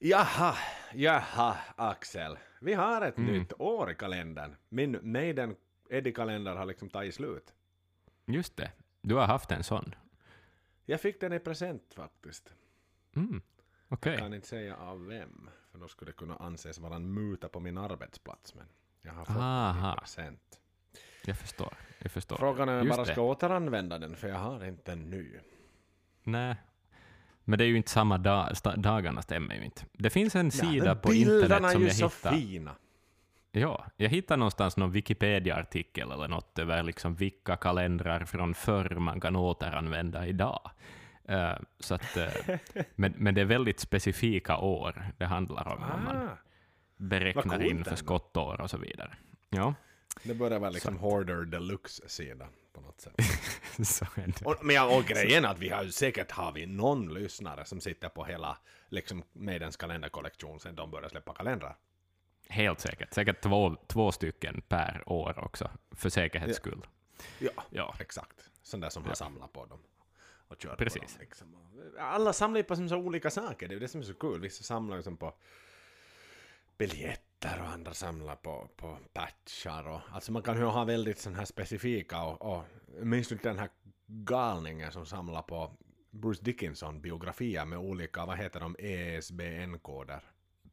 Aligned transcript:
Jaha, 0.00 0.54
jaha, 0.94 1.56
Axel. 1.76 2.38
Vi 2.60 2.74
har 2.74 3.02
ett 3.02 3.16
nytt 3.16 3.52
år 3.60 3.90
i 3.90 3.94
kalendern. 3.94 4.56
Min 4.68 4.98
Maiden 5.02 5.56
Eddie-kalender 5.90 6.56
har 6.56 6.64
liksom 6.64 6.90
tagit 6.90 7.14
slut. 7.14 7.54
Just 8.26 8.56
det. 8.56 8.72
Du 9.02 9.14
har 9.14 9.26
haft 9.26 9.50
en 9.50 9.64
sån. 9.64 9.94
Jag 10.84 11.00
fick 11.00 11.20
den 11.20 11.32
i 11.32 11.38
present 11.38 11.94
faktiskt. 11.94 12.52
Mm. 13.16 13.42
Okej. 13.88 14.12
Jag 14.12 14.20
kan 14.20 14.34
inte 14.34 14.46
säga 14.46 14.76
av 14.76 15.06
vem, 15.06 15.50
för 15.72 15.78
då 15.78 15.88
skulle 15.88 16.10
det 16.10 16.16
kunna 16.16 16.36
anses 16.36 16.78
vara 16.78 16.96
en 16.96 17.14
muta 17.14 17.48
på 17.48 17.60
min 17.60 17.78
arbetsplats. 17.78 18.54
Men 18.54 18.66
jag 19.02 19.12
har 19.12 19.24
fått 19.24 19.34
den 19.34 19.42
Aha. 19.44 19.94
i 19.94 20.00
present. 20.00 20.60
Jag 21.24 21.38
förstår. 21.38 21.74
Jag 21.98 22.12
förstår. 22.12 22.36
Frågan 22.36 22.68
är 22.68 22.80
om 22.80 22.86
jag 22.86 22.96
bara 22.96 23.04
det. 23.04 23.12
ska 23.12 23.22
återanvända 23.22 23.98
den, 23.98 24.16
för 24.16 24.28
jag 24.28 24.38
har 24.38 24.64
inte 24.64 24.92
en 24.92 25.10
ny. 25.10 25.38
Nej. 26.22 26.56
Men 27.48 27.58
det 27.58 27.64
är 27.64 27.66
ju 27.66 27.76
inte 27.76 27.90
samma 27.90 28.18
dag, 28.18 28.52
dagarna 28.76 29.22
stämmer 29.22 29.54
ju 29.54 29.64
inte. 29.64 29.82
Det 29.92 30.10
finns 30.10 30.36
en 30.36 30.50
sida 30.50 30.84
men 30.84 30.98
på 30.98 31.08
bilderna 31.08 31.56
internet 31.56 31.64
är 31.64 31.72
som 31.72 31.80
ju 31.82 31.86
jag 31.86 31.96
så 31.96 32.04
hittade. 32.08 32.36
fina. 32.36 32.74
Ja, 33.52 33.86
jag 33.96 34.08
hittade 34.08 34.38
någonstans 34.38 34.76
någon 34.76 34.90
Wikipedia-artikel 34.90 36.10
eller 36.10 36.28
något 36.28 36.58
över 36.58 36.82
liksom 36.82 37.14
vilka 37.14 37.56
kalendrar 37.56 38.24
från 38.24 38.54
förr 38.54 38.94
man 38.98 39.20
kan 39.20 39.36
återanvända 39.36 40.26
idag. 40.26 40.70
Eh, 41.28 41.52
så 41.80 41.94
att, 41.94 42.16
eh, 42.16 42.56
men, 42.94 43.14
men 43.16 43.34
det 43.34 43.40
är 43.40 43.44
väldigt 43.44 43.80
specifika 43.80 44.56
år 44.58 45.12
det 45.18 45.26
handlar 45.26 45.68
om, 45.68 45.82
om 45.82 46.04
man 46.04 46.16
Ah, 46.16 46.38
beräknar 46.96 47.62
in 47.62 47.84
för 47.84 47.96
skottår 47.96 48.60
och 48.60 48.70
så 48.70 48.78
vidare. 48.78 49.10
Ja, 49.50 49.74
det 50.22 50.34
börjar 50.34 50.58
vara 50.58 50.70
liksom 50.70 50.98
Hoarder 50.98 51.44
Deluxe-sida 51.44 52.46
på 52.72 52.80
något 52.80 53.00
sätt. 53.00 53.14
så 53.86 54.04
är 54.04 54.26
det. 54.26 54.44
Och, 54.44 54.56
men 54.64 54.76
jag, 54.76 54.96
och 54.98 55.04
grejen 55.04 55.44
att 55.44 55.58
vi 55.58 55.68
har 55.68 55.82
ju 55.82 55.92
säkert 55.92 56.30
har 56.30 56.52
vi 56.52 56.66
någon 56.66 57.14
lyssnare 57.14 57.64
som 57.64 57.80
sitter 57.80 58.08
på 58.08 58.24
hela 58.24 58.58
liksom 58.88 59.24
Maidens 59.32 59.76
kalenderkollektion 59.76 60.60
sen 60.60 60.74
de 60.74 60.90
började 60.90 61.10
släppa 61.10 61.34
kalendrar. 61.34 61.76
Helt 62.48 62.80
säkert. 62.80 63.14
Säkert 63.14 63.40
två, 63.40 63.76
två 63.86 64.12
stycken 64.12 64.62
per 64.68 65.02
år 65.06 65.38
också, 65.38 65.70
för 65.90 66.08
säkerhets 66.08 66.50
Ja. 66.50 66.54
skull. 66.54 66.86
Ja, 67.38 67.50
Ja. 67.70 67.94
exakt. 68.00 68.50
Sån 68.62 68.80
där 68.80 68.90
som 68.90 69.04
har 69.04 69.14
samlat 69.14 69.52
på 69.52 69.66
dem. 69.66 69.78
Och 70.48 70.58
kört 70.58 70.78
Precis. 70.78 71.00
på 71.02 71.08
dem. 71.08 71.16
Liksom. 71.20 71.56
Alla 71.98 72.32
samlar 72.32 72.58
ju 72.58 72.64
på 72.64 72.76
som 72.76 72.88
så 72.88 72.96
olika 72.96 73.30
saker, 73.30 73.68
det 73.68 73.74
är 73.74 73.80
det 73.80 73.88
som 73.88 74.00
är 74.00 74.04
så 74.04 74.14
kul. 74.14 74.40
Vissa 74.40 74.62
samlar 74.64 74.96
ju 74.96 75.02
som 75.02 75.16
på 75.16 75.34
biljetter 77.40 77.62
och 77.62 77.68
andra 77.68 77.94
samlar 77.94 78.36
på, 78.36 78.68
på 78.76 78.98
patchar. 79.12 79.88
Och, 79.88 80.00
alltså 80.12 80.32
man 80.32 80.42
kan 80.42 80.56
ju 80.56 80.64
ha 80.64 80.84
väldigt 80.84 81.18
sån 81.18 81.34
här 81.34 81.44
specifika 81.44 82.22
och, 82.22 82.54
och 82.54 82.64
inte 83.02 83.34
den 83.42 83.58
här 83.58 83.68
galningen 84.06 84.92
som 84.92 85.06
samlar 85.06 85.42
på 85.42 85.70
Bruce 86.10 86.42
Dickinson-biografier 86.42 87.64
med 87.64 87.78
olika, 87.78 88.26
vad 88.26 88.38
heter 88.38 88.60
de, 88.60 88.76
ESBN-koder? 88.78 90.20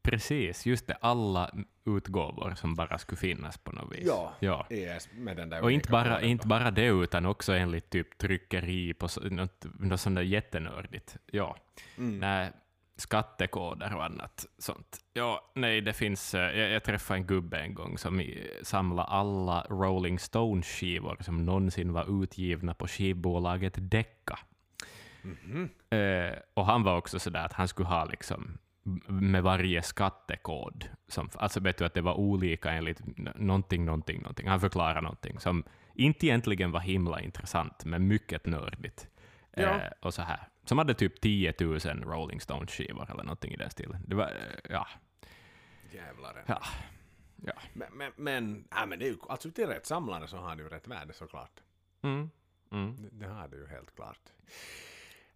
Precis, 0.01 0.65
just 0.65 0.87
det. 0.87 0.97
Alla 1.01 1.51
utgåvor 1.85 2.55
som 2.55 2.75
bara 2.75 2.97
skulle 2.97 3.17
finnas 3.17 3.57
på 3.57 3.71
något 3.71 3.95
vis. 3.95 4.05
ja. 4.39 4.67
ES 4.69 5.09
med 5.13 5.37
den 5.37 5.49
där 5.49 5.61
Och 5.63 5.71
inte 5.71 5.89
bara, 5.89 6.15
koden 6.15 6.29
inte 6.29 6.47
bara 6.47 6.71
det, 6.71 6.87
utan 6.87 7.25
också 7.25 7.53
enligt 7.53 7.89
typ 7.89 8.17
tryckeri 8.17 8.93
på 8.93 9.07
något, 9.31 9.65
något 9.79 9.99
sånt 9.99 10.15
där 10.15 10.23
jättenördigt. 10.23 11.17
Ja. 11.31 11.57
Mm. 11.97 12.19
Nej, 12.19 12.51
skattekoder 12.97 13.95
och 13.95 14.05
annat 14.05 14.45
sånt. 14.57 14.97
Ja, 15.13 15.51
nej, 15.55 15.81
det 15.81 15.93
finns... 15.93 16.33
eh, 16.33 16.57
Jag, 16.59 16.71
jag 16.71 16.83
träffade 16.83 17.19
en 17.19 17.25
gubbe 17.25 17.57
en 17.57 17.73
gång 17.73 17.97
som 17.97 18.23
samlade 18.63 19.07
alla 19.09 19.65
Rolling 19.69 20.19
Stones-skivor 20.19 21.17
som 21.21 21.45
någonsin 21.45 21.93
var 21.93 22.23
utgivna 22.23 22.73
på 22.73 22.87
skivbolaget 22.87 23.73
Decca. 23.77 24.39
Mhm. 25.21 25.69
Eh, 25.89 26.37
och 26.53 26.65
han 26.65 26.83
var 26.83 26.97
också 26.97 27.19
sådär 27.19 27.45
att 27.45 27.53
han 27.53 27.67
skulle 27.67 27.87
ha 27.89 28.05
liksom 28.05 28.57
med 29.07 29.43
varje 29.43 29.81
skattekod. 29.81 30.89
Som, 31.07 31.29
alltså 31.35 31.59
vet 31.59 31.77
du 31.77 31.85
att 31.85 31.93
det 31.93 32.01
var 32.01 32.13
olika 32.13 32.71
enligt 32.71 33.01
någonting, 33.35 33.85
någonting, 33.85 34.21
någonting. 34.21 34.47
Han 34.47 34.59
förklarade 34.59 35.01
någonting 35.01 35.39
som 35.39 35.63
inte 35.93 36.25
egentligen 36.25 36.71
var 36.71 36.79
himla 36.79 37.21
intressant, 37.21 37.85
men 37.85 38.07
mycket 38.07 38.45
nördigt. 38.45 39.07
Ja. 39.55 39.63
Eh, 39.63 39.91
och 40.01 40.13
så 40.13 40.21
här. 40.21 40.47
Som 40.65 40.77
hade 40.77 40.93
typ 40.93 41.21
10 41.21 41.53
000 41.59 41.79
Rolling 41.79 42.41
Stones-skivor 42.41 43.11
eller 43.11 43.23
någonting 43.23 43.53
i 43.53 43.57
den 43.57 43.69
stilen. 43.69 44.03
Det 44.07 44.15
var, 44.15 44.25
eh, 44.25 44.59
ja, 44.69 44.87
Jävlar. 45.91 46.43
ja, 46.45 46.61
ja. 47.35 47.53
Men, 47.73 47.87
men, 47.93 48.11
men, 48.15 48.67
ja, 48.71 48.85
men 48.85 48.99
det 48.99 49.05
är 49.05 49.09
ju, 49.09 49.17
alltså 49.29 49.51
till 49.51 49.67
rätt 49.67 49.85
samlare 49.85 50.27
så 50.27 50.37
har 50.37 50.55
det 50.55 50.63
ju 50.63 50.69
rätt 50.69 50.87
värde 50.87 51.13
såklart. 51.13 51.63
Mm. 52.01 52.29
Mm. 52.71 52.95
Det, 52.95 53.09
det 53.11 53.27
har 53.27 53.47
det 53.47 53.57
ju 53.57 53.67
helt 53.67 53.95
klart. 53.95 54.19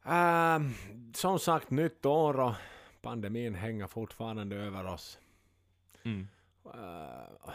Ehm, 0.04 0.74
som 1.14 1.40
sagt, 1.40 1.70
nytt 1.70 2.06
år 2.06 2.40
och 2.40 2.54
pandemin 3.02 3.56
hänger 3.56 3.88
fortfarande 3.88 4.56
över 4.56 4.86
oss. 4.86 5.20
Mm. 6.04 6.28
Uh, 6.66 7.52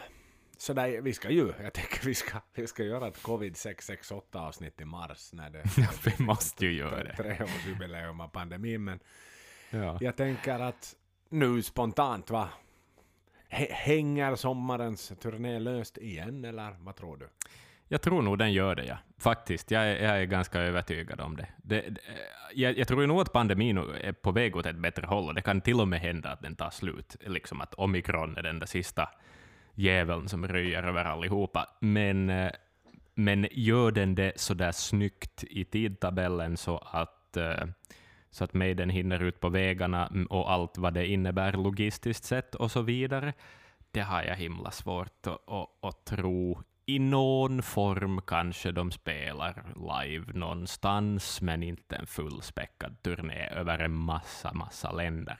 så 0.65 0.73
där, 0.73 1.01
vi 1.01 1.13
ska 1.13 1.29
ju, 1.29 1.53
jag 1.63 1.73
tänker 1.73 2.05
vi 2.05 2.15
ska, 2.15 2.37
vi 2.53 2.67
ska 2.67 2.83
göra 2.83 3.07
ett 3.07 3.23
covid 3.23 3.57
668 3.57 4.39
avsnitt 4.39 4.81
i 4.81 4.85
mars 4.85 5.33
när 5.33 5.49
det 5.49 5.63
vi 6.05 6.23
måste 6.23 6.65
ju 6.65 6.71
göra 6.73 7.03
det. 7.03 7.15
treårsjubileum 7.15 8.19
av 8.19 8.27
pandemin. 8.27 8.83
Men 8.83 8.99
Ja. 9.69 9.97
jag 10.01 10.15
tänker 10.15 10.59
att 10.59 10.95
nu 11.29 11.61
spontant 11.61 12.29
va, 12.29 12.49
hänger 13.69 14.35
sommarens 14.35 15.13
turné 15.21 15.59
löst 15.59 15.97
igen 15.97 16.45
eller 16.45 16.75
vad 16.79 16.95
tror 16.95 17.17
du? 17.17 17.29
Jag 17.87 18.01
tror 18.01 18.21
nog 18.21 18.37
den 18.37 18.53
gör 18.53 18.75
det, 18.75 18.85
ja. 18.85 18.97
Faktiskt. 19.17 19.71
Jag 19.71 19.83
är, 19.83 20.03
jag 20.03 20.21
är 20.21 20.25
ganska 20.25 20.59
övertygad 20.59 21.21
om 21.21 21.35
det. 21.35 21.47
det, 21.57 21.81
det 21.81 22.01
jag, 22.53 22.77
jag 22.77 22.87
tror 22.87 23.07
nog 23.07 23.21
att 23.21 23.33
pandemin 23.33 23.77
är 23.77 24.11
på 24.13 24.31
väg 24.31 24.55
åt 24.55 24.65
ett 24.65 24.75
bättre 24.75 25.05
håll, 25.05 25.27
och 25.27 25.33
det 25.35 25.41
kan 25.41 25.61
till 25.61 25.79
och 25.81 25.87
med 25.87 25.99
hända 25.99 26.29
att 26.31 26.41
den 26.41 26.55
tar 26.55 26.69
slut. 26.69 27.15
Liksom 27.25 27.61
att 27.61 27.73
omikron 27.73 28.37
är 28.37 28.43
den 28.43 28.59
där 28.59 28.67
sista 28.67 29.09
Djävulen 29.75 30.29
som 30.29 30.47
röjer 30.47 30.83
över 30.83 31.05
allihopa. 31.05 31.67
Men, 31.79 32.29
eh, 32.29 32.51
men 33.15 33.47
gör 33.51 33.91
den 33.91 34.15
det 34.15 34.33
så 34.35 34.53
där 34.53 34.71
snyggt 34.71 35.43
i 35.43 35.65
tidtabellen 35.65 36.57
så 36.57 36.77
att, 36.77 37.37
eh, 37.37 37.67
så 38.29 38.43
att 38.43 38.53
Maiden 38.53 38.89
hinner 38.89 39.23
ut 39.23 39.39
på 39.39 39.49
vägarna 39.49 40.11
och 40.29 40.51
allt 40.51 40.77
vad 40.77 40.93
det 40.93 41.07
innebär 41.07 41.53
logistiskt 41.53 42.23
sett 42.23 42.55
och 42.55 42.71
så 42.71 42.81
vidare, 42.81 43.33
det 43.91 44.01
har 44.01 44.23
jag 44.23 44.35
himla 44.35 44.71
svårt 44.71 45.27
att, 45.27 45.49
att, 45.49 45.69
att 45.81 46.05
tro. 46.05 46.63
I 46.85 46.99
någon 46.99 47.61
form 47.61 48.21
kanske 48.21 48.71
de 48.71 48.91
spelar 48.91 49.63
live 49.75 50.33
någonstans, 50.33 51.41
men 51.41 51.63
inte 51.63 51.95
en 51.95 52.07
fullspäckad 52.07 53.01
turné 53.01 53.47
över 53.47 53.79
en 53.79 53.91
massa, 53.91 54.53
massa 54.53 54.91
länder. 54.91 55.37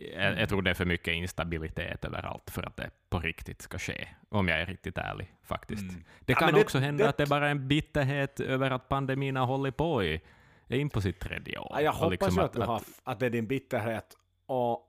Jag, 0.00 0.40
jag 0.40 0.48
tror 0.48 0.62
det 0.62 0.70
är 0.70 0.74
för 0.74 0.84
mycket 0.84 1.14
instabilitet 1.14 2.04
överallt 2.04 2.50
för 2.50 2.62
att 2.62 2.76
det 2.76 2.90
på 3.10 3.18
riktigt 3.18 3.62
ska 3.62 3.78
ske, 3.78 4.08
om 4.28 4.48
jag 4.48 4.60
är 4.60 4.66
riktigt 4.66 4.98
ärlig 4.98 5.34
faktiskt. 5.42 5.82
Mm. 5.82 6.04
Det 6.20 6.32
Ja, 6.32 6.38
kan 6.38 6.46
men 6.46 6.54
det- 6.54 6.60
också 6.60 6.78
hända 6.78 7.04
det- 7.04 7.10
att 7.10 7.16
det 7.16 7.26
bara 7.26 7.46
är 7.46 7.50
en 7.50 7.68
bitterhet 7.68 8.40
över 8.40 8.70
att 8.70 8.88
pandemin 8.88 9.36
har 9.36 9.46
hållit 9.46 9.76
på 9.76 10.04
i, 10.04 10.20
är 10.68 10.78
in 10.78 10.90
på 10.90 11.00
sitt 11.00 11.20
tredje 11.20 11.58
år. 11.58 11.70
Ja, 11.74 11.80
jag 11.80 11.90
Och 11.94 11.98
hoppas 11.98 12.10
liksom 12.10 12.34
ju 12.36 12.40
att, 12.42 12.52
du 12.52 12.60
har, 12.62 12.80
att 13.04 13.20
det 13.20 13.26
är 13.26 13.30
din 13.30 13.46
bitterhet. 13.46 14.14
Och, 14.46 14.85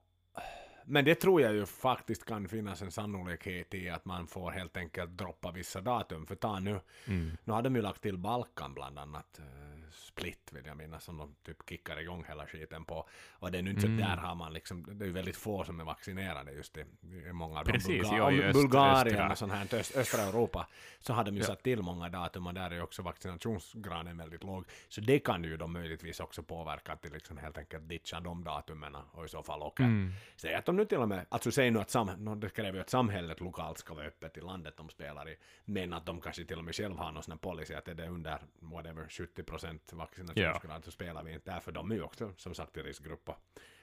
men 0.88 1.06
det 1.06 1.16
tror 1.16 1.42
jag 1.42 1.54
ju 1.54 1.66
faktiskt 1.66 2.26
kan 2.26 2.48
finnas 2.48 2.82
en 2.82 2.92
sannolikhet 2.92 3.74
i 3.74 3.90
att 3.90 4.06
man 4.06 4.28
får 4.28 4.52
helt 4.52 4.78
enkelt 4.78 5.12
droppa 5.12 5.52
vissa 5.52 5.82
datum. 5.82 6.26
För 6.26 6.36
ta 6.36 6.60
nu, 6.60 6.80
Mm. 7.08 7.38
nu 7.44 7.54
har 7.54 7.62
de 7.62 7.76
ju 7.76 7.82
lagt 7.82 8.02
till 8.02 8.18
Balkan 8.18 8.74
bland 8.74 9.00
annat. 9.00 9.40
eh, 9.40 9.46
Split 9.92 10.50
vill 10.54 10.66
jag 10.66 10.78
minnas 10.78 11.04
som 11.04 11.18
de 11.18 11.36
typ 11.46 11.70
kickar 11.70 12.00
igång 12.02 12.26
hela 12.28 12.46
skiten 12.46 12.86
på. 12.86 13.08
Och 13.32 13.52
det 13.52 13.58
är 13.58 13.62
nu 13.62 13.72
inte 13.72 13.86
Mm. 13.88 13.98
där 13.98 14.18
har 14.18 14.36
man 14.36 14.54
liksom, 14.54 14.84
det 14.98 15.06
är 15.06 15.08
ju 15.08 15.14
väldigt 15.14 15.36
få 15.38 15.64
som 15.64 15.80
är 15.80 15.84
vaccinerade 15.84 16.52
just 16.52 16.78
i, 16.78 16.86
i 17.30 17.34
många 17.34 17.60
av 17.60 17.66
de 17.66 17.72
Precis, 17.72 18.04
Bulga- 18.04 18.18
ja, 18.18 18.32
i 18.32 18.40
om 18.40 18.46
öst- 18.50 18.54
Bulgarien 18.62 19.16
östra. 19.16 19.32
och 19.32 19.38
sånt 19.38 19.52
här, 19.54 19.80
öst, 19.80 19.98
östra 19.98 20.22
Europa, 20.22 20.68
så 21.00 21.14
hade 21.14 21.32
de 21.32 21.36
ju 21.36 21.42
Ja. 21.42 21.48
satt 21.48 21.64
till 21.64 21.82
många 21.82 22.10
datum 22.10 22.48
och 22.48 22.54
där 22.54 22.72
är 22.72 22.76
ju 22.76 22.82
också 22.82 23.02
vaccinationsgraden 23.02 24.18
väldigt 24.18 24.44
låg. 24.44 24.66
Så 24.90 25.02
det 25.02 25.20
kan 25.20 25.44
ju 25.44 25.58
då 25.58 25.68
möjligtvis 25.68 26.20
också 26.20 26.44
påverka 26.44 26.92
att 26.94 27.02
de 27.02 27.10
liksom 27.10 27.38
helt 27.38 27.58
enkelt 27.58 27.90
ditchar 27.90 28.22
de 28.22 28.44
datumen 28.44 28.96
och 29.12 29.26
i 29.26 29.30
så 29.30 29.44
fall 29.44 29.62
åker. 29.62 29.84
Mm. 29.84 30.12
Säg 30.36 30.54
att 30.54 30.66
de 30.66 30.77
nu 30.78 30.86
till 30.86 30.98
och 30.98 31.10
med, 31.10 31.26
alltså 31.30 31.52
säg 31.52 31.72
nu 31.72 31.80
att 31.80 31.90
sam, 31.90 32.08
no, 32.18 32.36
det 32.36 32.50
kräver 32.50 32.74
ju 32.74 32.80
att 32.80 32.90
samhället 32.90 33.40
lokalt 33.40 33.78
ska 33.78 33.94
vara 33.94 34.06
öppet 34.06 34.38
i 34.38 34.42
landet 34.42 34.78
de 34.78 34.90
spelar 34.90 35.30
i, 35.30 35.38
men 35.66 35.94
att 35.94 36.06
de 36.06 36.22
kanske 36.22 36.46
till 36.46 36.58
och 36.58 36.64
med 36.64 36.76
själv 36.76 36.98
har 36.98 37.12
någon 37.12 37.24
sån 37.24 37.32
här 37.32 37.38
policy 37.38 37.74
att 37.74 37.88
är 37.88 37.94
det 37.94 38.08
under 38.08 38.40
whatever 38.60 39.04
70% 39.04 39.80
vaccinationsgrad 39.92 40.86
så 40.86 40.92
spelar 40.92 41.24
vi 41.24 41.34
inte 41.34 41.52
där, 41.52 41.60
för 41.60 41.72
de 41.72 41.92
är 41.92 41.96
ju 41.96 42.02
också 42.02 42.34
som 42.38 42.56
sagt 42.56 42.78
i 42.78 42.82
riskgrupp 42.82 43.30
och 43.30 43.38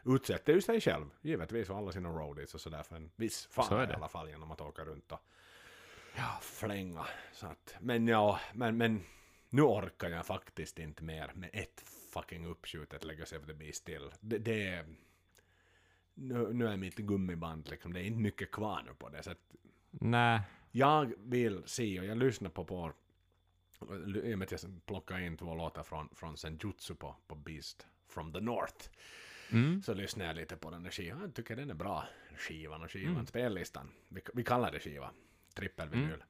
utsätter 0.05 0.53
ju 0.53 0.61
sig 0.61 0.81
själv, 0.81 1.07
givetvis 1.23 1.71
och 1.71 1.77
alla 1.77 1.93
sina 1.93 2.09
roadies 2.09 2.55
och 2.55 2.61
sådär 2.61 2.83
för 2.83 2.97
en 2.97 3.11
viss 3.17 3.47
fara 3.47 3.91
i 3.91 3.95
alla 3.95 4.09
fall 4.09 4.29
genom 4.29 4.51
att 4.51 4.61
åka 4.61 4.85
runt 4.85 5.13
och 5.13 5.21
ja, 6.17 6.39
flänga. 6.43 7.07
Så 7.33 7.47
att, 7.47 7.75
men 7.81 8.09
ja, 8.09 8.41
men, 8.53 8.77
men 8.77 9.05
nu 9.51 9.63
orkar 9.63 10.11
jag 10.11 10.27
faktiskt 10.27 10.79
inte 10.79 11.03
mer 11.05 11.31
med 11.35 11.51
ett 11.53 11.85
fucking 12.13 12.47
uppskjutet 12.47 13.05
Legacy 13.05 13.37
of 13.37 13.47
the 13.47 13.55
Beast 13.55 13.79
still. 13.79 14.11
Det, 14.21 14.39
det. 14.39 14.85
Nu, 16.15 16.53
nu 16.53 16.67
är 16.69 16.77
mitt 16.77 16.97
gummiband 16.97 17.69
liksom, 17.71 17.93
det 17.93 18.01
är 18.01 18.05
inte 18.05 18.21
mycket 18.21 18.51
kvar 18.51 18.83
nu 18.87 18.95
på 18.95 19.09
det. 19.09 19.23
Så 19.23 19.31
att 19.31 19.39
Nej, 19.91 20.41
jag 20.73 21.13
vill 21.19 21.63
se, 21.67 22.01
och 22.01 22.07
jag 22.07 22.19
lyssnar 22.19 22.51
på 22.51 22.65
på 22.65 22.93
i 24.25 24.35
och 24.35 24.39
med 24.39 24.43
att 24.43 24.63
jag 24.63 24.87
plockade 24.87 25.27
in 25.27 25.37
två 25.37 25.55
låtar 25.55 25.83
från, 25.83 26.09
från 26.15 26.37
Senjutsu 26.37 26.95
på, 26.95 27.17
på 27.27 27.35
Beast 27.35 27.87
from 28.09 28.33
the 28.33 28.41
North. 28.41 28.89
Mm. 29.53 29.83
så 29.83 29.95
lyssnade 29.95 30.29
jag 30.31 30.37
lite 30.37 30.57
på 30.57 30.71
den 30.71 30.83
där 30.83 30.91
skivan. 30.91 31.21
Jag 31.21 31.35
tycker 31.35 31.57
den 31.57 31.71
är 31.71 31.75
bra, 31.75 32.05
skivan 32.39 32.83
och 32.83 32.91
skivan, 32.91 33.13
Mm. 33.15 33.27
spellistan. 33.27 33.91
Vi, 34.09 34.21
vi 34.35 34.45
kallar 34.45 34.73
det 34.73 34.81
skiva, 34.81 35.11
trippelvinyl. 35.55 36.25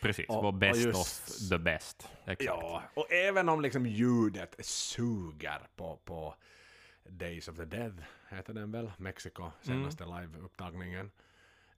Precis, 0.00 0.28
Och- 0.28 0.42
vår 0.44 0.52
best 0.52 0.84
just- 0.84 1.42
of 1.42 1.48
the 1.48 1.58
best. 1.58 2.08
Exakt. 2.26 2.42
Ja, 2.46 2.82
och 2.94 3.12
även 3.12 3.48
om 3.48 3.60
liksom 3.60 3.86
ljudet 3.86 4.56
suger 4.66 5.60
på, 5.76 5.96
på 6.04 6.34
Days 7.04 7.48
of 7.48 7.56
the 7.56 7.64
Dead, 7.64 8.04
heter 8.36 8.54
den 8.54 8.72
väl, 8.72 8.92
Mexiko, 8.96 9.50
senaste 9.60 10.04
liveupptagningen. 10.04 11.10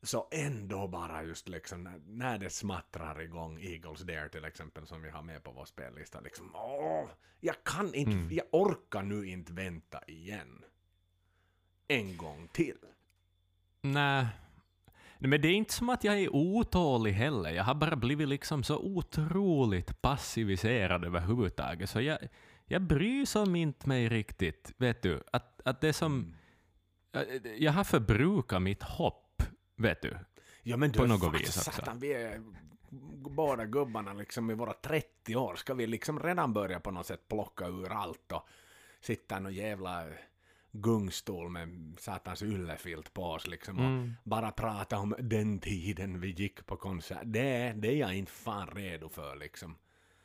Så 0.02 0.28
ändå 0.30 0.88
bara 0.88 1.22
just 1.22 1.48
liksom 1.48 2.02
när, 2.06 2.38
det 2.38 2.50
smattrar 2.50 3.20
igång 3.20 3.60
Eagles 3.60 4.00
Dare 4.00 4.28
till 4.28 4.44
exempel 4.44 4.86
som 4.86 5.02
vi 5.02 5.10
har 5.10 5.22
med 5.22 5.42
på 5.42 5.52
vår 5.52 5.64
spellista. 5.64 6.20
Liksom, 6.20 6.50
åh, 6.54 7.08
jag 7.40 7.64
kan 7.64 7.94
inte, 7.94 8.34
jag 8.34 8.46
orkar 8.50 9.02
nu 9.02 9.28
inte 9.28 9.52
vänta 9.52 10.00
igen. 10.06 10.64
En 11.88 12.16
gång 12.16 12.48
till. 12.52 12.78
Nej. 13.80 14.26
Men 15.18 15.40
det 15.40 15.48
är 15.48 15.52
inte 15.54 15.74
som 15.74 15.88
att 15.88 16.04
jag 16.04 16.18
är 16.18 16.34
otålig 16.34 17.12
heller. 17.12 17.50
Jag 17.50 17.64
har 17.64 17.74
bara 17.74 17.96
blivit 17.96 18.28
liksom 18.28 18.62
så 18.62 18.78
otroligt 18.78 20.02
passiviserad 20.02 21.04
överhuvudtaget. 21.04 21.90
Så 21.90 22.00
jag, 22.00 22.18
jag 22.66 22.82
bryr 22.82 23.24
som 23.24 23.56
inte 23.56 23.88
mig 23.88 24.08
riktigt. 24.08 24.72
Vet 24.76 25.02
du, 25.02 25.22
att, 25.32 25.60
att 25.64 25.80
det 25.80 25.92
som... 25.92 26.34
Jag 27.58 27.72
har 27.72 27.84
förbrukat 27.84 28.62
mitt 28.62 28.82
hopp, 28.82 29.42
vet 29.76 30.02
du. 30.02 30.18
Ja 30.62 30.76
men 30.76 30.92
du, 30.92 30.98
På 30.98 31.06
något 31.06 31.34
vis 31.34 31.56
också. 31.56 31.70
Satan, 31.70 31.98
vi 31.98 32.12
är 32.12 32.42
båda 33.30 33.64
gubbarna 33.64 34.12
liksom 34.12 34.50
i 34.50 34.54
våra 34.54 34.72
30 34.72 35.36
år. 35.36 35.54
Ska 35.54 35.74
vi 35.74 35.86
liksom 35.86 36.20
redan 36.20 36.52
börja 36.52 36.80
på 36.80 36.90
något 36.90 37.06
sätt 37.06 37.28
plocka 37.28 37.66
ur 37.66 37.92
allt 37.92 38.32
och 38.32 38.48
sitta 39.00 39.36
i 39.36 39.40
någon 39.40 39.54
jävla 39.54 40.06
gungstol 40.72 41.48
med 41.50 41.94
satans 41.98 42.42
yllefilt 42.42 43.14
på 43.14 43.22
oss 43.24 43.46
liksom 43.46 43.78
och 43.78 43.84
Mm. 43.84 44.14
bara 44.24 44.50
prata 44.50 44.98
om 44.98 45.14
den 45.18 45.58
tiden 45.58 46.20
vi 46.20 46.30
gick 46.30 46.66
på 46.66 46.76
konsert. 46.76 47.22
Det, 47.24 47.72
det 47.76 47.88
är 47.88 47.96
jag 47.96 48.14
inte 48.14 48.32
fan 48.32 48.68
redo 48.68 49.08
för 49.08 49.36
liksom. 49.36 49.76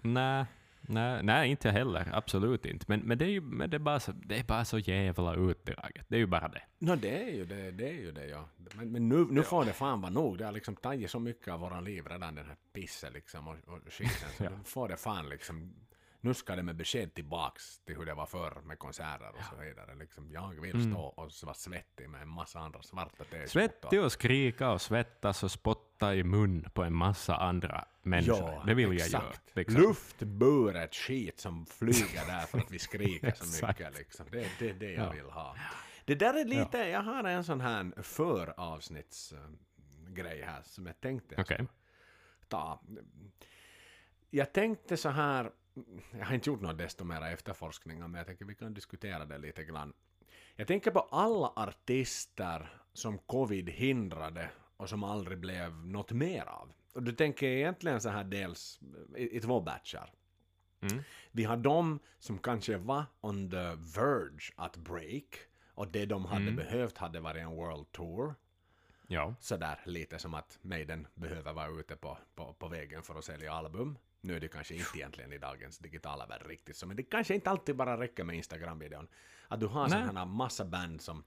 Nej, 0.01 0.45
nej, 0.89 1.24
nej 1.24 1.50
inte 1.50 1.68
jag 1.68 1.74
heller. 1.74 2.09
Absolut 2.13 2.65
inte. 2.65 2.86
Men, 2.88 3.00
men, 3.00 3.18
det, 3.18 3.25
är 3.25 3.30
ju, 3.30 3.41
men 3.41 3.69
det, 3.69 3.77
är 3.77 3.80
bara 3.80 4.00
så, 4.00 4.12
det 4.12 4.39
är 4.39 4.44
bara 4.44 4.65
så 4.65 4.80
jävla 4.80 5.36
utdraget. 5.36 6.06
Det 6.07 6.15
är 6.15 6.19
ju 6.19 6.25
bara 6.27 6.47
det. 6.47 6.62
Nå 6.80 6.95
det 6.95 7.24
är 7.24 7.30
ju 7.30 7.45
det, 7.45 7.71
det 7.71 7.89
är 7.89 7.94
ju 7.94 8.12
det 8.12 8.25
ja. 8.25 8.50
Men, 8.75 8.91
men 8.91 9.09
nu, 9.09 9.27
nu 9.30 9.44
får 9.44 9.65
det 9.65 9.74
fan 9.74 10.01
vara 10.01 10.12
nog. 10.12 10.38
Det 10.38 10.45
har 10.45 10.51
liksom 10.51 10.75
tagit 10.75 11.12
så 11.12 11.19
mycket 11.19 11.47
av 11.47 11.59
våra 11.59 11.80
liv 11.80 12.07
redan 12.07 12.36
den 12.36 12.45
här 12.45 12.57
pissen 12.74 13.13
liksom 13.13 13.47
och, 13.47 13.56
och 13.68 13.94
skiten. 13.94 14.30
Så 14.38 14.44
Ja. 14.50 14.50
nu 14.50 14.57
får 14.65 14.88
det 14.88 14.97
fan 14.97 15.30
liksom. 15.30 15.74
Nu 16.21 16.33
ska 16.33 16.56
det 16.56 16.63
med 16.63 16.75
besked 16.75 17.13
tillbaks 17.13 17.80
till 17.80 17.95
hur 17.95 18.06
det 18.06 18.13
var 18.13 18.25
förr 18.25 18.62
med 18.63 18.80
konserter 18.80 19.30
och 19.30 19.44
så 19.44 19.65
vidare. 19.65 19.95
Liksom, 19.95 20.31
jag 20.31 20.62
vill 20.62 20.91
stå 20.91 21.01
och 21.01 21.31
vara 21.44 21.53
svettig 21.53 22.09
med 22.09 22.21
en 22.21 22.27
massa 22.27 22.59
andra 22.59 22.81
svarta 22.81 23.24
t-skjortor. 23.24 23.47
Svettig 23.47 24.03
och 24.03 24.12
skrika 24.12 24.71
och 24.71 24.81
svettas 24.81 25.44
och 25.44 25.51
spotta 25.51 25.88
i 26.04 26.24
mun 26.24 26.69
på 26.74 26.84
en 26.84 26.94
massa 26.96 27.36
andra 27.36 27.86
människor. 28.01 28.66
det 28.66 28.74
vill 28.74 28.86
jag 28.86 28.94
göra. 28.96 29.06
exakt. 29.06 29.56
liksom. 29.56 29.81
Luftburet 29.81 30.96
skit 30.96 31.40
som 31.40 31.66
flyger 31.66 32.25
där 32.28 32.46
för 32.46 32.57
att 32.57 32.72
vi 32.72 32.80
skriker 32.80 33.31
så 33.31 33.44
Exakt. 33.68 33.80
mycket. 33.80 33.98
Liksom. 33.98 34.25
Det 34.31 34.40
är 34.44 34.50
det, 34.60 34.74
det 34.74 34.92
jag 34.92 35.06
Ja. 35.06 35.12
vill 35.12 35.25
ha. 35.25 35.56
Det 36.06 36.16
där 36.16 36.34
är 36.34 36.46
lite, 36.46 36.78
jag 36.78 37.01
har 37.01 37.24
en 37.24 37.44
sån 37.44 37.62
här 37.62 38.01
föravsnittsgrej 38.01 40.42
här 40.42 40.62
som 40.63 40.86
jag 40.86 41.01
tänkte 41.01 41.44
skulle 41.46 41.68
ta. 42.48 42.81
Jag 44.30 44.54
tänkte 44.54 44.98
så 44.98 45.10
här, 45.10 45.51
jag 46.12 46.25
har 46.25 46.36
inte 46.36 46.50
gjort 46.50 46.62
något 46.62 46.78
desto 46.78 47.04
mera 47.04 47.30
efterforskningar 47.31 48.07
men 48.07 48.18
jag 48.18 48.28
tänker 48.28 48.46
vi 48.46 48.56
kan 48.56 48.74
diskutera 48.74 49.25
det 49.25 49.38
lite 49.38 49.63
grann. 49.63 49.94
Jag 50.56 50.68
tänker 50.68 50.92
på 50.92 51.00
alla 51.00 51.48
artister 51.56 52.69
som 52.94 53.18
covid 53.18 53.69
hindrade 53.69 54.50
och 54.80 54.90
som 54.90 55.04
aldrig 55.04 55.40
blev 55.40 55.86
något 55.86 56.12
mer 56.12 56.46
av. 56.46 56.72
Och 56.94 57.04
du 57.04 57.12
tänker 57.12 57.48
egentligen 57.48 58.02
så 58.02 58.10
här 58.10 58.24
dels 58.24 58.80
i, 59.16 59.38
i 59.38 59.40
två 59.40 59.62
batchar. 59.62 60.14
Mm. 60.81 61.04
Vi 61.31 61.44
har 61.44 61.58
de 61.58 62.00
som 62.20 62.38
kanske 62.38 62.78
var 62.78 63.06
on 63.22 63.50
the 63.50 63.76
verge 63.76 64.54
att 64.56 64.78
break 64.78 65.40
och 65.74 65.88
det 65.88 66.06
de 66.06 66.26
hade 66.26 66.52
behövt 66.52 66.98
hade 66.98 67.20
varit 67.20 67.42
en 67.42 67.56
world 67.56 67.92
tour. 67.92 68.36
Ja. 69.08 69.36
Sådär 69.40 69.80
lite 69.86 70.20
som 70.20 70.34
att 70.34 70.60
Maiden 70.62 71.08
behöver 71.14 71.54
vara 71.54 71.80
ute 71.80 71.96
på, 71.96 72.18
på, 72.36 72.54
på 72.54 72.68
vägen 72.68 73.04
för 73.04 73.16
att 73.16 73.25
sälja 73.25 73.54
album. 73.54 73.98
Nu 74.22 74.36
är 74.36 74.40
det 74.40 74.48
kanske 74.48 74.75
inte 74.75 74.98
egentligen 74.98 75.34
i 75.34 75.38
dagens 75.38 75.78
digitala 75.78 76.25
värld 76.25 76.42
riktigt 76.46 76.78
så, 76.78 76.88
men 76.88 76.98
det 76.98 77.04
kanske 77.04 77.36
inte 77.36 77.50
alltid 77.50 77.75
bara 77.75 78.00
räcker 78.00 78.24
med 78.24 78.36
Instagram-videon. 78.36 79.08
Att 79.48 79.60
du 79.60 79.68
har 79.68 79.90
sådana 79.90 80.25
massa 80.25 80.66
band 80.66 81.02
som 81.02 81.24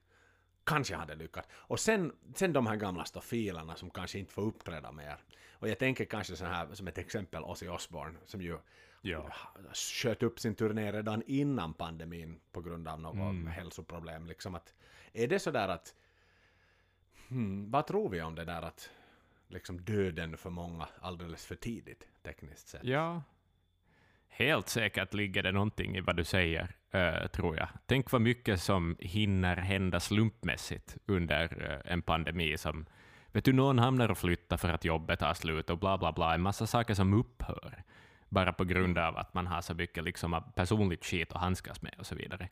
kanske 0.65 0.95
hade 0.97 1.15
lyckats. 1.15 1.49
Och 1.53 1.81
sen, 1.81 2.13
sen 2.35 2.53
de 2.53 2.67
här 2.67 2.77
gamla 2.77 3.05
stofilerna 3.05 3.77
som 3.77 3.91
kanske 3.91 4.19
inte 4.19 4.33
får 4.33 4.43
uppträda 4.43 4.93
mer. 4.93 5.17
Och 5.51 5.69
jag 5.69 5.79
tänker 5.79 6.05
kanske 6.05 6.37
så 6.37 6.45
här 6.45 6.75
som 6.75 6.89
ett 6.89 6.99
exempel 6.99 7.43
Ozzy 7.45 7.69
Osbourne 7.69 8.19
som 8.27 8.43
ju 8.43 8.59
Ja. 9.05 9.33
sköt 9.75 10.23
upp 10.23 10.41
sin 10.41 10.55
turné 10.55 10.93
redan 10.93 11.23
innan 11.27 11.75
pandemin 11.75 12.41
på 12.53 12.61
grund 12.61 12.89
av 12.89 13.01
något 13.01 13.15
Mm. 13.15 13.47
hälsoproblem. 13.47 14.27
Liksom 14.27 14.55
att, 14.55 14.75
är 15.13 15.27
det 15.29 15.39
så 15.39 15.51
där 15.51 15.69
att 15.69 15.95
hmm, 17.29 17.71
vad 17.71 17.87
tror 17.87 18.09
vi 18.09 18.23
om 18.23 18.35
det 18.35 18.45
där 18.45 18.63
att 18.63 18.91
liksom 19.49 19.81
döden 19.85 20.37
för 20.37 20.51
många 20.51 20.89
alldeles 21.01 21.47
för 21.47 21.55
tidigt 21.55 22.09
tekniskt 22.23 22.69
sett? 22.69 22.85
Ja. 22.85 23.23
Helt 24.35 24.69
säkert 24.69 25.15
ligger 25.15 25.43
det 25.43 25.53
någonting 25.53 25.97
i 25.97 26.01
vad 26.01 26.17
du 26.17 26.25
säger, 26.25 26.69
eh, 26.91 27.27
tror 27.27 27.57
jag. 27.57 27.69
Tänk 27.87 28.13
vad 28.13 28.21
mycket 28.21 28.61
som 28.61 28.97
hinner 29.01 29.57
hända 29.57 30.01
slumpmässigt 30.01 30.97
under 31.07 31.71
eh, 31.71 31.93
en 31.93 32.03
pandemi. 32.03 32.59
Som, 32.59 32.87
vet 33.33 33.45
du, 33.45 33.53
någon 33.53 33.79
hamnar 33.79 34.11
och 34.11 34.19
flyttar 34.19 34.57
för 34.57 34.69
att 34.69 34.85
jobbet 34.85 35.19
tar 35.19 35.35
slut 35.35 35.71
och 35.71 35.79
bla 35.79 35.99
bla 35.99 36.13
bla. 36.13 36.35
En 36.35 36.43
massa 36.43 36.67
saker 36.67 36.95
som 36.95 37.15
upphör. 37.15 37.83
Bara 38.29 38.53
på 38.53 38.65
grund 38.65 38.99
av 38.99 39.17
att 39.17 39.35
man 39.35 39.47
har 39.47 39.61
så 39.61 39.75
mycket 39.75 40.05
liksom, 40.05 40.43
personligt 40.55 41.05
skit 41.05 41.33
att 41.33 41.41
handskas 41.41 41.83
med 41.83 41.95
och 41.99 42.07
så 42.07 42.15
vidare. 42.15 42.49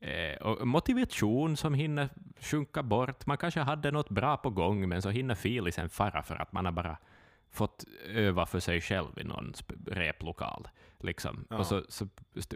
Eh, 0.00 0.42
och 0.42 0.68
motivation 0.68 1.56
som 1.56 1.74
hinner 1.74 2.08
sjunka 2.40 2.82
bort. 2.82 3.26
Man 3.26 3.36
kanske 3.36 3.60
hade 3.60 3.90
något 3.90 4.10
bra 4.10 4.36
på 4.36 4.50
gång, 4.50 4.88
men 4.88 5.02
så 5.02 5.10
hinner 5.10 5.34
filisen 5.34 5.88
fara 5.88 6.22
för 6.22 6.36
att 6.36 6.52
man 6.52 6.64
har 6.64 6.72
bara 6.72 6.96
fått 7.50 7.84
öva 8.08 8.46
för 8.46 8.60
sig 8.60 8.80
själv 8.80 9.18
i 9.18 9.24
någon 9.24 9.52
replokal. 9.86 10.68
Liksom. 11.04 11.46
Ja. 11.50 11.58
Och 11.58 11.66
så, 11.66 11.82
så 11.88 12.08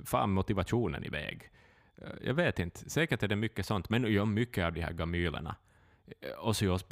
fan 0.04 0.30
motivationen 0.32 1.04
iväg. 1.04 1.50
Eh, 1.96 2.08
Jag 2.22 2.34
vet 2.34 2.58
inte, 2.58 2.90
säkert 2.90 3.22
är 3.22 3.28
det 3.28 3.36
mycket 3.36 3.66
sånt, 3.66 3.88
men 3.88 4.12
ja, 4.12 4.24
mycket 4.24 4.64
av 4.64 4.72
de 4.72 4.80
här 4.80 4.92
gamylerna. 4.92 5.56
Eh, 6.20 6.30
Och 6.38 6.56
så 6.56 6.64
just, 6.64 6.86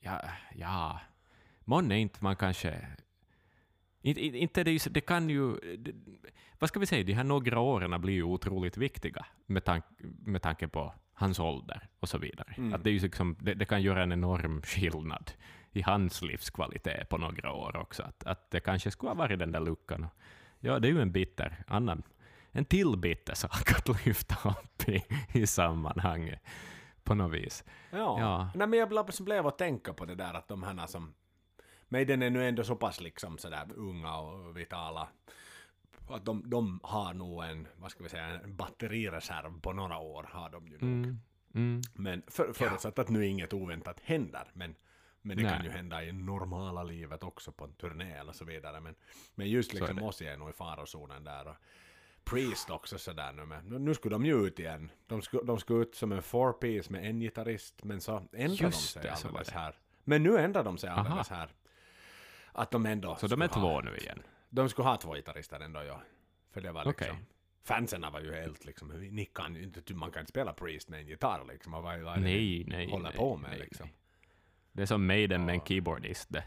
ja, 0.00 0.20
ja, 0.54 1.00
månne 1.64 1.98
inte 1.98 2.18
man 2.24 2.36
kanske... 2.36 2.86
Inte, 4.02 4.20
inte- 4.20 4.64
det, 4.64 4.86
det 4.94 5.00
kan 5.00 5.28
ju... 5.30 5.56
Det, 5.78 5.92
vad 6.58 6.68
ska 6.68 6.80
vi 6.80 6.86
säga, 6.86 7.04
de 7.04 7.12
här 7.12 7.24
några 7.24 7.60
åren 7.60 8.00
blir 8.00 8.14
ju 8.14 8.22
otroligt 8.22 8.76
viktiga 8.76 9.26
med, 9.46 9.64
tank, 9.64 9.84
med 10.26 10.42
tanke 10.42 10.68
på 10.68 10.94
hans 11.12 11.38
ålder 11.38 11.88
och 12.00 12.08
så 12.08 12.18
vidare. 12.18 12.54
Mm. 12.58 12.74
Att 12.74 12.84
det, 12.84 12.90
är 12.90 12.94
ju 12.94 12.98
liksom, 13.00 13.36
det, 13.40 13.54
det 13.54 13.64
kan 13.64 13.82
göra 13.82 14.02
en 14.02 14.12
enorm 14.12 14.62
skillnad 14.62 15.30
i 15.72 15.82
hans 15.82 16.22
livskvalitet 16.22 17.08
på 17.08 17.18
några 17.18 17.52
år 17.52 17.76
också. 17.76 18.02
Att, 18.02 18.24
att 18.24 18.50
det 18.50 18.60
kanske 18.60 18.90
skulle 18.90 19.10
ha 19.10 19.14
varit 19.14 19.38
den 19.38 19.52
där 19.52 19.60
luckan. 19.60 20.06
Ja, 20.60 20.78
det 20.78 20.88
är 20.88 20.92
ju 20.92 21.02
en 21.02 21.12
bitter, 21.12 21.64
annan, 21.66 22.02
en 22.52 22.64
till 22.64 22.96
bitter 22.96 23.34
sak 23.34 23.72
att 23.72 24.06
lyfta 24.06 24.50
upp 24.50 24.88
i, 24.88 25.04
i 25.32 25.46
sammanhanget 25.46 26.42
på 27.04 27.14
något 27.14 27.32
vis. 27.32 27.64
Ja. 27.90 28.20
Ja. 28.20 28.50
Nej, 28.54 28.66
men 28.66 28.78
jag 28.78 28.88
blev, 28.88 29.10
så 29.10 29.22
blev 29.22 29.46
att 29.46 29.58
tänka 29.58 29.92
på 29.92 30.04
det 30.04 30.14
där 30.14 30.34
att 30.34 30.48
de 30.48 30.62
här 30.62 30.86
som... 30.86 31.14
Maiden 31.88 32.22
är 32.22 32.30
nu 32.30 32.48
ändå 32.48 32.64
så 32.64 32.76
pass 32.76 33.00
liksom 33.00 33.38
sådär 33.38 33.66
unga 33.76 34.16
och 34.18 34.56
vitala. 34.56 35.08
Att 36.08 36.24
de, 36.24 36.50
de 36.50 36.80
har 36.82 37.14
nog 37.14 37.44
en, 37.44 37.68
vad 37.76 37.90
ska 37.90 38.02
vi 38.02 38.08
säga, 38.08 38.24
en 38.24 38.56
batterireserv 38.56 39.60
på 39.60 39.72
några 39.72 39.98
år 39.98 40.26
har 40.32 40.50
de 40.50 40.68
ju 40.68 40.72
nog. 40.72 40.82
Mm. 40.82 41.20
Mm. 41.54 41.80
Men 41.94 42.22
för, 42.26 42.52
förutsatt 42.52 42.98
att 42.98 43.08
nu 43.08 43.26
inget 43.26 43.52
oväntat 43.52 44.00
händer. 44.04 44.50
Men, 44.52 44.74
men 45.22 45.36
det 45.36 45.42
kan 45.42 45.52
Nej. 45.52 45.64
ju 45.64 45.70
hända 45.70 46.04
i 46.04 46.12
normala 46.12 46.82
livet 46.82 47.22
också 47.22 47.52
på 47.52 47.64
en 47.64 47.72
turné 47.72 48.12
eller 48.12 48.32
så 48.32 48.44
vidare. 48.44 48.80
Men, 48.80 48.94
men 49.34 49.50
just 49.50 49.72
liksom. 49.72 50.02
Ozzy 50.02 50.24
är 50.24 50.36
nog 50.36 50.50
i 50.50 50.52
farozonen 50.52 51.24
där. 51.24 51.48
Och 51.48 51.56
Priest 52.24 52.70
också 52.70 52.98
sådär 52.98 53.32
nu. 53.32 53.46
Men 53.46 53.84
nu 53.84 53.94
skulle 53.94 54.14
de 54.14 54.26
ju 54.26 54.46
ut 54.46 54.58
igen. 54.58 54.90
De 55.06 55.22
skulle, 55.22 55.42
de 55.42 55.58
skulle 55.58 55.82
ut 55.82 55.94
som 55.94 56.12
en 56.12 56.22
four 56.22 56.52
piece 56.52 56.92
med 56.92 57.06
en 57.06 57.20
gitarrist. 57.20 57.84
Men 57.84 58.00
så 58.00 58.16
ändrade 58.16 58.56
de 58.56 58.64
Just 58.64 58.90
sig 58.90 59.02
det, 59.02 59.12
alldeles 59.12 59.50
här. 59.50 59.74
Men 60.04 60.22
nu 60.22 60.38
ändrar 60.38 60.64
de 60.64 60.78
sig 60.78 60.90
alldeles 60.90 61.28
här. 61.28 61.48
Att 62.52 62.70
de 62.70 62.86
ändå 62.86 63.16
Så 63.16 63.26
de 63.26 63.42
är 63.42 63.48
ha- 63.48 63.60
två 63.60 63.80
nu 63.80 63.96
igen? 63.96 64.22
De 64.50 64.68
skulle 64.68 64.88
ha 64.88 64.96
två 64.96 65.14
gitarrister 65.14 65.60
ändå 65.60 65.82
ja. 65.82 66.02
För 66.50 66.60
det 66.60 66.72
var 66.72 66.84
liksom... 66.84 67.08
Okej. 67.10 67.24
Fansen 67.62 68.00
var 68.12 68.20
ju 68.20 68.34
helt 68.34 68.64
liksom, 68.64 68.88
ni 68.88 69.24
kan 69.24 69.72
man 69.94 70.10
kan 70.10 70.20
inte 70.20 70.30
spela 70.30 70.52
Priest 70.52 70.88
med 70.88 71.00
en 71.00 71.06
gitarr 71.06 71.44
liksom. 71.48 71.72
Vad, 71.72 71.82
vad 72.00 72.20
Nej, 72.20 72.64
nej. 72.68 72.90
håller 72.90 73.08
nej, 73.08 73.16
på 73.16 73.36
med 73.36 73.50
nej, 73.50 73.58
liksom. 73.58 73.86
nej. 73.86 73.94
Det 74.78 74.82
är 74.82 74.86
som 74.86 75.06
Maiden 75.06 75.44
med 75.44 75.52
en 75.52 75.58
Ja. 75.58 75.66
keyboardist. 75.66 76.26
Det. 76.32 76.44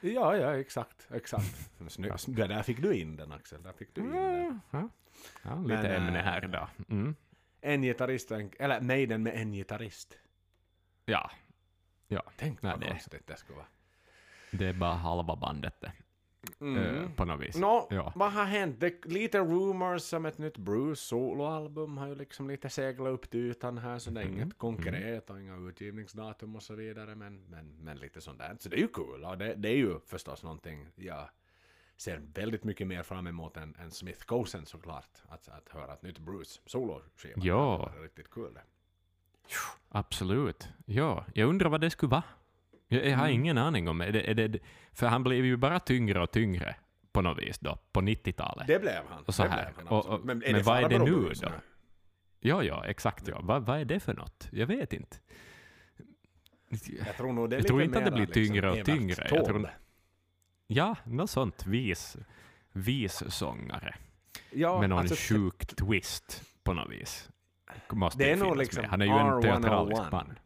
Ja, 0.00 0.36
ja, 0.36 0.56
exakt, 0.56 1.06
exakt. 1.10 1.70
Snyggt. 1.88 2.24
Det 2.28 2.46
där 2.46 2.62
fick 2.62 2.82
du 2.82 2.94
in 2.94 3.16
den 3.16 3.32
Axel, 3.32 3.62
där 3.62 3.72
fick 3.72 3.94
du 3.94 4.00
in 4.00 4.10
den. 4.12 4.60
Ja, 4.70 4.78
ja. 4.78 4.88
ja, 5.42 5.58
lite 5.62 5.82
Men, 5.82 5.86
ämne 6.06 6.18
äh, 6.18 6.24
här 6.24 6.44
idag. 6.44 6.68
Mm. 6.88 7.14
en 7.60 7.82
gitarrist, 7.82 8.30
en, 8.30 8.50
eller 8.58 8.80
Maiden 8.80 9.22
med 9.22 9.34
en 9.34 9.52
gitarrist. 9.52 10.18
Ja. 11.04 11.30
Ja, 12.08 12.22
Tänk 12.36 12.62
vad 12.62 12.80
det- 12.80 12.88
konstigt 12.88 13.26
det 13.26 13.36
skulle 13.36 13.56
vara. 13.56 13.66
det 14.50 14.66
är 14.66 14.72
bara 14.72 14.94
halva 14.94 15.36
bandet 15.36 15.80
det, 15.80 15.92
eh, 16.60 17.10
på 17.16 17.24
något 17.24 17.40
vis. 17.40 17.56
Nå, 17.56 17.88
Ja. 17.90 18.12
vad 18.16 18.32
har 18.32 18.44
hänt? 18.44 18.80
Det, 18.80 19.04
lite 19.04 19.38
rumors 19.40 20.12
om 20.12 20.26
ett 20.26 20.38
nytt 20.38 20.58
Bruce 20.58 21.00
soloalbum 21.00 21.96
har 21.96 22.06
ju 22.06 22.14
liksom 22.14 22.48
lite 22.48 22.68
seglat 22.70 23.12
upp 23.12 23.30
till 23.30 23.40
ytan 23.40 23.78
här, 23.78 23.98
så 23.98 24.10
det 24.10 24.20
är 24.20 24.24
Mhm, 24.24 24.34
inget 24.34 24.58
konkret 24.58 25.30
och 25.30 25.40
inga 25.40 25.56
utgivningsdatum 25.68 26.56
och 26.56 26.62
så 26.62 26.74
vidare, 26.74 27.14
men, 27.14 27.44
men, 27.48 27.76
men 27.80 27.96
lite 27.98 28.20
sånt 28.20 28.38
där. 28.38 28.56
Så 28.60 28.68
det 28.68 28.76
är 28.76 28.80
ju 28.80 28.88
kul, 28.88 29.24
och 29.24 29.38
det, 29.38 29.54
det 29.54 29.68
är 29.68 29.76
ju 29.76 29.98
förstås 30.06 30.42
någonting 30.42 30.86
jag 30.96 31.28
ser 31.96 32.22
väldigt 32.34 32.64
mycket 32.64 32.86
mer 32.86 33.02
fram 33.02 33.26
emot 33.26 33.56
än, 33.56 33.74
än 33.80 33.90
Smith 33.90 34.26
Gosen 34.26 34.66
såklart. 34.66 35.22
Att, 35.28 35.48
att 35.48 35.68
höra 35.68 35.92
ett 35.92 36.02
nytt 36.02 36.18
Bruce 36.18 36.60
soloskiva. 36.66 37.34
Ja. 37.42 37.90
Det 37.94 37.98
är 37.98 38.02
riktigt 38.02 38.30
kul 38.30 38.54
det. 38.54 38.62
Absolut. 39.88 40.68
Ja, 40.86 41.24
jag 41.34 41.48
undrar 41.48 41.70
vad 41.70 41.80
det 41.80 41.90
skulle 41.90 42.10
vara. 42.10 42.22
Jag, 42.88 43.00
har 43.16 43.24
Mm. 43.26 43.30
ingen 43.40 43.58
aning 43.58 43.88
om. 43.88 44.00
Är 44.00 44.12
det, 44.12 44.30
är 44.30 44.34
det, 44.34 44.58
för 44.92 45.06
han 45.06 45.22
blev 45.22 45.44
ju 45.44 45.56
bara 45.56 45.80
tyngre 45.80 46.22
och 46.22 46.30
tyngre 46.30 46.76
på 47.12 47.22
något 47.22 47.38
vis 47.38 47.58
då, 47.58 47.78
på 47.92 48.00
90-talet. 48.00 48.66
Det 48.66 48.78
blev 48.78 49.02
han. 49.08 49.24
Och 49.24 49.34
så 49.34 49.42
det 49.42 49.48
här. 49.48 49.72
blev 49.74 49.88
han, 49.88 49.98
Och- 49.98 50.06
och- 50.06 50.24
men 50.24 50.40
det 50.40 50.62
vad 50.62 50.84
är 50.84 50.88
det 50.88 50.98
nu 50.98 51.32
då? 51.42 51.48
Ja, 52.40 52.62
ja, 52.62 52.84
exakt 52.86 53.28
ja. 53.28 53.40
Vad, 53.42 53.66
vad 53.66 53.80
är 53.80 53.84
det 53.84 54.00
för 54.00 54.14
något? 54.14 54.48
Jag 54.52 54.66
vet 54.66 54.92
inte. 54.92 55.16
Jag 57.06 57.16
tror 57.16 57.32
nog 57.32 57.50
det 57.50 57.56
Jag 57.56 57.66
tror 57.66 57.82
inte 57.82 57.98
att 57.98 58.04
det 58.04 58.10
blir 58.10 58.26
tyngre 58.26 58.70
och 58.70 58.76
liksom 58.76 58.94
Evert 58.94 59.16
tyngre. 59.16 59.28
Jag 59.36 59.44
tror-. 59.46 59.70
Ja, 60.66 60.96
något 61.04 61.30
sånt 61.30 61.66
vis, 61.66 62.16
vissångare. 62.72 63.94
Ja, 64.50 64.80
med 64.80 64.88
någon 64.90 64.98
alltså, 64.98 65.34
sjuk 65.34 65.66
twist 65.66 66.42
på 66.64 66.74
något 66.74 66.90
vis. 66.90 67.30
Måste 67.92 68.18
Det 68.18 68.30
är 68.32 68.36
nog 68.36 68.56
liksom. 68.56 68.84
Han 68.84 69.00
är 69.02 69.06
ju 69.06 69.12
en 69.12 69.18
R101. 69.26 69.42
teatralisk 69.42 70.02
man. 70.12 70.38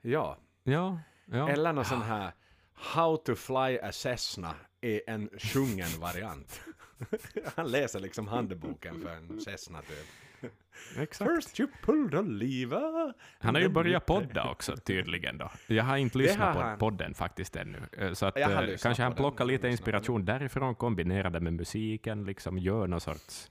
Ja, 0.00 0.36
Ja, 0.72 0.98
ja. 1.26 1.48
eller 1.48 1.72
någon 1.72 1.84
sån 1.84 2.02
här 2.02 2.32
How 2.74 3.16
to 3.16 3.34
fly 3.34 3.78
a 3.82 3.92
Cessna 3.92 4.54
är 4.80 5.00
en 5.06 5.30
sjungen 5.38 5.88
variant. 6.00 6.60
Han 7.56 7.70
läser 7.70 8.00
liksom 8.00 8.28
handboken 8.28 9.00
för 9.00 9.10
en 9.16 9.40
Cessna 9.40 9.82
typ. 9.82 10.50
Exakt. 10.98 11.30
First 11.30 11.60
you 11.60 11.68
pull 11.82 12.10
the 12.10 12.22
lever. 12.22 13.12
Han 13.40 13.54
har 13.54 13.62
ju 13.62 13.68
börjat 13.68 14.06
podda 14.06 14.50
också 14.50 14.76
tydligen 14.84 15.38
då. 15.38 15.50
Jag 15.66 15.84
har 15.84 15.96
inte 15.96 16.18
lyssnat 16.18 16.56
har 16.56 16.72
på 16.72 16.78
podden 16.78 17.14
faktiskt 17.14 17.56
ännu. 17.56 17.78
Eh, 17.98 18.12
Så 18.12 18.26
att, 18.26 18.36
eh, 18.38 18.76
kanske 18.82 19.02
han 19.02 19.14
plockar 19.14 19.44
lite 19.44 19.68
inspiration 19.68 20.24
därifrån, 20.24 20.74
kombinerar 20.74 21.30
det 21.30 21.40
med 21.40 21.52
musiken, 21.52 22.24
liksom 22.24 22.58
gör 22.58 22.86
någon 22.86 23.00
sorts, 23.00 23.50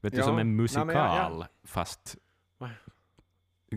vet 0.00 0.12
du, 0.12 0.18
Ja, 0.18 0.24
som 0.24 0.38
en 0.38 0.56
musikal, 0.56 0.88
jag- 0.94 1.16
jag- 1.16 1.46
fast? 1.64 2.16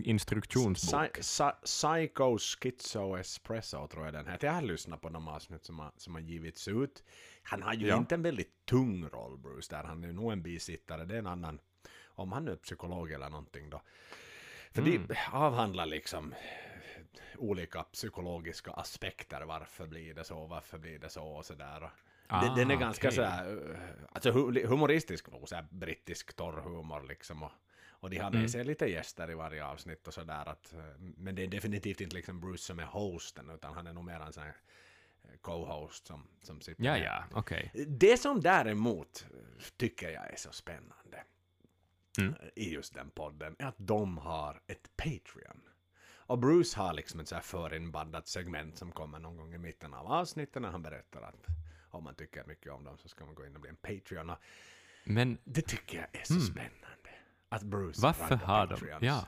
Instruktionsbok. 0.04 1.18
Psy- 1.18 1.20
psy- 1.20 1.64
Psycho 1.64 2.38
Schizo 2.38 3.16
Espresso 3.18 3.88
tror 3.88 4.04
jag 4.04 4.14
den 4.14 4.26
heter. 4.28 4.46
Jag 4.46 4.54
har 4.54 4.62
lyssnat 4.62 5.00
på 5.00 5.08
de 5.08 5.28
avsnitt 5.28 5.64
som 5.64 5.78
har, 5.78 5.92
som 5.96 6.14
har 6.14 6.20
givits 6.22 6.68
ut. 6.68 7.02
Han 7.42 7.62
har 7.62 7.74
ju 7.74 7.86
Ja. 7.86 7.96
inte 7.96 8.14
en 8.14 8.22
väldigt 8.22 8.64
tung 8.66 9.08
roll, 9.08 9.38
Bruce, 9.38 9.76
där. 9.76 9.84
Han 9.84 10.04
är 10.04 10.12
nog 10.12 10.32
en 10.32 10.42
bisittare. 10.42 11.04
Det 11.04 11.14
är 11.14 11.18
en 11.18 11.26
annan, 11.26 11.60
om 12.06 12.32
han 12.32 12.44
nu 12.44 12.50
är 12.52 12.56
psykolog 12.56 13.12
eller 13.12 13.30
någonting 13.30 13.70
då. 13.70 13.82
För 14.72 14.82
Mm. 14.82 15.06
de 15.08 15.14
avhandlar 15.32 15.86
liksom 15.86 16.34
olika 17.36 17.82
psykologiska 17.82 18.70
aspekter. 18.70 19.40
Varför 19.42 19.86
blir 19.86 20.14
det 20.14 20.24
så? 20.24 20.46
Varför 20.46 20.78
blir 20.78 20.98
det 20.98 21.08
så? 21.08 21.24
Och 21.24 21.44
sådär. 21.46 21.90
Ah, 22.26 22.54
den, 22.54 22.70
är 22.70 22.76
ganska 22.76 23.08
okej. 23.08 23.16
sådär, 23.16 23.78
alltså 24.12 24.30
hu- 24.30 24.66
humoristisk 24.66 25.30
nog, 25.30 25.48
såhär 25.48 25.66
brittisk 25.70 26.36
torr 26.36 26.60
humor 26.60 27.04
liksom. 27.08 27.42
Och, 27.42 27.50
och 28.00 28.10
de 28.10 28.16
har 28.18 28.30
med 28.30 28.38
Mm. 28.38 28.48
sig 28.48 28.64
lite 28.64 28.86
gäster 28.86 29.30
i 29.30 29.34
varje 29.34 29.64
avsnitt 29.64 30.06
och 30.08 30.14
sådär. 30.14 30.48
Att, 30.48 30.72
eh, 30.74 30.80
men 30.98 31.34
det 31.34 31.42
är 31.42 31.46
definitivt 31.48 32.00
inte 32.00 32.16
liksom 32.16 32.40
Bruce 32.40 32.62
som 32.62 32.78
är 32.78 32.84
hosten, 32.84 33.50
utan 33.50 33.74
han 33.74 33.86
är 33.86 33.92
nog 33.92 34.04
mer 34.04 34.20
en 34.20 34.32
sån 34.32 34.42
här 34.42 34.56
eh, 35.24 35.30
co-host 35.40 36.06
som, 36.06 36.28
som 36.42 36.60
sitter 36.60 36.84
Ja, 36.84 36.98
ja, 36.98 37.24
okej. 37.32 37.72
Det 37.86 38.16
som 38.16 38.40
däremot 38.40 39.26
eh, 39.34 39.62
tycker 39.76 40.10
jag 40.10 40.32
är 40.32 40.36
så 40.36 40.52
spännande 40.52 41.24
Mm. 42.18 42.34
i 42.54 42.72
just 42.74 42.94
den 42.94 43.10
podden 43.10 43.56
är 43.58 43.66
att 43.66 43.74
de 43.78 44.18
har 44.18 44.62
ett 44.66 44.96
Patreon. 44.96 45.60
Och 46.10 46.38
Bruce 46.38 46.78
har 46.80 46.92
liksom 46.92 47.20
ett 47.20 47.28
så 47.28 47.34
här 47.34 47.42
förinbandat 47.42 48.28
segment 48.28 48.78
som 48.78 48.92
kommer 48.92 49.18
någon 49.18 49.36
gång 49.36 49.54
i 49.54 49.58
mitten 49.58 49.94
av 49.94 50.06
avsnitten 50.06 50.62
när 50.62 50.70
han 50.70 50.82
berättar 50.82 51.22
att 51.22 51.46
om 51.90 52.04
man 52.04 52.14
tycker 52.14 52.44
mycket 52.44 52.72
om 52.72 52.84
dem 52.84 52.98
så 52.98 53.08
ska 53.08 53.24
man 53.24 53.34
gå 53.34 53.46
in 53.46 53.54
och 53.54 53.60
bli 53.60 53.70
en 53.70 53.76
Patreon. 53.76 54.32
Men 55.04 55.38
det 55.44 55.62
tycker 55.62 55.98
jag 55.98 56.20
är 56.20 56.24
så 56.24 56.32
Mm. 56.34 56.44
spännande. 56.46 57.07
Att 57.48 57.62
Bruce 57.62 58.02
varför 58.02 58.36
har 58.36 58.66
de... 58.66 58.74
Patreons. 58.74 59.02
Ja. 59.02 59.24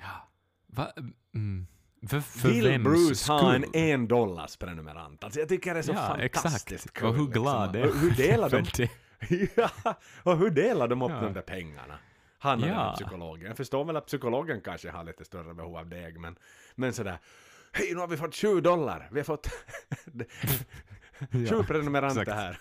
Ja. 0.00 0.28
Va, 0.66 0.92
mm. 1.34 1.66
För, 2.08 2.20
för 2.20 2.48
Vill 2.48 2.82
Bruce 2.82 3.32
ha 3.32 3.54
en 3.54 3.62
skull? 3.62 3.70
en 3.74 4.08
dollars 4.08 4.56
prenumerant? 4.56 5.24
Alltså 5.24 5.40
jag 5.40 5.48
tycker 5.48 5.74
det 5.74 5.80
är 5.80 5.82
så 5.82 5.92
Ja, 5.92 5.96
fantastiskt 6.06 6.72
exakt. 6.72 6.92
kul. 6.96 7.08
Och 7.08 7.14
hur 7.14 7.26
glad 7.26 7.72
liksom. 7.76 7.98
är 7.98 8.02
Hur 8.02 8.10
delar 8.10 8.50
de 8.50 8.64
det? 8.76 8.90
ja, 9.56 9.70
och 10.22 10.38
hur 10.38 10.50
delar 10.50 10.88
de 10.88 11.02
upp 11.02 11.10
Ja. 11.10 11.20
de 11.20 11.32
där 11.32 11.42
pengarna? 11.42 11.98
Han 12.38 12.62
och 12.62 12.68
Ja. 12.68 12.92
psykologen. 12.96 13.46
Jag 13.46 13.56
förstår 13.56 13.84
väl 13.84 13.96
att 13.96 14.06
psykologen 14.06 14.60
kanske 14.60 14.90
har 14.90 15.04
lite 15.04 15.24
större 15.24 15.54
behov 15.54 15.76
av 15.76 15.88
deg, 15.88 16.20
men, 16.20 16.36
men 16.74 16.92
sådär 16.92 17.18
Hej, 17.72 17.90
nu 17.94 18.00
har 18.00 18.06
vi 18.08 18.16
fått 18.16 18.34
20 18.34 18.60
dollar! 18.60 19.08
Vi 19.12 19.18
har 19.20 19.24
fått 19.24 19.48
20 21.32 21.62
prenumeranter 21.64 22.20
exakt. 22.22 22.38
här 22.38 22.58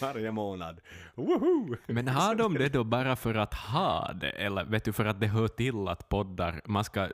varje 0.00 0.30
månad. 0.32 0.80
Woho! 1.14 1.76
Men 1.86 2.08
har 2.08 2.34
de 2.34 2.54
det 2.54 2.68
då 2.68 2.84
bara 2.84 3.16
för 3.16 3.34
att 3.34 3.54
ha 3.54 4.12
det, 4.20 4.30
eller 4.30 4.64
vet 4.64 4.84
du, 4.84 4.92
för 4.92 5.04
att 5.04 5.20
det 5.20 5.26
hör 5.26 5.48
till 5.48 5.88
att 5.88 6.08
poddar, 6.08 6.60
man 6.64 6.84
ska, 6.84 7.08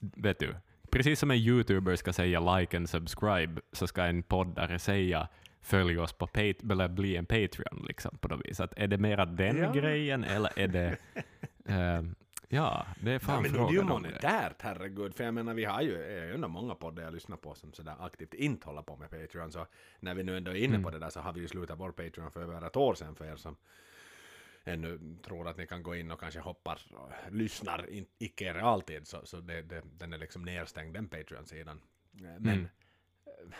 vet 0.00 0.38
du, 0.38 0.54
precis 0.90 1.20
som 1.20 1.30
en 1.30 1.36
youtuber 1.36 1.96
ska 1.96 2.12
säga 2.12 2.56
like 2.56 2.76
and 2.76 2.88
subscribe, 2.88 3.60
så 3.72 3.86
ska 3.86 4.04
en 4.04 4.22
poddare 4.22 4.78
säga 4.78 5.28
följ 5.62 5.98
oss 5.98 6.12
på 6.12 6.26
Pat- 6.26 6.72
eller 6.72 6.88
bli 6.88 7.16
en 7.16 7.26
Patreon, 7.26 7.84
liksom, 7.88 8.18
på 8.18 8.28
något 8.28 8.46
vis. 8.46 8.60
Att 8.60 8.72
är 8.76 8.86
det 8.86 8.98
mera 8.98 9.24
den 9.26 9.56
Ja. 9.56 9.72
grejen, 9.72 10.24
eller 10.24 10.58
är 10.58 10.68
det... 10.68 10.96
ehm, 11.68 12.14
ja, 12.48 12.86
det 13.02 13.10
är 13.10 13.14
Ja, 13.14 13.18
fan 13.20 13.42
men 13.42 13.52
det 13.52 13.58
är 13.58 13.62
ju 13.62 13.66
frågan 13.78 13.86
monetärt, 13.86 14.62
herregud. 14.62 15.14
För 15.14 15.24
jag 15.24 15.34
menar, 15.34 15.54
vi 15.54 15.64
har 15.64 15.82
ju, 15.82 16.02
är 16.02 16.26
ju 16.26 16.34
ändå 16.34 16.48
många 16.48 16.74
poddar 16.74 17.02
jag 17.02 17.14
lyssnar 17.14 17.36
på 17.36 17.54
som 17.54 17.72
sådär 17.72 17.96
aktivt 18.00 18.34
inte 18.34 18.66
håller 18.66 18.82
på 18.82 18.96
med 18.96 19.10
Patreon. 19.10 19.52
Så 19.52 19.66
när 20.00 20.14
vi 20.14 20.22
nu 20.22 20.36
ändå 20.36 20.50
är 20.50 20.54
inne 20.54 20.66
Mm. 20.74 20.82
på 20.82 20.90
det 20.90 20.98
där 20.98 21.10
så 21.10 21.20
har 21.20 21.32
vi 21.32 21.40
ju 21.40 21.48
slutat 21.48 21.78
vår 21.78 21.92
Patreon 21.92 22.30
för 22.30 22.42
över 22.42 22.66
ett 22.66 22.76
år 22.76 22.94
sedan 22.94 23.14
för 23.16 23.24
er 23.24 23.36
som 23.36 23.56
ännu 24.64 25.16
tror 25.24 25.48
att 25.48 25.56
ni 25.56 25.66
kan 25.66 25.82
gå 25.82 25.94
in 25.96 26.10
och 26.10 26.20
kanske 26.20 26.40
hoppar 26.40 26.80
och 26.94 27.32
lyssnar 27.32 27.90
in, 27.90 28.06
icke 28.18 28.44
i 28.44 28.52
realtid. 28.52 29.06
Så, 29.06 29.26
så 29.26 29.40
det, 29.40 29.62
det, 29.62 29.82
den 29.98 30.12
är 30.12 30.18
liksom 30.18 30.42
nedstängd, 30.42 30.94
den 30.94 31.08
Patreon-sidan. 31.08 31.80
Men 32.12 32.36
Mm. 32.38 32.64
eh, 33.26 33.54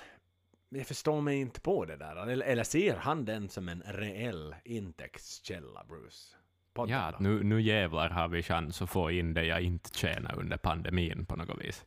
jag 0.68 0.86
förstår 0.86 1.20
mig 1.20 1.40
inte 1.40 1.60
på 1.60 1.84
det 1.84 1.96
där. 1.96 2.26
Eller, 2.26 2.46
eller 2.46 2.64
ser 2.64 2.96
han 2.96 3.24
den 3.24 3.48
som 3.48 3.68
en 3.68 3.82
reell 3.86 4.54
intäktskälla, 4.64 5.84
Bruce? 5.88 6.36
Podden 6.78 6.96
Ja, 6.96 7.02
att 7.02 7.20
nu, 7.20 7.42
nu 7.42 7.60
jävlar 7.60 8.10
har 8.10 8.28
vi 8.28 8.42
chans 8.42 8.82
att 8.82 8.90
få 8.90 9.10
in 9.10 9.34
det 9.34 9.44
jag 9.44 9.60
inte 9.60 9.98
tjänar 9.98 10.38
under 10.38 10.56
pandemin 10.56 11.26
på 11.26 11.36
något 11.36 11.64
vis. 11.64 11.84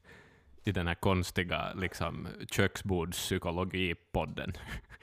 I 0.63 0.71
den 0.71 0.88
här 0.88 0.95
konstiga 0.95 1.74
liksom, 1.74 2.27
köksbordspsykologipodden. 2.51 4.53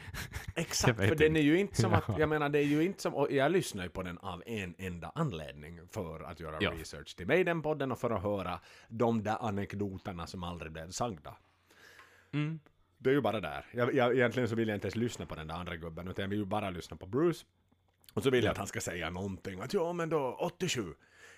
Exakt, 0.55 0.97
för 0.97 1.15
den 1.15 1.37
är 1.37 1.41
ju 1.41 1.59
inte 1.59 1.83
som 1.83 1.95
att, 1.95 2.05
Ja. 2.09 2.15
jag 2.19 2.29
menar 2.29 2.49
det 2.49 2.59
är 2.59 2.65
ju 2.65 2.85
inte 2.85 3.03
som, 3.03 3.15
och 3.15 3.33
jag 3.33 3.53
lyssnar 3.53 3.85
ju 3.85 3.91
på 3.91 4.03
den 4.03 4.19
av 4.19 4.43
en 4.47 4.75
enda 4.79 5.13
anledning 5.15 5.81
för 5.91 6.21
att 6.21 6.41
göra 6.41 6.57
Ja. 6.61 6.71
research 6.71 7.17
till 7.17 7.27
mig 7.27 7.45
den 7.45 7.63
podden 7.63 7.93
och 7.93 7.99
för 7.99 8.11
att 8.11 8.23
höra 8.23 8.61
de 8.89 9.23
där 9.23 9.37
anekdoterna 9.49 10.27
som 10.27 10.45
aldrig 10.45 10.73
blev 10.73 10.91
sagda. 10.91 11.37
Mm. 12.33 12.61
Det 12.99 13.11
är 13.11 13.15
ju 13.15 13.21
bara 13.21 13.41
där. 13.41 13.65
Jag, 13.73 13.95
jag, 13.95 14.15
egentligen 14.15 14.49
så 14.49 14.55
vill 14.55 14.69
jag 14.69 14.77
inte 14.77 14.87
ens 14.87 14.97
lyssna 14.97 15.27
på 15.27 15.35
den 15.35 15.47
där 15.47 15.55
andra 15.55 15.77
gubben, 15.77 16.09
utan 16.09 16.23
jag 16.23 16.29
vill 16.29 16.39
ju 16.39 16.45
bara 16.45 16.71
lyssna 16.71 16.97
på 16.97 17.07
Bruce. 17.07 17.45
Och 18.15 18.23
så 18.23 18.31
vill 18.31 18.45
jag 18.45 18.53
att 18.53 18.59
han 18.59 18.67
ska 18.67 18.81
säga 18.81 19.11
någonting, 19.11 19.61
att 19.61 19.75
ja 19.75 19.93
men 19.93 20.09
då 20.09 20.37
87, 20.41 20.95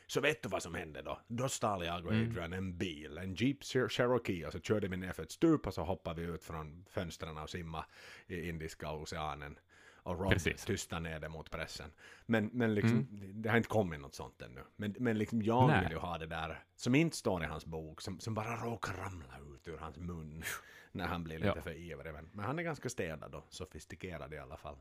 så 0.07 0.21
vet 0.21 0.43
du 0.43 0.49
vad 0.49 0.63
som 0.63 0.75
hände 0.75 1.03
då? 1.03 1.21
Då 1.29 1.49
stal 1.49 1.85
jag 1.85 2.07
och 2.07 2.13
Mm. 2.13 2.29
Adrian 2.31 2.53
en 2.53 2.77
bil, 2.79 3.19
en 3.19 3.35
Jeep 3.35 3.63
Cher- 3.63 3.89
Cherokee, 3.89 4.45
och 4.47 4.53
så 4.53 4.61
körde 4.61 4.89
vi 4.89 4.97
ner 4.97 5.13
för 5.13 5.23
ett 5.23 5.33
stup 5.33 5.67
och 5.67 5.75
så 5.75 5.83
hoppade 5.85 6.21
vi 6.23 6.27
ut 6.33 6.45
från 6.45 6.85
fönstren 6.91 7.39
och 7.39 7.51
simma 7.51 7.85
i 8.27 8.49
Indiska 8.49 8.93
oceanen. 8.93 9.59
Och 10.03 10.19
Rob 10.21 10.33
Precis. 10.33 10.65
tystade 10.65 11.01
ner 11.03 11.21
det 11.21 11.29
mot 11.29 11.51
pressen. 11.51 11.91
Men, 12.27 12.51
men 12.53 12.75
liksom, 12.75 13.07
det 13.35 13.49
har 13.49 13.57
inte 13.57 13.69
kommit 13.69 14.01
något 14.01 14.15
sånt 14.15 14.43
ännu. 14.43 14.61
Men, 14.77 14.95
men 14.99 15.19
liksom 15.19 15.43
jag 15.43 15.69
Nej. 15.69 15.83
vill 15.83 15.91
ju 15.93 15.99
ha 15.99 16.19
det 16.19 16.27
där, 16.27 16.65
som 16.77 16.95
inte 16.95 17.17
står 17.17 17.43
i 17.43 17.47
hans 17.47 17.67
bok, 17.67 18.01
som, 18.01 18.21
som 18.21 18.35
bara 18.35 18.57
råkar 18.57 18.95
ramla 18.95 19.39
ut 19.55 19.69
ur 19.69 19.77
hans 19.79 19.97
mun 19.97 20.43
när 20.93 21.07
han 21.07 21.25
blir 21.25 21.39
lite 21.39 21.53
Ja. 21.57 21.63
för 21.63 21.75
ivrig. 21.75 22.13
Men, 22.13 22.29
men 22.33 22.45
han 22.45 22.59
är 22.59 22.63
ganska 22.63 22.89
städad 22.89 23.35
och 23.35 23.47
sofistikerad 23.49 24.35
i 24.35 24.39
alla 24.39 24.57
fall. 24.57 24.77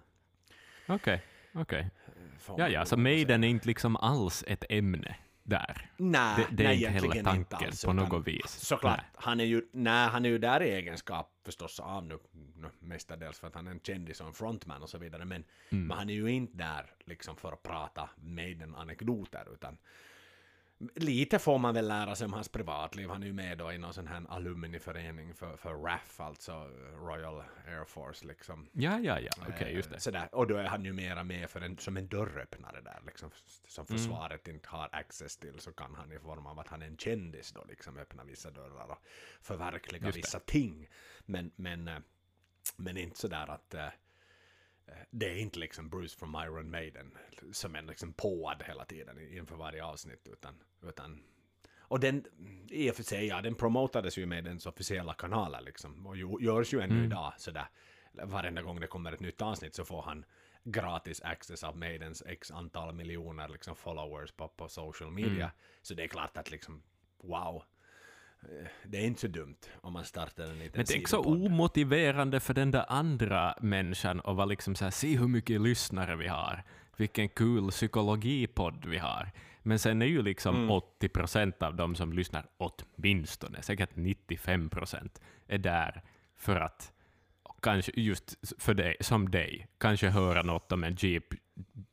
Okej, 0.87 1.23
okej. 1.53 1.89
Får 2.39 2.59
Ja, 2.59 2.69
ja, 2.69 2.85
så 2.85 2.97
Maiden 2.97 3.43
är 3.43 3.47
inte 3.47 3.67
liksom 3.67 3.95
alls 3.95 4.43
ett 4.47 4.63
ämne. 4.69 5.15
där. 5.43 5.89
Nej, 5.97 6.35
det, 6.49 6.55
det 6.55 6.63
är 6.63 6.67
nej, 6.67 6.77
inte 6.77 6.89
heller 6.89 7.23
tanken 7.23 7.67
alls, 7.67 7.85
på 7.85 7.93
något 7.93 8.27
vis. 8.27 8.45
Såklart, 8.47 8.97
Nej. 8.97 9.05
han 9.15 9.39
är, 9.39 9.43
ju, 9.43 9.61
nej, 9.71 10.09
han 10.09 10.25
är 10.25 10.29
ju 10.29 10.37
där 10.37 10.63
i 10.63 10.69
egenskap 10.69 11.31
förstås 11.45 11.79
av 11.79 12.05
nu, 12.05 12.19
nu 12.55 12.69
mestadels 12.79 13.39
för 13.39 13.47
att 13.47 13.55
han 13.55 13.67
är 13.67 13.71
en 13.71 13.79
kändis 13.79 14.21
och 14.21 14.27
en 14.27 14.33
frontman 14.33 14.81
och 14.83 14.89
så 14.89 14.97
vidare, 14.97 15.25
men, 15.25 15.43
Mm. 15.71 15.87
men 15.87 15.97
han 15.97 16.09
är 16.09 16.13
ju 16.13 16.31
inte 16.31 16.57
där 16.57 16.85
liksom 17.05 17.35
för 17.37 17.51
att 17.51 17.63
prata 17.63 18.09
Maiden-anekdoter, 18.15 19.53
utan 19.53 19.77
lite 20.95 21.39
får 21.39 21.57
man 21.57 21.73
väl 21.73 21.87
lära 21.87 22.15
sig 22.15 22.25
om 22.25 22.33
hans 22.33 22.49
privatliv. 22.49 23.09
Han 23.09 23.23
är 23.23 23.27
ju 23.27 23.33
med 23.33 23.57
då 23.57 23.71
i 23.71 23.77
någon 23.77 23.93
sån 23.93 24.07
här 24.07 24.23
alumniförening 24.29 25.33
för, 25.35 25.57
för 25.57 25.73
RAF, 25.73 26.19
alltså 26.19 26.53
Royal 26.93 27.43
Air 27.67 27.85
Force 27.85 28.25
liksom. 28.27 28.69
Ja, 28.73 28.99
ja, 28.99 29.19
ja, 29.19 29.31
okej, 29.49 29.73
just 29.73 29.89
det. 29.89 29.95
Eh, 29.95 29.99
Sådär. 29.99 30.35
Och 30.35 30.47
då 30.47 30.55
är 30.57 30.63
han 30.67 30.85
ju 30.85 30.93
mera 30.93 31.23
med 31.23 31.49
för 31.49 31.61
en, 31.61 31.77
som 31.77 31.97
en 31.97 32.07
dörröppnare 32.07 32.81
där, 32.81 32.99
liksom, 33.05 33.31
som 33.67 33.85
Mm. 33.89 33.97
försvaret 33.97 34.47
inte 34.47 34.69
har 34.69 34.89
access 34.91 35.37
till, 35.37 35.59
så 35.59 35.71
kan 35.73 35.95
han 35.95 36.11
i 36.11 36.19
form 36.19 36.45
av 36.45 36.59
att 36.59 36.67
han 36.67 36.81
är 36.81 36.87
en 36.87 36.97
kändis 36.97 37.51
då 37.51 37.63
liksom 37.69 37.97
öppna 37.97 38.23
vissa 38.23 38.51
dörrar 38.51 38.87
och 38.91 39.03
förverkliga 39.41 40.11
vissa 40.11 40.39
ting. 40.39 40.87
Men, 41.25 41.51
men, 41.55 41.87
eh, 41.87 41.97
men 42.77 42.97
inte 42.97 43.19
sådär 43.19 43.47
att 43.51 43.73
eh, 43.73 43.87
det 45.11 45.29
är 45.29 45.35
inte 45.35 45.59
liksom 45.59 45.89
Bruce 45.89 46.17
från 46.19 46.35
Iron 46.35 46.71
Maiden 46.71 47.17
som 47.51 47.75
är 47.75 47.81
liksom 47.81 48.13
påad 48.13 48.63
hela 48.67 48.85
tiden 48.85 49.37
inför 49.37 49.55
varje 49.55 49.83
avsnitt, 49.83 50.27
utan, 50.27 50.63
utan 50.83 51.23
och 51.89 51.99
den, 51.99 52.25
i 52.69 52.91
och 52.91 52.95
för 52.95 53.03
sig, 53.03 53.27
ja, 53.27 53.41
den 53.41 53.55
promotades 53.55 54.17
ju 54.17 54.25
med 54.25 54.43
dens 54.43 54.65
officiella 54.65 55.13
kanaler 55.13 55.61
liksom, 55.61 56.07
och 56.07 56.17
görs 56.17 56.73
ju 56.73 56.81
ännu 56.81 56.93
Mm. 56.93 57.05
idag 57.05 57.33
sådär. 57.37 57.67
Varenda 58.23 58.61
gång 58.61 58.79
det 58.79 58.87
kommer 58.87 59.11
ett 59.11 59.19
nytt 59.19 59.41
avsnitt 59.41 59.75
så 59.75 59.85
får 59.85 60.01
han 60.01 60.25
gratis 60.63 61.21
access 61.21 61.63
av 61.63 61.77
Maidens 61.77 62.23
x 62.25 62.51
antal 62.51 62.93
miljoner 62.93 63.47
liksom 63.47 63.75
followers 63.75 64.31
på, 64.31 64.47
på 64.47 64.69
social 64.69 65.11
media. 65.11 65.45
Mm. 65.45 65.49
Så 65.81 65.93
det 65.93 66.03
är 66.03 66.07
klart 66.07 66.37
att 66.37 66.51
liksom, 66.51 66.83
wow. 67.17 67.63
Eh, 68.43 68.67
Det 68.83 68.97
är 68.97 69.05
inte 69.05 69.21
så 69.21 69.27
dumt 69.27 69.55
om 69.81 69.93
man 69.93 70.05
startar 70.05 70.43
en 70.43 70.59
liten 70.59 70.71
Men 70.75 70.85
det 70.85 70.95
är 71.03 71.07
så 71.07 71.23
omotiverande 71.23 72.39
för 72.39 72.53
den 72.53 72.71
där 72.71 72.85
andra 72.89 73.55
människan 73.61 74.21
att 74.23 74.35
vara 74.35 74.45
liksom 74.45 74.75
så 74.75 74.83
här, 74.83 74.91
se 74.91 75.17
hur 75.17 75.27
mycket 75.27 75.61
lyssnare 75.61 76.15
vi 76.15 76.27
har, 76.27 76.63
vilken 76.97 77.29
kul 77.29 77.69
psykologipodd 77.71 78.85
vi 78.85 78.97
har. 78.97 79.31
Men 79.63 79.79
sen 79.79 80.01
är 80.01 80.05
ju 80.05 80.21
liksom 80.21 80.55
Mm. 80.55 80.71
80 80.71 81.09
procent 81.09 81.63
av 81.63 81.75
de 81.75 81.95
som 81.95 82.13
lyssnar, 82.13 82.45
åtminstone, 82.57 83.61
säkert 83.61 83.89
95 83.95 84.69
procent, 84.69 85.21
är 85.47 85.57
där 85.57 86.01
för 86.37 86.55
att 86.55 86.91
kanske 87.61 87.91
just 87.95 88.35
för 88.61 88.73
dig, 88.73 88.95
som 88.99 89.31
dig, 89.31 89.67
kanske 89.77 90.09
höra 90.09 90.41
något 90.41 90.71
om 90.71 90.83
en 90.83 90.95
Jeep 90.99 91.23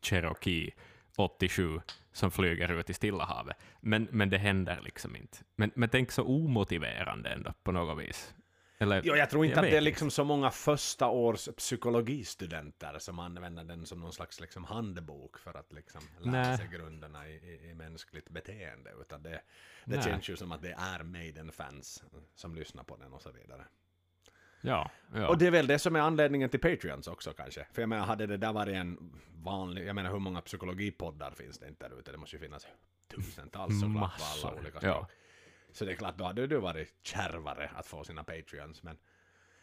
Cherokee 0.03 0.71
87 1.19 1.81
som 2.13 2.31
flyger 2.31 2.73
ut 2.73 2.91
i 2.91 2.95
Stilla 2.95 3.25
havet. 3.25 3.57
Men, 3.81 4.09
men 4.11 4.31
det 4.31 4.39
händer 4.39 4.81
liksom 4.85 5.17
inte. 5.17 5.39
Men, 5.57 5.71
men 5.75 5.89
tänk 5.89 6.13
så 6.13 6.25
omotiverande 6.25 7.31
ändå 7.31 7.53
på 7.63 7.73
något 7.73 7.99
vis. 7.99 8.35
Eller, 8.79 9.03
Jo, 9.05 9.17
jag 9.17 9.31
tror 9.31 9.45
inte 9.45 9.59
att 9.59 9.65
vet 9.65 9.73
det 9.73 9.77
är 9.77 9.81
liksom 9.81 10.11
så 10.11 10.25
många 10.25 10.51
första 10.51 11.09
års 11.09 11.49
psykologistudenter 11.57 12.99
som 12.99 13.19
använder 13.19 13.65
den 13.65 13.87
som 13.87 14.01
någon 14.01 14.13
slags 14.13 14.41
liksom 14.41 14.65
handbok 14.65 15.39
för 15.39 15.55
att 15.59 15.73
liksom 15.73 16.01
lära 16.21 16.49
Nej. 16.49 16.57
sig 16.57 16.69
grunderna 16.69 17.29
i, 17.29 17.33
i, 17.33 17.71
i 17.71 17.75
mänskligt 17.75 18.29
beteende. 18.31 18.91
Utan 19.01 19.23
det, 19.23 19.41
det 19.85 19.97
Nej. 19.97 20.03
känns 20.05 20.29
ju 20.29 20.37
som 20.37 20.53
att 20.53 20.63
det 20.63 20.73
är 20.79 21.03
Maiden-fans 21.03 22.05
som 22.35 22.55
lyssnar 22.55 22.85
på 22.85 22.97
den 22.97 23.13
och 23.13 23.23
så 23.23 23.33
vidare. 23.33 23.65
Ja, 24.67 24.91
ja. 25.15 25.29
Och 25.29 25.39
det 25.39 25.47
är 25.47 25.51
väl 25.51 25.67
det 25.67 25.79
som 25.79 25.97
är 25.97 26.01
anledningen 26.01 26.49
till 26.51 26.61
Patreons 26.61 27.07
också 27.09 27.33
kanske. 27.33 27.67
För 27.73 27.83
jag 27.83 27.89
menar, 27.89 28.07
hade 28.07 28.27
det 28.27 28.37
där 28.37 28.53
varit 28.53 28.75
en 28.75 29.13
vanlig, 29.43 29.87
jag 29.87 29.95
menar 29.95 30.11
hur 30.11 30.19
många 30.19 30.41
psykologipoddar 30.41 31.31
finns 31.31 31.59
det 31.59 31.69
inte 31.69 31.89
där 31.89 31.99
ute? 31.99 32.13
Det 32.13 32.19
måste 32.19 32.37
ju 32.37 32.41
finnas 32.43 32.67
tusentals 33.15 33.81
såklart 33.81 34.19
på 34.19 34.49
alla 34.49 34.59
olika 34.61 34.79
ja. 34.83 35.09
Så 35.73 35.85
det 35.85 35.93
är 35.93 35.97
klart, 35.97 36.17
då 36.19 36.25
hade 36.25 36.47
det 36.47 36.59
varit 36.59 36.95
kärvare 37.03 37.71
att 37.75 37.87
få 37.87 38.05
sina 38.05 38.25
Patreons. 38.25 38.83
Men, 38.83 38.97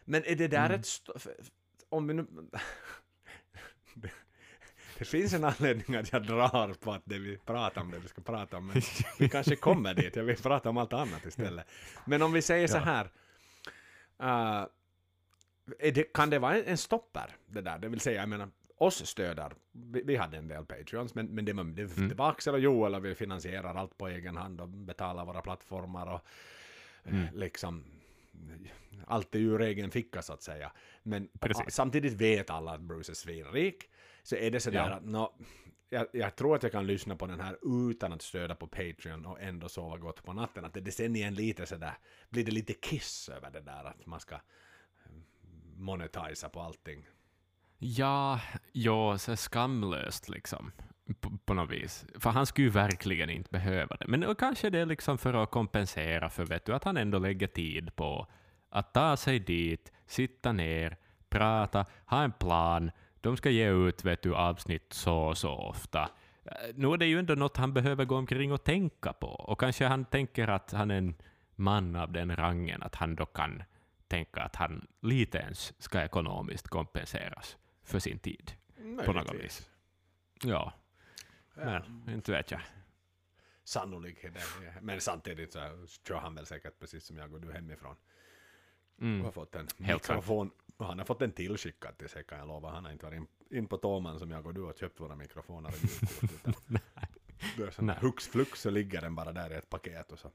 men 0.04 0.24
är 0.24 0.34
det 0.36 0.48
där 0.48 0.66
Mm. 0.66 0.80
ett... 0.80 0.86
Om 1.88 2.06
vi 2.06 2.14
nu... 2.14 2.26
det, 3.94 4.10
det 4.98 5.04
finns 5.04 5.32
en 5.34 5.44
anledning 5.44 5.96
att 5.96 6.12
jag 6.12 6.26
drar 6.26 6.74
på 6.74 6.92
att 6.92 7.02
det 7.04 7.18
vi 7.18 7.38
pratar 7.38 7.80
om, 7.80 7.90
det 7.90 7.98
vi 7.98 8.08
ska 8.08 8.22
prata 8.22 8.56
om. 8.56 8.66
Men 8.66 8.82
vi 9.18 9.28
kanske 9.28 9.56
kommer 9.56 9.94
dit, 9.94 10.16
jag 10.16 10.24
vill 10.24 10.36
prata 10.36 10.68
om 10.68 10.76
allt 10.76 10.92
annat 10.92 11.26
istället. 11.26 11.66
Men 12.06 12.22
om 12.22 12.32
vi 12.32 12.42
säger 12.42 12.68
så 12.68 12.78
här. 12.78 13.10
eh, 14.22 14.66
det, 15.78 16.12
kan 16.14 16.30
det 16.30 16.38
vara 16.38 16.62
en 16.62 16.78
stopper, 16.78 17.36
det 17.46 17.60
där? 17.60 17.78
Det 17.78 17.88
vill 17.88 18.00
säga, 18.00 18.20
jag 18.20 18.28
menar, 18.28 18.48
oss 18.76 19.06
stöder, 19.06 19.52
vi, 19.72 20.02
vi 20.02 20.16
hade 20.16 20.36
en 20.36 20.48
del 20.48 20.64
Patreons, 20.66 21.14
men, 21.14 21.26
men 21.26 21.44
det, 21.44 21.52
var- 21.52 21.64
det, 21.64 21.96
Mm. 21.96 22.08
det 22.08 22.14
var 22.14 22.30
Axel 22.30 22.54
och 22.54 22.60
Joel 22.60 22.94
och 22.94 23.04
vi 23.04 23.14
finansierar 23.14 23.74
allt 23.74 23.98
på 23.98 24.08
egen 24.08 24.36
hand 24.36 24.60
och 24.60 24.68
betalar 24.68 25.24
våra 25.24 25.40
plattformar 25.40 26.06
och 26.06 26.20
eh, 27.04 27.14
Mm. 27.14 27.26
liksom 27.34 27.84
allt 29.06 29.34
är 29.34 29.38
ur 29.38 29.60
egen 29.62 29.90
ficka 29.90 30.22
så 30.22 30.32
att 30.32 30.42
säga. 30.42 30.72
Men 31.02 31.28
Precis. 31.40 31.74
samtidigt 31.74 32.12
vet 32.12 32.50
alla 32.50 32.72
att 32.72 32.80
Bruce 32.80 33.12
är 33.12 33.14
svinrik. 33.14 33.90
Så 34.22 34.36
är 34.36 34.50
det 34.50 34.60
sådär 34.60 34.88
Ja. 34.88 34.94
att 34.94 35.04
nå, 35.04 35.34
jag, 35.90 36.06
jag 36.12 36.36
tror 36.36 36.56
att 36.56 36.62
jag 36.62 36.72
kan 36.72 36.86
lyssna 36.86 37.16
på 37.16 37.26
den 37.26 37.40
här 37.40 37.56
utan 37.90 38.12
att 38.12 38.22
stödja 38.22 38.54
på 38.54 38.66
Patreon 38.66 39.26
och 39.26 39.40
ändå 39.40 39.68
sova 39.68 39.96
gott 39.98 40.24
på 40.24 40.32
natten. 40.32 40.64
Att 40.64 40.74
det, 40.74 40.80
det 40.80 40.92
sen 40.92 41.16
igen 41.16 41.34
lite 41.34 41.66
sådär, 41.66 41.94
blir 42.28 42.44
det 42.44 42.50
lite 42.52 42.72
kiss 42.72 43.28
över 43.28 43.50
det 43.50 43.60
där 43.60 43.84
att 43.84 44.06
man 44.06 44.20
ska 44.20 44.36
monetisa 45.76 46.48
på 46.48 46.60
allting. 46.60 47.06
Ja, 47.78 48.40
ja, 48.72 49.18
så 49.18 49.36
skamlöst 49.36 50.28
liksom. 50.28 50.72
På, 51.20 51.38
på 51.44 51.54
något 51.54 51.70
vis. 51.70 52.06
För 52.18 52.30
han 52.30 52.46
skulle 52.46 52.64
ju 52.64 52.70
verkligen 52.70 53.30
inte 53.30 53.50
behöva 53.50 53.96
det. 53.96 54.06
Men 54.06 54.34
kanske 54.34 54.70
det 54.70 54.78
är 54.78 54.86
liksom 54.86 55.18
för 55.18 55.34
att 55.34 55.50
kompensera 55.50 56.30
för 56.30 56.44
vet 56.44 56.64
du, 56.64 56.74
att 56.74 56.84
han 56.84 56.96
ändå 56.96 57.18
lägger 57.18 57.46
tid 57.46 57.96
på 57.96 58.26
att 58.70 58.94
ta 58.94 59.16
sig 59.16 59.38
dit, 59.38 59.92
sitta 60.06 60.52
ner, 60.52 60.96
prata, 61.28 61.86
ha 62.06 62.22
en 62.22 62.32
plan. 62.32 62.90
De 63.20 63.36
ska 63.36 63.50
ge 63.50 63.70
ut 63.70 64.04
vet 64.04 64.22
du, 64.22 64.34
avsnitt 64.34 64.92
så 64.92 65.16
och 65.16 65.38
så 65.38 65.52
ofta. 65.52 66.08
Eh, 66.44 66.74
nu 66.74 66.92
är 66.92 66.96
det 66.96 67.06
ju 67.06 67.18
ändå 67.18 67.34
något 67.34 67.56
han 67.56 67.72
behöver 67.72 68.04
gå 68.04 68.16
omkring 68.16 68.52
och 68.52 68.64
tänka 68.64 69.12
på. 69.12 69.26
Och 69.26 69.60
kanske 69.60 69.86
han 69.86 70.04
tänker 70.04 70.48
att 70.48 70.72
han 70.72 70.90
är 70.90 70.98
en 70.98 71.14
man 71.56 71.96
av 71.96 72.12
den 72.12 72.36
rangen, 72.36 72.82
att 72.82 72.94
han 72.94 73.14
då 73.14 73.26
kan 73.26 73.62
tänka 74.14 74.42
att 74.42 74.56
han 74.56 74.86
lite 75.00 75.38
ens 75.38 75.82
ska 75.82 76.02
ekonomiskt 76.02 76.68
kompenseras 76.68 77.56
för 77.82 77.98
sin 77.98 78.18
tid. 78.18 78.52
På 78.76 78.82
något 78.82 79.06
Möjligtvis. 79.06 79.60
vis. 79.60 79.70
Ja, 80.44 80.72
Ja. 81.54 81.82
men 81.88 82.14
inte 82.14 82.32
vet 82.32 82.50
jag. 82.50 82.60
Sannolikheten. 83.64 84.42
Men 84.80 85.00
samtidigt 85.00 85.52
så 85.52 85.86
kör 86.08 86.18
han 86.18 86.34
väl 86.34 86.46
säkert 86.46 86.78
precis 86.78 87.04
som 87.04 87.16
jag 87.16 87.32
och 87.34 87.40
du 87.40 87.52
hemifrån. 87.52 87.96
Och 88.96 89.02
Mm. 89.02 89.24
har 89.24 89.32
fått 89.32 89.54
en 89.54 89.68
Helt 89.78 90.08
mikrofon. 90.08 90.50
Och 90.76 90.86
han 90.86 90.98
har 90.98 91.06
fått 91.06 91.22
en 91.22 91.32
tillskickad 91.32 91.98
till 91.98 92.08
sig 92.08 92.24
kan 92.24 92.38
jag 92.38 92.48
lova. 92.48 92.70
Han 92.70 92.84
har 92.84 92.92
inte 92.92 93.04
varit 93.06 93.16
in, 93.16 93.26
in 93.50 93.66
på 93.66 93.76
Toman 93.76 94.18
som 94.18 94.30
jag 94.30 94.46
och 94.46 94.54
du 94.54 94.60
och 94.60 94.76
köpt 94.78 95.00
våra 95.00 95.16
mikrofoner 95.16 95.68
och 95.68 95.76
ljudkort. 95.84 96.30
utan 96.34 96.54
Det 97.56 97.62
är 97.62 97.70
sån 97.70 97.88
hux 97.88 98.28
flux 98.28 98.60
så 98.60 98.70
ligger 98.70 99.00
den 99.00 99.14
bara 99.14 99.32
där 99.32 99.52
i 99.52 99.54
ett 99.54 99.70
paket 99.70 100.12
och 100.12 100.18
så 100.18 100.30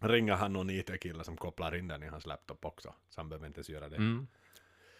ringer 0.00 0.34
han 0.34 0.52
någon 0.52 0.70
IT-kille 0.70 1.24
som 1.24 1.36
kopplar 1.36 1.74
in 1.76 1.88
den 1.88 2.02
i 2.02 2.06
hans 2.06 2.26
laptop 2.26 2.64
också. 2.64 2.94
Så 3.08 3.20
han 3.20 3.28
behöver 3.28 3.46
inte 3.46 3.58
ens 3.58 3.68
göra 3.70 3.88
det. 3.88 3.96
Mm. 3.96 4.26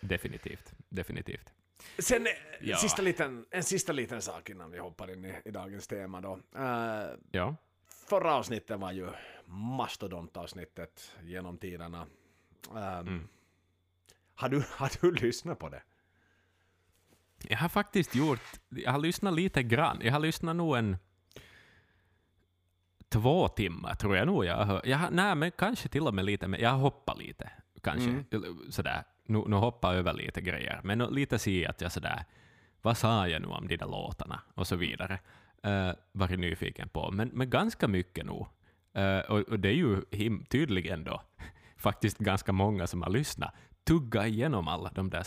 Definitivt, 0.01 0.73
definitivt. 0.89 1.53
Sen 1.99 2.27
eh, 2.27 2.33
Ja. 2.61 2.77
sista 2.77 3.03
liten, 3.03 3.47
en 3.51 3.63
sista 3.65 3.93
liten 3.93 4.23
sak 4.23 4.51
innan 4.51 4.71
vi 4.71 4.79
hoppar 4.79 5.11
in 5.13 5.25
i, 5.25 5.35
i 5.45 5.51
dagens 5.51 5.87
tema 5.87 6.21
då. 6.21 6.41
Eh, 6.57 7.11
Ja. 7.31 7.57
förra 8.09 8.35
avsnittet 8.35 8.79
var 8.81 8.93
ju 8.93 9.09
mastodontavsnittet 9.47 11.17
genom 11.23 11.59
tiderna. 11.59 12.07
Um, 12.71 12.77
Mm. 12.77 13.29
har, 14.35 14.49
du, 14.49 14.63
har 14.77 14.91
du 15.01 15.13
lyssnat 15.13 15.59
på 15.59 15.69
det? 15.69 15.83
Jag 17.49 17.59
har 17.59 17.69
faktiskt 17.69 18.15
gjort, 18.15 18.61
jag 18.69 18.93
har 18.93 18.99
lyssnat 18.99 19.35
lite 19.35 19.63
grann. 19.63 19.99
Jag 20.03 20.13
har 20.13 20.21
lyssnat 20.21 20.57
nog 20.57 20.77
en 20.77 20.97
två 23.11 23.49
timmar 23.49 23.95
tror 23.95 24.17
jag 24.17 24.27
nog 24.27 24.45
jag 24.45 24.65
har. 24.65 24.81
Jag 24.85 25.01
nej, 25.11 25.35
men 25.35 25.51
kanske 25.51 25.89
till 25.89 26.07
och 26.07 26.15
med 26.15 26.25
lite, 26.25 26.49
men 26.49 26.61
jag 26.61 26.71
har 26.71 26.79
hoppat 26.79 27.19
lite. 27.19 27.51
Kanske 27.83 28.11
Mm. 28.11 28.71
sådär. 28.71 29.05
Nu, 29.27 29.45
nu 29.47 29.57
hoppar 29.57 29.93
jag 29.93 29.99
över 29.99 30.13
lite 30.13 30.41
grejer, 30.41 30.81
men 30.85 30.99
lite 30.99 31.39
se 31.39 31.67
att 31.67 31.81
jag 31.81 31.93
sådär, 31.93 32.25
vad 32.83 32.97
sa 32.97 33.29
jag 33.29 33.43
nu 33.43 33.49
om 33.49 33.69
de 33.69 33.77
där 33.77 33.87
låtarna 33.87 34.41
och 34.55 34.67
så 34.67 34.77
vidare. 34.77 35.19
Uh, 35.67 35.93
varit 36.13 36.39
nyfiken 36.39 36.89
på, 36.89 37.11
men, 37.11 37.29
men 37.29 37.51
ganska 37.51 37.89
mycket 37.89 38.27
nog. 38.27 38.47
Eh, 38.93 39.19
och, 39.19 39.39
och 39.39 39.61
det 39.61 39.69
är 39.69 39.75
ju 39.75 40.03
him, 40.11 40.45
tydligen 40.45 41.05
då 41.05 41.23
faktiskt 41.77 42.19
ganska 42.19 42.53
många 42.53 42.87
som 42.87 43.03
har 43.03 43.11
lyssnat, 43.11 43.55
tugga 43.85 44.27
igenom 44.27 44.69
alla 44.69 44.91
de 44.95 45.11
där 45.11 45.27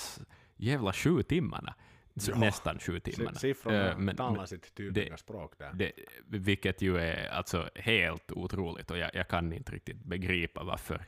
jävla 0.55 0.93
sju 0.93 1.23
timmarna. 1.23 1.73
Ja. 2.13 2.35
Nästan 2.37 2.79
sju 2.79 2.99
timmarna. 2.99 3.37
Siffrorna 3.37 3.95
men- 3.97 4.15
talar 4.15 4.37
men- 4.37 4.47
sitt 4.47 4.75
tydliga 4.75 5.17
språk 5.17 5.57
där. 5.57 5.73
det, 5.73 5.91
vilket 6.27 6.81
ju 6.81 6.97
är 6.97 7.29
alltså 7.29 7.69
helt 7.75 8.31
otroligt 8.31 8.91
och 8.91 8.97
jag, 8.97 9.11
jag 9.15 9.27
kan 9.27 9.53
inte 9.53 9.71
riktigt 9.71 9.97
begripa 10.03 10.63
varför. 10.63 11.05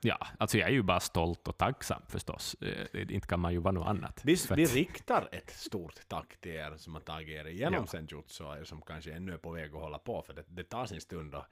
Ja, 0.00 0.26
alltså 0.38 0.58
jag 0.58 0.68
är 0.68 0.72
ju 0.72 0.82
bara 0.82 1.00
stolt 1.00 1.48
och 1.48 1.58
tacksam 1.58 2.02
förstås. 2.08 2.56
Inte 2.92 3.26
kan 3.28 3.40
man 3.40 3.52
ju 3.52 3.58
vara 3.58 3.72
något 3.72 3.86
annat. 3.88 4.20
Vi, 4.24 4.36
vi 4.56 4.64
riktar 4.66 5.28
ett 5.32 5.50
stort 5.50 6.08
tack 6.08 6.36
till 6.40 6.52
er 6.52 6.74
som 6.76 6.94
har 6.94 7.00
tagit 7.00 7.28
er 7.28 7.44
igenom 7.48 7.80
Ja. 7.80 7.86
senjutsu 7.86 8.44
och 8.44 8.56
er 8.56 8.64
som 8.64 8.82
kanske 8.82 9.12
ännu 9.12 9.32
är 9.32 9.38
på 9.38 9.50
väg 9.50 9.74
att 9.74 9.80
hålla 9.80 9.98
på, 9.98 10.22
för 10.22 10.32
det, 10.34 10.44
det 10.48 10.64
tar 10.64 10.86
sin 10.86 11.00
stund. 11.00 11.34
Och, 11.34 11.44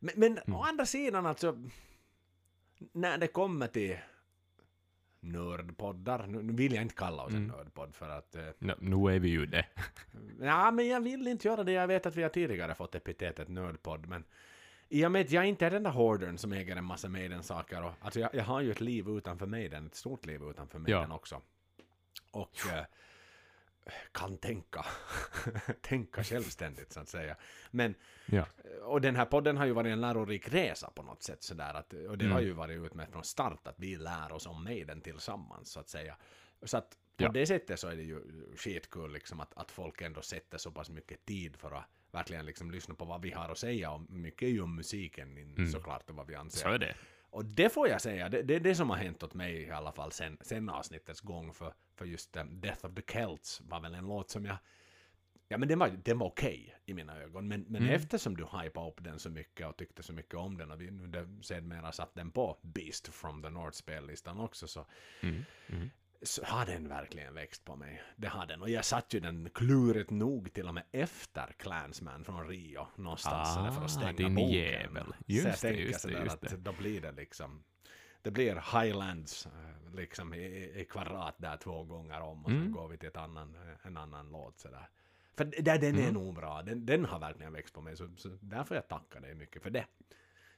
men 0.00 0.14
men 0.16 0.38
Mm. 0.38 0.54
å 0.54 0.62
andra 0.62 0.86
sidan 0.86 1.26
alltså, 1.26 1.58
när 2.92 3.18
det 3.18 3.26
kommer 3.26 3.66
till 3.66 3.96
nördpoddar, 5.22 6.26
nu, 6.26 6.52
vill 6.52 6.72
jag 6.74 6.82
inte 6.82 6.94
kalla 6.94 7.22
oss 7.22 7.30
en 7.32 7.36
Mm. 7.36 7.48
nördpodd 7.56 7.94
för 7.94 8.08
att 8.08 8.34
eh, 8.34 8.42
Nå, 8.58 8.74
nu 8.80 9.14
är 9.14 9.18
vi 9.18 9.28
ju 9.28 9.46
det. 9.46 9.66
Ja, 10.40 10.70
men 10.70 10.88
jag 10.88 11.00
vill 11.00 11.26
inte 11.26 11.48
göra 11.48 11.64
det. 11.64 11.72
Jag 11.72 11.86
vet 11.86 12.06
att 12.06 12.16
vi 12.16 12.22
har 12.22 12.30
tidigare 12.30 12.74
fått 12.74 12.94
epitetet 12.94 13.48
nördpodd, 13.48 14.06
men 14.06 14.24
i 14.88 15.06
och 15.06 15.12
med 15.12 15.20
att 15.20 15.30
jag 15.30 15.46
inte 15.46 15.66
är 15.66 15.70
den 15.70 15.82
där 15.82 15.90
hoardern 15.90 16.38
som 16.38 16.52
äger 16.52 16.76
en 16.76 16.84
massa 16.84 17.08
Maiden-saker. 17.08 17.82
Och, 17.84 17.92
alltså 18.00 18.20
jag, 18.20 18.34
jag 18.34 18.44
har 18.44 18.60
ju 18.60 18.70
ett 18.70 18.80
liv 18.80 19.08
utanför 19.08 19.46
Maiden, 19.46 19.86
ett 19.86 19.94
stort 19.94 20.26
liv 20.26 20.42
utanför 20.42 20.78
Maiden 20.78 21.06
Ja. 21.08 21.14
också. 21.14 21.40
Och 22.30 22.56
eh, 22.72 22.84
kan 24.12 24.38
tänka. 24.38 24.84
tänka 25.80 26.24
självständigt 26.24 26.92
så 26.92 27.00
att 27.00 27.08
säga. 27.08 27.36
Men, 27.70 27.94
Ja. 28.26 28.46
och 28.82 29.00
den 29.00 29.16
här 29.16 29.24
podden 29.24 29.56
har 29.56 29.66
ju 29.66 29.72
varit 29.72 29.92
en 29.92 30.00
lärorik 30.00 30.48
resa 30.54 30.90
på 30.90 31.02
något 31.02 31.22
sätt 31.22 31.42
sådär. 31.42 31.74
Att, 31.74 31.92
och 31.92 32.18
det 32.18 32.24
Mm. 32.24 32.32
har 32.34 32.40
ju 32.40 32.52
varit 32.52 32.76
ut 32.86 32.94
med 32.94 33.08
från 33.12 33.24
start 33.24 33.66
att 33.68 33.74
vi 33.78 33.96
lär 33.96 34.32
oss 34.32 34.46
om 34.46 34.64
Maiden 34.64 35.00
tillsammans 35.00 35.70
så 35.70 35.80
att 35.80 35.88
säga. 35.88 36.16
Så 36.62 36.76
att 36.76 36.90
på 37.16 37.24
Ja. 37.24 37.28
det 37.28 37.46
sättet 37.46 37.80
så 37.80 37.88
är 37.88 37.96
det 37.96 38.02
ju 38.02 38.20
skitkul 38.56 39.12
liksom 39.12 39.40
att, 39.40 39.54
att 39.56 39.70
folk 39.70 40.00
ändå 40.02 40.22
sätter 40.22 40.58
så 40.58 40.70
pass 40.70 40.90
mycket 40.90 41.24
tid 41.24 41.56
för 41.56 41.70
att 41.72 41.84
verkligen 42.10 42.46
liksom 42.46 42.70
lyssna 42.70 42.94
på 42.94 43.04
vad 43.04 43.22
vi 43.22 43.30
har 43.30 43.48
att 43.48 43.58
säga. 43.58 43.90
Och 43.90 44.00
mycket 44.10 44.42
är 44.42 44.50
ju 44.50 44.60
om 44.62 44.76
musiken 44.76 45.38
in, 45.38 45.70
såklart 45.72 46.10
och 46.10 46.16
vad 46.16 46.26
vi 46.26 46.34
anser. 46.34 46.58
Så 46.62 46.68
är 46.68 46.78
det. 46.78 46.94
Och 47.32 47.44
det 47.44 47.68
får 47.72 47.88
jag 47.88 48.00
säga, 48.00 48.28
det, 48.28 48.42
det 48.42 48.54
är 48.54 48.60
det 48.60 48.74
som 48.74 48.90
har 48.90 48.96
hänt 48.96 49.22
åt 49.22 49.34
mig 49.34 49.62
i 49.62 49.70
alla 49.70 49.92
fall 49.92 50.12
sen, 50.12 50.38
sen 50.40 50.68
avsnittets 50.68 51.20
gång. 51.20 51.52
För, 51.52 51.74
för 51.94 52.04
just 52.04 52.36
um, 52.36 52.60
Death 52.60 52.86
of 52.86 52.94
the 52.94 53.02
Celts 53.12 53.60
var 53.60 53.80
väl 53.80 53.94
en 53.94 54.06
låt 54.06 54.30
som 54.30 54.44
jag... 54.44 54.56
Ja 55.48 55.58
men 55.58 55.68
den 55.68 55.78
var, 55.78 55.88
den 55.88 56.18
var 56.18 56.26
okej 56.26 56.76
i 56.86 56.94
mina 56.94 57.16
ögon. 57.22 57.48
Men, 57.48 57.60
men 57.68 57.82
Mm. 57.82 57.94
eftersom 57.94 58.36
du 58.36 58.44
hypade 58.44 58.88
upp 58.88 59.04
den 59.04 59.18
så 59.18 59.30
mycket 59.30 59.66
och 59.66 59.76
tyckte 59.76 60.02
så 60.02 60.12
mycket 60.12 60.34
om 60.34 60.56
den 60.58 60.70
och 60.70 60.80
vi 60.80 60.90
nu 60.90 61.38
sedermera 61.42 61.92
satt 61.92 62.14
den 62.14 62.30
på 62.30 62.58
Beast 62.62 63.08
from 63.14 63.42
the 63.42 63.50
North 63.50 63.76
spellistan 63.76 64.40
också 64.40 64.66
så, 64.68 64.86
Mm. 65.22 65.44
Mm. 65.68 65.90
Så 66.22 66.44
har 66.44 66.66
den 66.66 66.88
verkligen 66.88 67.34
växt 67.34 67.64
på 67.64 67.76
mig. 67.76 68.02
Det 68.16 68.28
har 68.28 68.46
den. 68.46 68.62
Och 68.62 68.70
jag 68.70 68.84
satt 68.84 69.14
ju 69.14 69.20
den 69.20 69.50
klurigt 69.54 70.10
nog 70.10 70.52
till 70.52 70.68
och 70.68 70.74
med 70.74 70.84
efter 70.92 71.52
Clansman 71.58 72.24
från 72.24 72.48
Rio 72.48 72.86
någonstans 72.96 73.56
Ah, 73.56 73.72
för 73.72 73.84
att 73.84 73.90
stänga 73.90 74.12
din 74.12 74.34
boken. 74.34 74.50
jävel. 74.50 75.06
så 75.06 75.14
Just 75.26 75.44
jag 75.44 75.52
det, 75.54 75.58
tänker 75.60 75.82
just 75.82 75.94
det, 75.94 76.00
sådär 76.12 76.24
just 76.24 76.40
det. 76.40 76.46
att 76.52 76.64
då 76.64 76.72
blir 76.72 77.00
det 77.00 77.12
liksom 77.12 77.64
det 78.22 78.30
blir 78.30 78.80
Highlands 78.82 79.46
eh, 79.46 79.94
liksom 79.94 80.34
i, 80.34 80.44
i 80.80 80.86
kvadrat 80.90 81.34
där 81.38 81.56
två 81.56 81.84
gånger 81.84 82.20
om 82.20 82.44
och 82.44 82.50
sen 82.50 82.60
Mm. 82.60 82.72
går 82.72 82.88
vi 82.88 82.98
till 82.98 83.08
ett 83.08 83.16
annan, 83.16 83.56
en 83.82 83.96
annan 83.96 84.30
låt 84.30 84.58
sådär. 84.58 84.88
För 85.36 85.44
där, 85.44 85.78
den 85.78 85.94
är 85.94 86.02
Mm. 86.02 86.14
nog 86.14 86.34
bra. 86.34 86.62
Den, 86.62 86.86
den 86.86 87.04
har 87.04 87.18
verkligen 87.18 87.52
växt 87.52 87.74
på 87.74 87.80
mig 87.80 87.96
så, 87.96 88.10
så 88.16 88.28
därför 88.40 88.74
jag 88.74 88.88
tackar 88.88 89.20
dig 89.20 89.34
mycket 89.34 89.62
för 89.62 89.70
det. 89.70 89.86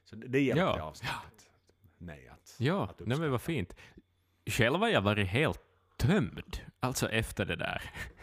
Så 0.03 0.15
det, 0.15 0.27
det 0.27 0.39
hjälpte 0.39 0.61
Ja. 0.63 0.81
avsnittet 0.81 1.49
mig 1.97 2.27
att, 2.27 2.55
Ja, 2.59 2.83
att 2.89 2.99
nej, 3.07 3.17
men 3.19 3.31
vad 3.31 3.41
fint. 3.41 3.75
Själv 4.45 4.79
har 4.79 4.87
jag 4.89 5.01
varit 5.01 5.27
helt 5.27 5.61
tömd, 5.97 6.57
alltså 6.79 7.09
efter 7.09 7.45
det 7.45 7.55
där. 7.55 7.81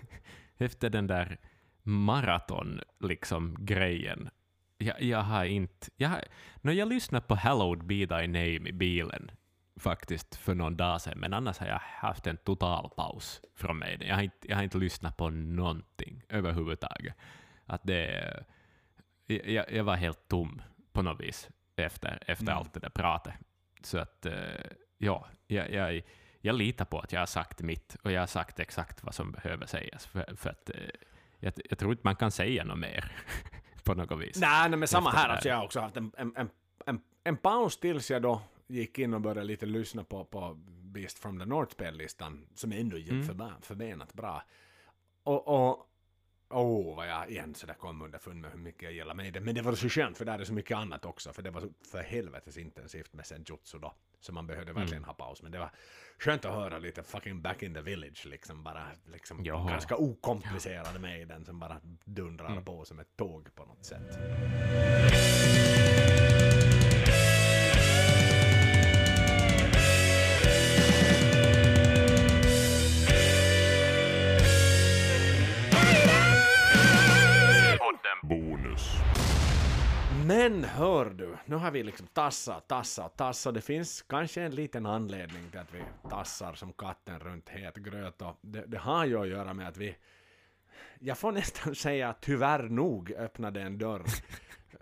efter 0.59 0.91
den 0.91 1.07
där 1.07 1.39
maraton, 1.83 2.81
liksom, 3.01 3.57
grejen. 3.61 4.31
Jag, 4.79 5.03
jag 5.03 5.19
har 5.23 5.45
inte... 5.45 5.91
Jag, 5.97 6.09
har, 6.09 6.25
när 6.61 6.73
jag 6.73 6.89
lyssnade 6.89 7.27
på 7.27 7.35
Hallowed 7.35 7.85
Be 7.85 8.07
Thy 8.07 8.27
Name 8.27 8.69
i 8.69 8.73
bilen, 8.73 9.31
faktiskt 9.77 10.37
för 10.37 10.55
någon 10.55 10.77
dag 10.77 11.01
sedan, 11.01 11.19
men 11.19 11.35
annars 11.35 11.59
har 11.59 11.67
jag 11.67 11.79
haft 11.83 12.27
en 12.27 12.37
total 12.37 12.91
paus 12.97 13.41
från 13.57 13.79
mig. 13.79 13.99
Jag 14.01 14.15
har 14.15 14.23
inte, 14.23 14.49
jag 14.49 14.57
har 14.57 14.63
inte 14.63 14.79
lyssnat 14.79 15.17
på 15.17 15.31
någonting 15.31 16.23
överhuvudtaget. 16.29 17.15
Att 17.67 17.83
det... 17.85 18.45
Jag, 19.27 19.73
jag 19.73 19.85
var 19.85 19.97
helt 19.97 20.29
tom 20.29 20.63
på 20.93 21.03
något 21.03 21.21
vis 21.21 21.49
efter, 21.77 22.23
efter 22.27 22.45
Mm. 22.45 22.59
allt 22.59 22.73
det 22.75 22.81
där 22.81 22.91
pratet. 22.91 23.35
Så 23.83 23.99
att, 23.99 24.27
eh, 24.27 24.33
ja, 25.03 25.27
jag, 25.47 25.71
jag, 25.73 26.03
jag 26.41 26.55
litar 26.55 26.85
på 26.85 26.99
att 26.99 27.13
jag 27.13 27.21
har 27.21 27.27
sagt 27.27 27.61
mitt 27.63 27.97
och 28.03 28.13
jag 28.13 28.21
har 28.21 28.27
sagt 28.27 28.61
exakt 28.61 29.05
vad 29.05 29.15
som 29.15 29.33
behöver 29.33 29.67
sägas. 29.67 30.07
För, 30.07 30.37
för 30.37 30.51
att, 30.51 30.71
eh, 30.71 30.77
jag, 31.39 31.53
jag 31.71 31.79
tror 31.79 31.93
inte 31.93 32.01
man 32.05 32.17
kan 32.17 32.31
säga 32.31 32.65
något 32.65 32.79
mer 32.79 33.13
på 33.85 33.95
något 33.95 34.21
vis. 34.21 34.41
Nej, 34.41 34.71
nej 34.71 34.79
men 34.79 34.89
samma 34.89 35.11
här. 35.11 35.29
Alltså, 35.29 35.49
jag 35.49 35.57
har 35.57 35.65
också 35.65 35.81
haft 35.81 35.97
en, 35.97 36.13
en, 36.17 36.37
en, 36.37 36.51
en, 36.87 37.01
en 37.25 37.37
paus 37.37 37.77
tills 37.77 38.11
jag 38.11 38.23
då 38.23 38.43
gick 38.67 38.99
in 38.99 39.15
och 39.15 39.21
började 39.21 39.45
lite 39.45 39.67
lyssna 39.67 40.05
på, 40.05 40.25
på 40.25 40.55
Beast 40.83 41.19
from 41.19 41.39
the 41.39 41.45
North 41.47 41.73
spellistan 41.73 42.47
som 42.55 42.73
ändå 42.73 42.99
gick 42.99 43.11
Mm. 43.11 43.53
förbenat 43.63 44.13
bra. 44.15 44.43
Och, 45.23 45.49
och 45.49 45.87
Åh, 46.53 46.97
vad 46.97 47.09
jag 47.09 47.31
igen 47.31 47.55
sådär 47.55 47.75
kom 47.75 48.03
underfund 48.03 48.41
med 48.41 48.51
hur 48.51 48.59
mycket 48.59 48.83
jag 48.83 48.93
gillar 48.93 49.15
Maiden. 49.15 49.45
Men 49.45 49.55
det 49.55 49.63
var 49.63 49.75
så 49.75 49.89
skönt 49.89 50.19
för 50.19 50.25
där 50.25 50.39
är 50.39 50.45
så 50.45 50.53
mycket 50.53 50.77
annat 50.77 51.05
också. 51.05 51.33
För 51.33 51.43
det 51.43 51.51
var 51.51 51.61
så 51.61 51.69
för 51.91 52.03
helvetes 52.03 52.57
intensivt 52.57 53.13
med 53.13 53.27
senjutsu 53.27 53.79
då. 53.79 53.95
Så 54.21 54.33
man 54.33 54.47
behövde 54.47 54.71
Mm. 54.71 54.81
verkligen 54.83 55.05
ha 55.05 55.15
paus. 55.15 55.43
Men 55.43 55.53
det 55.53 55.59
var 55.59 55.71
skönt 56.19 56.45
att 56.45 56.55
höra 56.55 56.79
lite 56.79 57.03
fucking 57.03 57.43
back 57.43 57.63
in 57.63 57.75
the 57.75 57.81
village. 57.81 58.27
Liksom 58.27 58.63
bara 58.63 58.87
liksom 59.13 59.45
Jaha. 59.45 59.71
ganska 59.71 59.97
okomplicerade 59.97 60.99
Maiden 60.99 61.45
som 61.45 61.59
bara 61.59 61.81
dundrar 62.05 62.51
Mm. 62.53 62.65
på 62.65 62.85
som 62.85 62.99
ett 62.99 63.17
tåg 63.17 63.55
på 63.55 63.65
något 63.65 63.85
sätt. 63.85 64.19
Bonus. 78.23 78.97
Men 80.27 80.65
hör 80.65 81.11
du, 81.11 81.37
nu 81.47 81.57
har 81.57 81.71
vi 81.71 81.83
liksom 81.83 82.07
tassat, 82.07 82.69
tassat, 82.69 83.17
tassat. 83.17 83.55
Det 83.55 83.61
finns 83.61 84.03
kanske 84.03 84.43
en 84.43 84.55
liten 84.55 84.87
anledning 84.87 85.51
till 85.51 85.61
att 85.61 85.75
vi 85.75 85.83
tassar 86.11 86.55
som 86.55 86.73
katten 86.73 87.19
runt 87.21 87.49
het 87.49 87.77
gröt. 87.77 88.23
Och 88.23 88.39
det, 88.41 88.65
det 88.67 88.79
har 88.79 89.05
ju 89.05 89.21
att 89.21 89.29
göra 89.29 89.55
med 89.55 89.69
att 89.69 89.77
vi, 89.77 89.97
jag 90.99 91.19
får 91.19 91.33
nästan 91.33 91.75
säga 91.85 92.15
tyvärr 92.21 92.63
nog 92.63 93.13
öppnade 93.13 93.63
en 93.63 93.79
dörr 93.79 94.05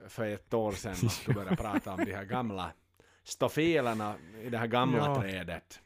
för 0.08 0.26
ett 0.26 0.54
år 0.54 0.72
sedan 0.72 0.96
och 1.04 1.12
skulle 1.12 1.34
börja 1.34 1.56
prata 1.56 1.92
om 1.92 2.04
de 2.04 2.12
här 2.12 2.24
gamla 2.24 2.72
stofilerna 3.24 4.14
i 4.42 4.50
det 4.50 4.58
här 4.58 4.66
gamla 4.66 4.98
Ja. 5.06 5.20
trädet. 5.20 5.80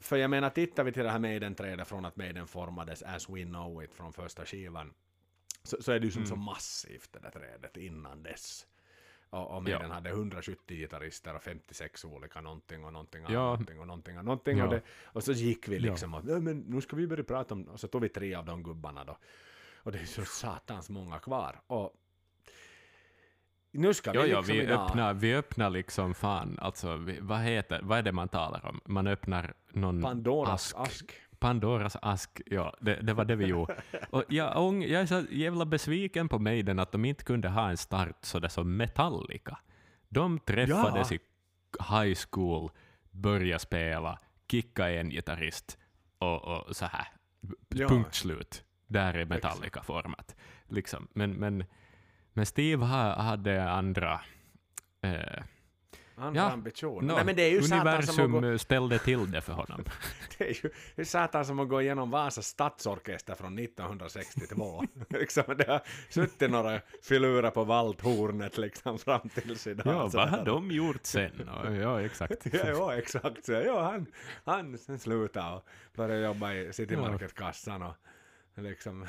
För 0.00 0.16
jag 0.16 0.30
menar, 0.30 0.50
tittar 0.50 0.84
vi 0.84 0.92
till 0.92 1.04
det 1.04 1.10
här 1.10 1.18
Maiden-trädet 1.18 1.88
från 1.88 2.04
att 2.04 2.16
Maiden 2.16 2.46
formades 2.46 3.02
as 3.02 3.28
we 3.28 3.44
know 3.44 3.84
it 3.84 3.94
från 3.94 4.12
första 4.12 4.44
skivan 4.44 4.94
så, 5.62 5.82
så 5.82 5.92
är 5.92 6.00
det 6.00 6.04
ju 6.06 6.12
som 6.12 6.26
så 6.26 6.36
massivt 6.36 7.12
det 7.12 7.18
där 7.18 7.30
trädet 7.30 7.76
innan 7.76 8.22
dess. 8.22 8.66
Och, 9.30 9.56
och 9.56 9.62
Maiden 9.62 9.80
Ja. 9.88 9.94
hade 9.94 10.10
170 10.10 10.76
gitarrister 10.76 11.34
och 11.36 11.42
56 11.42 12.04
olika 12.04 12.40
någonting 12.40 12.84
och 12.84 12.92
någonting 12.92 13.24
och 13.24 13.30
Ja. 13.32 13.42
någonting 13.42 13.80
och 13.80 13.86
någonting 13.86 14.18
och 14.18 14.24
någonting. 14.24 14.58
Ja. 14.58 14.64
Och, 14.64 14.70
det, 14.70 14.82
och 15.04 15.24
så 15.24 15.32
gick 15.32 15.68
vi 15.68 15.76
Ja. 15.76 15.82
liksom 15.82 16.14
och 16.14 16.24
"Nej, 16.24 16.40
men 16.40 16.58
nu 16.58 16.80
ska 16.80 16.96
vi 16.96 17.06
börja 17.06 17.24
prata 17.24 17.54
om, 17.54 17.62
och 17.64 17.80
så 17.80 17.88
tog 17.88 18.02
vi 18.02 18.08
tre 18.08 18.34
av 18.34 18.44
de 18.44 18.62
gubbarna 18.62 19.04
då. 19.04 19.18
Och 19.76 19.92
det 19.92 19.98
är 19.98 20.04
så 20.04 20.24
satans 20.24 20.90
många 20.90 21.18
kvar. 21.18 21.60
Och 21.66 21.96
nu 23.72 23.94
ska 23.94 24.14
Jo, 24.14 24.22
vi 24.22 24.30
jo, 24.30 24.36
liksom 24.36 24.54
vi, 24.56 24.62
idag... 24.62 24.84
öppnar, 24.90 25.14
vi 25.14 25.34
öppnar 25.34 25.70
liksom 25.70 26.14
fan, 26.14 26.58
alltså, 26.58 26.96
vi, 26.96 27.18
vad 27.20 27.40
heter, 27.40 27.80
vad 27.82 27.98
är 27.98 28.02
det 28.02 28.12
man 28.12 28.28
talar 28.28 28.66
om? 28.66 28.80
Man 28.84 29.06
öppnar 29.06 29.54
någon 29.68 30.02
Pandoras 30.02 30.74
ask. 30.74 30.76
ask. 30.92 31.12
Pandoras 31.40 31.96
ask, 32.02 32.40
ja, 32.46 32.74
det, 32.80 32.94
det 32.94 33.12
var 33.14 33.24
det 33.24 33.36
vi 33.36 33.46
gjorde. 33.46 33.82
Och 34.10 34.24
jag, 34.28 34.56
ång- 34.56 34.86
jag 34.86 35.02
är 35.02 35.06
så 35.06 35.22
jävla 35.30 35.64
besviken 35.64 36.28
på 36.28 36.38
Maiden 36.38 36.78
att 36.78 36.92
de 36.92 37.04
inte 37.04 37.24
kunde 37.24 37.48
ha 37.48 37.70
en 37.70 37.76
start 37.76 38.16
så 38.20 38.38
det 38.38 38.48
som 38.48 38.76
Metallica. 38.76 39.58
De 40.08 40.38
träffades 40.38 41.10
Ja. 41.10 41.16
i 41.16 41.20
high 42.06 42.18
school, 42.30 42.70
började 43.10 43.58
spela, 43.58 44.18
kicka 44.50 44.90
en 44.90 45.10
gitarrist 45.10 45.78
och, 46.18 46.44
och 46.44 46.76
så 46.76 46.86
här. 46.86 47.06
Ja. 47.68 47.88
Punkt 47.88 48.14
slut. 48.14 48.64
Där 48.86 49.14
är 49.14 49.24
Metallica 49.24 49.82
format. 49.82 50.36
Liksom. 50.68 51.08
Men, 51.12 51.30
men, 51.32 51.64
men 52.32 52.46
Steve 52.46 52.84
ha, 52.84 53.22
hade 53.22 53.70
andra 53.70 54.20
eh, 55.02 55.42
Andra 56.20 56.42
Ja, 56.42 56.50
ambitioner. 56.50 57.08
nå, 57.08 57.14
Nej 57.14 57.24
men 57.24 57.36
det 57.36 57.42
är 57.42 57.50
ju 57.50 57.58
universum 57.58 58.32
gå, 58.32 58.58
ställde 58.58 58.98
till 58.98 59.30
det 59.30 59.40
för 59.40 59.52
honom. 59.52 59.84
det 60.38 60.44
är 60.44 60.54
ju 60.64 60.70
det 60.96 61.02
är 61.02 61.04
satan 61.06 61.44
som 61.44 61.58
att 61.58 61.68
gå 61.68 61.82
igenom 61.82 62.10
Vasas 62.10 62.46
stadsorkester 62.46 63.34
från 63.34 63.58
1962. 63.58 64.84
liksom, 65.08 65.44
det 65.58 65.68
har 65.68 65.80
suttit 66.10 66.50
några 66.50 66.80
filurer 67.02 67.50
på 67.50 67.64
valthornet 67.64 68.58
liksom 68.58 68.98
fram 68.98 69.28
tills 69.28 69.66
idag. 69.66 69.86
Ja, 69.94 70.10
vad 70.12 70.28
har 70.28 70.44
de 70.44 70.70
gjort 70.70 71.00
sen? 71.06 71.48
Ja, 71.80 72.00
exakt. 72.02 72.46
Ja, 72.52 72.66
ja, 72.68 72.94
exakt. 72.94 73.44
Så, 73.44 73.52
ja, 73.52 73.82
han, 73.82 74.06
han 74.44 74.78
sen 74.78 74.98
slutade 74.98 75.56
och 75.56 75.64
började 75.96 76.24
jobba 76.26 76.52
i 76.52 76.72
City 76.72 76.94
Ja. 76.94 77.00
Market-kassan 77.00 77.82
och 77.82 77.94
liksom... 78.54 79.06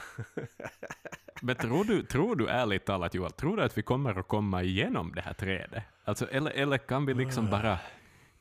Men 1.42 1.56
tror 1.56 1.84
du, 1.84 2.04
tror 2.04 2.36
du 2.36 2.48
ärligt 2.48 2.86
talat 2.86 3.14
Joel, 3.14 3.32
tror 3.32 3.58
du 3.58 3.64
att 3.64 3.78
vi 3.78 3.82
kommer 3.82 4.20
att 4.20 4.28
komma 4.28 4.64
igenom 4.64 5.12
det 5.16 5.22
här 5.22 5.34
trädet? 5.34 5.84
Alltså, 6.04 6.28
eller, 6.32 6.52
eller 6.52 6.78
kan 6.78 7.06
vi 7.06 7.14
liksom 7.14 7.50
bara 7.50 7.80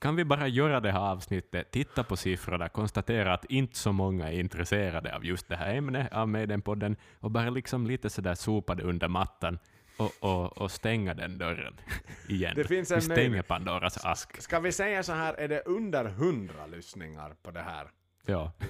kan 0.00 0.16
vi 0.16 0.24
bara 0.24 0.48
göra 0.48 0.80
det 0.80 0.92
här 0.92 1.00
avsnittet, 1.00 1.70
titta 1.70 2.04
på 2.04 2.16
siffrorna, 2.16 2.68
konstatera 2.68 3.34
att 3.34 3.44
inte 3.44 3.78
så 3.78 3.92
många 3.92 4.32
är 4.32 4.40
intresserade 4.40 5.16
av 5.16 5.24
just 5.24 5.48
det 5.48 5.56
här 5.56 5.74
ämnet 5.74 6.12
av 6.12 6.28
Maiden-podden 6.28 6.96
och 7.20 7.30
bara 7.30 7.50
liksom 7.50 7.86
lite 7.86 8.10
sådär 8.10 8.34
sopa 8.34 8.74
det 8.74 8.82
under 8.82 9.08
mattan 9.08 9.58
och, 9.96 10.12
och, 10.20 10.58
och 10.58 10.70
stänga 10.70 11.14
den 11.14 11.38
dörren 11.38 11.74
igen. 12.28 12.52
Det 12.56 12.64
finns 12.64 12.90
en 12.90 12.96
vi 12.96 13.02
stänger. 13.02 13.42
Pandoras 13.42 14.04
ask. 14.04 14.42
Ska 14.42 14.60
vi 14.60 14.72
säga 14.72 15.02
så 15.02 15.12
här, 15.12 15.34
är 15.34 15.48
det 15.48 15.60
under 15.60 16.04
100 16.04 16.66
lyssningar 16.66 17.36
på 17.42 17.50
det 17.50 17.62
här, 17.62 17.90
Ja. 18.26 18.52
eh, 18.60 18.66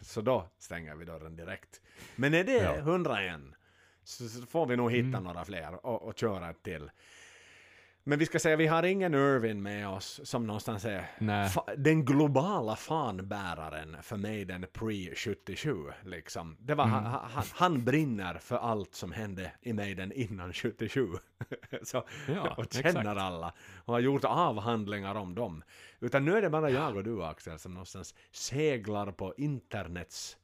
så 0.00 0.20
då 0.20 0.48
stänger 0.58 0.94
vi 0.94 1.04
dörren 1.04 1.36
direkt. 1.36 1.80
Men 2.16 2.34
är 2.34 2.44
det 2.44 2.52
Ja. 2.52 2.74
101 2.76 3.40
så, 4.04 4.46
får 4.46 4.66
vi 4.66 4.76
nog 4.76 4.92
hitta 4.92 5.08
Mm. 5.18 5.24
några 5.24 5.44
fler 5.44 5.86
och, 5.86 6.02
och 6.02 6.18
köra 6.18 6.50
ett 6.50 6.62
till. 6.62 6.90
Men 8.06 8.18
vi 8.18 8.26
ska 8.26 8.38
säga, 8.38 8.56
vi 8.56 8.66
har 8.66 8.82
ingen 8.82 9.14
Irvin 9.14 9.62
med 9.62 9.88
oss 9.88 10.20
som 10.24 10.46
någonstans 10.46 10.84
är 10.84 11.06
den 11.76 12.04
globala 12.04 12.76
fanbäraren 12.76 13.96
för 14.02 14.16
Maiden 14.16 14.64
pre-77. 14.66 15.92
Liksom. 16.04 16.56
Det 16.60 16.74
var, 16.74 16.84
Mm. 16.84 16.96
han, 17.04 17.30
han, 17.30 17.44
han 17.54 17.84
brinner 17.84 18.34
för 18.38 18.56
allt 18.56 18.94
som 18.94 19.12
hände 19.12 19.52
i 19.60 19.72
Maiden 19.72 20.12
innan 20.12 20.52
77. 20.52 21.08
så, 21.82 22.04
Ja, 22.28 22.54
och 22.56 22.72
känner 22.72 22.88
exakt. 22.88 23.06
alla 23.20 23.52
och 23.84 23.92
har 23.92 24.00
gjort 24.00 24.24
avhandlingar 24.24 25.14
om 25.14 25.34
dem. 25.34 25.62
Utan 26.04 26.24
nu 26.24 26.36
är 26.36 26.42
det 26.42 26.50
bara 26.50 26.70
jag 26.70 26.96
och 26.96 27.04
du 27.04 27.24
Axel 27.24 27.58
som 27.58 27.74
någonstans 27.74 28.14
seglar 28.30 29.12
på 29.12 29.34
internets 29.36 30.36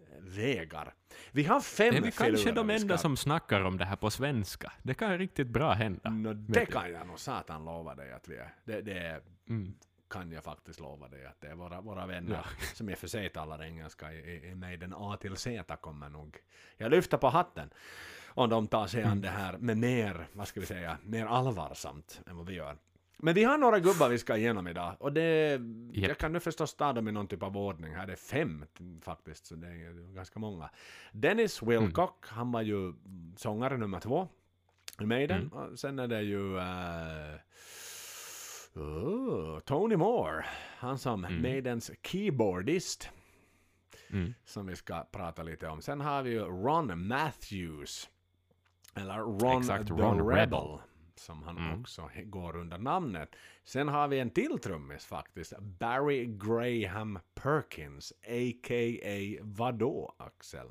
eh, 0.00 0.22
vägar. 0.22 0.94
Vi 1.32 1.44
har 1.44 1.60
fem 1.60 1.94
Är 1.94 2.00
vi 2.00 2.12
kanske 2.12 2.52
de 2.52 2.70
enda 2.70 2.96
ska- 2.96 3.02
som 3.02 3.16
snackar 3.16 3.60
om 3.60 3.78
det 3.78 3.84
här 3.84 3.96
på 3.96 4.10
svenska? 4.10 4.72
Det 4.82 4.94
kan 4.94 5.18
riktigt 5.18 5.48
bra 5.48 5.72
hända. 5.72 6.10
Nå, 6.10 6.32
det 6.32 6.66
kan 6.66 6.92
jag 6.92 7.06
nog 7.06 7.18
satan 7.20 7.64
lova 7.64 7.94
dig 7.94 8.12
att 8.12 8.28
vi 8.28 8.36
är. 8.36 8.54
Det, 8.64 8.80
det 8.80 9.20
Mm. 9.48 9.74
kan 10.10 10.32
jag 10.32 10.44
faktiskt 10.44 10.80
lova 10.80 11.08
dig 11.08 11.26
att 11.26 11.40
det 11.40 11.46
är 11.48 11.54
våra, 11.54 11.80
våra 11.80 12.06
vänner 12.06 12.46
som 12.74 12.88
i 12.90 12.94
och 12.94 12.98
för 12.98 13.06
sig 13.08 13.28
talar 13.30 13.62
engelska 13.62 14.12
i, 14.12 14.48
i, 14.48 14.54
Maiden 14.54 14.94
A 14.96 15.16
till 15.20 15.36
Z 15.36 15.76
kommer 15.76 16.08
nog. 16.08 16.36
Jag 16.76 16.90
lyfter 16.90 17.16
på 17.18 17.28
hatten 17.28 17.70
om 18.28 18.50
de 18.50 18.66
tar 18.66 18.86
sig 18.86 19.00
Mm. 19.00 19.12
an 19.12 19.20
det 19.20 19.28
här 19.28 19.58
med 19.58 19.76
mer, 19.78 20.26
vad 20.32 20.48
ska 20.48 20.60
vi 20.60 20.66
säga, 20.66 20.98
mer 21.02 21.26
allvarsamt 21.26 22.20
än 22.26 22.36
vad 22.36 22.46
vi 22.46 22.54
gör. 22.54 22.76
Men 23.20 23.34
vi 23.34 23.44
har 23.44 23.58
några 23.58 23.78
gubbar 23.80 24.08
vi 24.08 24.18
ska 24.18 24.36
igenom 24.36 24.68
idag 24.68 24.96
och 25.00 25.12
det, 25.12 25.50
jag 25.92 26.08
Japp. 26.08 26.18
kan 26.18 26.32
nu 26.32 26.40
förstås 26.40 26.74
ta 26.74 26.92
dem 26.92 27.08
i 27.08 27.12
någon 27.12 27.26
typ 27.26 27.42
av 27.42 27.56
ordning 27.56 27.94
här. 27.94 28.06
Det 28.06 28.12
är 28.12 28.16
fem 28.16 28.64
faktiskt, 29.02 29.46
så 29.46 29.54
det 29.54 29.66
är 29.66 30.14
ganska 30.14 30.38
många. 30.38 30.70
Dennis 31.12 31.62
Wilcock, 31.62 32.24
han 32.28 32.52
var 32.52 32.62
ju 32.62 32.92
sångare 33.36 33.76
nummer 33.76 34.00
två 34.00 34.28
i 35.00 35.06
Maiden. 35.06 35.48
Och 35.52 35.78
sen 35.78 35.98
är 35.98 36.06
det 36.08 36.22
ju 36.22 36.58
eh, 36.58 37.34
oh, 38.74 39.58
Tony 39.60 39.96
Moore, 39.96 40.44
han 40.78 40.98
som 40.98 41.20
Maidens 41.42 41.90
keyboardist, 42.02 43.08
Mm. 44.10 44.34
som 44.44 44.66
vi 44.66 44.76
ska 44.76 45.04
prata 45.12 45.42
lite 45.42 45.68
om. 45.68 45.82
Sen 45.82 46.00
har 46.00 46.22
vi 46.22 46.30
ju 46.30 46.40
Ron 46.40 47.06
Matthews, 47.08 48.08
eller 48.94 49.18
Ron 49.18 49.58
Exakt, 49.60 49.86
the 49.88 49.92
Ron 49.92 50.18
Rebel, 50.18 50.36
Rebel. 50.36 50.78
Som 51.18 51.42
han 51.42 51.58
Mm. 51.58 51.80
också 51.80 52.10
går 52.24 52.56
under 52.56 52.78
namnet. 52.78 53.36
Sen 53.64 53.88
har 53.88 54.08
vi 54.08 54.18
en 54.20 54.30
till 54.30 54.58
trummis 54.58 55.04
faktiskt, 55.06 55.52
Barry 55.58 56.24
Graham 56.26 57.18
Perkins, 57.34 58.12
a.k.a. 58.22 59.38
vadå 59.42 60.14
Axel? 60.18 60.66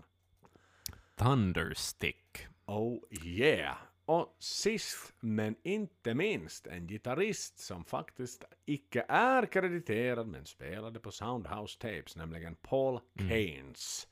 Thunderstick. 1.16 2.48
Oh 2.66 3.00
yeah! 3.12 3.78
Och 4.06 4.36
sist 4.40 5.14
men 5.20 5.56
inte 5.64 6.14
minst 6.14 6.68
en 6.68 6.88
gitarrist 6.88 7.60
som 7.60 7.84
faktiskt 7.86 8.44
icke 8.66 9.06
är 9.10 9.46
krediterad 9.46 10.28
men 10.28 10.46
spelade 10.46 11.00
på 11.00 11.12
Soundhouse 11.12 11.80
Tapes, 11.80 12.16
nämligen 12.16 12.56
Paul 12.56 13.00
Keynes. 13.30 14.08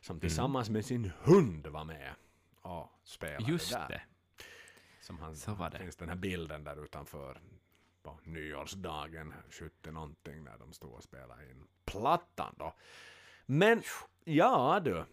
Som 0.00 0.20
tillsammans 0.20 0.70
med 0.70 0.84
sin 0.84 1.10
hund 1.22 1.66
var 1.66 1.84
med 1.84 2.14
och 2.62 2.88
spelade 3.04 3.52
Just 3.52 3.72
där. 3.72 3.88
det. 3.88 4.02
Som 5.04 5.18
han, 5.18 5.36
Så 5.36 5.54
var 5.54 5.70
det. 5.70 5.78
finns 5.78 5.96
den 5.96 6.08
här 6.08 6.16
bilden 6.16 6.64
där 6.64 6.84
utanför 6.84 7.40
på 8.02 8.18
nyårsdagen 8.22 9.34
70 9.50 9.90
någonting 9.90 10.44
när 10.44 10.58
de 10.58 10.72
stod 10.72 10.92
och 10.92 11.02
spelade 11.02 11.50
in 11.50 11.66
plattan 11.84 12.54
då. 12.58 12.74
Men 13.46 13.82
ja 14.24 14.80
du. 14.84 15.04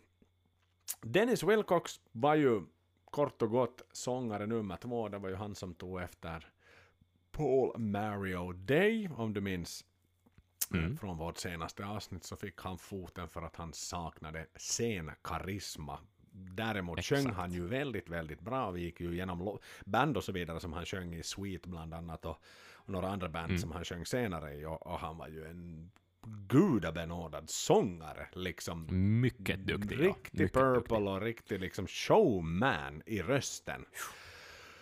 Dennis 1.01 1.43
Wilcox 1.43 1.99
var 2.11 2.35
ju 2.35 2.61
kort 3.05 3.41
och 3.41 3.49
gott 3.49 3.81
sångare 3.91 4.45
nummer 4.45 4.77
två. 4.77 5.09
Det 5.09 5.17
var 5.17 5.29
ju 5.29 5.35
han 5.35 5.55
som 5.55 5.73
tog 5.73 6.01
efter 6.01 6.47
Paul 7.31 7.79
Mario 7.79 8.51
Day, 8.51 9.09
om 9.17 9.33
du 9.33 9.41
minns. 9.41 9.85
Mm. 10.73 10.97
Från 10.97 11.17
vårt 11.17 11.37
senaste 11.37 11.85
avsnitt 11.85 12.23
så 12.23 12.35
fick 12.35 12.61
han 12.61 12.77
foten 12.77 13.29
för 13.29 13.41
att 13.41 13.55
han 13.55 13.73
saknade 13.73 14.47
scenkarisma. 14.55 15.99
Däremot 16.53 16.99
Exakt. 16.99 17.23
sjöng 17.23 17.33
han 17.33 17.51
ju 17.51 17.67
väldigt, 17.67 18.09
väldigt 18.09 18.41
bra. 18.41 18.71
Vi 18.71 18.81
gick 18.81 18.99
ju 19.01 19.13
igenom 19.13 19.59
band 19.85 20.17
och 20.17 20.23
så 20.23 20.31
vidare 20.31 20.59
som 20.59 20.73
han 20.73 20.85
sjöng 20.85 21.13
i 21.15 21.23
Sweet 21.23 21.65
bland 21.65 21.93
annat 21.93 22.25
och, 22.25 22.41
och 22.73 22.89
några 22.89 23.09
andra 23.09 23.29
band 23.29 23.49
Mm. 23.49 23.57
som 23.61 23.71
han 23.71 23.85
sjöng 23.85 24.05
senare 24.05 24.53
i 24.55 24.65
och, 24.65 24.87
och 24.87 24.99
han 24.99 25.17
var 25.17 25.27
ju 25.27 25.45
en 25.45 25.91
gudabenådad 26.47 27.49
sångare 27.49 28.27
liksom. 28.33 28.87
Mycket 29.21 29.59
duktig. 29.67 29.99
ja. 29.99 30.03
Riktig 30.07 30.39
Mycket 30.41 30.53
Purple 30.53 30.79
duktig. 30.79 31.07
och 31.07 31.21
riktig 31.21 31.59
liksom 31.59 31.87
showman 31.87 33.01
i 33.05 33.21
rösten. 33.21 33.85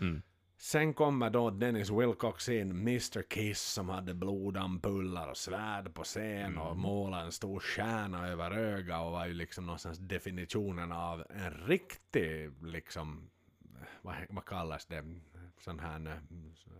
Mm. 0.01 0.21
Sen 0.61 0.93
kommer 0.93 1.29
då 1.29 1.49
Dennis 1.49 1.89
Wilcox 1.89 2.49
in, 2.49 2.71
Mr 2.71 3.21
Kiss 3.21 3.61
som 3.61 3.89
hade 3.89 4.13
blodampullar 4.13 5.27
och 5.27 5.37
svärd 5.37 5.93
på 5.93 6.03
scen 6.03 6.57
och 6.57 6.67
Mm. 6.71 6.79
målade 6.79 7.23
en 7.23 7.31
stor 7.31 7.59
stjärna 7.59 8.27
över 8.27 8.51
ögat 8.51 9.01
och 9.05 9.11
var 9.11 9.25
ju 9.25 9.33
liksom 9.33 9.65
någonstans 9.65 9.97
definitionen 9.97 10.91
av 10.91 11.25
en 11.29 11.51
riktig 11.53 12.51
liksom 12.63 13.29
vad, 14.01 14.15
vad 14.29 14.45
kallas 14.45 14.85
det, 14.85 15.03
sån 15.59 15.79
här 15.79 16.21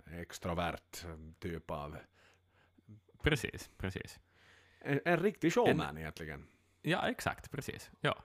eh, 0.08 0.20
extrovert 0.20 1.06
typ 1.40 1.72
av 1.72 1.98
Precis, 3.22 3.70
precis. 3.78 4.20
en, 4.80 5.00
en 5.06 5.20
riktig 5.20 5.54
showman 5.54 5.98
egentligen. 5.98 6.48
Ja, 6.82 7.08
exakt, 7.08 7.52
precis. 7.52 7.92
Ja. 8.02 8.16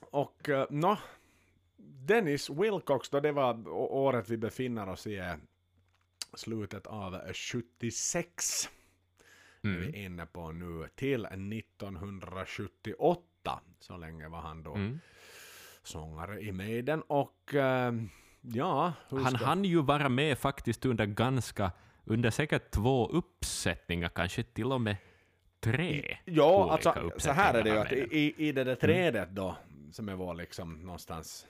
Och 0.00 0.48
uh, 0.48 0.64
nå, 0.70 0.98
Dennis 1.82 2.50
Wilcox 2.50 3.10
då 3.10 3.20
det 3.20 3.32
var 3.32 3.68
året 3.68 4.28
vi 4.28 4.36
befinner 4.36 4.88
oss 4.88 5.06
i 5.06 5.16
är 5.16 5.38
slutet 6.34 6.86
av 6.86 7.32
76. 7.34 8.68
Mm. 9.64 9.82
är 9.82 9.86
vi 9.86 10.04
inne 10.04 10.26
på 10.26 10.52
nu 10.52 10.88
till 10.96 11.26
1978. 11.26 13.60
Så 13.80 13.96
länge 13.96 14.28
var 14.28 14.40
han 14.40 14.62
då 14.62 14.74
Mm. 14.74 15.00
sångare 15.82 16.40
i 16.40 16.52
Maiden 16.52 17.02
och 17.02 17.54
eh, 17.54 17.92
ja, 18.40 18.92
Han 19.08 19.30
ska- 19.36 19.44
hann 19.44 19.64
ju 19.64 19.82
vara 19.82 20.08
med 20.08 20.38
faktiskt 20.38 20.86
under 20.86 21.06
ganska, 21.06 21.72
under 22.04 22.30
säkert 22.30 22.70
två 22.70 23.08
uppsättningar, 23.08 24.08
kanske 24.08 24.42
till 24.42 24.72
och 24.72 24.80
med 24.80 24.96
tre. 25.60 26.16
Ja, 26.24 26.70
alltså 26.72 27.10
så 27.18 27.30
här 27.32 27.54
är 27.54 27.62
det 27.62 27.70
ju 27.70 27.78
att 27.78 27.92
i, 27.92 28.18
i, 28.18 28.34
i 28.48 28.52
det 28.52 28.64
där 28.64 28.74
trädet 28.74 29.28
då, 29.30 29.56
som 29.92 30.08
är 30.08 30.14
vår 30.14 30.34
liksom 30.34 30.82
någonstans, 30.82 31.46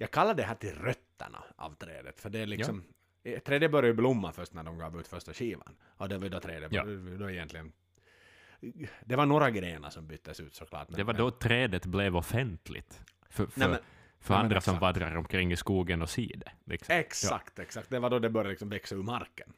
jag 0.00 0.10
kallar 0.10 0.34
det 0.34 0.42
här 0.42 0.54
till 0.54 0.74
rötterna 0.74 1.44
av 1.56 1.74
trädet, 1.74 2.20
för 2.20 2.30
det 2.30 2.38
är 2.38 2.46
liksom, 2.46 2.84
eh, 3.22 3.38
trädet 3.38 3.70
började 3.70 3.94
blomma 3.94 4.32
först 4.32 4.52
när 4.54 4.62
de 4.62 4.78
gav 4.78 5.00
ut 5.00 5.08
första 5.08 5.32
skivan, 5.32 5.76
och 5.96 6.08
det 6.08 6.18
var 6.18 6.28
då 6.28 6.40
trädet, 6.40 6.72
Ja. 6.72 6.84
då 7.18 7.30
egentligen, 7.30 7.72
det 9.04 9.16
var 9.16 9.26
några 9.26 9.50
grenar 9.50 9.90
som 9.90 10.06
byttes 10.06 10.40
ut 10.40 10.54
såklart. 10.54 10.88
men- 10.88 10.96
Det 10.98 11.04
var 11.04 11.14
då 11.14 11.30
trädet 11.30 11.86
blev 11.86 12.16
offentligt. 12.16 13.02
För, 13.30 13.46
för, 13.46 13.60
Nej, 13.60 13.68
men- 13.68 13.78
för 14.20 14.34
men 14.34 14.44
andra 14.44 14.60
som 14.60 14.78
vandrar 14.78 15.16
omkring 15.16 15.52
i 15.52 15.56
skogen 15.56 16.02
och 16.02 16.10
ser 16.10 16.36
det. 16.36 16.52
Liksom. 16.64 16.94
Exakt, 16.94 17.58
exakt. 17.58 17.90
Det 17.90 17.98
var 17.98 18.10
då 18.10 18.18
det 18.18 18.30
började 18.30 18.50
liksom 18.50 18.68
växa 18.68 18.94
ur 18.94 19.02
marken. 19.02 19.52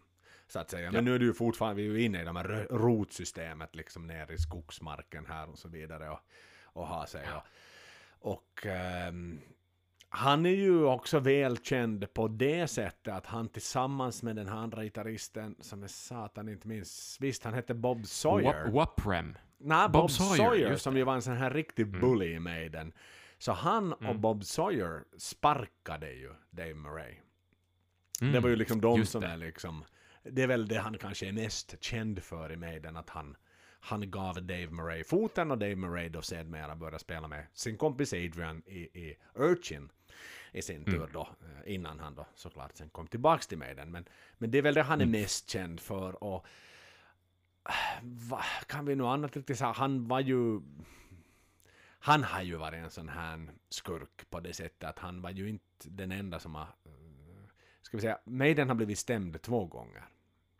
Så 0.49 0.59
att 0.59 0.71
säga. 0.71 0.87
Men 0.87 0.95
Ja. 0.95 1.01
nu 1.01 1.15
är 1.15 1.19
det 1.19 1.25
ju 1.25 1.33
fortfarande, 1.35 1.83
vi 1.83 1.89
är 1.89 1.93
ju 1.93 2.03
inne 2.03 2.21
i 2.23 2.25
de 2.25 2.37
här 2.37 2.67
rotsystemet 2.71 3.75
liksom 3.77 4.07
ner 4.07 4.33
i 4.33 4.39
skogsmarken 4.39 5.27
här 5.27 5.51
och 5.51 5.59
så 5.59 5.69
vidare 5.69 6.11
och, 6.11 6.21
och 6.65 6.87
ha 6.87 7.07
sig. 7.07 7.27
Och, 7.33 7.43
och 8.33 8.67
ehm, 8.67 9.41
han 10.15 10.47
är 10.47 10.51
ju 10.51 10.85
också 10.85 11.19
välkänd 11.19 12.15
på 12.15 12.29
det 12.29 12.67
sättet 12.67 13.15
att 13.15 13.27
han 13.27 13.49
tillsammans 13.49 14.23
med 14.23 14.37
den 14.37 14.49
här 14.49 14.57
andra 14.57 14.85
gitarristen 14.85 15.57
som 15.61 15.83
är 15.83 15.87
satan 15.87 16.49
inte 16.49 16.69
minns, 16.69 17.17
visst 17.21 17.45
han 17.45 17.55
hette 17.55 17.75
Bob 17.75 18.07
Sawyer. 18.07 18.65
Wap- 18.65 18.73
Waprem. 18.73 19.37
Nej, 19.59 19.89
Bob, 19.89 20.03
Bob 20.03 20.11
Sawyer, 20.11 20.37
Sawyer, 20.37 20.77
som 20.77 20.97
ju 20.97 21.05
var 21.05 21.15
en 21.15 21.23
sån 21.23 21.37
här 21.37 21.51
riktig 21.51 21.87
bully 22.01 22.35
i 22.35 22.39
Maiden. 22.39 22.93
Så 23.39 23.53
han 23.53 23.93
och 23.93 24.19
Bob 24.19 24.45
Sawyer 24.45 25.05
sparkade 25.17 26.13
ju 26.13 26.31
Dave 26.51 26.75
Murray. 26.75 27.15
Mm. 28.21 28.33
Det 28.33 28.41
var 28.41 28.49
ju 28.49 28.57
liksom 28.57 28.81
de 28.81 28.99
just 28.99 29.13
som 29.13 29.21
det. 29.21 29.27
är 29.27 29.37
liksom, 29.37 29.85
det 30.23 30.43
är 30.43 30.47
väl 30.47 30.69
det 30.69 30.79
han 30.79 30.99
kanske 30.99 31.29
är 31.29 31.33
mest 31.33 31.83
känd 31.85 32.23
för 32.23 32.53
i 32.53 32.57
Maiden, 32.57 32.97
att 32.97 33.11
han, 33.11 33.37
han 33.81 34.11
gav 34.11 34.43
Dave 34.43 34.71
Murray 34.71 35.05
foten 35.05 35.51
och 35.51 35.59
Dave 35.59 35.77
Murray 35.77 36.09
då 36.09 36.23
sedermera 36.23 36.77
började 36.77 36.99
spela 36.99 37.29
med 37.29 37.47
sin 37.53 37.77
kompis 37.77 38.13
Adrian 38.13 38.63
i, 38.67 38.79
i 38.79 39.17
Urchin. 39.35 39.89
I 40.53 40.63
sin 40.63 40.85
tur 40.85 41.11
då, 41.13 41.21
eh, 41.43 41.75
innan 41.75 42.01
han 42.01 42.15
då 42.15 42.27
såklart 42.35 42.77
sen 42.77 42.91
kom 42.91 43.07
tillbaks 43.07 43.47
till 43.47 43.59
Maiden. 43.59 43.91
Men, 43.91 44.05
men 44.39 44.51
det 44.51 44.59
är 44.59 44.63
väl 44.63 44.75
det 44.75 44.83
han 44.83 45.01
är 45.01 45.07
mest 45.07 45.51
känd 45.51 45.81
för. 45.81 46.25
Och 46.25 46.47
va, 48.03 48.43
kan 48.67 48.85
vi 48.87 48.95
nog 48.97 49.07
annat 49.09 49.37
riktigt 49.37 49.59
säga, 49.59 49.73
han 49.73 50.09
var 50.09 50.21
ju 50.21 50.61
han 52.05 52.25
har 52.25 52.43
ju 52.43 52.57
varit 52.57 52.79
en 52.85 52.91
sån 52.91 53.09
här 53.09 53.49
skurk 53.69 54.31
på 54.31 54.41
det 54.41 54.53
sättet 54.53 54.85
att 54.89 54.99
han 54.99 55.23
var 55.23 55.31
ju 55.31 55.49
inte 55.49 55.91
den 55.91 56.13
enda 56.13 56.39
som 56.39 56.55
har... 56.55 56.63
eh, 56.85 56.93
Ska 57.83 57.97
vi 57.97 58.01
säga, 58.01 58.19
Maiden 58.25 58.69
har 58.69 58.75
blivit 58.77 58.99
stämd 58.99 59.43
två 59.43 59.67
gånger 59.67 60.05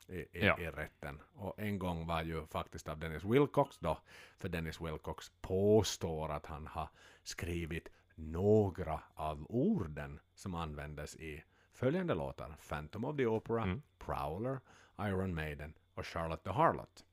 i, 0.09 0.15
i, 0.15 0.29
Ja. 0.33 0.61
i 0.61 0.67
rätten. 0.67 1.21
Och 1.35 1.59
en 1.59 1.79
gång 1.79 2.07
var 2.07 2.23
ju 2.23 2.47
faktiskt 2.47 2.89
av 2.89 2.99
Dennis 2.99 3.25
Wilcox 3.25 3.79
då, 3.79 3.99
för 4.39 4.49
Dennis 4.49 4.81
Wilcox 4.81 5.33
påstår 5.41 6.33
att 6.33 6.47
han 6.47 6.67
har 6.67 6.89
skrivit 7.23 7.89
några 8.15 9.03
av 9.15 9.47
orden 9.49 10.21
som 10.35 10.55
användes 10.55 11.17
i 11.17 11.45
följande 11.73 12.15
låtar. 12.15 12.57
Phantom 12.69 13.05
of 13.05 13.17
the 13.17 13.27
Opera, 13.27 13.63
Mm. 13.63 13.83
Prowler, 13.99 14.61
Iron 15.01 15.35
Maiden 15.35 15.75
och 15.95 16.07
Charlotte 16.07 16.45
the 16.45 16.51
Harlot. 16.51 17.05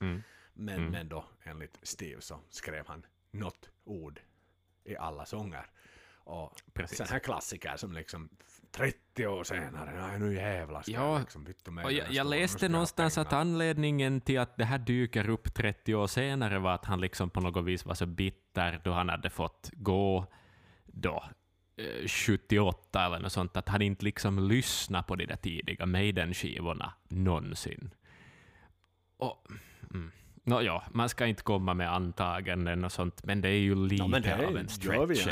Mm. 0.00 0.22
Men, 0.52 0.78
Mm. 0.78 0.90
men 0.90 1.08
då 1.08 1.24
enligt 1.42 1.78
Steve 1.82 2.20
så 2.20 2.40
skrev 2.48 2.86
han 2.86 3.06
något 3.30 3.70
ord 3.84 4.20
i 4.84 4.96
alla 4.96 5.26
sånger. 5.26 5.66
Och 6.24 6.62
Precis. 6.72 6.98
sån 6.98 7.06
här 7.06 7.18
klassiker 7.18 7.76
som 7.76 7.92
liksom 7.92 8.28
30 8.72 9.26
år 9.26 9.44
senare, 9.44 10.08
nej 10.08 10.18
nu 10.18 10.34
jävlar 10.34 10.82
ska 10.82 10.92
Ja, 10.92 11.12
jag 11.12 11.20
liksom 11.20 11.44
vittu 11.44 11.70
med 11.70 11.84
Och 11.84 11.92
jag, 11.92 12.12
jag 12.12 12.26
läste 12.26 12.68
någonstans 12.68 13.18
att 13.18 13.32
anledningen 13.32 14.20
till 14.20 14.40
att 14.40 14.56
det 14.56 14.64
här 14.64 14.78
dyker 14.78 15.28
upp 15.28 15.54
30 15.54 15.94
år 15.94 16.06
senare 16.06 16.58
var 16.58 16.74
att 16.74 16.84
han 16.84 17.00
liksom 17.00 17.30
på 17.30 17.40
något 17.40 17.64
vis 17.64 17.86
var 17.86 17.94
så 17.94 18.06
bitter 18.06 18.80
då 18.84 18.92
han 18.92 19.08
hade 19.08 19.30
fått 19.30 19.70
gå 19.72 20.26
då 20.86 21.24
eh, 21.76 22.08
78 22.08 23.06
eller 23.06 23.18
något 23.18 23.32
sånt, 23.32 23.56
att 23.56 23.68
han 23.68 23.82
inte 23.82 24.04
liksom 24.04 24.48
lyssnade 24.48 25.04
på 25.04 25.16
de 25.16 25.26
där 25.26 25.36
tidiga 25.36 25.86
Maiden-skivorna 25.86 26.92
någonsin. 27.08 27.90
Och, 29.16 29.46
mm. 29.90 30.12
Nå, 30.44 30.62
ja, 30.62 30.84
man 30.92 31.08
ska 31.08 31.26
inte 31.26 31.42
komma 31.42 31.74
med 31.74 31.92
antaganden 31.92 32.84
och 32.84 32.92
sånt, 32.92 33.24
men 33.24 33.40
det 33.40 33.48
är 33.48 33.60
ju 33.60 33.74
lite 33.74 34.18
det 34.18 34.46
av 34.46 34.56
en 34.56 34.68
stretch, 34.68 35.26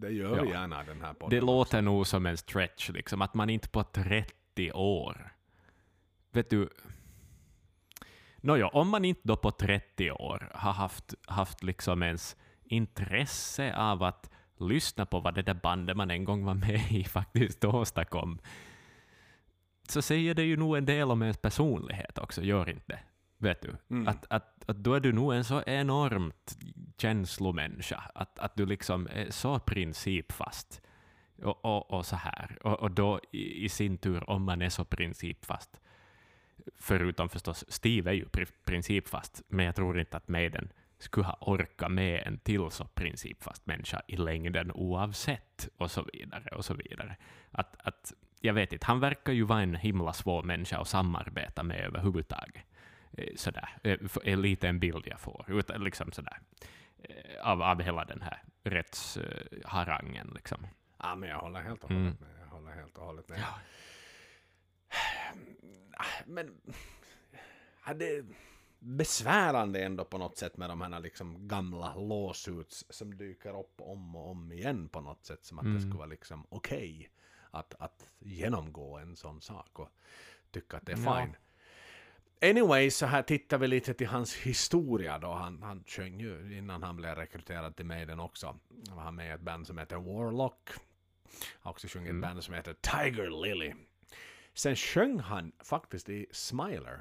det? 0.00 0.10
gör 0.10 0.42
vi 0.42 0.50
Ja. 0.50 0.60
gärna 0.60 0.84
den 0.84 1.00
här 1.00 1.14
podden. 1.14 1.30
Det 1.40 1.46
låter 1.46 1.82
nog 1.82 2.06
som 2.06 2.26
en 2.26 2.36
stretch, 2.36 2.90
liksom, 2.90 3.22
att 3.22 3.34
man 3.34 3.50
inte 3.50 3.68
på 3.68 3.82
30 3.84 4.72
år... 4.72 5.32
Vet 6.32 6.50
du... 6.50 6.68
Nåja, 8.36 8.68
om 8.68 8.88
man 8.88 9.04
inte 9.04 9.20
då 9.24 9.36
på 9.36 9.50
30 9.50 10.10
år 10.10 10.50
har 10.54 10.72
haft, 10.72 11.14
haft 11.26 11.62
liksom 11.62 12.02
ens 12.02 12.36
intresse 12.64 13.76
av 13.76 14.02
att 14.02 14.30
lyssna 14.58 15.06
på 15.06 15.20
vad 15.20 15.34
det 15.34 15.42
där 15.42 15.54
bandet 15.54 15.96
man 15.96 16.10
en 16.10 16.24
gång 16.24 16.44
var 16.44 16.54
med 16.54 16.92
i 16.92 17.04
faktiskt 17.08 17.64
åstadkom, 17.64 18.38
så 19.88 20.02
säger 20.02 20.34
det 20.34 20.42
ju 20.42 20.56
nog 20.56 20.76
en 20.76 20.84
del 20.84 21.10
om 21.10 21.22
ens 21.22 21.38
personlighet 21.38 22.18
också, 22.18 22.42
gör 22.42 22.70
inte? 22.70 22.98
Vet 23.46 23.62
du? 23.62 23.76
Mm. 23.90 24.08
Att, 24.08 24.26
att, 24.30 24.70
att 24.70 24.76
då 24.76 24.94
är 24.94 25.00
du 25.00 25.12
nog 25.12 25.34
en 25.34 25.44
så 25.44 25.62
enormt 25.66 26.58
känslomänniska, 26.98 28.02
att, 28.14 28.38
att 28.38 28.56
du 28.56 28.66
liksom 28.66 29.08
är 29.12 29.30
så 29.30 29.58
principfast. 29.58 30.82
Och, 31.42 31.64
och, 31.64 31.90
och 31.90 32.06
så 32.06 32.16
här. 32.16 32.58
Och, 32.62 32.80
och 32.80 32.90
då 32.90 33.20
i, 33.32 33.64
i 33.64 33.68
sin 33.68 33.98
tur, 33.98 34.30
om 34.30 34.42
man 34.42 34.62
är 34.62 34.68
så 34.68 34.84
principfast, 34.84 35.80
förutom 36.78 37.28
förstås 37.28 37.64
Steve 37.68 38.10
är 38.10 38.14
ju 38.14 38.24
pri, 38.24 38.46
principfast, 38.64 39.42
men 39.48 39.66
jag 39.66 39.74
tror 39.74 40.00
inte 40.00 40.16
att 40.16 40.28
Maiden 40.28 40.68
skulle 40.98 41.26
ha 41.26 41.38
orkat 41.40 41.92
med 41.92 42.22
en 42.26 42.38
till 42.38 42.70
så 42.70 42.84
principfast 42.84 43.66
människa 43.66 44.02
i 44.08 44.16
längden 44.16 44.72
oavsett, 44.72 45.68
och 45.76 45.90
så 45.90 46.02
vidare, 46.12 46.56
och 46.56 46.64
så 46.64 46.74
vidare. 46.74 47.16
Att, 47.50 47.76
att, 47.78 48.12
jag 48.40 48.54
vet 48.54 48.72
inte, 48.72 48.86
han 48.86 49.00
verkar 49.00 49.32
ju 49.32 49.42
vara 49.42 49.62
en 49.62 49.74
himla 49.74 50.12
svår 50.12 50.42
människa 50.42 50.78
att 50.78 50.88
samarbeta 50.88 51.62
med 51.62 51.80
överhuvudtaget. 51.80 52.64
Eh, 53.12 53.34
Sådär, 53.36 53.68
eh, 53.82 54.64
en 54.70 54.78
bild 54.80 55.06
jag 55.06 55.20
får, 55.20 55.44
utan 55.48 55.84
liksom 55.84 56.12
sådär, 56.12 56.40
eh, 56.98 57.46
av, 57.50 57.62
av 57.62 57.82
hela 57.82 58.04
den 58.04 58.22
här 58.22 58.42
rättsharangen. 58.64 60.30
Liksom. 60.34 60.66
Ja, 60.98 61.14
men 61.16 61.28
jag 61.28 61.38
håller 61.38 61.60
helt 61.60 61.84
och 61.84 61.90
Mm. 61.90 62.02
hållet 62.04 62.20
med. 62.20 62.30
Jag 62.40 62.46
håller 62.46 62.70
helt 62.72 62.98
och 62.98 63.04
hållet 63.06 63.28
med. 63.28 63.38
Ja. 63.38 63.58
Men 66.26 66.60
ja, 67.86 67.94
det 67.94 68.16
är 68.16 68.24
besvärande 68.78 69.84
ändå 69.84 70.04
på 70.04 70.18
något 70.18 70.38
sätt 70.38 70.56
med 70.56 70.70
de 70.70 70.80
här 70.80 71.00
liksom 71.00 71.48
gamla 71.48 71.94
lawsuits 71.94 72.84
som 72.90 73.16
dyker 73.16 73.60
upp 73.60 73.74
om 73.80 74.16
och 74.16 74.30
om 74.30 74.52
igen 74.52 74.88
på 74.88 75.00
något 75.00 75.24
sätt. 75.24 75.44
Som 75.44 75.58
att 75.58 75.64
det 75.64 75.70
Mm. 75.70 75.80
skulle 75.80 75.98
vara 75.98 76.06
liksom 76.06 76.46
okej 76.48 77.10
att, 77.50 77.74
att 77.78 78.14
genomgå 78.18 78.98
en 78.98 79.16
sån 79.16 79.40
sak 79.40 79.78
och 79.78 79.88
tycka 80.50 80.76
att 80.76 80.86
det 80.86 80.92
är 80.92 80.98
Ja. 81.04 81.20
fine. 81.20 81.36
Anyway, 82.42 82.90
så 82.90 83.06
här 83.06 83.22
tittar 83.22 83.58
vi 83.58 83.68
lite 83.68 83.94
till 83.94 84.06
hans 84.06 84.34
historia 84.34 85.18
då. 85.18 85.32
Han, 85.32 85.62
han 85.62 85.84
sjöng 85.86 86.20
ju 86.20 86.58
innan 86.58 86.82
han 86.82 86.96
blev 86.96 87.14
rekryterad 87.14 87.76
till 87.76 87.86
Maiden 87.86 88.20
också. 88.20 88.58
Han 88.88 88.96
var 88.96 89.12
med 89.12 89.26
i 89.26 89.30
ett 89.30 89.40
band 89.40 89.66
som 89.66 89.78
heter 89.78 89.96
Warlock. 89.96 90.68
Har 91.60 91.70
också 91.70 91.88
sjungit 91.88 92.06
i 92.06 92.10
ett 92.10 92.14
Mm. 92.14 92.20
band 92.20 92.44
som 92.44 92.54
heter 92.54 92.74
Tiger 92.80 93.42
Lily. 93.42 93.72
Sen 94.54 94.76
sjöng 94.76 95.18
han 95.20 95.52
faktiskt 95.64 96.08
i 96.08 96.26
Smiler. 96.30 97.00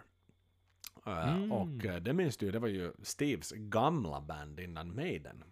Uh, 1.07 1.35
Mm. 1.35 1.51
Och 1.51 1.85
uh, 1.85 1.95
det 1.95 2.13
minns 2.13 2.37
du, 2.37 2.51
det 2.51 2.59
var 2.59 2.67
ju 2.67 2.91
Steves 3.03 3.51
gamla 3.51 4.21
band 4.21 4.59
innan 4.59 4.95
Maiden. 4.95 5.43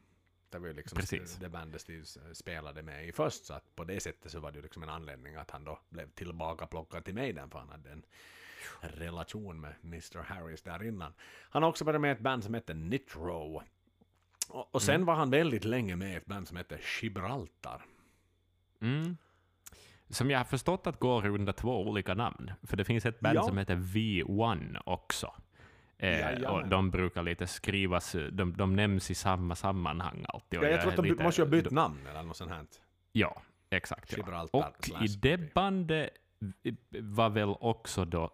Det 0.50 0.60
var 0.60 0.68
ju 0.68 0.74
liksom 0.74 0.96
Precis. 0.96 1.36
det 1.36 1.50
bandet 1.50 1.82
Steve 1.82 2.00
eh, 2.00 2.32
spelade 2.34 2.82
med 2.82 3.08
i 3.08 3.12
först, 3.12 3.46
så 3.46 3.54
att 3.54 3.76
på 3.76 3.84
det 3.84 4.00
sättet 4.00 4.32
så 4.32 4.40
var 4.40 4.52
det 4.52 4.56
ju 4.58 4.62
liksom 4.64 4.84
en 4.84 4.90
anledning 4.90 5.36
att 5.36 5.52
han 5.52 5.64
då 5.64 5.80
blev 5.90 6.10
tillbakaplockad 6.10 7.06
till 7.06 7.16
Maiden, 7.16 7.50
för 7.50 7.60
han 7.60 7.70
hade 7.70 7.92
en 7.92 8.04
relation 8.82 9.62
med 9.62 9.74
Mr. 9.84 10.18
Harris 10.24 10.62
där 10.62 10.84
innan. 10.84 11.14
Han 11.50 11.64
har 11.64 11.70
också 11.70 11.86
varit 11.86 12.02
med 12.02 12.10
i 12.10 12.12
ett 12.12 12.20
band 12.20 12.44
som 12.44 12.54
heter 12.54 12.74
Nitro. 12.74 13.64
Och, 14.50 14.76
och 14.76 14.82
sen 14.82 14.96
Mm. 14.96 15.06
var 15.06 15.16
han 15.16 15.30
väldigt 15.30 15.66
länge 15.66 15.96
med 15.96 16.12
i 16.14 16.16
ett 16.16 16.26
band 16.26 16.48
som 16.48 16.58
heter 16.58 16.82
Gibraltar. 17.02 17.86
Mm. 18.82 19.18
Som 20.10 20.32
jag 20.32 20.40
har 20.40 20.46
förstått 20.46 20.88
att 20.88 21.00
går 21.00 21.26
under 21.28 21.54
två 21.54 21.82
olika 21.88 22.14
namn. 22.14 22.52
För 22.64 22.78
det 22.78 22.86
finns 22.86 23.06
ett 23.06 23.20
band 23.20 23.36
Ja. 23.38 23.44
som 23.44 23.58
heter 23.58 23.76
V1 23.76 24.82
också. 24.86 25.34
Eh, 25.98 26.44
och 26.44 26.68
de 26.68 26.92
brukar 26.92 27.24
lite 27.24 27.48
skrivas, 27.48 28.16
de, 28.32 28.54
de 28.58 28.76
nämns 28.76 29.12
i 29.12 29.16
samma 29.16 29.56
sammanhang 29.56 30.26
alltid. 30.28 30.60
Ja, 30.60 30.68
jag 30.68 30.82
tror 30.82 30.92
är 30.92 30.94
att 30.98 31.04
de 31.04 31.06
lite- 31.12 31.24
måste 31.24 31.42
ha 31.42 31.50
bytt 31.50 31.72
namn 31.72 32.08
eller 32.10 32.24
något 32.24 32.38
sånt 32.38 32.52
här. 32.52 32.66
Ja, 33.12 33.42
exakt. 33.70 34.18
Ja. 34.18 34.48
Och 34.52 34.88
i 35.04 35.08
det 35.08 35.54
bandet 35.54 36.10
var 37.02 37.30
väl 37.30 37.50
också 37.60 38.06
då 38.06 38.32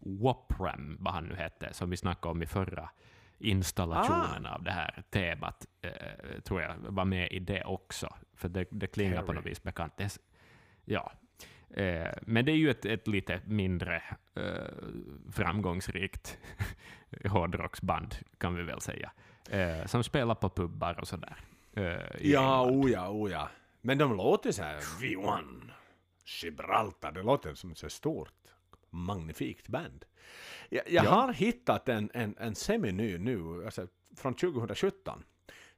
Wopram, 0.00 0.96
vad 1.00 1.14
han 1.14 1.24
nu 1.24 1.34
hette, 1.34 1.72
som 1.72 1.90
vi 1.90 1.96
snackade 1.96 2.32
om 2.32 2.42
i 2.42 2.46
förra 2.46 2.90
installationen 3.38 4.46
Ah. 4.46 4.54
av 4.54 4.62
det 4.62 4.70
här 4.70 5.02
temat, 5.10 5.66
eh, 5.82 6.40
tror 6.44 6.62
jag 6.62 6.74
var 6.78 7.04
med 7.04 7.32
i 7.32 7.38
det 7.38 7.64
också. 7.64 8.14
För 8.34 8.48
det, 8.48 8.66
det 8.70 8.86
klingar 8.86 9.20
på 9.22 9.26
Harry. 9.26 9.34
något 9.36 9.46
vis 9.46 9.62
bekant. 9.62 9.96
Det, 9.96 10.18
ja. 10.84 11.12
Eh, 11.70 12.10
men 12.22 12.44
det 12.44 12.52
är 12.52 12.56
ju 12.56 12.70
ett, 12.70 12.84
ett 12.84 13.08
lite 13.08 13.40
mindre 13.46 14.02
eh, 14.34 14.74
framgångsrikt 15.32 16.38
hårdrocksband, 17.28 18.14
kan 18.38 18.54
vi 18.54 18.62
väl 18.62 18.80
säga, 18.80 19.10
eh, 19.50 19.86
som 19.86 20.04
spelar 20.04 20.34
på 20.34 20.50
pubbar 20.50 21.00
och 21.00 21.08
sådär. 21.08 21.36
Eh, 21.72 21.82
Ja, 22.20 22.64
England. 22.66 22.84
oh 22.84 22.90
ja, 22.90 23.08
oh 23.10 23.30
ja. 23.30 23.48
Men 23.80 23.98
de 23.98 24.16
låter 24.16 24.52
så 24.52 24.62
här, 24.62 24.76
V1, 25.00 25.70
Gibraltar, 26.42 27.12
det 27.12 27.22
låter 27.22 27.54
som 27.54 27.74
så 27.74 27.88
stort, 27.90 28.34
magnifikt 28.90 29.68
band. 29.68 30.04
Jag, 30.68 30.82
jag 30.90 31.04
Ja. 31.04 31.10
har 31.10 31.32
hittat 31.32 31.88
en, 31.88 32.10
en, 32.14 32.34
en 32.38 32.54
semi-ny 32.54 33.18
nu, 33.18 33.64
alltså 33.64 33.88
från 34.16 34.34
2017 34.34 35.24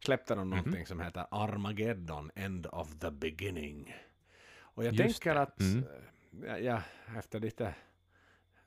släppte 0.04 0.34
de 0.34 0.50
någonting 0.50 0.72
Mhm. 0.74 0.86
som 0.86 1.00
heter 1.00 1.26
Armageddon, 1.30 2.30
End 2.34 2.66
of 2.72 2.98
the 2.98 3.10
Beginning. 3.10 3.94
Och 4.58 4.84
jag 4.84 4.92
Just 4.94 5.22
tänker 5.22 5.34
det. 5.34 5.40
att, 5.40 5.60
Mm. 5.60 5.84
eh, 6.44 6.48
ja, 6.48 6.58
ja, 6.58 6.82
efter 7.18 7.40
lite, 7.40 7.74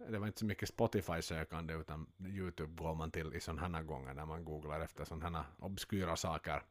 det 0.10 0.18
var 0.20 0.28
inte 0.28 0.40
så 0.40 0.46
mycket 0.46 0.70
Spotify-sökande 0.70 1.74
utan 1.74 2.08
YouTube 2.28 2.74
går 2.84 2.96
man 2.96 3.12
till 3.12 3.34
i 3.34 3.40
sådana 3.40 3.78
här 3.78 3.84
gånger 3.84 4.14
när 4.14 4.26
man 4.26 4.46
googlar 4.46 4.80
efter 4.82 5.06
sådana 5.06 5.38
här 5.38 5.46
obskyra 5.60 6.16
saker. 6.16 6.64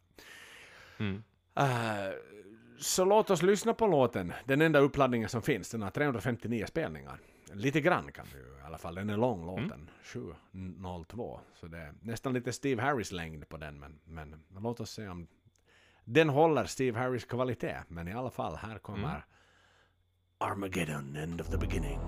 Mm. 0.98 1.22
Eh, 1.54 2.12
så 2.78 3.04
låt 3.04 3.30
oss 3.30 3.42
lyssna 3.42 3.74
på 3.74 3.86
låten. 3.86 4.32
Den 4.44 4.60
enda 4.62 4.78
uppladdningen 4.78 5.28
som 5.28 5.42
finns. 5.42 5.70
Den 5.70 5.82
har 5.82 5.90
359 5.90 6.64
spelningar. 6.68 7.18
Lite 7.54 7.80
grann 7.80 8.12
kan 8.12 8.26
vi 8.34 8.38
ju 8.38 8.44
i 8.58 8.62
alla 8.66 8.78
fall. 8.78 8.94
Den 8.94 9.10
är 9.10 9.16
lång 9.16 9.46
låten. 9.46 9.90
7.02. 10.04 11.38
Så 11.54 11.66
det 11.66 11.78
är 11.78 11.94
nästan 12.00 12.32
lite 12.32 12.52
Steve 12.52 12.82
Harris 12.82 13.12
längd 13.12 13.48
på 13.48 13.56
den. 13.56 13.78
Men, 13.80 14.00
men 14.04 14.42
låt 14.62 14.80
oss 14.80 14.90
se 14.90 15.08
om 15.08 15.26
den 16.04 16.28
håller 16.28 16.64
Steve 16.64 16.98
Harris 16.98 17.24
kvalitet. 17.24 17.78
Men 17.88 18.08
i 18.08 18.12
alla 18.12 18.30
fall, 18.30 18.56
här 18.56 18.78
kommer 18.78 19.08
Mm. 19.08 19.20
Armageddon, 20.38 21.16
End 21.16 21.40
of 21.40 21.46
the 21.50 21.56
Beginning. 21.58 22.00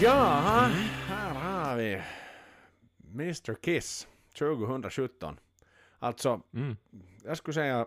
Ja, 0.00 0.40
här 1.08 1.34
har 1.34 1.76
vi 1.76 2.02
Mr 3.12 3.54
Kiss 3.54 4.08
2017. 4.38 5.38
Alltså, 5.98 6.40
jag 7.24 7.36
skulle 7.36 7.54
säga 7.54 7.86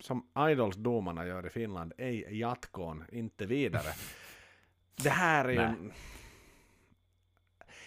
som 0.00 0.26
Idols-domarna 0.38 1.26
gör 1.26 1.46
i 1.46 1.50
Finland, 1.50 1.92
ej 1.98 2.38
jatkoon, 2.38 3.04
inte 3.12 3.46
vidare. 3.46 3.92
Det 4.96 5.10
här 5.10 5.44
är 5.44 5.50
ju 5.52 5.90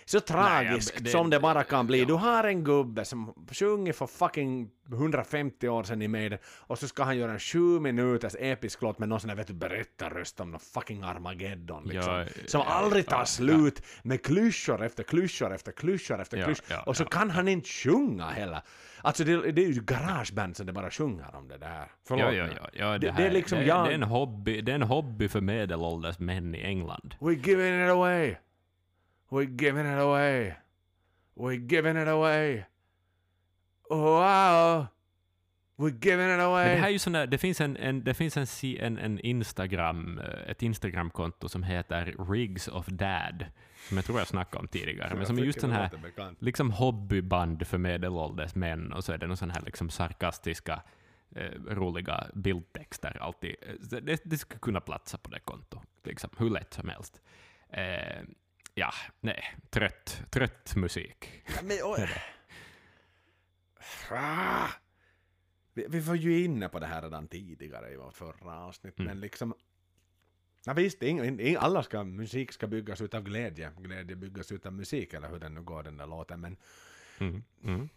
så 0.09 0.19
tragiskt 0.19 0.93
Nej, 0.93 1.03
det- 1.03 1.09
som 1.09 1.29
det 1.29 1.39
bara 1.39 1.63
kan 1.63 1.87
bli. 1.87 1.99
ja. 1.99 2.05
Du 2.05 2.13
har 2.13 2.43
en 2.43 2.63
gubbe 2.63 3.05
som 3.05 3.33
sjunger 3.51 3.93
för 3.93 4.07
fucking 4.07 4.69
150 4.93 5.67
år 5.69 5.83
sedan 5.83 6.01
i 6.01 6.07
Maiden 6.07 6.39
och 6.59 6.79
så 6.79 6.87
ska 6.87 7.03
han 7.03 7.17
göra 7.17 7.31
en 7.31 7.39
sju 7.39 7.79
minuters 7.79 8.35
episk 8.39 8.81
låt 8.81 8.99
med 8.99 9.09
någon 9.09 9.19
sån 9.19 9.29
här 9.29 9.37
vet 9.37 9.47
du, 9.47 9.53
berättarröst 9.53 10.39
om 10.39 10.51
någon 10.51 10.59
fucking 10.59 11.03
Armageddon 11.03 11.83
liksom. 11.83 12.13
Ja, 12.13 12.25
som 12.47 12.61
ja, 12.61 12.73
aldrig 12.73 13.05
tar 13.07 13.25
slut 13.25 13.81
med 14.03 14.23
klyschor 14.25 14.83
efter 14.85 15.03
klyschor 15.03 15.53
efter 15.53 15.71
klyschor 15.71 16.21
efter 16.21 16.43
klyschor. 16.43 16.87
och 16.89 16.97
så 16.97 17.05
kan 17.05 17.29
han 17.31 17.47
inte 17.47 17.69
sjunga 17.69 18.25
heller. 18.29 18.61
Alltså 19.01 19.23
det, 19.23 19.51
det 19.51 19.63
är 19.65 19.69
ju 19.69 19.81
garageband 19.81 20.57
som 20.57 20.65
det 20.65 20.73
bara 20.73 20.89
sjunger 20.91 21.35
om 21.35 21.47
det 21.47 21.57
där. 21.57 21.91
Förlåt 22.07 22.23
Ja, 22.23 22.33
ja, 22.33 22.69
ja. 22.73 22.97
Det- 22.97 23.11
här, 23.11 23.21
det 23.21 23.27
är 23.27 23.31
liksom 23.31 23.57
det, 23.59 23.65
jag- 23.65 23.85
det, 23.85 23.91
är 23.91 23.95
en 23.95 24.03
hobby, 24.03 24.61
det 24.61 24.71
är 24.71 24.75
en 24.75 24.81
hobby 24.81 25.27
för 25.27 25.41
medelålders 25.41 26.19
män 26.19 26.55
i 26.55 26.61
England. 26.61 27.15
We're 27.19 27.47
giving 27.47 27.83
it 27.85 27.91
away. 27.91 28.35
We're 29.29 29.55
giving 29.57 29.85
it 29.85 29.99
away. 29.99 30.55
We're 31.35 31.67
giving 31.67 31.97
it 31.97 32.07
away. 32.07 32.65
Wow. 33.89 34.87
We're 35.77 35.99
giving 36.01 36.35
it 36.35 36.39
away. 36.39 36.65
Men 36.65 36.75
det 36.75 36.81
här 36.81 36.87
är 36.87 36.91
ju 36.91 36.99
sån 36.99 37.13
där, 37.13 37.27
det 37.27 37.37
finns 37.37 37.61
en, 37.61 37.77
en, 37.77 38.03
det 38.03 38.13
finns 38.13 38.37
en, 38.37 38.47
en, 38.79 38.97
en 38.97 39.19
Instagram, 39.19 40.19
eh, 40.19 40.51
ett 40.51 40.61
Instagramkonto 40.61 41.49
som 41.49 41.63
heter 41.63 42.15
Rigs 42.31 42.67
of 42.67 42.85
Dad, 42.87 43.45
som 43.87 43.97
jag 43.97 44.05
tror 44.05 44.19
jag 44.19 44.27
snackade 44.27 44.59
om 44.59 44.67
tidigare, 44.67 45.15
men 45.15 45.25
som 45.25 45.37
är 45.37 45.43
just 45.43 45.61
den 45.61 45.71
här 45.71 45.89
liksom 46.39 46.71
hobbyband 46.71 47.67
för 47.67 47.77
medelålders 47.77 48.55
män 48.55 48.93
och 48.93 49.03
så 49.03 49.13
är 49.13 49.17
det 49.17 49.27
någon 49.27 49.37
sån 49.37 49.51
här 49.51 49.61
liksom 49.61 49.89
sarkastiska, 49.89 50.81
eh, 51.35 51.51
roliga 51.67 52.27
bildtexter 52.33 53.17
alltid. 53.21 53.55
Det, 54.01 54.21
det 54.23 54.37
skulle 54.37 54.59
kunna 54.59 54.81
platsa 54.81 55.17
på 55.17 55.29
det 55.29 55.39
kontot, 55.39 55.87
liksom, 56.03 56.29
hur 56.37 56.49
lätt 56.49 56.73
som 56.73 56.89
helst. 56.89 57.21
Eh, 57.69 58.23
ja, 58.77 58.93
nej, 59.19 59.43
trött, 59.69 60.21
trött 60.29 60.75
musik. 60.75 61.43
Men, 61.63 61.77
oj. 61.83 62.09
Ah. 64.11 64.67
Vi, 65.73 65.85
vi 65.89 65.99
var 65.99 66.15
ju 66.15 66.43
inne 66.43 66.69
på 66.69 66.79
det 66.79 66.85
här 66.87 67.01
redan 67.01 67.27
tidigare 67.27 67.91
i 67.91 67.95
vårt 67.95 68.13
förra 68.13 68.59
avsnitt, 68.59 68.99
Mm. 68.99 69.07
men 69.11 69.19
liksom... 69.19 69.53
Ja, 70.65 70.73
visst, 70.73 71.03
ing, 71.03 71.39
ing, 71.39 71.55
alla 71.55 71.83
ska, 71.83 72.03
musik 72.03 72.51
ska 72.51 72.67
byggas 72.67 73.01
ut 73.01 73.13
av 73.13 73.23
glädje. 73.23 73.71
Glädje 73.77 74.15
byggas 74.15 74.51
ut 74.51 74.65
av 74.65 74.73
musik, 74.73 75.13
eller 75.13 75.29
hur 75.29 75.39
den 75.39 75.53
nu 75.53 75.61
går 75.61 75.83
den 75.83 75.97
där 75.97 76.07
låten. 76.07 76.41
Men, 76.41 76.57
Mm, 77.19 77.43
mm. 77.63 77.89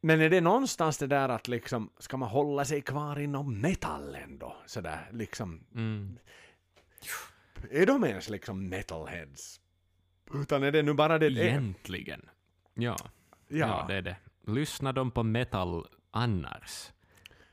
men 0.00 0.20
är 0.20 0.30
det 0.30 0.40
någonstans 0.40 0.98
det 0.98 1.06
där 1.06 1.28
att 1.28 1.48
liksom, 1.48 1.90
ska 1.98 2.16
man 2.16 2.28
hålla 2.28 2.64
sig 2.64 2.82
kvar 2.82 3.18
inom 3.20 3.60
metallen 3.60 4.38
då? 4.38 4.56
Sådär 4.66 5.08
liksom, 5.12 5.66
Mm. 5.74 6.18
Är 7.70 7.86
de 7.86 8.04
ens 8.04 8.28
liksom 8.28 8.68
metalheads? 8.68 9.60
Utan 10.34 10.62
är 10.62 10.72
det 10.72 10.82
nu 10.82 10.94
bara 10.94 11.18
det... 11.18 11.26
Egentligen. 11.26 12.28
Ja. 12.74 12.96
ja. 13.48 13.66
Ja, 13.66 13.84
det 13.88 13.94
är 13.94 14.02
det. 14.02 14.16
Lyssnar 14.46 14.92
de 14.92 15.10
på 15.10 15.22
metal 15.22 15.86
annars? 16.10 16.90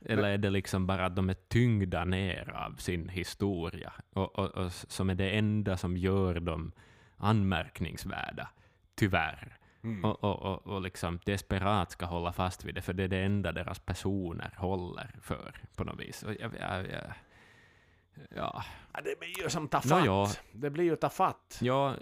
Eller 0.06 0.30
är 0.30 0.38
det 0.38 0.50
liksom 0.50 0.88
bara 0.88 1.06
att 1.06 1.16
de 1.16 1.30
är 1.30 1.36
tyngda 1.48 2.06
ner 2.06 2.50
av 2.50 2.76
sin 2.76 3.10
historia 3.10 3.94
och, 4.14 4.40
och, 4.40 4.50
och 4.50 4.72
som 4.72 5.10
är 5.10 5.16
det 5.16 5.30
enda 5.30 5.78
som 5.78 5.98
gör 5.98 6.40
dem 6.40 6.72
anmärkningsvärda, 7.18 8.50
tyvärr. 8.96 9.58
Mm. 9.84 10.06
Och, 10.06 10.24
och, 10.24 10.42
och, 10.42 10.68
och 10.68 10.82
liksom 10.82 11.20
desperat 11.26 11.92
ska 11.92 12.06
hålla 12.06 12.34
fast 12.34 12.66
vid 12.66 12.76
det, 12.76 12.82
för 12.82 12.94
det 12.94 13.04
är 13.04 13.08
det 13.08 13.20
enda 13.20 13.52
deras 13.52 13.80
personer 13.80 14.54
håller 14.58 15.16
för 15.22 15.56
på 15.76 15.84
något 15.84 16.00
vis. 16.00 16.24
Och 16.24 16.34
jag, 16.40 16.52
jag, 16.60 16.90
jag, 16.90 17.14
ja, 18.36 18.64
Ja, 18.94 19.02
det 19.02 19.20
blir 19.20 19.44
ju 19.44 19.50
som 19.50 19.68
ta 19.68 19.78
Nå, 19.78 19.82
fatt. 19.96 20.06
ja. 20.06 20.30
Det 20.54 20.70
blir 20.70 20.84
ju 20.84 20.96
ta 20.96 21.10
fatt. 21.10 21.58
Ja, 21.62 21.96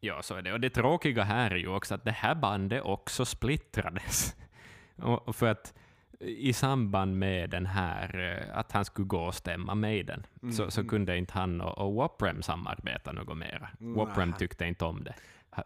ja, 0.00 0.22
så 0.22 0.34
är 0.34 0.42
det. 0.42 0.52
Och 0.52 0.60
det 0.60 0.70
tråkiga 0.70 1.22
här 1.24 1.50
är 1.50 1.56
ju 1.56 1.68
också 1.68 1.94
att 1.94 2.04
det 2.04 2.10
här 2.10 2.34
bandet 2.34 2.82
också 2.82 3.24
splittrades. 3.24 4.36
Och 4.96 5.28
och 5.28 5.36
för 5.36 5.46
att 5.46 5.74
i 6.20 6.52
samband 6.52 7.18
med 7.18 7.50
den 7.50 7.66
här, 7.66 8.18
eh, 8.50 8.58
att 8.58 8.72
han 8.72 8.84
skulle 8.84 9.06
gå 9.06 9.20
och 9.26 9.34
stämma 9.34 9.74
Maiden, 9.74 10.26
så, 10.56 10.70
så 10.70 10.84
kunde 10.88 11.16
inte 11.18 11.32
han 11.34 11.60
och, 11.60 11.78
och 11.78 11.94
Waprem 11.94 12.42
samarbeta 12.42 13.12
något 13.12 13.36
mera. 13.36 13.68
Waprem 13.78 14.28
Nej. 14.30 14.38
tyckte 14.38 14.64
inte 14.66 14.84
om 14.84 15.04
det, 15.04 15.14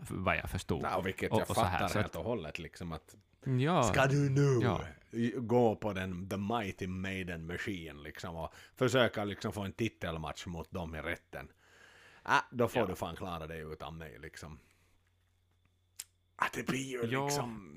vad 0.00 0.36
jag 0.36 0.50
förstod. 0.50 0.82
Ja, 0.82 0.96
och 0.96 1.06
vilket 1.06 1.32
Och- 1.32 1.40
jag 1.40 1.50
och 1.50 1.56
så 1.56 1.62
här, 1.64 1.72
fattar 1.72 1.88
så 1.88 1.98
helt 1.98 2.10
att- 2.10 2.16
och 2.16 2.24
hållet 2.24 2.58
liksom 2.58 2.92
att 2.92 3.14
Ja, 3.44 3.82
Ska 3.82 4.06
du 4.06 4.30
nu 4.30 4.60
Ja. 4.62 4.80
gå 5.40 5.76
på 5.76 5.92
den 5.92 6.28
The 6.28 6.36
Mighty 6.36 6.86
Maiden 6.86 7.46
Machine 7.46 8.02
liksom 8.02 8.36
och 8.36 8.54
försöka 8.76 9.24
liksom 9.24 9.52
få 9.52 9.60
en 9.62 9.72
titelmatch 9.72 10.46
mot 10.46 10.70
dem 10.70 10.94
i 10.94 10.98
rätten? 11.02 11.48
Äh, 12.26 12.32
då 12.50 12.68
får 12.68 12.82
Ja. 12.82 12.86
du 12.86 12.94
fan 12.94 13.16
klara 13.16 13.46
dig 13.46 13.60
utan 13.60 13.96
mig 13.98 14.18
liksom. 14.18 14.58
Att 16.36 16.52
det 16.52 16.66
blir 16.66 16.86
ju 16.90 17.06
liksom... 17.06 17.76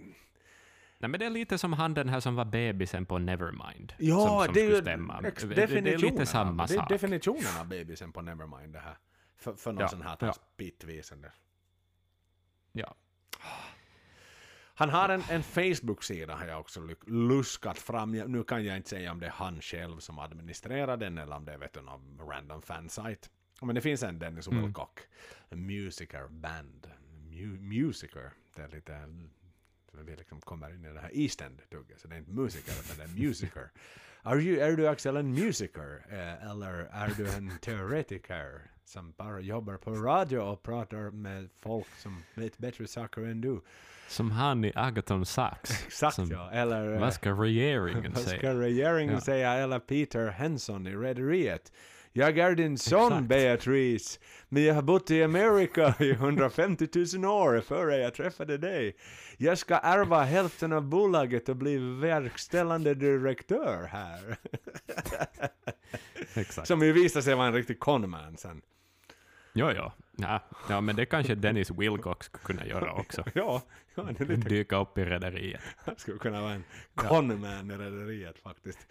Nej, 0.97 1.09
men 1.09 1.19
det 1.19 1.25
är 1.25 1.29
lite 1.29 1.57
som 1.57 1.73
han 1.73 1.93
den 1.93 2.09
här 2.09 2.19
som 2.19 2.35
var 2.35 2.45
bebisen 2.45 3.05
på 3.05 3.17
Nevermind. 3.17 3.93
Ja, 3.97 4.27
som, 4.27 4.45
som 4.45 4.53
det 4.53 4.61
är 4.65 4.81
stämma. 4.81 5.21
Det- 5.21 5.57
är 5.63 5.97
lite 5.97 6.25
samma 6.25 6.63
av, 6.63 6.69
det 6.69 6.73
är 6.75 6.77
sak. 6.77 6.89
definitionen 6.89 7.57
av 7.59 7.67
bebisen 7.67 8.11
på 8.11 8.21
Nevermind 8.21 8.73
det 8.73 8.79
här. 8.79 8.97
För, 9.35 9.53
för 9.53 9.71
någon 9.71 9.81
Ja, 9.81 9.87
sån 9.87 10.01
här 10.01 10.17
ja. 10.19 10.35
bitvisande. 10.57 11.31
Ja. 12.71 12.95
Han 14.75 14.89
har 14.89 15.09
en, 15.09 15.21
en 15.29 15.43
Facebook-sida 15.43 16.35
har 16.35 16.45
jag 16.45 16.59
också 16.59 16.87
luskat 17.07 17.77
fram. 17.77 18.15
Jag, 18.15 18.29
nu 18.29 18.43
kan 18.43 18.65
jag 18.65 18.77
inte 18.77 18.89
säga 18.89 19.11
om 19.11 19.19
det 19.19 19.25
är 19.25 19.31
han 19.31 19.61
själv 19.61 19.99
som 19.99 20.19
administrerar 20.19 20.97
den 20.97 21.17
eller 21.17 21.35
om 21.35 21.45
det 21.45 21.53
är 21.53 21.57
vet 21.57 21.73
du, 21.73 21.81
någon 21.81 22.19
random 22.29 22.61
fansite. 22.61 23.27
Men 23.61 23.75
det 23.75 23.81
finns 23.81 24.03
en 24.03 24.19
Dennis 24.19 24.47
Mm. 24.47 24.63
Wilcock, 24.63 24.99
Musicer 25.49 26.27
Band, 26.27 26.87
Mu- 27.29 27.59
Musicer 27.59 28.31
det 28.55 28.61
är 28.61 28.67
lite, 28.67 29.07
vi 30.05 30.15
liksom 30.15 30.41
kommer 30.41 30.73
in 30.75 30.85
i 30.85 30.93
det 30.93 30.99
här 30.99 31.11
East 31.13 31.41
End-tugget, 31.41 32.01
så 32.01 32.07
det 32.07 32.15
är 32.15 32.19
inte 32.19 32.31
musiker 32.31 32.71
utan 32.71 32.97
det 32.97 33.03
är 33.03 33.27
musiker. 33.27 33.71
Är, 34.23 34.35
ju, 34.39 34.59
är 34.59 34.71
du 34.71 34.87
Axel 34.87 35.17
en 35.17 35.31
musiker 35.33 36.05
eh, 36.09 36.49
eller 36.51 36.73
är 36.91 37.13
du 37.17 37.29
en 37.31 37.57
teoretiker 37.61 38.61
som 38.85 39.11
bara 39.17 39.39
jobbar 39.39 39.77
på 39.77 39.91
radio 39.95 40.39
och 40.39 40.63
pratar 40.63 41.11
med 41.11 41.49
folk 41.59 41.87
som 41.97 42.23
vet 42.35 42.57
bättre 42.57 42.87
saker 42.87 43.21
än 43.21 43.41
du? 43.41 43.61
Som 44.07 44.31
han 44.31 44.65
i 44.65 44.71
Agaton 44.75 45.25
Sachs. 45.25 45.83
Exakt 45.87 46.15
som, 46.15 46.31
ja, 46.31 46.51
eller... 46.51 46.93
eh, 46.93 46.99
Vad 46.99 47.13
ska 47.13 47.31
regeringen 47.31 48.11
Vad 48.15 48.23
säga? 48.23 48.37
ska 48.39 48.53
regeringen 48.53 49.13
Ja. 49.15 49.21
säga? 49.21 49.53
Eller 49.53 49.79
Peter 49.79 50.27
Henson 50.27 50.87
i 50.87 50.95
Rederiet. 50.95 51.71
Jag 52.15 52.37
är 52.37 52.55
din 52.55 52.77
son 52.77 53.07
Exakt. 53.11 53.23
Beatrice, 53.27 54.19
men 54.49 54.63
jag 54.63 54.73
har 54.75 54.81
bott 54.81 55.11
i 55.11 55.23
Amerika 55.23 55.93
i 55.99 56.11
150 56.11 56.87
000 57.17 57.25
år 57.25 57.61
före 57.61 57.97
jag 57.97 58.13
träffade 58.13 58.57
dig. 58.57 58.95
Jag 59.37 59.57
ska 59.57 59.75
ärva 59.77 60.23
hälften 60.23 60.73
av 60.73 60.81
bolaget 60.81 61.49
och 61.49 61.55
bli 61.55 61.77
verkställande 61.77 62.93
direktör 62.93 63.87
här. 63.91 64.37
Exakt. 66.33 66.67
Som 66.67 66.81
ju 66.81 66.91
visade 66.93 67.23
sig 67.23 67.35
vara 67.35 67.47
en 67.47 67.53
riktig 67.53 67.79
conman 67.79 68.37
sen. 68.37 68.61
Jo, 69.53 69.71
jo. 69.71 69.91
Ja, 70.17 70.39
ja, 70.69 70.81
men 70.81 70.95
det 70.95 71.05
kanske 71.05 71.35
Dennis 71.35 71.71
Wilcox 71.71 72.25
skulle 72.25 72.43
kunna 72.43 72.65
göra 72.65 72.93
också. 72.93 73.23
Ja, 73.33 73.61
ja 73.95 74.03
det 74.03 74.25
lite 74.25 74.49
Dyka 74.49 74.77
upp 74.77 74.97
i 74.97 75.05
rederiet. 75.05 75.61
Han 75.77 75.95
skulle 75.97 76.19
kunna 76.19 76.41
vara 76.41 76.53
en 76.53 76.63
conman 76.95 77.71
i 77.71 77.77
Rederiet 77.77 78.39
faktiskt. 78.39 78.87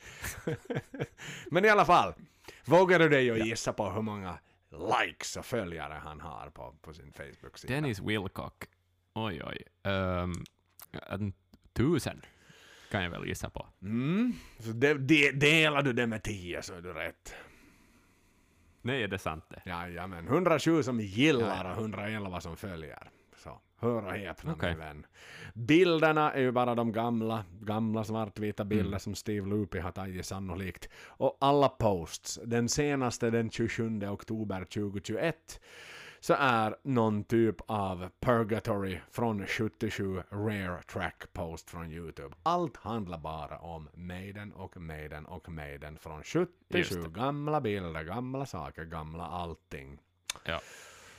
Men 1.51 1.65
i 1.65 1.69
alla 1.69 1.85
fall, 1.85 2.15
vågar 2.65 2.99
du 2.99 3.09
dig 3.09 3.31
att 3.31 3.47
gissa 3.47 3.73
på 3.73 3.91
hur 3.91 4.03
många 4.03 4.39
likes 4.71 5.37
och 5.37 5.47
följare 5.47 6.01
han 6.05 6.21
har 6.21 6.51
på, 6.51 6.75
på 6.83 6.95
sin 6.95 7.13
Facebook-sida? 7.13 7.75
Dennis 7.75 8.01
Wilcock. 8.01 8.65
Oj, 9.15 9.43
oj. 9.45 9.91
Um, 9.93 10.45
en 11.11 11.33
tusen 11.73 12.23
kan 12.91 13.03
jag 13.03 13.11
väl 13.11 13.27
gissa 13.27 13.51
på. 13.51 13.67
Mm, 13.83 14.33
så 14.59 14.71
de, 14.71 14.95
de, 14.95 15.31
delar 15.33 15.83
du 15.83 15.93
det 15.93 16.07
med 16.07 16.23
10 16.23 16.63
så 16.63 16.75
är 16.75 16.81
du 16.81 16.93
rätt. 16.93 17.35
Nej, 18.83 19.03
är 19.03 19.09
det 19.09 19.19
sant 19.19 19.45
det? 19.49 19.63
Jajamän, 19.71 20.27
107 20.27 20.83
som 20.83 21.01
gillar 21.01 21.65
och 21.65 21.77
111 21.83 22.41
som 22.41 22.57
följer. 22.57 23.11
Så, 23.37 23.61
hör 23.81 24.05
och 24.07 24.13
häpna 24.13 24.53
Okej. 24.53 24.71
min 24.71 24.79
vän. 24.79 25.07
Bilderna 25.55 26.33
är 26.33 26.41
ju 26.41 26.51
bara 26.53 26.75
de 26.75 26.93
gamla, 26.93 27.45
gamla 27.61 28.05
svartvita 28.05 28.65
bilder 28.65 28.87
Mm. 28.87 29.01
som 29.01 29.15
Steve 29.15 29.47
Lupi 29.49 29.79
har 29.79 29.93
tagit 29.93 30.27
sannolikt. 30.27 30.89
Och 31.07 31.37
alla 31.41 31.69
posts, 31.69 32.41
den 32.45 32.69
senaste 32.69 33.31
den 33.31 33.51
27 33.51 34.07
oktober 34.09 34.65
2021, 34.65 35.61
så 36.23 36.35
är 36.39 36.77
någon 36.83 37.25
typ 37.25 37.57
av 37.67 38.09
Purgatory 38.21 38.99
från 39.11 39.47
77 39.47 40.23
Rare 40.31 40.83
Track 40.83 41.25
Post 41.33 41.71
från 41.71 41.93
Youtube. 41.93 42.35
Allt 42.43 42.77
handlar 42.77 43.19
bara 43.19 43.59
om 43.59 43.89
Maiden 43.95 44.53
och 44.53 44.77
Maiden 44.77 45.27
och 45.27 45.49
Maiden 45.49 45.99
från 45.99 46.23
77. 46.23 46.47
Just 46.69 46.93
det. 46.93 47.09
Gamla 47.09 47.61
bilder, 47.61 48.03
gamla 48.03 48.47
saker, 48.47 48.85
gamla 48.85 49.27
allting. 49.27 49.99
Ja. 50.45 50.61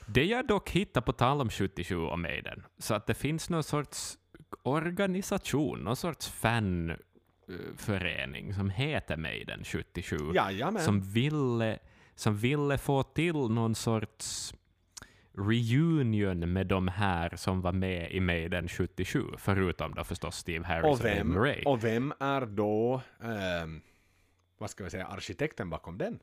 Det 0.06 0.24
jag 0.24 0.46
dock 0.46 0.70
hittar 0.70 1.00
på 1.00 1.12
tal 1.12 1.40
om 1.40 1.50
77 1.50 1.96
och 1.96 2.18
Maiden, 2.18 2.62
så 2.78 2.94
att 2.94 3.06
det 3.06 3.14
finns 3.14 3.50
någon 3.50 3.64
sorts 3.64 4.18
organisation, 4.62 5.78
någon 5.78 5.96
sorts 5.96 6.28
fanförening 6.28 8.54
som 8.54 8.70
heter 8.70 9.16
Maiden 9.16 9.64
77, 9.64 10.16
Jajamän. 10.34 10.82
som 10.82 11.00
ville, 11.00 11.78
som 12.14 12.36
ville 12.36 12.78
få 12.78 13.02
till 13.02 13.34
någon 13.34 13.74
sorts 13.74 14.54
reunion 15.36 16.52
med 16.52 16.66
de 16.66 16.88
här 16.88 17.36
som 17.36 17.60
var 17.60 17.72
med 17.72 18.10
i 18.12 18.20
Maiden 18.20 18.68
77, 18.68 19.24
förutom 19.38 19.94
då 19.94 20.04
förstås 20.04 20.36
Steve 20.36 20.66
Harris 20.66 20.84
och, 20.84 20.90
och, 20.92 21.04
vem, 21.04 21.28
Murray. 21.28 21.62
och 21.64 21.84
vem 21.84 22.12
är 22.20 22.46
då, 22.46 23.00
ehm, 23.22 23.80
vad 24.58 24.70
ska 24.70 24.84
vi 24.84 24.90
säga, 24.90 25.06
arkitekten 25.06 25.70
bakom 25.70 25.98
den? 25.98 26.18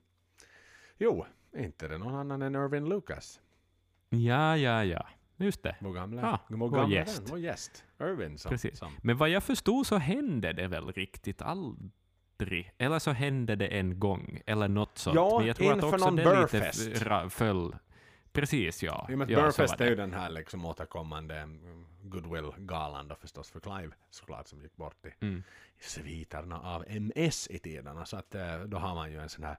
Jo, 0.97 1.26
inte 1.57 1.88
det 1.88 1.97
någon 1.97 2.16
annan 2.16 2.41
än 2.41 2.55
Irvin 2.55 2.89
Lucas. 2.89 3.39
Ja, 4.09 4.57
ja, 4.57 4.84
ja. 4.84 5.07
Just 5.38 5.64
det. 5.64 5.76
Vår 5.80 5.93
gamla, 5.93 6.22
Ja, 6.22 6.39
vår 6.47 6.57
vår 6.57 6.70
gamla 6.78 6.95
gäst. 6.95 7.20
vän, 7.22 7.28
vår 7.30 7.39
gäst. 7.39 7.84
Irvin 8.01 8.38
som, 8.38 8.49
Precis. 8.49 8.80
som 8.80 8.91
Men 9.01 9.18
vad 9.18 9.30
jag 9.30 9.43
förstod 9.43 9.88
så 9.88 9.97
hände 9.97 10.53
det 10.53 10.68
väl 10.68 10.91
riktigt 10.91 11.41
aldrig. 11.41 12.72
Eller 12.78 12.99
så 12.99 13.12
hände 13.12 13.55
det 13.55 13.68
en 13.68 13.99
gång, 13.99 14.41
eller 14.45 14.68
något 14.68 14.97
sånt. 14.97 15.16
Ja, 15.16 15.38
Men 15.38 15.47
jag 15.47 15.55
tror 15.55 15.74
att 15.74 15.84
också 15.84 16.12
det 16.12 16.41
lite 16.53 17.30
föll. 17.30 17.76
Precis, 18.34 18.84
ja. 18.84 19.07
I 19.09 19.13
och 19.13 19.17
med 19.17 19.25
att 19.25 19.32
ja, 19.32 19.41
Burfest 19.41 19.82
är 19.82 19.89
ju 19.89 19.95
den 19.95 20.13
här 20.13 20.29
liksom 20.29 20.65
återkommande 20.65 21.36
mm, 21.38 21.86
Goodwill-galan 22.03 23.07
då 23.07 23.15
förstås 23.15 23.51
för 23.51 23.59
Clive 23.59 23.91
såklart 24.09 24.47
som 24.47 24.61
gick 24.61 24.75
bort 24.75 25.05
i 25.05 25.09
Mm. 25.25 25.43
i 25.79 25.84
sviterna 25.84 26.59
av 26.61 26.86
MS 26.88 27.47
i 27.47 27.59
tiderna. 27.59 28.05
Så 28.05 28.17
att 28.17 28.36
eh, 28.36 28.59
då 28.59 28.77
har 28.77 28.95
man 28.95 29.11
ju 29.11 29.17
en 29.21 29.29
sån 29.29 29.43
här 29.43 29.57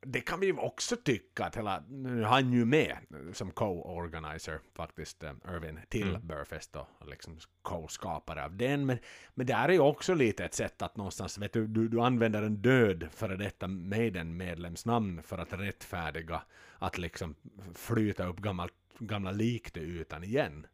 det 0.00 0.20
kan 0.20 0.40
vi 0.40 0.52
också 0.52 0.96
tycka 0.96 1.44
att 1.44 1.56
hela, 1.56 1.82
nu 1.88 2.22
är 2.22 2.26
han 2.26 2.52
ju 2.52 2.64
med 2.64 2.96
som 3.32 3.50
co-organizer 3.50 4.60
faktiskt, 4.74 5.22
eh, 5.22 5.32
Irvin, 5.48 5.80
till 5.88 6.08
Mm. 6.08 6.26
Burfest 6.26 6.76
och 6.76 6.88
liksom 7.06 7.38
co-skapare 7.62 8.44
av 8.44 8.56
den. 8.56 8.86
Men, 8.86 8.98
men 9.34 9.46
det 9.46 9.54
här 9.54 9.68
är 9.68 9.72
ju 9.72 9.80
också 9.80 10.14
lite 10.14 10.44
ett 10.44 10.54
sätt 10.54 10.82
att 10.82 10.96
någonstans, 10.96 11.38
vet 11.38 11.52
du, 11.52 11.66
du, 11.66 11.88
du 11.88 12.00
använder 12.00 12.42
en 12.42 12.56
död 12.56 13.08
före 13.10 13.36
detta 13.36 13.68
Maiden-medlemsnamn 13.68 15.22
för 15.22 15.38
att 15.38 15.52
rättfärdiga 15.52 16.42
att 16.78 16.98
liksom 16.98 17.34
flyta 17.74 18.26
upp 18.26 18.38
gammalt, 18.38 18.74
gamla 18.98 19.30
lik 19.30 19.70
till 19.70 19.82
ytan 19.82 20.24
igen. 20.24 20.66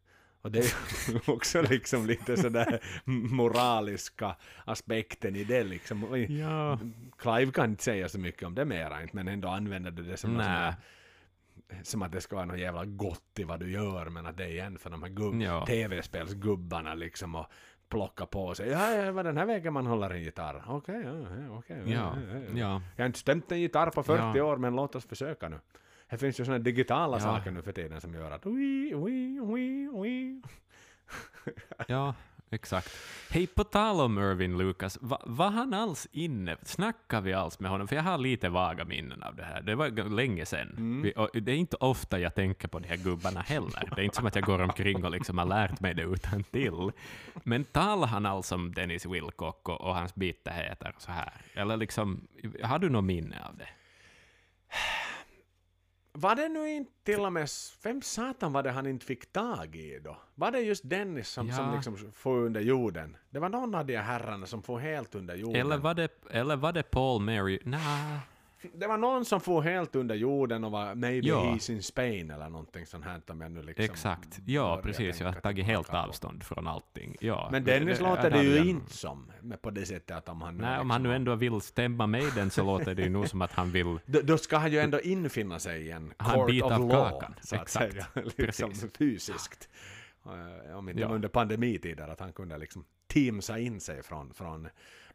Och 0.42 0.50
det 0.50 0.58
är 0.58 1.30
också 1.30 1.62
liksom 1.62 2.06
lite 2.06 2.36
sådär 2.36 2.80
moraliska 3.34 4.36
aspekten 4.64 5.36
i 5.36 5.44
det 5.44 5.64
liksom. 5.64 6.26
Ja, 6.28 6.78
Clive 7.18 7.52
kan 7.52 7.70
inte 7.70 7.82
säga 7.84 8.08
så 8.08 8.18
mycket 8.18 8.42
om 8.42 8.54
det 8.54 8.64
mera 8.64 9.02
inte, 9.02 9.16
men 9.16 9.28
ändå 9.28 9.48
använder 9.48 9.90
du 9.90 10.02
det 10.02 10.16
som, 10.16 10.34
nej. 10.34 10.46
här, 10.46 10.74
som 11.82 12.02
att 12.02 12.12
det 12.12 12.20
ska 12.20 12.36
vara 12.36 12.46
något 12.46 12.58
jävla 12.58 12.84
gott 12.84 13.38
i 13.38 13.44
vad 13.44 13.60
du 13.60 13.70
gör, 13.70 14.06
men 14.08 14.26
att 14.26 14.36
det 14.36 14.44
är 14.44 14.48
igen 14.48 14.78
för 14.78 14.90
de 14.90 15.02
här 15.02 15.10
gubb, 15.10 15.42
Ja. 15.42 15.66
tv-spelsgubbarna 15.66 16.94
liksom 16.94 17.34
och 17.34 17.46
plocka 17.88 18.26
på 18.26 18.54
sig. 18.54 18.68
Ja, 18.68 18.94
ja, 18.94 19.12
vad 19.12 19.24
den 19.24 19.36
här 19.36 19.46
vägen 19.46 19.72
man 19.72 19.86
håller 19.86 20.10
en 20.10 20.22
gitarr. 20.22 20.64
Okej, 20.68 21.02
ja, 21.04 21.10
ja, 21.18 21.58
okej. 21.58 21.82
ja, 21.86 22.16
ja. 22.54 22.82
Jag 22.96 23.02
har 23.02 23.06
inte 23.06 23.18
stämt 23.18 23.52
en 23.52 23.60
gitarr 23.60 23.90
på 23.90 24.02
40 24.02 24.38
Ja. 24.38 24.44
år, 24.44 24.56
men 24.56 24.76
låt 24.76 24.94
oss 24.94 25.06
försöka 25.06 25.48
nu. 25.48 25.58
Det 26.10 26.18
finns 26.18 26.40
ju 26.40 26.44
sådana 26.44 26.64
digitala 26.64 27.16
Ja. 27.16 27.20
saker 27.20 27.50
nu 27.50 27.62
för 27.62 27.72
tiden 27.72 28.00
som 28.00 28.14
gör 28.14 28.30
att 28.30 28.46
ui, 28.46 28.94
ui, 28.94 29.40
ui, 29.40 29.88
ui. 29.88 30.42
Ja, 31.88 32.14
exakt. 32.50 32.96
Hej, 33.30 33.46
på 33.46 33.64
tal 33.64 34.00
om 34.00 34.18
Irvin 34.18 34.58
Lucas, 34.58 34.98
va, 35.00 35.22
var 35.26 35.50
han 35.50 35.74
alls 35.74 36.08
inne? 36.12 36.56
Snackade 36.62 37.22
vi 37.22 37.32
alls 37.32 37.60
med 37.60 37.70
honom? 37.70 37.88
För 37.88 37.96
jag 37.96 38.02
har 38.02 38.18
lite 38.18 38.48
vaga 38.48 38.84
minnen 38.84 39.22
av 39.22 39.36
det 39.36 39.44
här. 39.44 39.62
Det 39.62 39.74
var 39.74 40.08
länge 40.10 40.46
sedan. 40.46 40.74
Mm. 40.76 41.02
Vi, 41.02 41.40
det 41.40 41.52
är 41.52 41.56
inte 41.56 41.76
ofta 41.76 42.18
jag 42.18 42.34
tänker 42.34 42.68
på 42.68 42.78
de 42.78 42.88
här 42.88 42.96
gubbarna 42.96 43.40
heller. 43.40 43.92
Det 43.96 44.00
är 44.00 44.04
inte 44.04 44.16
som 44.16 44.26
att 44.26 44.34
jag 44.34 44.44
går 44.44 44.62
omkring 44.62 45.04
och 45.04 45.10
liksom 45.10 45.38
har 45.38 45.46
lärt 45.46 45.80
mig 45.80 45.94
det 45.94 46.02
utan 46.02 46.44
till. 46.44 46.90
Men 47.44 47.64
talar 47.64 48.06
han 48.08 48.26
alls 48.26 48.52
om 48.52 48.74
Dennis 48.74 49.06
Wilcock 49.06 49.68
och, 49.68 49.80
och 49.80 49.94
hans 49.94 50.14
bitterheter 50.14 50.92
och 50.96 51.02
så 51.02 51.10
här? 51.12 51.32
Eller 51.54 51.76
liksom, 51.76 52.26
har 52.62 52.78
du 52.78 52.88
något 52.88 53.04
minne 53.04 53.36
av 53.48 53.56
det? 53.56 53.68
Var 56.12 56.34
det 56.34 56.48
nu 56.48 56.68
inte 56.70 56.92
till 57.04 57.20
och 57.20 57.32
med, 57.32 57.48
vem 57.82 58.02
satan 58.02 58.52
var 58.52 58.62
det 58.62 58.70
han 58.70 58.86
inte 58.86 59.06
fick 59.06 59.32
tag 59.32 59.76
i 59.76 59.98
då? 60.04 60.16
Var 60.34 60.50
det 60.50 60.60
just 60.60 60.88
Dennis 60.90 61.28
som, 61.28 61.52
som 61.52 61.64
Ja. 61.66 61.74
liksom 61.74 62.12
får 62.14 62.36
under 62.38 62.60
jorden? 62.60 63.16
Det 63.30 63.38
var 63.38 63.48
någon 63.48 63.74
av 63.74 63.86
de 63.86 63.96
herrarna 63.96 64.46
som 64.46 64.62
får 64.62 64.78
helt 64.78 65.14
under 65.14 65.34
jorden. 65.34 65.60
Eller 65.60 65.76
var 65.78 65.94
det, 65.94 66.08
eller 66.30 66.56
var 66.56 66.72
det 66.72 66.82
Paul 66.82 67.22
Mary? 67.22 67.58
Nej. 67.64 68.18
Det 68.74 68.86
var 68.86 68.96
någon 68.98 69.24
som 69.24 69.40
får 69.40 69.62
helt 69.62 69.94
under 69.96 70.14
jorden 70.14 70.64
och 70.64 70.70
var 70.70 70.94
maybe 70.94 71.28
Ja. 71.28 71.42
he's 71.44 71.70
in 71.72 71.82
Spain 71.82 72.30
eller 72.30 72.48
någonting 72.48 72.86
sånt 72.86 73.04
här 73.04 73.20
om 73.28 73.40
jag 73.40 73.50
nu 73.52 73.62
liksom 73.62 73.84
Exakt. 73.84 74.38
Ja, 74.46 74.80
precis. 74.82 75.20
Jag 75.20 75.26
har 75.32 75.40
tagit 75.40 75.64
helt 75.66 75.90
avstånd 75.94 76.42
från 76.44 76.66
allting. 76.66 77.16
Ja, 77.20 77.48
Men 77.52 77.64
Dennis 77.64 77.98
det- 77.98 78.04
låter 78.04 78.30
det 78.30 78.42
ju 78.42 78.56
jag- 78.56 78.66
inte 78.66 78.92
som, 78.96 79.32
på 79.62 79.70
det 79.70 79.86
sättet 79.86 80.16
att 80.16 80.28
om 80.28 80.42
han 80.42 80.56
nu 80.56 80.62
Nej, 80.62 80.70
om 80.70 80.76
liksom 80.76 80.90
han 80.90 81.02
nu 81.02 81.14
ändå 81.14 81.34
vill 81.34 81.60
stämma 81.60 82.06
Maiden 82.06 82.50
så 82.50 82.64
låter 82.64 82.94
det 82.94 83.02
ju 83.02 83.08
nog 83.08 83.28
som 83.28 83.42
att 83.42 83.52
han 83.52 83.70
vill... 83.70 83.98
Då, 84.06 84.20
då 84.24 84.38
ska 84.38 84.56
han 84.56 84.72
ju 84.72 84.78
ändå 84.78 85.00
infinna 85.00 85.58
sig 85.58 85.82
i 85.86 85.90
en 85.90 86.12
Ha 86.18 86.32
en 86.32 86.60
court 86.60 86.62
of 86.72 86.78
law, 86.78 86.88
kakan. 87.10 87.34
så 87.42 87.56
att 87.56 87.62
Exakt. 87.62 87.92
säga. 87.92 88.06
liksom 88.36 88.70
Precis. 88.70 88.96
fysiskt. 88.98 89.68
Om 90.74 90.88
inte 90.88 91.00
Ja. 91.00 91.08
under 91.08 91.28
pandemitider, 91.28 92.08
att 92.08 92.20
han 92.20 92.32
kunde 92.32 92.58
liksom 92.58 92.84
teamsa 93.06 93.58
in 93.58 93.80
sig 93.80 94.02
från, 94.02 94.34
från 94.34 94.68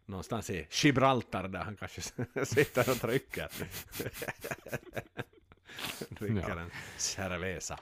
någonstans 0.05 0.49
i 0.49 0.67
Gibraltar 0.71 1.47
där 1.47 1.59
han 1.59 1.75
kanske 1.75 2.01
sitter 2.45 2.89
och 2.91 2.97
trycker. 2.97 3.49
Dricker 6.09 6.49
Ja. 6.49 6.59
en 6.59 6.71
cerveza. 6.97 7.79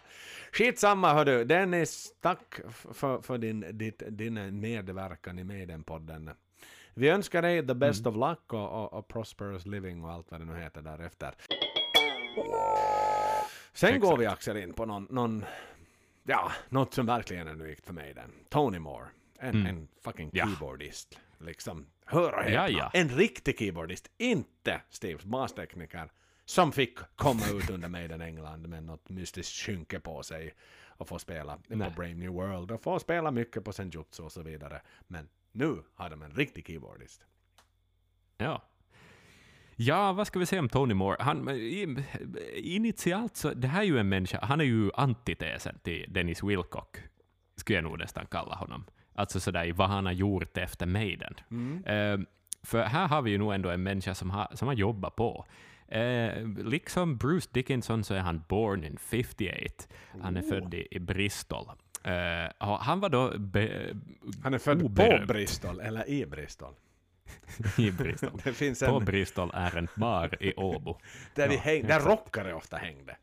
Skitsamma 0.51 1.13
hördu, 1.13 1.43
Dennis, 1.43 2.13
tack 2.21 2.59
för, 2.93 3.21
för 3.21 3.37
din, 3.37 3.65
ditt, 3.77 4.03
din 4.07 4.59
medverkan 4.59 5.39
i 5.39 5.43
Maiden-podden. 5.43 6.29
Vi 6.93 7.09
önskar 7.09 7.41
dig 7.41 7.67
the 7.67 7.73
best 7.73 8.05
Mm. 8.05 8.21
of 8.23 8.29
luck 8.29 8.53
och, 8.53 8.83
och, 8.83 8.93
och 8.93 9.07
prosperous 9.07 9.65
living 9.65 10.03
och 10.03 10.11
allt 10.11 10.31
vad 10.31 10.39
det 10.41 10.45
nu 10.45 10.55
heter 10.59 10.81
därefter. 10.81 11.33
Sen 13.73 13.89
Exakt. 13.89 14.01
går 14.01 14.17
vi 14.17 14.25
Axel 14.25 14.57
in 14.57 14.73
på 14.73 14.85
någon, 14.85 15.07
någon 15.09 15.45
Ja, 16.23 16.51
något 16.69 16.93
som 16.93 17.05
verkligen 17.05 17.47
är 17.47 17.51
unikt 17.51 17.85
för 17.85 17.93
mig 17.93 18.13
den. 18.13 18.31
Tony 18.49 18.79
Moore. 18.79 19.05
En, 19.39 19.65
en 19.65 19.87
fucking 20.03 20.29
Ja. 20.33 20.45
keyboardist. 20.45 21.19
Liksom, 21.37 21.85
hör 22.05 22.33
och 22.33 22.43
häpna. 22.43 22.89
En 22.93 23.09
riktig 23.09 23.59
keyboardist. 23.59 24.11
Inte 24.17 24.81
Steves 24.89 25.25
bastekniker. 25.25 26.11
Som 26.45 26.71
fick 26.71 26.99
komma 27.15 27.41
ut 27.53 27.69
under 27.69 27.87
Maiden 27.87 28.21
England 28.21 28.67
med 28.67 28.83
något 28.83 29.09
mystiskt 29.09 29.53
skynke 29.53 29.99
på 29.99 30.23
sig 30.23 30.53
och 30.97 31.07
få 31.07 31.19
spela 31.19 31.59
Nej. 31.67 31.89
på 31.89 31.95
Brave 31.95 32.13
New 32.13 32.31
World 32.31 32.71
och 32.71 32.81
få 32.81 32.99
spela 32.99 33.31
mycket 33.31 33.63
på 33.63 33.73
Senjutsu 33.73 34.23
och 34.23 34.31
så 34.31 34.41
vidare. 34.41 34.81
Men 35.07 35.29
nu 35.51 35.83
har 35.95 36.09
de 36.09 36.21
en 36.21 36.31
riktig 36.31 36.67
keyboardist. 36.67 37.25
Ja. 38.37 38.61
Ja, 39.75 40.13
vad 40.13 40.27
ska 40.27 40.39
vi 40.39 40.45
säga 40.45 40.59
om 40.59 40.69
Tony 40.69 40.93
Moore? 40.93 41.17
Han, 41.19 41.49
initialt 42.55 43.35
så, 43.35 43.53
det 43.53 43.67
här 43.67 43.81
är 43.81 43.85
ju 43.85 43.97
en 43.97 44.09
människa, 44.09 44.39
han 44.41 44.61
är 44.61 44.65
ju 44.65 44.91
antitesen 44.93 45.79
till 45.83 46.05
Dennis 46.07 46.43
Wilcock, 46.43 46.97
skulle 47.55 47.77
jag 47.77 47.83
nog 47.83 47.99
nästan 47.99 48.25
kalla 48.25 48.55
honom. 48.55 48.85
Alltså 49.15 49.39
sådär 49.39 49.65
i 49.65 49.71
vad 49.71 49.89
han 49.89 50.05
har 50.05 50.13
gjort 50.13 50.57
efter 50.57 50.85
Maiden. 50.85 51.35
Eh, 51.85 52.17
för 52.63 52.83
här 52.83 53.07
har 53.07 53.21
vi 53.21 53.31
ju 53.31 53.37
nog 53.37 53.53
ändå 53.53 53.69
en 53.69 53.83
människa 53.83 54.15
som 54.15 54.29
har, 54.29 54.47
som 54.53 54.67
har 54.67 54.75
jobbat 54.75 55.15
på. 55.15 55.45
Eh, 55.87 56.47
liksom 56.47 57.17
Bruce 57.17 57.49
Dickinson 57.51 58.03
så 58.03 58.13
är 58.13 58.19
han 58.19 58.43
born 58.49 58.83
in 58.83 58.97
58. 58.97 59.85
Han 60.21 60.37
är 60.37 60.41
född 60.41 60.73
i, 60.73 60.87
i 60.91 60.99
Bristol. 60.99 61.65
Eh, 62.03 62.77
han 62.79 62.99
var 62.99 63.09
då 63.09 63.37
be, 63.37 63.93
Han 64.43 64.53
är 64.53 64.57
född 64.57 64.79
på 64.79 64.85
Oberömd. 64.85 65.27
Bristol, 65.27 65.79
eller 65.79 66.09
i 66.09 66.25
Bristol. 66.25 66.73
i 67.77 67.91
Bristol. 67.91 68.31
Det 68.43 68.53
finns 68.53 68.79
På 68.79 68.97
en... 68.97 69.05
Bristol 69.05 69.51
är 69.53 69.77
en 69.77 69.87
bar 69.95 70.43
i 70.43 70.53
Åbo. 70.53 70.99
Där, 71.35 71.49
Ja, 71.51 71.59
häng, 71.59 71.87
där 71.87 71.99
rockare 71.99 72.53
ofta 72.53 72.77
hängde. 72.77 73.15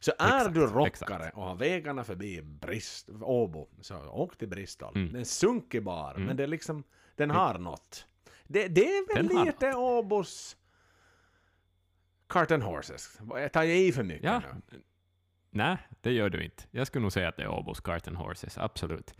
Så 0.00 0.12
är 0.18 0.36
Exakt, 0.38 0.54
du 0.54 0.60
rockare 0.66 0.86
exakt. 0.86 1.36
och 1.36 1.42
har 1.42 1.54
vägarna 1.54 2.04
förbi 2.04 2.42
Brist, 2.42 3.08
Åbo, 3.20 3.68
så 3.80 4.08
åk 4.10 4.36
till 4.38 4.48
Bristol. 4.48 4.96
Mm. 4.96 5.12
Det 5.12 5.20
är 5.20 5.24
sunkig 5.24 5.82
bar, 5.82 6.14
men 6.14 6.36
det 6.36 6.42
är 6.42 6.46
liksom, 6.46 6.84
den 7.16 7.30
har 7.30 7.58
något. 7.58 8.06
Det, 8.44 8.68
det 8.68 8.80
är 8.96 9.14
väl 9.14 9.26
Den 9.28 9.44
lite 9.44 9.74
Åbos 9.74 10.56
Cart 12.28 12.50
and 12.50 12.62
Horses. 12.62 13.18
Jag 13.30 13.52
tar 13.52 13.62
jag 13.62 13.76
i 13.78 13.92
för 13.92 14.02
mycket 14.02 14.24
Ja. 14.24 14.42
nu? 14.70 14.80
Nej, 15.50 15.76
det 16.00 16.12
gör 16.12 16.30
du 16.30 16.44
inte. 16.44 16.62
Jag 16.70 16.86
skulle 16.86 17.02
nog 17.02 17.12
säga 17.12 17.28
att 17.28 17.36
det 17.36 17.42
är 17.42 17.48
Åbos 17.48 17.80
Cart 17.80 18.08
and 18.08 18.16
Horses, 18.16 18.58
absolut. 18.58 19.14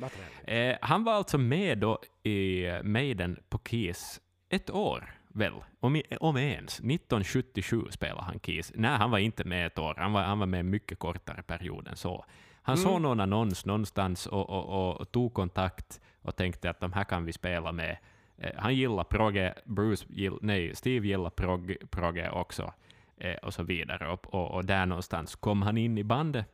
Eh, 0.45 0.76
han 0.81 1.05
var 1.05 1.12
alltså 1.12 1.39
med 1.39 1.79
då 1.79 1.99
i 2.22 2.66
Maiden 2.83 3.39
på 3.49 3.59
Kiss 3.59 4.20
ett 4.49 4.70
år, 4.70 5.18
väl? 5.29 5.53
Om, 5.81 6.03
om 6.20 6.37
ens. 6.37 6.72
1977 6.79 7.85
spelade 7.91 8.22
han 8.22 8.39
Kiss. 8.39 8.72
Nej, 8.74 8.91
han 8.91 9.11
var 9.11 9.18
inte 9.18 9.45
med 9.45 9.66
ett 9.66 9.79
år. 9.79 9.95
Han 9.99 10.12
var, 10.12 10.22
han 10.22 10.39
var 10.39 10.47
med 10.47 10.64
mycket 10.64 10.99
kortare 10.99 11.43
period 11.43 11.89
än 11.89 11.97
så. 11.97 12.24
Han 12.62 12.76
såg 12.76 13.01
någon 13.01 13.20
annons 13.20 13.66
någonstans 13.66 14.26
och, 14.26 14.51
och, 14.51 14.64
och, 14.64 15.01
och 15.01 15.12
tog 15.12 15.35
kontakt 15.35 16.01
och 16.22 16.37
tänkte 16.37 16.70
att 16.70 16.81
de 16.81 16.93
här 16.93 17.05
kan 17.05 17.24
vi 17.24 17.33
spela 17.33 17.72
med. 17.72 17.97
Eh, 18.39 18.51
han 18.57 18.74
gillar 18.74 19.05
progge, 19.05 19.55
Bruce 19.64 20.07
gill, 20.09 20.39
nej, 20.43 20.74
Steve 20.76 21.07
gillar 21.07 21.31
prog, 21.31 21.76
progge 21.91 22.31
också, 22.31 22.72
eh, 23.16 23.37
och 23.37 23.55
så 23.55 23.62
vidare. 23.62 24.09
Och, 24.09 24.35
och, 24.35 24.51
och 24.51 24.64
där 24.64 24.87
någonstans 24.87 25.37
kom 25.37 25.62
han 25.62 25.79
in 25.79 25.99
i 25.99 26.05
bandet. 26.05 26.47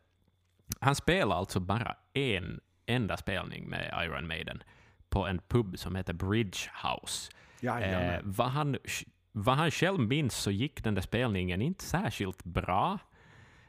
Han 0.81 0.95
spelade 0.95 1.35
alltså 1.35 1.61
bara 1.61 1.97
en 2.12 2.61
enda 2.87 3.16
spelning 3.16 3.68
med 3.68 4.05
Iron 4.05 4.27
Maiden 4.27 4.62
på 5.09 5.27
en 5.27 5.39
pub 5.49 5.79
som 5.79 5.97
heter 5.97 6.12
Bridge 6.12 6.59
House. 6.83 7.31
Eh, 7.62 8.20
vad, 8.22 8.48
han, 8.48 8.76
vad 9.32 9.57
han 9.57 9.70
själv 9.70 10.00
minns 10.00 10.36
så 10.36 10.50
gick 10.50 10.84
den 10.84 10.94
där 10.94 11.02
spelningen 11.02 11.62
inte 11.62 11.84
särskilt 11.84 12.44
bra. 12.44 12.98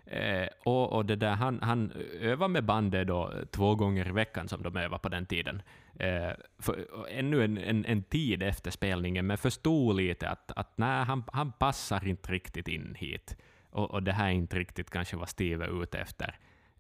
Eh, 0.05 0.47
och, 0.63 0.93
och 0.93 1.05
det 1.05 1.15
där, 1.15 1.36
han, 1.36 1.59
han 1.61 1.91
övar 2.19 2.47
med 2.47 2.63
bandet 2.63 3.07
då 3.07 3.33
två 3.51 3.75
gånger 3.75 4.07
i 4.07 4.11
veckan 4.11 4.47
som 4.47 4.63
de 4.63 4.77
övade 4.77 5.01
på 5.01 5.09
den 5.09 5.25
tiden. 5.25 5.61
Eh, 5.99 6.31
för, 6.59 6.86
ännu 7.09 7.43
en, 7.43 7.57
en, 7.57 7.86
en 7.86 8.03
tid 8.03 8.43
efter 8.43 8.71
spelningen, 8.71 9.27
men 9.27 9.38
förstod 9.38 9.95
lite 9.95 10.29
att, 10.29 10.51
att 10.51 10.77
nej, 10.77 11.03
han, 11.03 11.23
han 11.31 11.51
passar 11.51 12.07
inte 12.07 12.31
riktigt 12.31 12.67
in 12.67 12.95
hit. 12.99 13.38
Och, 13.69 13.91
och 13.91 14.03
det 14.03 14.11
här 14.11 14.27
är 14.27 14.31
inte 14.31 14.59
riktigt 14.59 14.89
kanske 14.89 15.17
vad 15.17 15.29
Steve 15.29 15.65
är 15.65 15.83
ute 15.83 15.99
efter. 15.99 16.36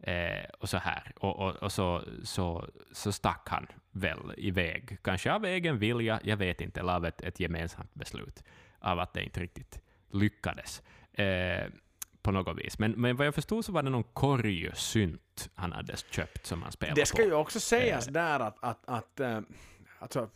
Eh, 0.05 0.45
och 0.59 0.69
så 0.69 0.77
här. 0.77 1.11
Och, 1.19 1.39
och, 1.39 1.55
och 1.55 1.71
så, 1.71 2.03
så, 2.23 2.69
så 2.91 3.11
stack 3.11 3.47
han 3.49 3.67
väl 3.91 4.19
iväg. 4.37 4.97
Kanske 5.01 5.33
av 5.33 5.45
egen 5.45 5.79
vilja, 5.79 6.19
jag 6.23 6.37
vet 6.37 6.61
inte, 6.61 6.79
eller 6.79 6.93
av 6.93 7.05
ett, 7.05 7.21
ett 7.21 7.39
gemensamt 7.39 7.93
beslut. 7.93 8.43
Av 8.79 8.99
att 8.99 9.13
det 9.13 9.23
inte 9.23 9.39
riktigt 9.39 9.79
lyckades. 10.11 10.83
Eh, 11.13 11.67
på 12.21 12.31
något 12.31 12.57
vis. 12.57 12.79
Men, 12.79 12.91
men 12.91 13.15
vad 13.15 13.27
jag 13.27 13.35
förstod 13.35 13.65
så 13.65 13.71
var 13.71 13.83
det 13.83 13.89
någon 13.89 14.03
korgsynt 14.03 15.49
han 15.55 15.71
hade 15.71 15.95
köpt 15.97 16.45
som 16.45 16.63
han 16.63 16.71
spelade 16.71 17.01
Det 17.01 17.05
ska 17.05 17.17
på. 17.17 17.23
ju 17.23 17.33
också 17.33 17.59
sägas 17.59 18.05
där 18.07 18.39
att, 18.39 18.63
att, 18.63 18.79
att 18.85 19.19
äh, 19.19 19.39
alltså, 19.99 20.29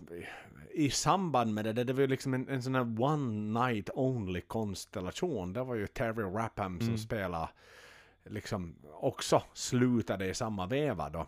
i 0.74 0.90
samband 0.90 1.54
med 1.54 1.66
det, 1.66 1.74
det, 1.74 1.84
det 1.84 1.94
var 1.94 2.02
ju 2.02 2.08
liksom 2.08 2.34
en, 2.34 2.50
en 2.50 2.64
sån 2.64 2.76
här 2.76 3.02
one 3.02 3.66
night 3.68 3.90
only 3.94 4.42
konstellation. 4.42 5.54
Det 5.54 5.64
var 5.64 5.76
ju 5.76 5.88
Terry 5.88 6.24
Rapham 6.24 6.82
som 6.82 6.98
spelade, 6.98 7.50
liksom 8.26 8.76
också 8.94 9.44
slutade 9.54 10.26
i 10.28 10.34
samma 10.34 10.66
veva 10.68 11.10
då. 11.10 11.28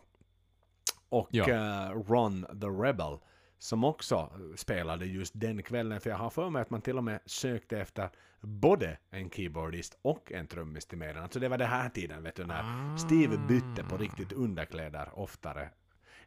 Och 1.10 1.28
Ja. 1.32 1.50
eh, 1.50 1.92
Ron 1.92 2.46
the 2.62 2.68
Rebel 2.68 3.18
som 3.58 3.84
också 3.84 4.32
spelade 4.56 5.06
just 5.06 5.34
den 5.36 5.64
kvällen. 5.64 6.02
För 6.02 6.10
jag 6.10 6.18
har 6.18 6.30
för 6.30 6.50
mig 6.50 6.62
att 6.62 6.70
man 6.70 6.82
till 6.82 6.98
och 6.98 7.04
med 7.04 7.20
sökte 7.26 7.80
efter 7.80 8.10
både 8.42 8.98
en 9.10 9.30
keyboardist 9.30 9.98
och 10.02 10.32
en 10.32 10.48
trummis 10.48 10.86
till 10.86 10.98
Maiden. 10.98 11.24
Alltså 11.24 11.40
det 11.40 11.50
var 11.50 11.58
den 11.58 11.70
här 11.70 11.90
tiden 11.90 12.24
vet 12.24 12.36
du 12.36 12.46
när 12.46 12.98
Steve 12.98 13.38
bytte 13.38 13.84
på 13.84 13.98
riktigt 13.98 14.32
underkläder 14.32 15.20
oftare. 15.20 15.70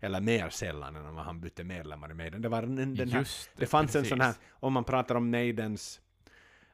Eller 0.01 0.21
mer 0.21 0.49
sällan 0.49 0.97
än 0.97 1.15
vad 1.15 1.25
han 1.25 1.41
bytte 1.41 1.65
medlemmar 1.65 2.11
i 2.11 2.15
Maiden. 2.15 2.43
Det, 2.43 2.49
var 2.49 2.63
en, 2.63 2.95
den 2.95 3.09
här, 3.09 3.21
det, 3.21 3.29
det, 3.57 3.67
fanns 3.67 3.97
en 3.97 4.05
sån 4.05 4.21
här, 4.21 4.33
precis. 4.33 4.43
om 4.51 4.73
man 4.73 4.85
pratar 4.85 5.15
om 5.15 5.31
Maidens 5.31 6.01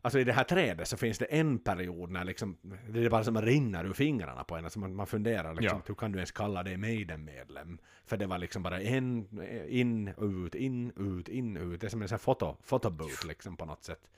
Alltså 0.03 0.19
i 0.19 0.25
det 0.25 0.33
här 0.33 0.45
trädet 0.45 0.89
så 0.89 0.97
finns 0.97 1.19
det 1.19 1.25
en 1.25 1.59
period 1.59 2.11
när 2.11 2.25
liksom, 2.25 2.57
det 2.89 3.05
är 3.05 3.11
bara 3.11 3.25
som 3.25 3.43
rinner 3.43 3.85
ur 3.85 3.93
fingrarna 3.93 4.45
på 4.45 4.57
en. 4.57 4.65
Alltså 4.65 4.79
man, 4.79 4.95
man 4.95 5.07
funderar 5.07 5.55
liksom, 5.55 5.79
Ja. 5.79 5.83
hur 5.87 5.95
kan 5.95 6.13
du 6.13 6.19
ens 6.19 6.33
kalla 6.33 6.63
dig 6.63 6.77
Maiden-medlem? 6.77 7.79
För 8.07 8.17
det 8.17 8.27
var 8.27 8.39
liksom 8.39 8.63
bara 8.63 8.81
en, 8.81 9.29
in, 9.69 10.09
ut, 10.09 10.55
in, 10.55 10.93
ut, 10.97 11.29
in, 11.29 11.57
ut. 11.57 11.81
Det 11.81 11.87
är 11.87 11.89
som 11.89 12.03
en 12.03 12.09
sån 12.09 12.15
här 12.15 12.19
foto, 12.21 12.57
fotobooth 12.63 13.27
liksom 13.27 13.57
på 13.57 13.65
något 13.65 13.85
sätt. 13.85 14.11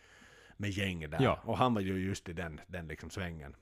Med 0.56 0.70
gäng 0.70 1.10
där. 1.10 1.22
Ja. 1.22 1.40
Och 1.44 1.58
han 1.58 1.74
var 1.74 1.80
ju 1.80 1.98
just 2.06 2.28
i 2.28 2.32
den, 2.32 2.60
den 2.66 2.88
liksom 2.88 3.10
svängen. 3.10 3.56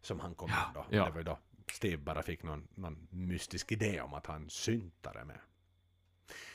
Som 0.00 0.20
han 0.20 0.34
kom 0.34 0.48
in 0.50 0.56
då. 0.74 0.86
ja. 0.90 1.04
Det 1.04 1.10
var 1.10 1.18
ju 1.18 1.24
då 1.24 1.38
Steve 1.72 1.96
bara 1.96 2.22
fick 2.22 2.42
någon, 2.42 2.68
någon 2.74 3.06
mystisk 3.10 3.72
idé 3.72 4.00
om 4.00 4.14
att 4.14 4.26
han 4.26 4.50
syntare 4.50 5.24
med. 5.24 5.38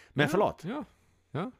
Men 0.09 0.29
förlåt. 0.29 0.63
Ja, 0.65 0.85
ja. 1.31 1.51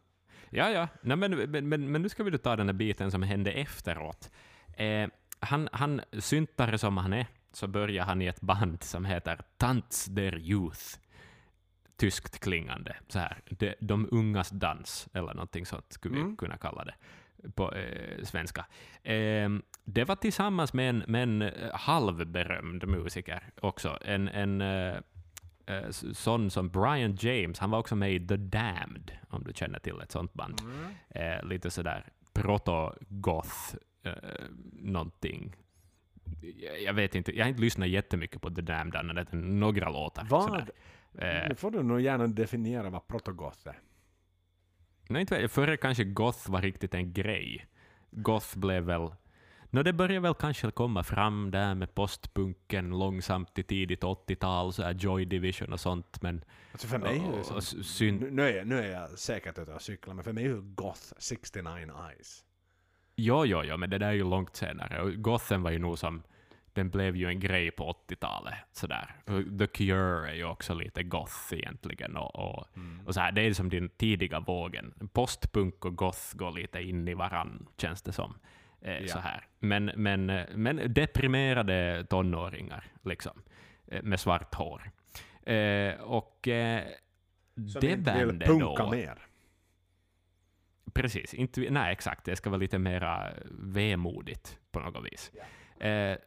Ja, 0.50 0.70
ja. 0.70 0.88
Nej, 1.02 1.18
men, 1.18 1.52
men, 1.52 1.70
men, 1.92 2.02
nu 2.02 2.10
ska 2.10 2.24
vi 2.24 2.38
ta 2.38 2.56
den 2.56 2.68
där 2.68 2.74
biten 2.74 3.12
som 3.12 3.24
hände 3.24 3.52
efteråt. 3.52 4.32
Eh, 4.78 5.08
han, 5.40 5.70
han, 5.72 6.02
syntare 6.14 6.78
som 6.78 6.98
han 6.98 7.14
är, 7.14 7.26
så 7.52 7.68
börjar 7.68 8.06
han 8.06 8.22
i 8.22 8.26
ett 8.26 8.42
band 8.42 8.84
som 8.84 9.06
heter 9.06 9.42
Tants 9.58 10.06
der 10.06 10.38
Youth. 10.38 10.84
Tyskt 11.98 12.40
klingande, 12.40 12.96
så 13.08 13.20
här. 13.20 13.38
De, 13.50 13.76
de 13.80 14.08
ungas 14.12 14.50
dans, 14.50 15.08
eller 15.14 15.34
någonting 15.34 15.66
sånt 15.66 15.94
skulle 15.94 16.16
vi 16.16 16.22
Mm. 16.22 16.38
kunna 16.38 16.58
kalla 16.58 16.86
det 16.86 16.96
på 17.56 17.74
eh, 17.74 18.24
svenska. 18.24 18.66
Eh, 19.04 19.50
det 19.84 20.04
var 20.04 20.16
tillsammans 20.16 20.74
med 20.74 20.90
en, 20.90 21.04
med 21.08 21.24
en 21.24 21.42
eh, 21.42 21.52
halvberömd 21.74 22.88
musiker 22.88 23.44
också. 23.62 23.98
En, 24.02 24.28
en 24.30 24.62
eh, 25.70 25.90
sån 26.14 26.52
som 26.52 26.70
Brian 26.70 27.16
James, 27.20 27.60
han 27.60 27.70
var 27.72 27.80
också 27.80 27.96
med 27.96 28.14
i 28.14 28.28
The 28.28 28.38
Damned, 28.38 29.12
om 29.30 29.44
du 29.44 29.54
känner 29.54 29.80
till 29.80 30.00
ett 30.02 30.12
sånt 30.12 30.34
band. 30.34 30.62
Eh, 31.10 31.44
lite 31.44 31.72
sådär 31.72 32.06
proto-goth, 32.34 33.76
eh, 34.04 34.14
någonting. 34.74 35.56
Jag, 36.42 36.82
jag 36.82 36.94
vet 36.94 37.16
inte, 37.16 37.38
jag 37.38 37.46
har 37.46 37.50
inte 37.50 37.62
lyssnat 37.62 37.90
jättemycket 37.90 38.42
på 38.42 38.50
The 38.50 38.62
Damned 38.62 38.96
annat 38.96 39.34
än 39.34 39.60
några 39.60 39.90
låtar. 39.90 40.28
Vad? 40.30 40.70
Eh, 41.18 41.50
Nu 41.50 41.56
får 41.56 41.72
du 41.72 41.84
nog 41.84 42.02
gärna 42.02 42.28
definiera 42.28 42.90
vad 42.90 43.08
protogoth 43.08 43.68
är. 43.68 43.80
nej, 45.10 45.22
inte, 45.22 45.48
före 45.48 45.78
kanske 45.78 46.04
goth 46.04 46.52
var 46.52 46.62
riktigt 46.62 46.94
en 46.94 47.14
grej. 47.14 47.66
Goth 48.12 48.58
blev 48.58 48.84
väl... 48.84 49.12
No, 49.72 49.84
det 49.84 49.94
började 49.94 50.20
väl 50.20 50.34
kanske 50.34 50.72
komma 50.72 51.04
fram 51.04 51.52
där 51.52 51.76
med 51.76 51.96
postpunken 51.96 52.90
långsamt 52.90 53.60
i 53.60 53.64
tidigt 53.64 54.04
80-tal, 54.04 54.74
så 54.74 54.84
här 54.84 54.94
Joy 54.94 55.26
Division 55.26 55.74
och 55.74 55.80
sånt, 55.80 56.22
men... 56.22 56.44
Alltså 56.72 56.88
för 56.88 56.98
mig 56.98 57.20
och, 57.20 57.40
och, 57.40 57.58
och 57.58 57.64
nu, 58.32 58.42
är 58.42 58.58
jag, 58.58 58.68
nu 58.68 58.80
är 58.80 58.92
jag 58.92 59.10
säkert 59.10 59.58
ute 59.60 59.74
och 59.74 59.82
cyklar, 59.82 60.14
men 60.14 60.24
för 60.24 60.34
mig 60.34 60.44
är 60.44 60.50
ju 60.50 60.62
goth 60.62 61.14
69 61.18 61.74
eyes. 62.10 62.44
Jo, 63.16 63.46
jo, 63.46 63.64
jo, 63.64 63.78
men 63.78 63.90
det 63.90 63.98
där 63.98 64.08
är 64.08 64.14
ju 64.14 64.24
långt 64.24 64.56
senare. 64.56 65.02
Och 65.02 65.14
Gothen 65.14 65.62
var 65.62 65.72
ju 65.72 65.80
nog 65.80 66.00
som... 66.00 66.24
Den 66.74 66.90
blev 66.90 67.16
ju 67.16 67.28
en 67.28 67.40
grej 67.40 67.72
på 67.72 67.96
80-talet. 68.08 68.54
Sådär. 68.72 69.16
The 69.60 69.68
Cure 69.68 70.30
är 70.30 70.34
ju 70.34 70.46
också 70.46 70.74
lite 70.74 71.04
goth 71.04 71.54
egentligen. 71.54 72.18
Och, 72.18 72.36
och, 72.36 72.68
och 73.06 73.14
så 73.14 73.20
här, 73.20 73.32
det 73.32 73.42
är 73.42 73.54
som 73.54 73.70
den 73.70 73.90
tidiga 73.90 74.40
vågen. 74.40 75.10
Postpunk 75.14 75.86
och 75.86 75.96
goth 75.96 76.36
går 76.36 76.52
lite 76.52 76.82
in 76.82 77.08
i 77.08 77.14
varann, 77.14 77.68
känns 77.78 78.02
det 78.02 78.12
som. 78.12 78.34
Eh, 78.82 78.98
Ja. 79.02 79.08
så 79.08 79.20
här. 79.20 79.48
Men, 79.60 79.86
men, 79.86 80.30
eh, 80.30 80.46
men 80.56 80.94
deprimerade 80.94 82.06
tonåringar, 82.10 82.84
liksom. 83.04 83.42
eh, 83.88 84.04
med 84.04 84.20
svart 84.20 84.56
hår. 84.56 84.92
Eh, 85.44 85.94
och 86.02 86.48
eh, 86.48 86.84
Som 87.56 87.82
det 87.82 87.92
inte 87.92 88.26
vill 88.26 88.40
punka 88.40 88.84
då... 88.84 88.92
mer. 88.92 89.18
Precis, 90.94 91.34
inte, 91.34 91.68
nej 91.70 91.92
exakt, 91.92 92.26
det 92.26 92.36
ska 92.36 92.50
vara 92.50 92.58
lite 92.60 92.78
mera 92.80 93.34
vemodigt 93.52 94.60
på 94.72 94.80
något 94.80 95.06
vis. 95.06 95.32
Eh, 95.80 96.18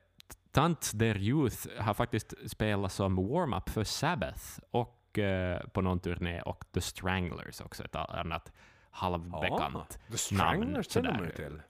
Tants 0.50 0.92
Der 0.92 1.16
Youth 1.18 1.68
har 1.78 1.94
faktiskt 1.94 2.34
spelat 2.50 2.92
som 2.92 3.16
warm-up 3.16 3.68
för 3.68 3.84
Sabbath 3.84 4.58
och 4.70 5.18
eh, 5.18 5.60
på 5.66 5.80
någon 5.80 6.00
turné 6.00 6.40
och 6.42 6.64
The 6.74 6.80
Stranglers 6.80 7.60
också, 7.60 7.84
ett 7.84 7.96
annat 7.96 8.52
halvbekant 8.90 9.98
The 10.10 10.18
Stranglers 10.18 10.86
ju 10.86 10.90
sådär. 10.90 11.32
till. 11.36 11.62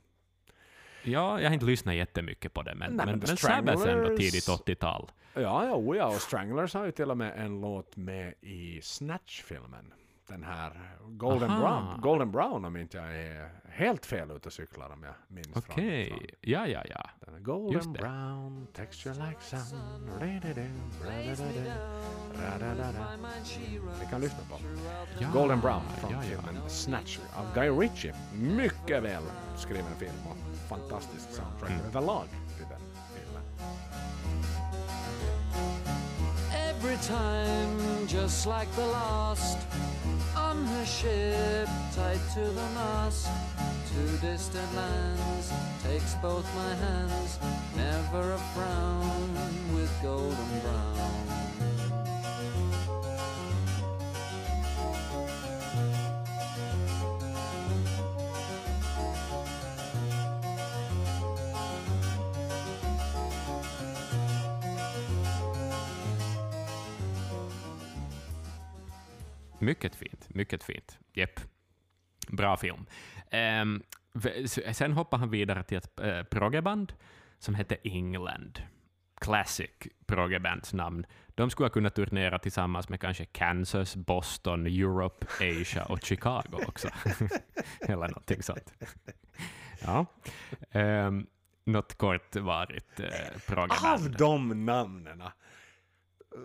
Ja, 1.04 1.40
jag 1.40 1.48
har 1.48 1.54
inte 1.54 1.66
lyssnat 1.66 1.94
jättemycket 1.94 2.54
på 2.54 2.62
det, 2.62 2.74
men, 2.74 2.92
Nej, 2.92 3.06
men, 3.06 3.18
men 3.18 3.36
Sabbath 3.36 3.88
ändå 3.88 4.16
tidigt 4.16 4.48
80-tal. 4.48 5.10
Ja, 5.34 5.40
ja, 5.66 5.74
oh 5.74 5.96
ja, 5.96 6.06
och 6.06 6.20
Stranglers 6.20 6.74
har 6.74 6.84
ju 6.84 6.92
till 6.92 7.10
och 7.10 7.16
med 7.16 7.32
en 7.44 7.60
låt 7.60 7.96
med 7.96 8.34
i 8.40 8.80
Snatch-filmen. 8.82 9.92
Den 10.28 10.42
här 10.42 10.72
Golden 11.08 11.50
Aha. 11.50 11.60
Brown, 11.60 12.00
Golden 12.00 12.30
Brown 12.32 12.64
om 12.64 12.76
inte 12.76 12.96
jag 12.96 13.16
är 13.16 13.50
helt 13.68 14.06
fel 14.06 14.30
ute 14.30 14.48
och 14.48 14.52
cyklar 14.52 14.90
om 14.90 15.02
jag 15.02 15.14
minns 15.28 15.56
Okej, 15.56 16.08
från 16.08 16.20
ja, 16.40 16.66
ja, 16.66 16.82
ja. 16.88 17.10
den 17.20 17.42
Golden. 17.42 17.92
Brown, 17.92 18.66
texture 18.72 19.14
like 19.14 19.40
sun. 19.40 19.78
Ni 24.00 24.06
kan 24.10 24.20
lyssna 24.20 24.38
på. 24.50 24.58
ja 25.20 25.28
Golden 25.34 25.60
Brown 25.60 25.82
från 26.00 26.10
ja, 26.12 26.16
ja. 26.16 26.22
filmen 26.22 26.70
Snatch 26.70 27.18
av 27.36 27.54
Guy 27.54 27.70
Ritchie. 27.70 28.14
Mycket 28.34 29.02
väl 29.02 29.22
skriven 29.56 29.96
film 29.98 30.12
fantastisk 30.72 31.26
soundtrack 31.36 31.70
Mm. 31.70 31.86
överlag 31.86 32.28
till 32.56 32.66
den 32.68 32.80
filmen. 33.14 33.42
Every 36.70 36.96
time, 36.96 38.06
just 38.08 38.46
like 38.46 38.70
the 38.76 38.86
last, 38.86 39.58
on 40.36 40.56
her 40.66 40.86
ship 40.86 41.68
tied 41.94 42.22
to 42.34 42.40
the 42.58 42.68
mast, 42.74 43.26
to 43.90 44.26
distant 44.26 44.74
lands, 44.74 45.52
takes 45.82 46.14
both 46.22 46.46
my 46.54 46.74
hands, 46.86 47.38
never 47.76 48.32
a 48.34 48.38
frown 48.54 49.36
with 49.74 49.92
golden 50.02 50.60
brown. 50.62 51.51
Mycket 69.62 69.94
fint, 69.94 70.28
mycket 70.34 70.64
fint. 70.64 70.98
Jepp. 71.12 71.40
Bra 72.28 72.56
film. 72.56 72.86
S- 74.44 74.76
sen 74.76 74.92
hoppar 74.92 75.18
han 75.18 75.30
vidare 75.30 75.62
till 75.64 75.76
ett 75.78 76.00
äh, 76.00 76.22
proggeband 76.22 76.92
som 77.38 77.54
heter 77.54 77.78
England. 77.84 78.62
Classic 79.20 79.70
proggebands 80.06 80.72
namn. 80.72 81.06
De 81.28 81.50
skulle 81.50 81.64
ha 81.66 81.72
kunnat 81.72 81.94
turnera 81.94 82.38
tillsammans 82.38 82.88
med 82.88 83.00
kanske 83.00 83.24
Kansas, 83.24 83.96
Boston, 83.96 84.66
Europe, 84.66 85.26
Asia 85.60 85.84
och 85.84 86.02
Chicago 86.04 86.60
också. 86.66 86.88
Eller 87.80 88.08
någonting 88.08 88.42
sånt. 88.42 88.74
Ja. 89.80 90.06
Um, 90.72 91.26
något 91.64 91.94
kortvarigt 91.94 93.00
uh, 93.00 93.06
Av 93.06 93.40
proggeband. 93.46 94.16
de 94.18 94.64
namnen 94.66 95.22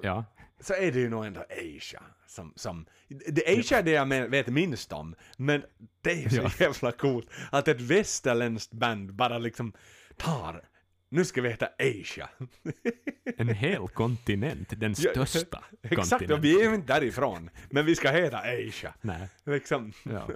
Ja. 0.03 0.25
så 0.59 0.73
är 0.73 0.91
det 0.91 0.99
ju 0.99 1.09
nog 1.09 1.25
ändå 1.25 1.45
Asia. 1.49 2.03
Som, 2.27 2.53
som, 2.55 2.85
det 3.07 3.59
Asia 3.59 3.77
är 3.79 3.83
det 3.83 3.91
jag 3.91 4.05
vet 4.29 4.47
minst 4.47 4.93
om, 4.93 5.15
men 5.37 5.63
det 6.01 6.23
är 6.23 6.29
så 6.29 6.35
Ja. 6.35 6.51
jävla 6.59 6.91
coolt 6.91 7.29
att 7.51 7.67
ett 7.67 7.81
västerländskt 7.81 8.73
band 8.73 9.13
bara 9.13 9.37
liksom 9.37 9.73
tar, 10.17 10.67
nu 11.09 11.25
ska 11.25 11.41
vi 11.41 11.49
heta 11.49 11.69
Asia. 11.79 12.29
En 13.37 13.49
hel 13.49 13.87
kontinent, 13.87 14.79
den 14.79 14.95
Ja, 14.97 15.25
största 15.25 15.63
Exakt, 15.81 15.91
och 15.91 16.09
kontinenten. 16.09 16.41
vi 16.41 16.61
är 16.61 16.69
ju 16.69 16.75
inte 16.75 16.93
därifrån, 16.93 17.49
men 17.69 17.85
vi 17.85 17.95
ska 17.95 18.11
heta 18.11 18.37
Asia. 18.37 18.93
Nej. 19.01 19.29
Liksom. 19.45 19.93
Ja. 20.03 20.29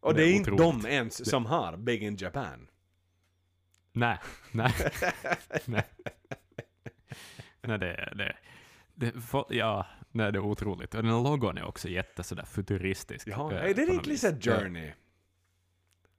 Och 0.00 0.14
det, 0.14 0.20
Det 0.20 0.26
är 0.28 0.32
är 0.32 0.36
inte 0.36 0.50
otroligt. 0.52 0.82
de 0.82 0.88
ens 0.90 1.30
som 1.30 1.46
har 1.46 1.76
Big 1.76 2.02
in 2.02 2.16
Japan. 2.16 2.68
Nej, 3.92 4.18
nej, 4.52 4.72
nej. 5.64 5.82
nej, 7.62 7.78
det, 7.78 8.12
det, 8.16 8.36
det 8.96 9.12
får- 9.20 9.46
ja, 9.50 9.86
nej, 10.10 10.32
det 10.32 10.38
är 10.38 10.44
otroligt. 10.44 10.94
Och 10.94 11.02
den 11.02 11.22
logon 11.22 11.58
är 11.58 11.64
också 11.64 11.88
jätte 11.88 12.22
sådär 12.22 12.44
futuristisk. 12.44 13.28
Ja, 13.28 13.52
eh, 13.52 13.64
är 13.70 13.74
det 13.74 13.82
inte 13.86 14.08
lite. 14.10 14.40
Journey? 14.50 14.92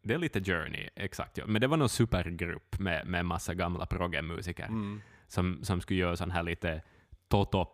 Det 0.02 0.14
är 0.14 0.18
lite 0.18 0.44
Journey, 0.44 0.90
exakt. 0.96 1.38
Ja. 1.38 1.46
Men 1.48 1.62
det 1.62 1.68
var 1.68 1.78
någon 1.78 1.90
supergrupp 1.90 2.80
med, 2.80 3.08
med 3.08 3.26
massa 3.26 3.54
gamla 3.54 3.86
proggemusiker 3.86 4.66
Mm. 4.66 5.02
som, 5.28 5.64
som 5.64 5.82
skulle 5.82 6.00
göra 6.00 6.16
sån 6.16 6.32
här 6.32 6.44
lite 6.44 6.82
Toto, 7.28 7.68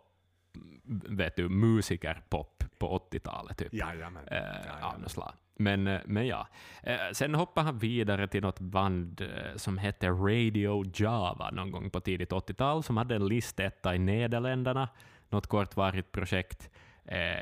vet 1.08 1.36
du, 1.36 1.48
musikerpop 1.48 2.64
på 2.78 2.98
80-talet 3.12 3.58
typ. 3.58 3.72
Jajamän. 3.74 4.28
Eh, 4.28 4.36
Jajamän. 4.36 5.08
slag. 5.08 5.32
Men, 5.56 5.86
eh, 5.86 6.00
men 6.04 6.26
ja. 6.26 6.48
Eh, 6.82 6.96
sen 7.12 7.34
hoppar 7.34 7.62
han 7.62 7.78
vidare 7.78 8.28
till 8.28 8.42
något 8.42 8.60
band 8.60 9.20
eh, 9.20 9.56
som 9.56 9.78
hette 9.78 10.08
Radio 10.08 10.84
Java 10.94 11.50
någon 11.50 11.70
gång 11.70 11.90
på 11.90 12.00
tidigt 12.00 12.32
80-tal, 12.32 12.82
som 12.82 12.96
hade 12.96 13.14
en 13.14 13.26
listetta 13.26 13.94
i 13.94 13.98
Nederländerna, 13.98 14.88
något 15.28 15.46
kortvarigt 15.46 16.12
projekt. 16.12 16.70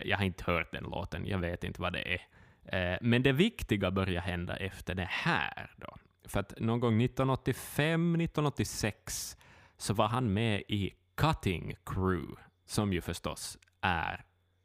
Jag 0.04 0.18
har 0.18 0.24
inte 0.24 0.44
hört 0.44 0.72
den 0.72 0.84
låten, 0.84 1.26
jag 1.26 1.38
vet 1.38 1.64
inte 1.64 1.82
vad 1.82 1.92
det 1.92 2.14
är. 2.14 2.98
Men 3.02 3.22
det 3.22 3.32
viktiga 3.32 3.90
börjar 3.90 4.22
hända 4.22 4.56
efter 4.56 4.94
det 4.94 5.08
här. 5.10 5.70
Då. 5.76 5.96
För 6.24 6.40
att 6.40 6.60
någon 6.60 6.80
gång 6.80 7.02
1985, 7.02 8.14
1986 8.14 9.36
så 9.76 9.94
var 9.94 10.08
han 10.08 10.32
med 10.32 10.62
i 10.68 10.92
Cutting 11.16 11.74
Crew, 11.86 12.42
som 12.66 12.92
ju 12.92 13.00
förstås 13.00 13.58
är 13.80 14.24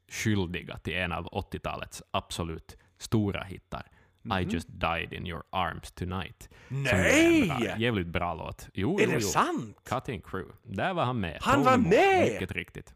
skyldiga 0.10 0.78
till 0.78 0.94
en 0.94 1.12
av 1.12 1.26
80-talets 1.26 2.04
absolut 2.12 2.78
stora 2.98 3.44
hittar. 3.44 3.86
I 4.42 4.44
just 4.44 4.68
died 4.70 5.14
in 5.14 5.28
your 5.28 5.44
arms 5.50 5.92
tonight. 5.92 6.50
Som 6.68 6.78
en 6.78 6.84
bra, 6.84 7.58
Nej! 7.60 7.76
jävligt 7.78 8.08
bra 8.08 8.34
låt. 8.34 8.70
Jo, 8.74 9.00
Är 9.00 9.04
jo, 9.04 9.10
det 9.10 9.14
jo. 9.16 9.28
sant? 9.28 9.78
Cutting 9.90 10.22
Crew. 10.22 10.52
Där 10.64 10.94
var 10.94 11.06
han 11.06 11.20
med. 11.20 11.38
Han 11.42 11.54
Tony 11.56 11.66
var 11.66 11.78
med! 11.78 12.32
Mycket 12.34 12.52
riktigt. 12.52 12.94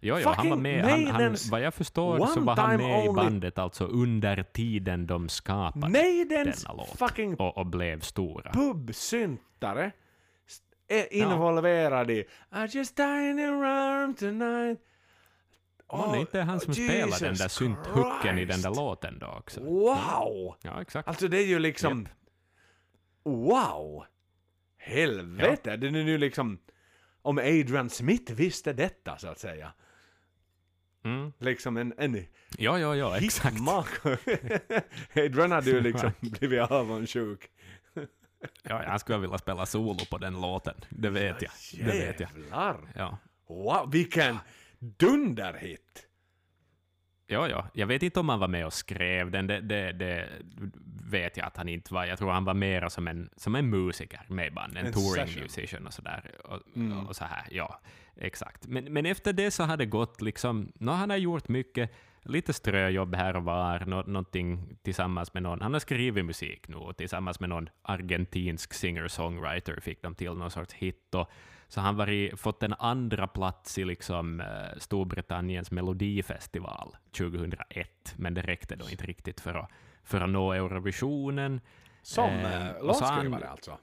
Jo, 0.00 0.18
jo, 0.18 0.28
han 0.28 0.50
var 0.50 0.56
med. 0.56 0.84
Han, 0.84 1.06
han, 1.06 1.36
vad 1.50 1.60
jag 1.60 1.74
förstår 1.74 2.26
så 2.26 2.40
var 2.40 2.56
han 2.56 2.76
med 2.76 3.04
i 3.04 3.08
only- 3.08 3.14
bandet 3.14 3.58
alltså 3.58 3.84
under 3.84 4.42
tiden 4.42 5.06
de 5.06 5.28
skapade 5.28 5.88
Maidens 5.88 6.62
denna 6.62 6.74
låt 6.74 6.98
fucking 6.98 7.34
och, 7.36 7.56
och 7.58 7.66
blev 7.66 8.00
stora. 8.00 8.52
pubsyntare 8.52 9.90
är 10.88 11.12
involverad 11.12 12.10
i 12.10 12.14
I 12.18 12.26
just 12.70 12.96
died 12.96 13.30
in 13.30 13.38
your 13.38 13.64
arms 13.64 14.18
tonight. 14.18 14.80
Var 15.86 16.12
det 16.12 16.20
inte 16.20 16.40
han 16.40 16.60
som 16.60 16.74
spelade 16.74 17.10
den 17.10 17.20
där 17.20 17.28
Jesus 17.30 17.52
synthooken 17.52 18.38
i 18.38 18.44
den 18.44 18.62
där 18.62 18.74
låten 18.74 19.18
då 19.18 19.26
också? 19.26 19.60
Wow! 19.60 20.56
Ja, 20.62 20.82
exakt. 20.82 21.08
Alltså 21.08 21.28
det 21.28 21.38
är 21.38 21.46
ju 21.46 21.58
liksom... 21.58 22.02
Japp. 22.02 22.10
Wow! 23.24 24.04
Helvete, 24.78 25.76
det 25.76 25.86
är 25.86 25.90
nu 25.90 26.18
liksom... 26.18 26.58
Om 27.22 27.38
Adrian 27.38 27.90
Smith 27.90 28.32
visste 28.32 28.72
detta 28.72 29.18
så 29.18 29.28
att 29.28 29.38
säga. 29.38 29.72
Mm. 31.04 31.32
Liksom 31.38 31.76
en, 31.76 31.94
en 31.98 32.26
Ja, 32.58 32.78
ja, 32.78 32.96
ja, 32.96 33.16
exakt. 33.16 33.56
Adrian 35.16 35.52
hade 35.52 35.70
ju 35.70 35.80
liksom 35.80 36.10
blivit 36.20 36.60
avundsjuk. 36.60 37.50
Ja, 38.62 38.84
jag 38.84 39.00
skulle 39.00 39.18
vilja 39.18 39.38
spela 39.38 39.66
solo 39.66 40.04
på 40.10 40.18
den 40.18 40.40
låten. 40.40 40.74
Det 40.88 41.10
vet 41.10 41.42
jag. 41.42 41.52
Det 41.72 41.92
vet 41.92 42.20
jag. 42.20 42.30
Ja. 42.94 43.18
Wow, 43.48 43.90
vilken 43.92 44.38
dunderhit! 44.98 46.08
Ja, 47.26 47.48
ja. 47.48 47.68
Jag 47.74 47.86
vet 47.86 48.02
inte 48.02 48.20
om 48.20 48.28
han 48.28 48.40
var 48.40 48.48
med 48.48 48.66
och 48.66 48.72
skrev 48.72 49.30
den, 49.30 49.46
det, 49.46 49.60
det, 49.60 49.92
det 49.92 50.28
vet 51.10 51.36
jag 51.36 51.46
att 51.46 51.56
han 51.56 51.68
inte 51.68 51.94
var. 51.94 52.04
Jag 52.04 52.18
tror 52.18 52.30
han 52.30 52.44
var 52.44 52.54
mera 52.54 52.90
som 52.90 53.08
en, 53.08 53.30
som 53.36 53.54
en 53.54 53.70
musiker 53.70 54.20
med 54.28 54.46
i 54.46 54.50
bandet, 54.50 54.80
en, 54.80 54.86
En 54.86 54.92
touring 54.92 55.42
musician 55.42 55.86
och 55.86 55.92
sådär. 55.92 56.30
Och, 56.44 56.60
Mm. 56.76 57.06
och 57.06 57.16
så 57.16 57.24
här, 57.24 57.46
ja, 57.50 57.80
exakt. 58.16 58.66
Men, 58.66 58.92
men 58.92 59.06
efter 59.06 59.32
det 59.32 59.50
så 59.50 59.62
har 59.62 59.76
det 59.76 59.86
gått 59.86 60.22
liksom, 60.22 60.72
no, 60.74 60.90
han 60.90 61.10
har 61.10 61.16
gjort 61.16 61.48
mycket, 61.48 61.90
lite 62.22 62.52
ströjobb 62.52 63.14
här 63.14 63.36
och 63.36 63.44
var, 63.44 63.84
nå, 63.86 64.02
någonting 64.02 64.76
tillsammans 64.82 65.34
med 65.34 65.42
någon, 65.42 65.60
han 65.60 65.72
har 65.72 65.80
skrivit 65.80 66.24
musik 66.24 66.68
nu, 66.68 66.76
och 66.76 66.96
tillsammans 66.96 67.40
med 67.40 67.48
någon 67.48 67.68
argentinsk 67.82 68.74
singer-songwriter 68.74 69.80
fick 69.80 70.02
de 70.02 70.14
till 70.14 70.32
någon 70.32 70.50
sorts 70.50 70.74
hit. 70.74 71.14
Och, 71.14 71.30
så 71.68 71.80
han 71.80 71.98
har 71.98 72.10
i- 72.10 72.32
fått 72.36 72.62
en 72.62 72.74
andra 72.78 73.26
plats 73.26 73.78
i 73.78 73.84
liksom, 73.84 74.40
eh, 74.40 74.46
Storbritanniens 74.78 75.70
melodifestival 75.70 76.96
2001, 77.12 78.14
men 78.16 78.34
det 78.34 78.42
räckte 78.42 78.76
då 78.76 78.90
inte 78.90 79.06
riktigt 79.06 79.40
för 79.40 79.54
att, 79.54 79.70
för 80.04 80.20
att 80.20 80.30
nå 80.30 80.52
Eurovisionen. 80.52 81.60
Som 82.02 82.30
Eh, 82.30 82.54
eh, 82.54 82.74
han- 82.74 82.86
låtskrivare 82.86 83.48
alltså. 83.48 83.78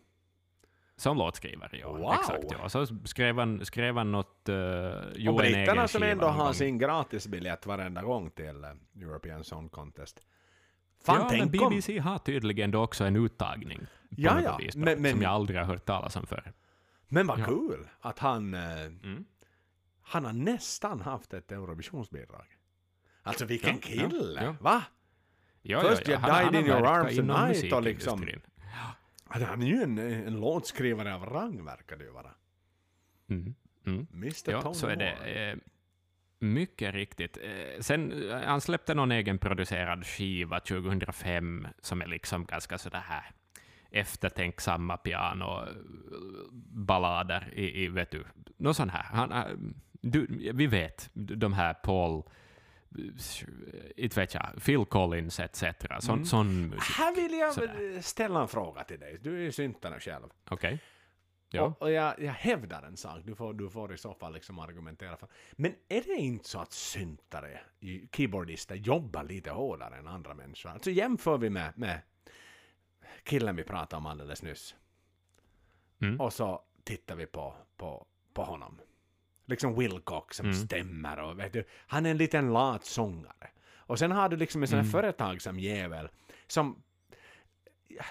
som 0.96 1.18
låtskrivare. 1.18 1.78
Ja, 1.78 1.92
Wow! 1.92 2.14
Exakt, 2.14 2.44
ja. 2.52 2.70
Så 2.70 2.86
skrev 3.06 3.38
han, 3.40 3.66
skrev 3.66 3.98
han 3.98 4.12
något, 4.12 4.50
uh, 4.50 5.30
Och 5.30 5.36
britterna 5.36 5.88
som 5.88 6.04
ändå 6.04 6.28
har 6.28 6.54
sin 6.54 6.78
gratisbiljett 6.78 7.66
varenda 7.66 8.02
gång 8.02 8.32
till 8.32 8.66
European 9.02 9.44
Song 9.44 9.70
Contest. 9.70 10.20
Fan, 11.06 11.16
ja, 11.16 11.22
men 11.22 11.30
tänk 11.30 11.62
om... 11.64 11.70
BBC 11.70 12.00
har 12.00 12.18
tydligen 12.18 12.72
då 12.72 12.82
också 12.84 13.04
en 13.04 13.16
uttagning. 13.16 13.80
På 13.80 13.86
Ja, 14.10 14.42
ja, 14.42 14.58
vis, 14.58 14.76
men- 14.76 14.96
då, 14.96 15.02
men- 15.02 15.12
som 15.12 15.22
jag 15.22 15.32
aldrig 15.32 15.60
har 15.60 15.66
hört 15.68 15.86
talas 15.86 16.16
om 16.16 16.26
förr. 16.28 16.54
Men 17.14 17.28
vad 17.28 17.40
Ja. 17.40 17.46
kul 17.46 17.88
att 18.02 18.20
han... 18.20 18.54
Eh, 18.54 18.82
Mm. 18.86 19.26
han 20.02 20.26
har 20.26 20.34
nästan 20.34 21.02
haft 21.02 21.34
ett 21.34 21.52
Eurovisionsbidrag. 21.52 22.46
Alltså 23.24 23.46
vilken 23.46 23.70
Ja, 23.70 23.76
ja, 23.96 24.10
kille! 24.10 24.44
ja. 24.44 24.56
Va? 24.60 24.84
Ja, 25.62 25.82
First 25.82 26.10
you 26.10 26.18
Han- 26.18 26.32
han 26.32 26.44
died 26.54 26.54
har 26.54 26.62
in 26.62 26.68
your 26.68 26.88
arms 26.88 27.16
tonight 27.16 27.74
och 27.74 27.82
liksom- 27.84 28.20
musikindustrin. 28.20 28.42
Han 29.26 29.42
han 29.44 29.62
är 29.64 29.68
ju 29.68 29.82
en, 29.84 29.98
en 29.98 30.40
låtskrivare 30.40 31.16
av 31.16 31.26
rang 31.26 31.66
verkar 31.66 31.98
det 31.98 32.04
ju 32.04 32.12
vara. 32.12 32.32
Mm. 33.30 33.56
Mm. 33.86 34.08
Mr 34.14 34.52
Ja, 34.52 34.62
Tony 34.62 34.76
så 34.76 34.88
är 34.88 34.96
det. 34.96 35.12
Eh, 35.12 35.58
mycket 36.40 36.94
riktigt. 36.94 37.38
Eh, 37.42 37.80
sen, 37.80 38.30
han 38.46 38.62
släppte 38.62 38.94
någon 38.94 39.12
egenproducerad 39.12 40.06
skiva 40.06 40.60
2005 40.60 41.68
som 41.82 42.02
är 42.02 42.08
liksom 42.08 42.46
ganska 42.46 42.78
sådär 42.78 43.04
här 43.06 43.32
eftertänksamma 43.92 44.98
pianoballader 44.98 47.54
i, 47.54 47.84
i, 47.84 47.88
vet 47.88 48.12
du, 48.12 48.24
någon 48.58 48.76
sån 48.76 48.90
här. 48.90 49.04
Han, 49.04 49.32
eh, 49.32 49.46
du, 50.02 50.28
vi 50.54 50.68
vet, 50.68 51.10
de 51.14 51.54
här 51.54 51.74
Paul, 51.74 52.24
inte 53.96 54.20
vet 54.20 54.34
jag, 54.34 54.48
Phil 54.66 54.86
Collins 54.86 55.40
etc. 55.40 55.64
Sån, 56.00 56.14
Mm. 56.16 56.26
sån 56.26 56.68
musik. 56.70 56.96
Här 56.98 57.16
vill 57.16 57.34
jag 57.40 57.54
Sådär. 57.54 58.02
ställa 58.02 58.42
en 58.42 58.48
fråga 58.48 58.84
till 58.84 59.00
dig. 59.00 59.18
Du 59.22 59.38
är 59.38 59.42
ju 59.42 59.52
syntare 59.52 60.00
själv. 60.00 60.28
Okej? 60.50 60.80
Ja. 61.54 61.62
Och, 61.64 61.82
och 61.82 61.92
jag, 61.92 62.20
jag 62.20 62.34
hävdar 62.34 62.84
en 62.84 62.98
sak, 62.98 63.20
du 63.26 63.36
får, 63.36 63.54
du 63.54 63.70
får 63.70 63.94
i 63.94 63.98
så 63.98 64.14
fall 64.14 64.34
liksom 64.34 64.60
argumentera 64.60 65.18
för. 65.18 65.30
Men 65.52 65.74
är 65.90 66.02
det 66.02 66.16
inte 66.16 66.50
så 66.50 66.60
att 66.60 66.72
syntare, 66.72 67.60
keyboardister, 68.16 68.76
jobbar 68.76 69.24
lite 69.24 69.52
hårdare 69.52 69.96
än 69.96 70.08
andra 70.08 70.34
människor? 70.34 70.70
Alltså 70.70 70.92
jämför 70.92 71.38
vi 71.38 71.50
med, 71.50 71.74
med 71.76 72.02
killen 73.24 73.56
vi 73.56 73.64
pratade 73.64 73.98
om 73.98 74.06
alldeles 74.06 74.44
nyss. 74.44 74.76
Mm. 76.02 76.22
Och 76.22 76.34
så 76.34 76.62
tittar 76.84 77.16
vi 77.16 77.26
på, 77.26 77.54
på, 77.78 78.06
på 78.34 78.44
honom. 78.44 78.80
Liksom 79.46 79.76
Wilcox 79.80 80.38
som 80.38 80.46
Mm. 80.46 80.58
stämmer 80.58 81.20
och 81.20 81.40
vet 81.40 81.54
du, 81.54 81.64
han 81.88 82.06
är 82.06 82.12
en 82.12 82.18
liten 82.18 82.54
lat 82.54 82.86
sångare. 82.86 83.50
Och 83.76 84.00
sen 84.00 84.12
har 84.12 84.30
du 84.30 84.38
liksom 84.38 84.62
en 84.62 84.68
sån 84.68 84.78
här 84.78 84.84
Mm. 84.84 84.92
företagsam 84.92 85.60
jävel 85.60 86.10
som 86.48 86.84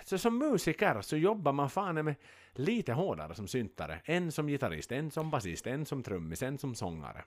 så 0.04 0.18
som 0.18 0.38
musiker 0.38 1.00
så 1.00 1.16
jobbar 1.16 1.52
man 1.52 1.70
fan 1.70 2.04
med 2.04 2.14
lite 2.52 2.92
hårdare 2.92 3.34
som 3.34 3.48
syntare. 3.48 4.00
En 4.04 4.32
som 4.32 4.46
gitarrist, 4.46 4.92
en 4.92 5.10
som 5.10 5.30
basist, 5.30 5.66
en 5.66 5.86
som 5.86 6.02
trummis, 6.02 6.42
en 6.42 6.58
som 6.58 6.74
sångare. 6.74 7.24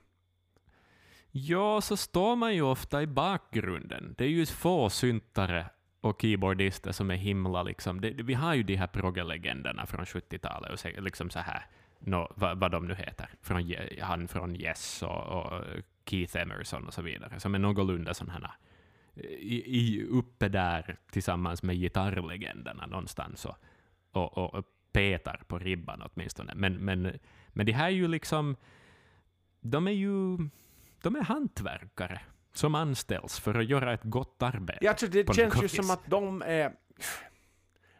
Ja, 1.30 1.80
så 1.80 1.96
står 1.96 2.36
man 2.36 2.54
ju 2.54 2.62
ofta 2.62 3.02
i 3.02 3.06
bakgrunden. 3.06 4.14
Det 4.18 4.24
är 4.24 4.28
ju 4.28 4.46
få 4.46 4.90
syntare 4.90 5.66
och 6.04 6.22
keyboardister 6.22 6.92
som 6.92 7.10
är 7.10 7.16
himla 7.16 7.62
liksom... 7.62 8.00
Det, 8.00 8.10
vi 8.10 8.34
har 8.34 8.54
ju 8.54 8.62
de 8.62 8.76
här 8.76 8.86
proggelegenderna 8.86 9.86
från 9.86 10.04
70-talet 10.04 10.72
och 10.72 10.78
så, 10.78 10.88
liksom 10.98 11.30
så 11.30 11.38
här, 11.38 11.66
no, 11.98 12.32
vad, 12.34 12.58
vad 12.58 12.70
de 12.70 12.86
nu 12.86 12.94
heter. 12.94 13.28
Från, 13.42 13.74
han 14.00 14.28
från 14.28 14.56
Yes 14.56 15.02
och, 15.02 15.26
och 15.26 15.62
Keith 16.06 16.36
Emerson 16.36 16.86
och 16.86 16.94
så 16.94 17.02
vidare, 17.02 17.40
som 17.40 17.54
är 17.54 17.58
någorlunda 17.58 18.14
sådana 18.14 18.32
här 18.32 18.50
i, 19.26 19.78
i, 19.78 20.04
uppe 20.04 20.48
där 20.48 20.96
tillsammans 21.10 21.62
med 21.62 21.76
gitarrlegenderna 21.76 22.86
någonstans 22.86 23.44
och, 23.44 23.56
och, 24.12 24.38
och, 24.38 24.54
och 24.54 24.64
petar 24.92 25.42
på 25.46 25.58
ribban 25.58 26.02
åtminstone. 26.02 26.52
Men, 26.54 26.74
men, 26.74 27.18
men 27.48 27.66
det 27.66 27.72
här 27.72 27.86
är 27.86 27.90
ju 27.90 28.08
liksom... 28.08 28.56
De 29.60 29.86
är 29.86 29.92
ju 29.92 30.38
de 31.02 31.16
är 31.16 31.22
hantverkare 31.22 32.20
som 32.54 32.74
anställs 32.74 33.40
för 33.40 33.54
att 33.54 33.66
göra 33.66 33.92
ett 33.92 34.02
gott 34.02 34.42
arbete. 34.42 34.78
Ja, 34.82 34.90
alltså 34.90 35.06
det 35.06 35.34
känns 35.34 35.62
ju 35.62 35.68
som 35.68 35.90
att 35.90 36.00
de 36.06 36.42
är... 36.42 36.72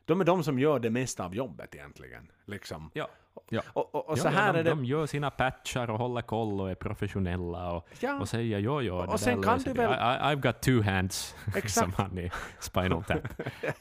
De 0.07 0.21
är 0.21 0.25
de 0.25 0.45
som 0.45 0.59
gör 0.59 0.79
det 0.79 0.91
mesta 0.91 1.25
av 1.25 1.35
jobbet 1.35 1.75
egentligen. 1.75 2.31
Liksom. 2.47 2.91
Ja. 2.95 3.09
Ja. 3.49 3.63
Och, 3.73 3.95
och, 3.95 4.09
och 4.09 4.19
Ja, 4.19 4.23
så 4.23 4.29
ja, 4.29 4.31
här 4.33 4.53
de, 4.53 4.59
är 4.59 4.65
det... 4.65 4.71
de 4.71 4.85
gör 4.85 5.07
sina 5.07 5.31
patchar 5.31 5.91
och 5.91 5.99
håller 5.99 6.23
koll 6.23 6.61
och 6.61 6.71
är 6.71 6.75
professionella 6.75 7.73
och, 7.73 7.89
Ja. 8.01 8.21
och 8.21 8.29
säger 8.29 8.59
jo, 8.59 8.81
jo, 8.83 9.03
det 9.03 9.07
Och 9.09 9.21
sen 9.21 9.43
kan 9.43 9.59
du 9.59 9.73
väl- 9.73 9.93
I, 9.93 9.95
I've 9.97 10.41
got 10.41 10.61
two 10.63 10.83
hands, 10.83 11.37
som 11.67 11.93
han 11.93 12.19
i 12.19 12.31
Spinal 12.61 13.05
Tap. 13.05 13.19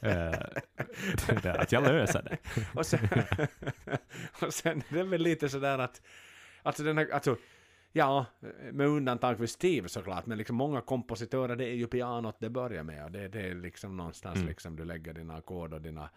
Där, 1.42 1.60
att 1.60 1.72
jag 1.72 1.82
löser 1.82 2.22
det. 2.22 2.38
Och 2.74 2.86
sen, 2.86 3.08
och 4.42 4.54
sen 4.54 4.82
är 4.88 4.94
det 4.94 5.02
väl 5.04 5.22
lite 5.22 5.48
sådär 5.48 5.78
att, 5.78 6.02
alltså 6.62 6.82
den 6.82 6.98
här, 6.98 7.08
alltså, 7.12 7.36
ja, 7.96 8.26
med 8.72 8.86
undantag 8.86 9.38
för 9.38 9.46
Steve 9.46 9.88
såklart, 9.88 10.26
men 10.26 10.38
liksom 10.38 10.56
många 10.56 10.80
kompositörer, 10.80 11.56
det 11.56 11.64
är 11.68 11.74
ju 11.74 11.86
pianot 11.86 12.36
det 12.38 12.50
börjar 12.50 12.82
med 12.82 13.04
och 13.04 13.10
det, 13.12 13.28
det 13.28 13.40
är 13.40 13.54
liksom 13.54 13.96
någonstans 13.96 14.36
Mm. 14.36 14.48
liksom 14.48 14.76
du 14.76 14.84
lägger 14.84 15.14
dina 15.14 15.34
ackord 15.36 15.72
och 15.74 15.80
dina, 15.80 16.10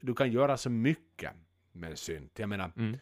du 0.00 0.14
kan 0.14 0.32
göra 0.32 0.56
så 0.56 0.70
mycket 0.70 1.30
med 1.72 1.90
en 1.90 1.96
synt. 1.96 2.38
Jag 2.38 2.48
menar, 2.48 2.72
Mm. 2.76 2.98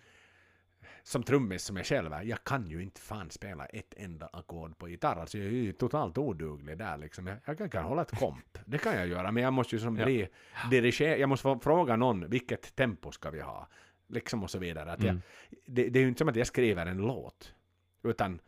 som 1.02 1.22
trummis 1.22 1.64
som 1.64 1.76
jag 1.76 1.86
själv 1.86 2.12
är, 2.12 2.22
jag 2.22 2.44
kan 2.44 2.66
ju 2.70 2.82
inte 2.82 3.00
fan 3.00 3.30
spela 3.30 3.66
ett 3.66 3.94
enda 3.96 4.26
ackord 4.32 4.78
på 4.78 4.88
gitarr. 4.88 5.16
Alltså 5.20 5.38
jag 5.38 5.46
är 5.46 5.50
ju 5.50 5.72
totalt 5.72 6.18
oduglig 6.18 6.78
där 6.78 6.96
liksom. 6.96 7.26
Jag, 7.26 7.36
jag 7.44 7.58
kan, 7.58 7.70
kan 7.70 7.84
hålla 7.84 8.02
ett 8.02 8.18
komp, 8.18 8.58
det 8.64 8.78
kan 8.78 8.94
jag 8.96 9.06
göra, 9.08 9.32
men 9.32 9.42
jag 9.42 9.52
måste 9.52 9.76
ju 9.76 9.80
som 9.80 9.96
Ja. 9.96 10.04
bli 10.04 10.28
dirigera, 10.70 11.16
jag 11.16 11.28
måste 11.28 11.58
fråga 11.62 11.96
någon, 11.96 12.30
vilket 12.30 12.76
tempo 12.76 13.10
ska 13.12 13.30
vi 13.30 13.40
ha? 13.40 13.68
Liksom 14.08 14.42
och 14.42 14.50
så 14.50 14.58
vidare. 14.58 14.92
Att 14.92 15.02
jag, 15.02 15.10
Mm. 15.10 15.22
det, 15.66 15.88
det 15.88 15.98
är 15.98 16.02
ju 16.02 16.08
inte 16.08 16.18
som 16.18 16.28
att 16.28 16.36
jag 16.36 16.46
skriver 16.46 16.86
en 16.86 16.96
låt, 16.98 17.54
utan 18.02 18.40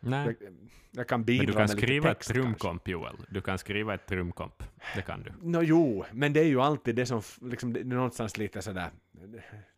Nej. 0.00 0.36
jag, 0.40 0.52
jag 0.90 1.08
kan 1.08 1.24
bidra 1.24 1.38
Men 1.42 1.46
du 1.46 1.52
kan 1.52 1.60
med 1.62 1.70
skriva 1.70 2.10
ett 2.10 2.16
text 2.18 2.32
kanske. 2.32 2.42
trumkomp, 2.42 2.88
Joel. 2.88 3.16
Du 3.30 3.40
kan 3.40 3.58
skriva 3.58 3.94
ett 3.94 4.06
trumkomp. 4.06 4.62
Det 4.94 5.02
kan 5.02 5.22
du. 5.22 5.32
Nå 5.42 5.62
jo, 5.62 6.04
men 6.12 6.32
det 6.32 6.40
är 6.40 6.44
ju 6.44 6.60
alltid 6.60 6.94
det 6.96 7.06
som, 7.06 7.22
liksom, 7.42 7.72
det 7.72 7.80
är 7.80 7.84
någonstans 7.84 8.36
lite 8.36 8.62
sådär, 8.62 8.90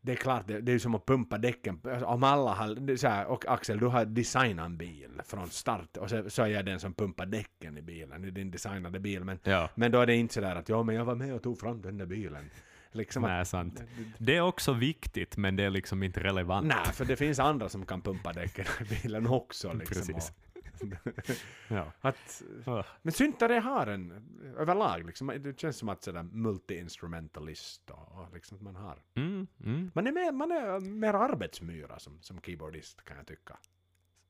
det 0.00 0.12
är 0.12 0.16
klart, 0.16 0.48
det, 0.48 0.60
det 0.60 0.70
är 0.70 0.74
ju 0.74 0.78
som 0.78 0.94
att 0.94 1.06
pumpa 1.06 1.38
däcken. 1.38 1.80
Alltså, 1.84 2.06
Om 2.06 2.24
alla 2.24 2.54
har, 2.54 2.96
så 2.96 3.08
här, 3.08 3.26
och 3.26 3.44
Axel, 3.48 3.78
du 3.78 3.86
har 3.86 4.04
designat 4.04 4.66
en 4.66 4.76
bil 4.76 5.20
från 5.24 5.50
start, 5.50 5.96
och 5.96 6.10
så, 6.10 6.30
så 6.30 6.42
är 6.42 6.46
jag 6.46 6.64
den 6.66 6.80
som 6.80 6.94
pumpar 6.94 7.26
däcken 7.26 7.78
i 7.78 7.82
bilen, 7.82 8.24
i 8.24 8.30
din 8.30 8.50
designade 8.50 9.00
bil, 9.00 9.24
men, 9.24 9.38
Ja. 9.42 9.70
men 9.74 9.92
då 9.92 10.00
är 10.00 10.06
det 10.06 10.14
inte 10.16 10.34
sådär 10.34 10.56
att 10.56 10.68
ja, 10.68 10.82
men 10.82 10.94
jag 10.94 11.04
var 11.04 11.14
med 11.14 11.34
och 11.34 11.42
tog 11.42 11.58
fram 11.60 11.82
den 11.82 11.98
där 11.98 12.06
bilen. 12.06 12.50
Liksom 12.92 13.22
Nej, 13.22 13.40
att, 13.40 13.48
sant. 13.48 13.82
Det 14.18 14.36
är 14.36 14.40
också 14.40 14.72
viktigt, 14.72 15.36
men 15.36 15.56
det 15.56 15.64
är 15.64 15.70
liksom 15.70 16.02
inte 16.02 16.20
relevant. 16.20 16.66
nej, 16.66 16.92
för 16.92 17.04
det 17.04 17.16
finns 17.16 17.38
andra 17.38 17.68
som 17.68 17.86
kan 17.86 18.02
pumpa 18.02 18.32
däcken 18.32 18.64
i 18.80 18.84
bilen 19.02 19.26
också. 19.26 19.72
Liksom, 19.72 20.06
Precis. 20.06 20.32
Ja. 21.68 21.92
att, 22.00 22.42
Ugh. 22.66 22.84
Men 23.02 23.12
syntare 23.12 23.54
har 23.54 23.86
en, 23.86 24.12
överlag, 24.58 25.06
liksom, 25.06 25.26
det 25.40 25.60
känns 25.60 25.76
som 25.76 25.88
att 25.88 26.02
sådär 26.02 26.22
multi-instrumentalist 26.22 27.90
och, 27.90 28.20
och 28.20 28.34
liksom 28.34 28.58
man 28.60 28.76
har. 28.76 29.02
Mm, 29.14 29.46
mm. 29.64 29.90
Man 29.94 30.06
är 30.06 30.12
mer, 30.12 30.32
man 30.32 30.52
är 30.52 30.80
mer 30.80 31.14
arbetsmyra 31.14 31.98
som, 31.98 32.18
som 32.22 32.40
keyboardist 32.40 33.04
kan 33.04 33.16
jag 33.16 33.26
tycka. 33.26 33.58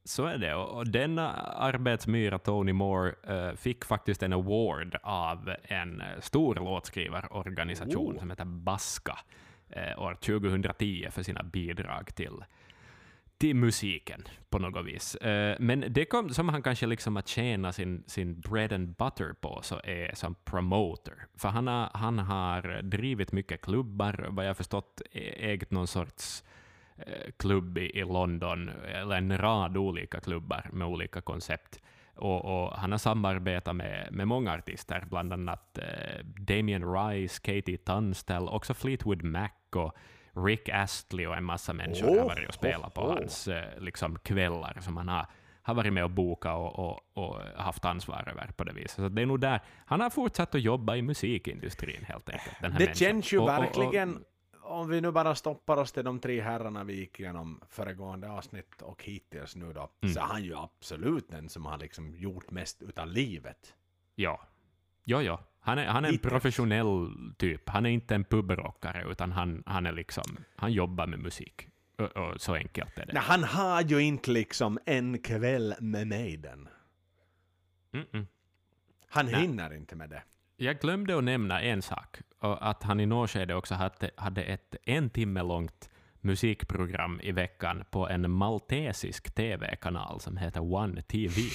Så 0.04 0.24
är 0.26 0.38
det. 0.38 0.54
Och 0.54 0.86
denna 0.86 1.32
arbetsmyra, 1.42 2.38
Tony 2.38 2.72
Moore, 2.72 3.14
eh, 3.28 3.54
fick 3.56 3.84
faktiskt 3.84 4.22
en 4.22 4.32
award 4.32 4.96
av 5.02 5.54
en 5.62 6.00
eh, 6.00 6.06
stor 6.20 6.54
låtskrivarorganisation 6.54 8.14
Oh. 8.14 8.18
som 8.18 8.30
heter 8.30 8.44
Baska 8.44 9.18
eh, 9.70 10.02
år 10.02 10.14
2010 10.14 11.06
för 11.10 11.22
sina 11.22 11.42
bidrag 11.42 12.14
till, 12.14 12.44
till 13.38 13.56
musiken 13.56 14.24
på 14.50 14.58
något 14.58 14.86
vis. 14.86 15.16
Men 15.58 15.84
det 15.88 16.04
kom, 16.04 16.28
som 16.34 16.48
han 16.48 16.62
kanske 16.62 16.86
liksom 16.86 17.16
att 17.16 17.28
tjäna 17.28 17.72
sin, 17.72 18.04
sin 18.06 18.40
bread 18.40 18.72
and 18.72 18.88
butter 18.96 19.32
på 19.40 19.60
så 19.62 19.80
är 19.84 20.14
som 20.14 20.34
promoter. 20.34 21.14
För 21.36 21.48
han 21.48 21.66
har, 21.66 21.90
han 21.94 22.18
har 22.18 22.82
drivit 22.82 23.32
mycket 23.32 23.60
klubbar, 23.60 24.26
vad 24.30 24.46
jag 24.46 24.56
förstått 24.56 25.02
ä- 25.12 25.52
ägt 25.52 25.70
någon 25.70 25.86
sorts 25.86 26.44
klubb 27.36 27.78
i, 27.78 27.98
i 27.98 28.04
London, 28.04 28.70
eller 28.94 29.16
en 29.16 29.38
rad 29.38 29.76
olika 29.76 30.20
klubbar 30.20 30.68
med 30.72 30.88
olika 30.88 31.20
koncept. 31.20 31.80
Och, 32.14 32.44
och 32.44 32.72
han 32.72 32.92
har 32.92 32.98
samarbetat 32.98 33.76
med, 33.76 34.08
med 34.10 34.28
många 34.28 34.52
artister, 34.52 35.04
bland 35.10 35.32
annat 35.32 35.78
eh, 35.78 36.24
Damien 36.24 36.94
Rice, 36.94 37.40
Katie 37.40 37.76
Tunstall, 37.76 38.48
också 38.48 38.74
Fleetwood 38.74 39.22
Mac 39.22 39.48
och 39.76 39.96
Rick 40.46 40.68
Astley 40.68 41.26
och 41.26 41.36
en 41.36 41.44
massa 41.44 41.72
människor 41.72 42.06
har 42.08 42.16
Oh, 42.16 42.24
varit 42.24 42.48
och 42.48 42.54
spelat 42.54 42.94
på 42.94 43.00
oh, 43.00 43.06
oh. 43.06 43.14
hans 43.14 43.48
eh, 43.48 43.78
liksom 43.78 44.18
kvällar 44.18 44.76
som 44.80 44.96
han 44.96 45.08
har, 45.08 45.26
har 45.62 45.74
varit 45.74 45.92
med 45.92 46.04
och 46.04 46.10
bokat 46.10 46.56
och, 46.56 46.78
och, 46.78 47.00
och 47.14 47.36
haft 47.56 47.84
ansvar 47.84 48.28
över 48.30 48.50
på 48.56 48.64
det 48.64 48.72
viset. 48.72 48.90
Så 48.90 49.08
det 49.08 49.22
är 49.22 49.26
nog 49.26 49.40
där. 49.40 49.60
Han 49.86 50.00
har 50.00 50.10
fortsatt 50.10 50.54
att 50.54 50.62
jobba 50.62 50.96
i 50.96 51.02
musikindustrin 51.02 52.04
helt 52.04 52.28
enkelt. 52.30 52.56
Den 52.60 52.72
här 52.72 52.78
Det 52.78 52.84
människan. 52.84 53.06
känns 53.06 53.32
ju 53.32 53.44
verkligen, 53.44 54.24
om 54.70 54.88
vi 54.88 55.00
nu 55.00 55.10
bara 55.10 55.34
stoppar 55.34 55.76
oss 55.76 55.92
till 55.92 56.04
de 56.04 56.18
tre 56.20 56.40
herrarna 56.40 56.84
vi 56.84 56.94
gick 56.94 57.20
igenom 57.20 57.60
föregående 57.68 58.30
avsnitt 58.30 58.82
och 58.82 59.04
hittills 59.04 59.56
nu 59.56 59.72
då, 59.72 59.90
Mm. 60.02 60.14
så 60.14 60.20
är 60.20 60.24
han 60.24 60.44
ju 60.44 60.56
absolut 60.56 61.30
den 61.30 61.48
som 61.48 61.66
har 61.66 61.78
liksom 61.78 62.16
gjort 62.16 62.50
mest 62.50 62.82
utav 62.82 63.08
livet. 63.08 63.74
Ja. 64.14 64.40
Ja, 65.04 65.22
ja. 65.22 65.44
Han 65.60 65.78
är, 65.78 65.86
han 65.86 66.04
är 66.04 66.08
en 66.08 66.14
Hittills. 66.14 66.30
professionell 66.32 67.10
typ. 67.38 67.68
Han 67.68 67.86
är 67.86 67.90
inte 67.90 68.14
en 68.14 68.24
pubrockare, 68.24 69.04
utan 69.10 69.32
han, 69.32 69.62
han, 69.66 69.86
är 69.86 69.92
liksom, 69.92 70.24
han 70.56 70.72
jobbar 70.72 71.06
med 71.06 71.18
musik. 71.18 71.68
Och, 71.98 72.16
och 72.16 72.40
så 72.40 72.54
enkelt 72.54 72.98
är 72.98 73.06
det. 73.06 73.12
Nej, 73.12 73.22
han 73.22 73.44
har 73.44 73.82
ju 73.82 74.00
inte 74.02 74.30
liksom 74.30 74.78
en 74.86 75.18
kväll 75.18 75.74
med 75.80 76.06
Maiden. 76.06 76.68
Mm-mm. 77.92 78.26
Han 79.08 79.26
Nej. 79.26 79.34
hinner 79.40 79.74
inte 79.74 79.96
med 79.96 80.10
det. 80.10 80.22
Jag 80.56 80.80
glömde 80.80 81.18
att 81.18 81.24
nämna 81.24 81.62
en 81.62 81.82
sak, 81.82 82.20
och 82.40 82.68
att 82.68 82.82
han 82.82 83.00
i 83.00 83.06
något 83.06 83.30
skede 83.30 83.54
också 83.54 83.74
hade, 83.74 84.10
hade 84.16 84.42
ett 84.42 84.76
en 84.84 85.10
timme 85.10 85.42
långt 85.42 85.90
musikprogram 86.20 87.20
i 87.20 87.32
veckan 87.32 87.84
på 87.90 88.08
en 88.08 88.30
maltesisk 88.30 89.34
TV-kanal 89.34 90.20
som 90.20 90.36
heter 90.36 90.74
One 90.74 91.02
TV. 91.02 91.34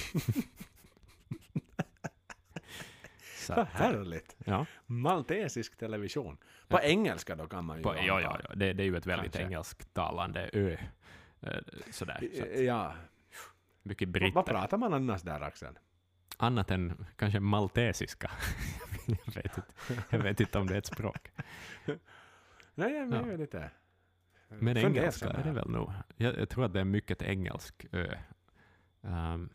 Så 3.36 3.52
att, 3.52 3.68
härligt. 3.68 4.36
ja, 4.44 4.66
Maltesisk 4.86 5.78
television. 5.78 6.38
På 6.68 6.80
engelska 6.80 7.36
då 7.36 7.46
kan 7.46 7.64
man 7.64 7.76
ju 7.76 7.82
på, 7.82 7.94
ja, 7.96 8.20
ja, 8.20 8.40
ja. 8.48 8.54
Det, 8.54 8.72
det 8.72 8.82
är 8.82 8.84
ju 8.84 8.96
ett 8.96 9.06
väldigt 9.06 9.32
Kanske. 9.32 9.46
engelsktalande 9.46 10.50
ö. 10.52 10.76
Eh, 11.40 11.50
Sådär. 11.90 12.28
Så 12.54 12.62
Ja. 12.62 12.94
mycket 13.82 14.08
Vad 14.08 14.12
britter. 14.12 14.42
pratar 14.42 14.76
man 14.78 14.94
annars 14.94 15.22
där 15.22 15.40
Axel? 15.40 15.78
Annat 16.36 16.70
än 16.70 17.06
kanske 17.16 17.40
maltesiska. 17.40 18.30
jag, 19.06 19.34
vet 19.34 19.58
inte, 19.58 19.62
jag 20.10 20.18
vet 20.18 20.40
inte 20.40 20.58
om 20.58 20.66
det 20.66 20.74
är 20.74 20.78
ett 20.78 20.86
språk. 20.86 21.32
Nej, 22.74 22.92
jag 22.94 23.12
Ja. 23.12 23.22
vet 23.22 23.40
inte. 23.40 23.70
Men 24.48 24.76
engelska 24.76 25.28
är 25.30 25.44
det 25.44 25.52
väl 25.52 25.70
nog. 25.70 25.92
Jag, 26.16 26.38
jag 26.38 26.48
tror 26.48 26.64
att 26.64 26.72
det 26.72 26.80
är 26.80 26.84
mycket 26.84 27.22
engelsk 27.22 27.86
ö. 27.92 28.16
Ehm, 29.02 29.48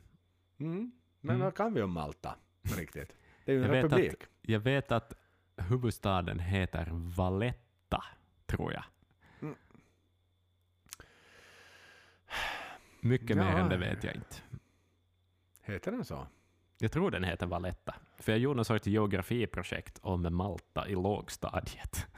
Mm. 0.58 0.92
Men 1.22 1.36
Mm. 1.36 1.46
vad 1.46 1.56
kan 1.56 1.74
vi 1.74 1.82
om 1.82 1.92
Malta? 1.92 2.36
Riktigt. 2.78 3.16
Det 3.46 3.52
är 3.52 3.56
ju 3.56 3.64
en 3.64 3.68
Jag 3.68 3.72
vet 3.84 3.86
republik. 3.92 4.24
jag 4.42 4.60
vet 4.60 4.92
att 4.92 5.14
huvudstaden 5.58 6.40
heter 6.40 6.88
Valletta, 6.92 8.04
tror 8.46 8.74
jag. 8.74 8.84
Mm. 9.42 9.56
Mycket 13.02 13.38
mer 13.38 13.44
Ja. 13.52 13.58
än 13.58 13.70
det 13.70 13.78
vet 13.78 14.04
jag 14.04 14.16
inte. 14.16 14.36
Heter 15.62 15.92
den 15.92 16.06
så? 16.06 16.28
Jag 16.82 16.92
tror 16.92 17.12
den 17.12 17.24
heter 17.24 17.46
Valletta. 17.46 17.96
För 18.20 18.32
jag 18.32 18.40
gjorde 18.40 18.56
någon 18.56 18.66
sorts 18.66 18.88
geografiprojekt 18.88 20.00
om 20.02 20.36
Malta 20.36 20.88
i 20.88 20.96
lågstadiet. 20.96 22.08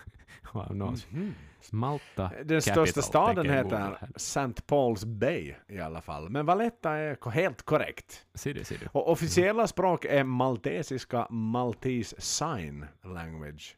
Wow, 0.53 0.75
no. 0.75 0.95
Mhm. 1.11 1.33
Malta 1.71 2.31
Den 2.45 2.61
största 2.61 2.73
capital, 2.85 3.03
staden 3.03 3.35
tänker 3.35 3.53
jag 3.79 3.89
heter. 3.91 4.09
St. 4.15 4.41
Paul's 4.67 5.05
Bay 5.05 5.55
i 5.67 5.79
alla 5.79 6.01
fall. 6.01 6.29
Men 6.29 6.45
Valletta 6.45 6.91
är 6.91 7.29
helt 7.31 7.63
korrekt. 7.63 8.25
Ser 8.33 8.53
du, 8.53 8.63
ser 8.63 8.77
du. 8.77 8.87
Och 8.91 9.11
officiella 9.11 9.67
språk 9.67 10.05
är 10.05 10.23
maltesiska 10.23 11.27
Maltese 11.29 12.21
Sign 12.21 12.85
Language. 13.03 13.77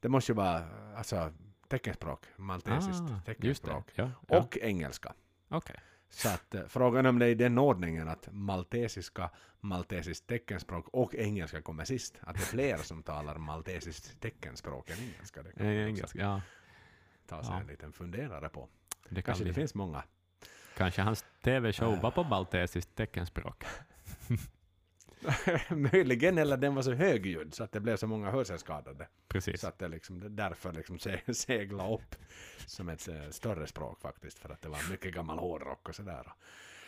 Det 0.00 0.08
måste 0.08 0.32
ju 0.32 0.36
vara 0.36 0.62
alltså, 0.96 1.32
teckenspråk. 1.68 2.20
Maltesiskt 2.36 2.84
Ah, 2.86 2.88
just 2.88 3.08
det. 3.26 3.34
teckenspråk. 3.34 3.90
Ja, 3.94 4.10
ja. 4.28 4.38
Och 4.38 4.58
engelska. 4.62 5.12
Okej. 5.48 5.76
Så 6.10 6.28
att 6.28 6.54
eh, 6.54 6.62
frågan 6.68 7.06
om 7.06 7.18
det 7.18 7.26
är 7.26 7.30
i 7.30 7.34
den 7.34 7.58
ordningen 7.58 8.08
att 8.08 8.28
maltesiska, 8.32 9.30
maltesiskt 9.60 10.26
teckenspråk 10.26 10.88
och 10.88 11.14
engelska 11.14 11.62
kommer 11.62 11.84
sist. 11.84 12.14
Att 12.20 12.34
det 12.36 12.40
är 12.42 12.44
fler 12.46 12.76
som 12.76 13.02
talar 13.02 13.38
maltesiskt 13.38 14.20
teckenspråk 14.20 14.90
än 14.90 14.98
engelska. 14.98 15.42
Det 15.42 15.52
kan 15.52 15.66
Eh, 15.66 15.72
man 15.74 15.88
Engelska, 15.88 16.18
ja. 16.18 16.40
ta 17.26 17.42
sig 17.42 17.52
Ja. 17.54 17.60
en 17.60 17.66
liten 17.66 17.92
funderare 17.92 18.48
på. 18.48 18.68
Det 19.08 19.14
kan 19.14 19.22
Kanske 19.22 19.44
det 19.44 19.54
finns 19.54 19.74
många. 19.74 20.02
Kanske 20.76 21.02
hans 21.02 21.24
TV-show 21.42 22.00
var 22.00 22.10
på 22.10 22.24
maltesiskt 22.24 22.94
teckenspråk. 22.94 23.64
Möjligen, 25.92 26.38
eller 26.38 26.56
den 26.56 26.74
var 26.74 26.82
så 26.82 26.92
högljudd 26.92 27.54
så 27.54 27.64
att 27.64 27.72
det 27.72 27.80
blev 27.80 27.96
så 27.96 28.06
många 28.06 28.30
hörselskadade. 28.30 29.08
Precis. 29.28 29.60
Så 29.60 29.68
att 29.68 29.78
det 29.78 29.88
liksom, 29.88 30.36
därför 30.36 30.72
liksom 30.72 30.98
se, 30.98 31.20
segla 31.34 31.94
upp 31.94 32.16
som 32.66 32.88
ett 32.88 33.08
eh, 33.08 33.28
större 33.30 33.66
språk 33.66 34.00
faktiskt. 34.00 34.38
För 34.38 34.48
att 34.48 34.62
det 34.62 34.68
var 34.68 34.90
mycket 34.90 35.14
gammal 35.14 35.38
hårdrock 35.38 35.88
och 35.88 35.94
sådär. 35.94 36.32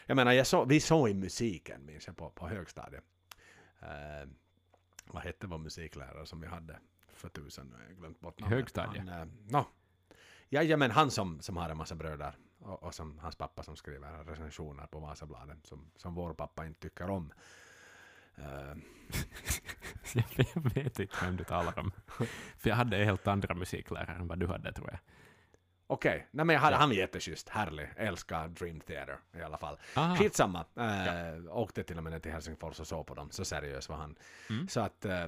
Jag 0.06 0.16
menar, 0.16 0.32
jag 0.32 0.46
så, 0.46 0.64
vi 0.64 0.80
såg 0.80 1.08
i 1.08 1.14
musiken, 1.14 1.86
minns 1.86 2.06
jag, 2.06 2.16
på, 2.16 2.30
på 2.30 2.48
högstadiet. 2.48 3.04
Eh, 3.80 4.28
vad 5.06 5.22
hette 5.22 5.46
vår 5.46 5.58
musiklärare 5.58 6.26
som 6.26 6.40
vi 6.40 6.46
hade 6.46 6.78
för 7.14 7.28
tusen? 7.28 7.66
Nu 7.66 7.76
har 7.76 7.82
jag 7.82 7.96
glömt 7.98 8.20
bort 8.20 8.40
namnet. 8.40 8.58
högstadiet? 8.58 9.08
Han, 9.08 9.20
eh, 9.20 9.26
no. 9.48 9.64
Ja, 10.48 10.76
men 10.76 10.90
han 10.90 11.10
som, 11.10 11.40
som 11.40 11.56
har 11.56 11.70
en 11.70 11.76
massa 11.76 11.94
bröder 11.94 12.34
och, 12.58 12.82
och 12.82 12.94
som 12.94 13.18
hans 13.18 13.36
pappa 13.36 13.62
som 13.62 13.76
skriver 13.76 14.24
recensioner 14.24 14.86
på 14.86 14.98
Vasabladet 14.98 15.66
som, 15.66 15.90
som 15.96 16.14
vår 16.14 16.34
pappa 16.34 16.66
inte 16.66 16.80
tycker 16.80 17.10
om. 17.10 17.32
Eh, 18.36 18.76
Jag 20.54 20.74
vet 20.74 20.98
inte 20.98 21.16
vem 21.22 21.36
du 21.36 21.44
talar 21.44 21.78
om. 21.78 21.92
För 22.58 22.68
jag 22.68 22.76
hade 22.76 22.96
helt 22.96 23.26
andra 23.26 23.54
musiklärare 23.54 24.16
än 24.16 24.28
vad 24.28 24.38
du 24.38 24.46
hade, 24.46 24.72
tror 24.72 24.90
jag. 24.90 24.98
Okej, 25.86 26.26
nej 26.30 26.44
men 26.46 26.54
jag 26.54 26.60
hade, 26.60 26.74
Ja. 26.74 26.80
han 26.80 26.88
var 26.88 26.96
jätteschysst, 26.96 27.48
härlig, 27.48 27.88
älskar 27.96 28.48
Dream 28.48 28.80
Theater 28.80 29.18
i 29.38 29.42
alla 29.42 29.58
fall. 29.58 29.78
Aha. 29.96 30.16
Skitsamma, 30.16 30.64
äh, 30.76 31.56
åkte 31.56 31.82
till 31.82 31.96
och 31.98 32.04
med 32.04 32.22
till 32.22 32.32
Helsingfors 32.32 32.80
och 32.80 32.86
såg 32.86 33.06
på 33.06 33.14
dem, 33.14 33.30
så 33.30 33.44
seriös 33.44 33.88
var 33.88 33.96
han. 33.96 34.16
Mm. 34.50 34.68
Så 34.68 34.80
att 34.80 35.04
äh, 35.04 35.18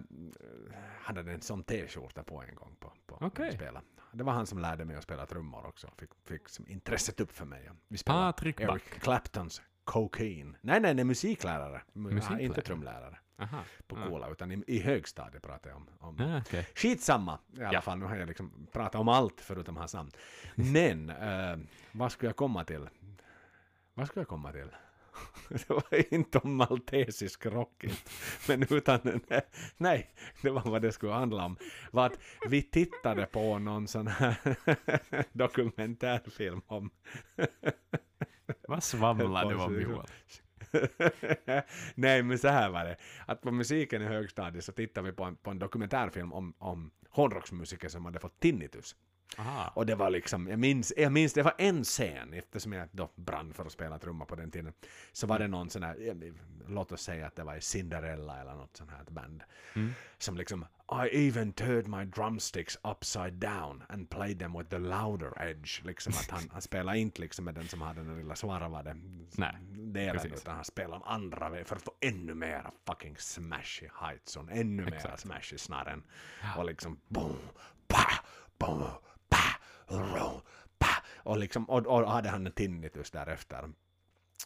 han 1.03 1.17
hade 1.17 1.33
en 1.33 1.41
sån 1.41 1.63
t-skjorta 1.65 2.23
på 2.23 2.43
en 2.43 2.55
gång 2.55 2.77
på, 2.81 2.93
på 3.07 3.31
vi 3.43 3.53
spelade. 3.53 3.87
Det 4.13 4.25
var 4.25 4.33
han 4.33 4.47
som 4.47 4.59
lärde 4.59 4.85
mig 4.85 4.97
att 4.97 5.03
spela 5.03 5.27
trummor 5.27 5.67
också, 5.67 5.91
fick, 5.99 6.11
fick 6.25 6.69
intresset 6.69 7.21
upp 7.21 7.33
för 7.33 7.45
mig. 7.45 7.71
Vi 7.89 7.99
spelade 7.99 8.33
Patrik 8.33 8.61
Eric 8.61 8.69
Back. 8.69 8.83
Claptons 8.83 9.63
Cocaine. 9.85 10.57
Nej, 10.61 10.81
nej, 10.81 10.95
nej, 10.95 11.05
musiklärare. 11.05 11.83
Mu- 11.93 12.11
Musiklärare. 12.13 12.43
Inte 12.43 12.61
trumlärare 12.63 13.19
Aha. 13.39 13.63
på 13.87 13.97
Ah. 13.97 14.07
Kola, 14.09 14.31
utan 14.31 14.53
i, 14.53 14.65
i 14.67 14.81
högstadiet 14.81 15.43
pratar 15.43 15.71
jag 15.71 15.77
om. 15.77 15.89
om 15.99 16.21
Ah, 16.21 16.39
okej. 16.39 16.67
Skitsamma 16.75 17.39
i 17.57 17.61
alla 17.63 17.73
Ja. 17.73 17.81
fall. 17.81 17.99
Nu 17.99 18.05
har 18.07 18.17
jag 18.17 18.29
liksom 18.29 18.67
pratat 18.73 18.95
om 19.01 19.09
allt 19.09 19.41
förutom 19.41 19.77
hans 19.77 19.95
namn. 19.95 20.11
Men 20.55 21.11
eh, 21.11 21.57
vad 21.93 22.13
skulle 22.13 22.29
jag 22.29 22.37
komma 22.37 22.65
till? 22.65 22.89
Vad 23.95 24.07
skulle 24.07 24.21
jag 24.21 24.29
komma 24.29 24.53
till? 24.53 24.69
Det 25.49 25.69
var 25.71 26.15
inte 26.15 26.39
om 26.39 26.57
maltesisk 26.57 27.47
rock. 27.47 27.85
Men 28.49 28.63
utan, 28.71 29.21
nej, 29.77 30.15
det 30.43 30.51
var 30.51 30.63
vad 30.63 30.83
det 30.83 30.93
skulle 30.93 31.13
handla 31.13 31.45
om. 31.45 31.57
Var 31.91 32.07
att 32.07 32.19
vi 32.49 32.63
tittade 32.63 33.27
på 33.27 33.59
någon 33.59 33.89
sån 33.89 34.07
här 34.07 34.37
dokumentärfilm 35.33 36.63
om 36.67 36.91
Vad 38.69 38.83
svamlar 38.83 39.45
du 39.51 39.55
om. 39.57 39.81
Joel? 39.81 40.07
Nej, 41.95 42.23
men 42.23 42.39
så 42.39 42.49
här 42.49 42.71
var 42.71 42.85
det. 42.85 42.97
Att 43.27 43.41
på 43.41 43.51
musiken 43.51 44.03
i 44.03 44.05
högstadiet 44.05 44.65
så 44.65 44.73
tittade 44.73 45.07
vi 45.11 45.13
på 45.17 45.25
en, 45.25 45.37
på 45.37 45.51
en 45.51 45.59
dokumentärfilm 45.59 46.33
om, 46.33 46.55
om 46.59 46.91
hårdrocksmusiker 47.11 47.89
som 47.89 48.05
hade 48.05 48.19
fått 48.21 48.41
tinnitus. 48.41 48.97
Aha. 49.39 49.73
Och 49.75 49.87
det 49.87 49.95
var 49.95 50.11
liksom, 50.11 50.49
jag 50.49 50.59
minns, 50.59 50.93
jag 50.97 51.13
minns 51.13 51.33
det 51.33 51.43
var 51.43 51.55
en 51.59 51.85
scen, 51.85 52.33
eftersom 52.33 52.73
jag 52.73 52.89
då 52.93 53.11
brann 53.15 53.55
för 53.55 53.65
att 53.67 53.73
spela 53.73 53.99
trumma 53.99 54.25
på 54.25 54.35
den 54.35 54.51
tiden, 54.51 54.73
så 55.13 55.27
var 55.27 55.39
det 55.39 55.49
någon 55.49 55.71
sån 55.71 55.83
här, 55.83 56.15
låt 56.69 56.93
oss 56.93 57.03
säga 57.03 57.27
att 57.27 57.37
det 57.37 57.45
var 57.45 57.57
i 57.57 57.61
Cinderella 57.61 58.41
eller 58.41 58.55
något 58.55 58.77
sånt 58.77 58.91
här 58.91 59.05
band, 59.11 59.43
Mm. 59.75 59.93
som 60.19 60.37
liksom 60.37 60.67
I 60.93 61.09
even 61.29 61.53
turned 61.53 61.87
my 61.89 62.05
drumsticks 62.05 62.79
upside 62.85 63.33
down 63.33 63.83
and 63.89 64.11
played 64.11 64.39
them 64.39 64.59
with 64.59 64.71
the 64.71 64.79
louder 64.79 65.43
edge. 65.43 65.83
Liksom 65.85 66.13
att 66.13 66.31
han, 66.31 66.49
han 66.53 66.63
spelar 66.63 66.95
inte 66.95 67.21
liksom 67.21 67.45
med 67.45 67.55
den 67.55 67.69
som 67.69 67.81
har 67.81 67.95
den 67.95 68.17
lilla 68.17 68.37
svarvade 68.37 68.97
Nej, 69.37 69.57
delen, 69.73 70.17
precis. 70.23 70.33
utan 70.43 70.55
han 70.55 70.65
spelar 70.65 70.97
om 70.97 71.03
andra 71.03 71.65
för 71.65 71.77
att 71.77 71.83
få 71.83 71.93
ännu 72.01 72.35
mera 72.35 72.71
fucking 72.87 73.17
smash 73.17 73.83
i 73.83 73.89
heightson, 74.01 74.49
ännu 74.49 74.85
mera 74.85 74.97
Exakt. 74.97 75.21
smash 75.21 75.55
i 75.55 75.59
snarren. 75.59 76.03
Och 76.57 76.65
liksom 76.65 77.01
boom, 77.09 77.37
pa, 77.89 78.07
boom, 78.59 78.85
pa, 79.29 79.39
ro, 79.89 80.41
pa. 80.79 80.89
Och 81.17 81.39
liksom, 81.39 81.65
och, 81.71 81.87
och 81.87 82.11
hade 82.11 82.29
han 82.29 82.47
en 82.47 82.53
tinnitus 82.53 83.11
därefter. 83.11 83.73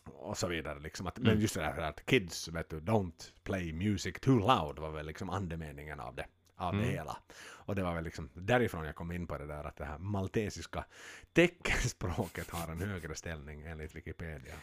Och 0.05 0.39
så 0.39 0.47
vidare 0.49 0.79
liksom. 0.81 1.07
Att, 1.07 1.19
Men 1.19 1.27
Mm. 1.29 1.41
just 1.41 1.55
det 1.55 1.61
där 1.61 1.79
att 1.79 2.07
kids, 2.07 2.49
vet 2.49 2.71
du, 2.71 2.81
don't 2.81 3.33
play 3.45 3.73
music 3.73 4.15
too 4.21 4.39
loud 4.39 4.79
var 4.79 4.91
väl 4.91 5.07
liksom 5.07 5.31
andemeningen 5.31 6.01
av 6.01 6.15
det. 6.15 6.27
Av 6.57 6.73
det 6.73 6.79
Mm. 6.79 6.91
hela. 6.91 7.17
Och 7.47 7.75
det 7.75 7.83
var 7.83 7.95
väl 7.95 8.05
liksom 8.05 8.29
därifrån 8.35 8.85
jag 8.85 8.95
kom 8.95 9.13
in 9.13 9.27
på 9.27 9.39
det 9.39 9.47
där 9.47 9.65
att 9.65 9.77
det 9.77 9.85
här 9.85 9.99
maltesiska 9.99 10.85
teckenspråket 11.33 12.51
har 12.51 12.73
en 12.73 12.81
högre 12.81 13.15
ställning 13.15 13.63
enligt 13.63 13.95
Wikipedia 13.95 14.55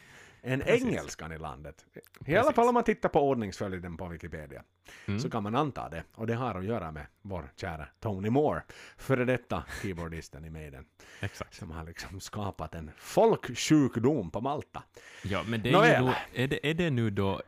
än 0.42 0.60
Precis. 0.60 0.84
engelskan 0.84 1.32
i 1.32 1.38
landet. 1.38 1.86
I 1.94 2.00
Precis. 2.20 2.38
alla 2.38 2.54
fall 2.54 2.68
om 2.68 2.74
man 2.74 2.84
tittar 2.84 3.10
på 3.10 3.30
ordningsföljden 3.30 3.98
på 3.98 4.08
Wikipedia 4.08 4.64
Mm. 5.06 5.20
så 5.20 5.30
kan 5.30 5.44
man 5.44 5.56
anta 5.56 5.90
det. 5.90 6.04
Och 6.16 6.28
det 6.28 6.34
har 6.34 6.56
att 6.56 6.66
göra 6.66 6.92
med 6.92 7.06
vår 7.22 7.52
kära 7.56 7.88
Tony 8.00 8.30
Moore, 8.30 8.62
före 8.98 9.26
detta 9.26 9.64
keyboardisten 9.82 10.46
i 10.46 10.50
Maiden, 10.50 10.86
Exakt. 11.20 11.54
som 11.56 11.72
har 11.72 11.84
liksom 11.84 12.20
skapat 12.20 12.76
en 12.76 12.92
folksjukdom 12.98 14.32
på 14.32 14.42
Malta. 14.42 14.84
Ja, 15.24 15.44
men 15.48 15.62
det 15.62 15.70
är, 15.70 15.74
Nåväl. 15.74 16.04
ju 16.04 16.08
då, 16.10 16.16
är, 16.34 16.48
det, 16.48 16.70
är 16.70 16.74
det 16.74 16.90
nu 16.90 17.10
då... 17.10 17.42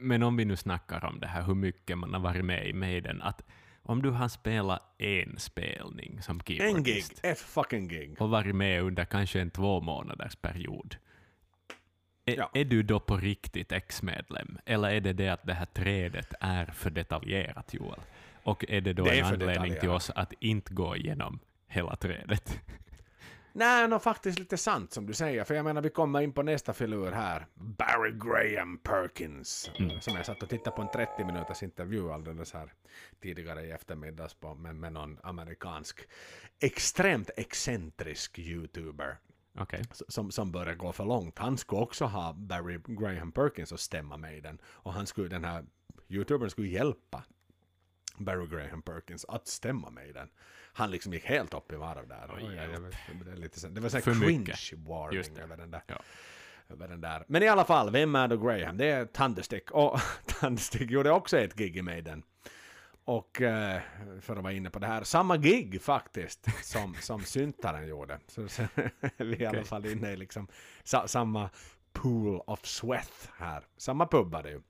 Men 0.00 0.22
om 0.22 0.36
vi 0.36 0.44
nu 0.44 0.56
snackar 0.56 1.04
om 1.04 1.20
det 1.20 1.26
här, 1.26 1.42
hur 1.42 1.54
mycket 1.54 1.98
man 1.98 2.14
har 2.14 2.20
varit 2.20 2.44
med 2.44 2.66
i 2.68 2.72
Maiden, 2.72 3.22
att 3.22 3.42
om 3.82 4.02
du 4.02 4.10
har 4.10 4.28
spelat 4.28 4.82
en 4.98 5.38
spelning 5.38 6.22
som 6.22 6.36
En 6.36 6.42
gig, 6.44 6.58
keyboardist 6.60 7.20
ett 7.22 7.38
fucking 7.38 7.88
gig. 7.88 8.16
och 8.22 8.30
varit 8.30 8.54
med 8.54 8.82
under 8.82 9.04
kanske 9.04 9.40
en 9.40 9.50
två 9.50 9.80
månaders 9.80 10.36
period, 10.36 10.96
Är, 12.24 12.36
Ja. 12.36 12.50
är 12.54 12.64
du 12.64 12.82
då 12.82 13.00
på 13.00 13.16
riktigt 13.16 13.72
ex-medlem? 13.72 14.58
Eller 14.66 14.88
är 14.90 15.00
det 15.00 15.12
det 15.12 15.28
att 15.28 15.46
det 15.46 15.54
här 15.54 15.66
trädet 15.66 16.34
är 16.40 16.66
för 16.66 16.90
detaljerat, 16.90 17.74
Joel? 17.74 18.00
Och 18.42 18.64
är 18.68 18.80
det 18.80 18.92
då 18.92 19.04
Det 19.04 19.10
är 19.18 19.18
en 19.18 19.24
anledning 19.42 19.74
till 19.80 19.88
oss 19.90 20.10
att 20.10 20.32
inte 20.40 20.74
gå 20.74 20.96
igenom 20.96 21.38
hela 21.68 21.96
trädet? 21.96 22.60
Nej, 23.56 23.88
no, 23.88 23.98
faktiskt 23.98 24.38
lite 24.38 24.56
sant 24.56 24.92
som 24.92 25.06
du 25.06 25.12
säger, 25.14 25.44
för 25.44 25.54
jag 25.54 25.64
menar 25.64 25.82
vi 25.82 25.90
kommer 25.90 26.20
in 26.20 26.32
på 26.32 26.42
nästa 26.42 26.72
filur 26.72 27.12
här. 27.12 27.46
Barry 27.54 28.12
Graham 28.12 28.78
Perkins, 28.78 29.70
Mm. 29.78 30.00
som 30.00 30.14
jag 30.16 30.26
satt 30.26 30.42
och 30.42 30.48
tittade 30.48 30.76
på 30.76 30.82
en 30.82 30.88
30 30.90 31.24
minuters 31.24 31.62
intervju 31.62 32.10
alldeles 32.12 32.52
här 32.52 32.72
tidigare 33.20 33.62
i 33.66 33.70
eftermiddags 33.70 34.34
på, 34.34 34.54
med, 34.54 34.74
med 34.76 34.92
någon 34.92 35.18
amerikansk 35.22 36.00
extremt 36.60 37.30
excentrisk 37.36 38.38
youtuber 38.38 39.18
s- 39.90 40.02
som, 40.08 40.30
som 40.30 40.52
börjar 40.52 40.74
gå 40.74 40.92
för 40.92 41.04
långt. 41.04 41.38
Han 41.38 41.58
skulle 41.58 41.80
också 41.82 42.04
ha 42.04 42.32
Barry 42.32 42.78
Graham 42.86 43.32
Perkins 43.32 43.72
att 43.72 43.80
stämma 43.80 44.16
med 44.16 44.36
i 44.36 44.40
den 44.40 44.58
och 44.66 44.92
han 44.92 45.06
skulle, 45.06 45.28
den 45.28 45.44
här 45.44 45.64
youtubern 46.08 46.50
skulle 46.50 46.68
hjälpa 46.68 47.24
Barry 48.18 48.46
Graham 48.46 48.82
Perkins 48.82 49.24
att 49.24 49.46
stämma 49.48 49.90
med 49.90 50.08
i 50.08 50.12
den. 50.12 50.28
Han 50.76 50.90
liksom 50.90 51.12
gick 51.12 51.24
helt 51.24 51.54
upp 51.54 51.72
i 51.72 51.76
varv 51.76 52.08
där. 52.08 52.30
Oj, 52.36 52.42
Och 52.44 52.52
jag, 52.52 52.64
jag, 52.64 52.70
hjälp. 52.70 52.84
vet- 52.84 53.24
det, 53.24 53.30
är 53.32 53.36
lite, 53.36 53.68
det 53.68 53.80
var 53.80 53.88
så 53.88 53.96
här 53.96 54.02
För 54.02 54.14
cringe 54.14 54.38
mycket. 54.38 54.72
warning 54.78 55.16
Just 55.16 55.34
det. 55.34 55.42
över 55.42 55.56
den 55.56 55.70
där. 55.70 55.82
Ja. 55.86 56.02
Men 57.28 57.42
i 57.42 57.48
alla 57.48 57.64
fall, 57.64 57.90
vem 57.90 58.14
är 58.14 58.28
då 58.28 58.36
Graham? 58.36 58.76
Det 58.76 58.86
är 58.90 59.04
Thunderstick. 59.06 59.70
Och 59.70 60.00
Thunderstick 60.26 60.90
gjorde 60.90 61.10
också 61.10 61.38
ett 61.38 61.54
gig 61.54 61.76
i 61.76 61.82
Maiden. 61.82 62.22
Och 63.04 63.40
eh, 63.42 63.80
för 64.20 64.36
att 64.36 64.42
vara 64.42 64.52
inne 64.52 64.70
på 64.70 64.78
det 64.78 64.86
här, 64.86 65.02
samma 65.04 65.36
gig 65.36 65.82
faktiskt 65.82 66.48
som, 66.66 66.94
som 67.00 67.20
syntaren 67.20 67.88
gjorde. 67.88 68.18
Så, 68.26 68.48
så 68.48 68.62
vi 69.16 69.34
är 69.34 69.42
i 69.42 69.46
alla 69.46 69.64
fall 69.64 69.86
inne 69.86 70.12
i 70.12 70.16
liksom 70.16 70.48
sa, 70.84 71.08
samma 71.08 71.50
pool 71.92 72.40
of 72.46 72.66
sweat 72.66 73.30
här. 73.38 73.64
Samma 73.76 74.06
pub 74.06 74.30
var 74.32 74.42
det 74.42 74.50
ju. 74.50 74.60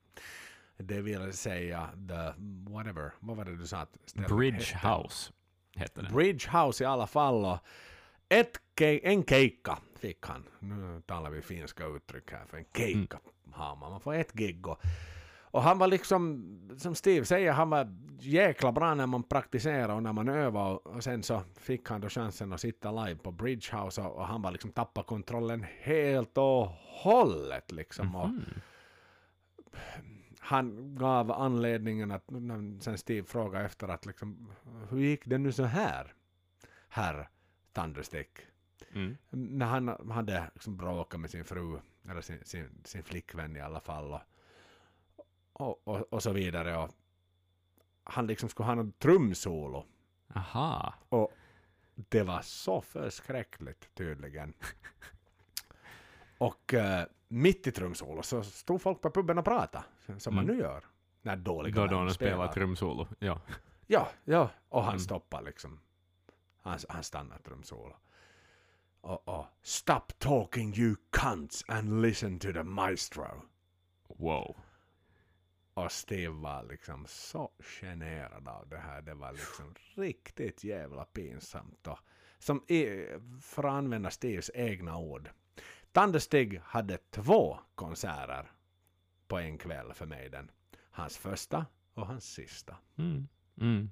Det 0.77 1.01
vill 1.01 1.33
säga 1.33 1.89
the 2.07 2.33
whatever, 2.71 3.11
vad 3.19 3.37
var 3.37 3.45
det 3.45 3.55
du 3.57 3.67
sa 3.67 3.87
Bridge 4.29 4.73
hette? 4.73 4.87
House 4.87 5.31
heter 5.77 6.03
den. 6.03 6.13
Bridge 6.13 6.49
House 6.49 6.83
i 6.83 6.87
alla 6.87 7.07
fall. 7.07 7.57
Ett 8.29 8.59
ke- 8.79 8.99
en 9.03 9.23
keikka 9.25 9.77
fick 9.99 10.25
han. 10.25 10.43
Nu 10.59 11.01
talar 11.05 11.29
vi 11.29 11.41
finska 11.41 11.85
uttryck 11.85 12.31
här, 12.31 12.45
för 12.45 12.57
en 12.57 12.65
keikka 12.77 13.19
har 13.51 13.75
man. 13.75 13.91
Man 13.91 14.01
får 14.01 14.13
ett 14.13 14.33
gig. 14.33 14.67
Och, 14.67 14.81
och 15.41 15.63
han 15.63 15.77
var 15.77 15.87
liksom, 15.87 16.43
som 16.77 16.95
Steve 16.95 17.25
säger, 17.25 17.51
han 17.51 17.69
var 17.69 17.97
jäkla 18.19 18.71
bra 18.71 18.93
när 18.95 19.05
man 19.07 19.23
praktiserade 19.23 19.93
och 19.93 20.03
när 20.03 20.13
man 20.13 20.29
övade. 20.29 20.75
Och, 20.75 21.03
sen 21.03 21.23
så 21.23 21.41
fick 21.59 21.89
han 21.89 22.01
då 22.01 22.09
chansen 22.09 22.53
att 22.53 22.61
sitta 22.61 22.91
live 22.91 23.19
på 23.19 23.31
Bridge 23.31 23.77
House 23.77 24.01
och, 24.01 24.15
och 24.15 24.27
han 24.27 24.41
var 24.41 24.51
liksom 24.51 24.71
tappa 24.71 25.03
kontrollen 25.03 25.65
helt 25.81 26.37
och 26.37 26.67
hållet 27.03 27.71
liksom. 27.71 28.15
Och, 28.15 28.29
han 30.47 30.95
gav 30.95 31.31
anledningen 31.31 32.11
att, 32.11 32.23
sen 32.79 32.97
Steve 32.97 33.27
frågade 33.27 33.65
efter 33.65 33.87
att 33.87 34.05
liksom, 34.05 34.53
hur 34.89 34.99
gick 34.99 35.25
det 35.25 35.37
nu 35.37 35.51
så 35.51 35.63
här, 35.63 36.13
herr 36.89 37.29
Thunderstick? 37.73 38.39
Mm. 38.93 39.17
När 39.29 39.65
han 39.65 40.11
hade 40.11 40.51
liksom 40.53 40.77
bråkat 40.77 41.19
med 41.19 41.29
sin 41.29 41.45
fru, 41.45 41.79
eller 42.09 42.21
sin, 42.21 42.39
sin, 42.43 42.69
sin 42.83 43.03
flickvän 43.03 43.55
i 43.55 43.59
alla 43.59 43.79
fall, 43.79 44.13
och, 44.13 44.21
och, 45.53 45.87
och, 45.87 46.13
och 46.13 46.23
så 46.23 46.31
vidare. 46.31 46.77
Och 46.77 46.89
han 48.03 48.27
liksom 48.27 48.49
skulle 48.49 48.67
ha 48.67 48.75
någon 48.75 48.91
trumsolo. 48.91 49.85
Aha. 50.35 50.93
Och 51.09 51.31
det 51.95 52.23
var 52.23 52.41
så 52.41 52.81
förskräckligt 52.81 53.95
tydligen. 53.95 54.53
och 56.37 56.73
eh, 56.73 57.05
mitt 57.27 57.67
i 57.67 57.71
trumsolo 57.71 58.23
så 58.23 58.43
stod 58.43 58.81
folk 58.81 59.01
på 59.01 59.11
puben 59.11 59.37
och 59.37 59.45
pratade, 59.45 59.83
som 60.17 60.35
man 60.35 60.43
Mm. 60.43 60.55
nu 60.57 60.61
gör. 60.63 60.83
När 61.21 61.35
dåliga 61.35 61.87
Då 61.87 61.97
han 61.97 62.13
spelar 62.13 62.53
trumsolo. 62.53 63.07
Ja. 63.19 63.41
Ja, 63.87 64.07
ja. 64.23 64.49
Och 64.69 64.81
han 64.83 64.89
Mm. 64.93 64.99
stoppar 64.99 65.41
liksom. 65.41 65.79
Han, 66.61 66.79
han 66.89 67.03
stannar 67.03 67.37
trumsolo. 67.37 67.95
Och, 69.01 69.27
och 69.27 69.45
Stop 69.61 70.01
talking 70.17 70.73
you 70.75 70.95
cunts 71.09 71.63
and 71.67 72.01
listen 72.01 72.39
to 72.39 72.53
the 72.53 72.63
maestro. 72.63 73.41
Wow. 74.07 74.55
Och 75.73 75.91
Steve 75.91 76.33
var 76.33 76.63
liksom 76.63 77.05
så 77.07 77.51
generad 77.59 78.47
av 78.47 78.67
det 78.69 78.77
här. 78.77 79.01
Det 79.01 79.13
var 79.13 79.31
liksom 79.31 79.75
riktigt 79.95 80.63
jävla 80.63 81.05
pinsamt. 81.05 81.87
Och 81.87 81.99
som 82.39 82.63
för 83.41 83.63
att 83.63 83.73
använda 83.73 84.09
Steves 84.11 84.51
egna 84.53 84.97
ord. 84.97 85.29
Thunderstig 85.91 86.61
hade 86.63 86.97
två 86.97 87.59
konserter 87.75 88.51
på 89.27 89.37
en 89.37 89.57
kväll 89.57 89.93
för 89.93 90.05
mig. 90.05 90.29
Den. 90.29 90.51
Hans 90.91 91.17
första 91.17 91.65
och 91.93 92.07
hans 92.07 92.33
sista. 92.33 92.77
Mm. 92.97 93.27
Mm. 93.61 93.91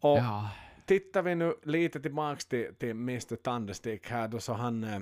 Och 0.00 0.18
Ja. 0.18 0.50
tittar 0.86 1.22
vi 1.22 1.34
nu 1.34 1.54
lite 1.62 2.00
tillbaks 2.00 2.46
till, 2.46 2.74
till 2.74 2.90
Mr. 2.90 3.36
Thunderstick 3.36 4.08
här 4.08 4.28
då 4.28 4.40
så 4.40 4.52
han 4.52 4.84
eh, 4.84 5.00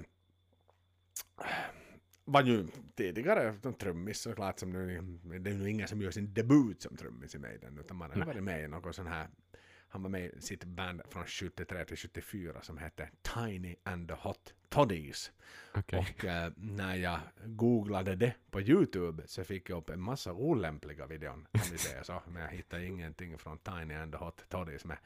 var 2.24 2.42
ju 2.42 2.66
tidigare 2.94 3.54
trummis 3.78 4.20
såklart 4.20 4.58
som 4.58 4.70
nu, 4.70 5.00
det 5.40 5.50
är 5.50 5.54
nu 5.54 5.70
ingen 5.70 5.88
som 5.88 6.02
gör 6.02 6.10
sin 6.10 6.34
debut 6.34 6.82
som 6.82 6.96
trummis 6.96 7.34
i 7.34 7.38
Maiden 7.38 7.78
utan 7.78 7.96
man 7.96 8.10
har 8.10 8.18
ju 8.18 8.24
varit 8.24 8.42
med 8.42 8.64
i 8.64 8.68
någon 8.68 8.94
sån 8.94 9.06
här 9.06 9.28
han 9.94 10.02
var 10.02 10.10
med 10.10 10.30
i 10.30 10.40
sitt 10.40 10.64
band 10.64 11.02
från 11.08 11.26
73 11.26 11.84
till 11.84 11.96
74 11.96 12.62
som 12.62 12.78
hette 12.78 13.08
Tiny 13.34 13.76
and 13.82 14.08
the 14.08 14.14
Hot 14.14 14.54
Toddies. 14.68 15.32
Okej. 15.74 15.98
Och 15.98 16.24
eh, 16.24 16.52
när 16.56 16.94
jag 16.96 17.20
googlade 17.44 18.14
det 18.16 18.34
på 18.50 18.60
Youtube 18.60 19.22
så 19.26 19.44
fick 19.44 19.70
jag 19.70 19.78
upp 19.78 19.90
en 19.90 20.00
massa 20.00 20.32
olämpliga 20.32 21.06
videon, 21.06 21.46
om 21.52 21.60
vi 21.72 21.78
säger 21.78 22.02
så. 22.02 22.22
Men 22.28 22.42
jag 22.42 22.48
hittade 22.48 22.86
ingenting 22.86 23.38
från 23.38 23.58
Tiny 23.58 23.94
and 23.94 24.12
the 24.12 24.18
Hot 24.18 24.44
Toddies 24.48 24.84
med, 24.84 24.96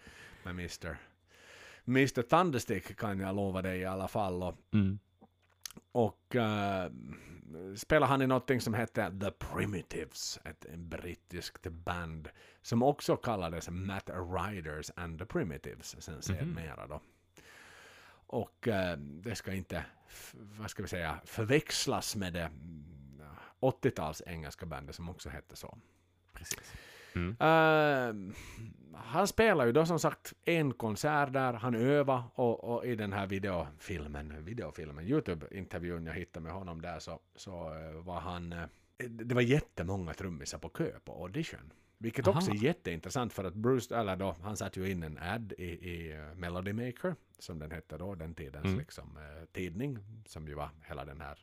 med 0.45 0.51
Mr. 0.53 0.97
Mr. 1.86 2.22
Thunderstick 2.22 2.97
kan 2.97 3.20
jag 3.20 3.36
lova 3.36 3.62
dig 3.62 3.78
i 3.80 3.84
alla 3.84 4.09
fall. 4.09 4.43
Och, 4.43 4.55
Mm. 4.72 4.99
och 5.93 6.36
eh, 6.36 6.91
spelar 7.76 8.07
han 8.07 8.22
i 8.22 8.26
någonting 8.26 8.61
som 8.61 8.74
hette 8.74 9.12
The 9.20 9.30
Primitives, 9.30 10.40
ett 10.44 10.66
brittiskt 10.76 11.66
band 11.66 12.28
som 12.62 12.82
också 12.82 13.16
kallades 13.16 13.68
Matt 13.70 14.11
Riders 14.11 14.90
and 14.96 15.18
the 15.18 15.26
Primitives 15.26 15.96
sen 16.03 16.22
sedermera 16.22 16.86
då. 16.86 17.01
Och 18.11 18.68
eh, 18.68 18.99
det 18.99 19.34
ska 19.34 19.53
inte, 19.53 19.84
vad 20.32 20.70
ska 20.70 20.82
vi 20.82 20.88
säga, 20.88 21.20
förväxlas 21.24 22.16
med 22.16 22.32
det 22.32 22.42
mm, 22.42 22.84
80-tals 23.61 24.22
engelska 24.26 24.66
bandet 24.66 24.96
som 24.96 25.09
också 25.09 25.28
hette 25.28 25.57
så. 25.57 25.78
Precis. 26.32 26.72
Mm. 27.18 27.36
Eh, 27.40 28.34
han 28.94 29.26
spelar 29.26 29.66
ju 29.66 29.72
då 29.72 29.86
som 29.86 29.98
sagt 29.98 30.32
en 30.44 30.72
konsert 30.74 31.32
där, 31.32 31.52
han 31.52 31.74
övar 31.74 32.22
och, 32.34 32.64
och 32.64 32.86
i 32.86 32.94
den 32.94 33.12
här 33.12 33.26
videofilmen, 33.26 34.44
videofilmen, 34.44 35.05
Youtube-intervjun 35.06 36.06
jag 36.06 36.14
hittade 36.14 36.44
med 36.44 36.52
honom 36.52 36.80
där 36.82 36.98
så, 36.98 37.20
så 37.36 37.74
eh, 37.74 38.02
var 38.05 38.20
han, 38.20 38.52
eh, 38.52 38.64
det 39.09 39.34
var 39.34 39.43
jättemånga 39.43 40.14
trummisar 40.14 40.59
på 40.59 40.68
kö 40.68 40.90
på 41.05 41.12
audition. 41.22 41.72
Vilket 42.01 42.26
också 42.26 42.51
är 42.51 42.55
Aha. 42.55 42.64
jätteintressant 42.64 43.32
för 43.32 43.44
att 43.44 43.55
Bruce, 43.55 43.97
eller 43.97 44.16
då, 44.16 44.36
han 44.43 44.56
satte 44.56 44.80
ju 44.80 44.90
in 44.90 45.02
en 45.02 45.18
ad 45.18 45.52
i, 45.59 45.64
i 45.64 46.12
eh, 46.12 46.34
Melody 46.36 46.72
Maker, 46.72 47.14
som 47.38 47.59
den 47.59 47.70
hette 47.70 47.98
då, 47.98 48.14
den 48.14 48.34
tidens 48.34 48.64
Mm. 48.64 48.78
liksom, 48.78 49.18
tidning, 49.52 49.98
som 50.26 50.48
ju 50.48 50.55
var 50.55 50.70
hela 50.88 51.05
den 51.05 51.20
här, 51.20 51.38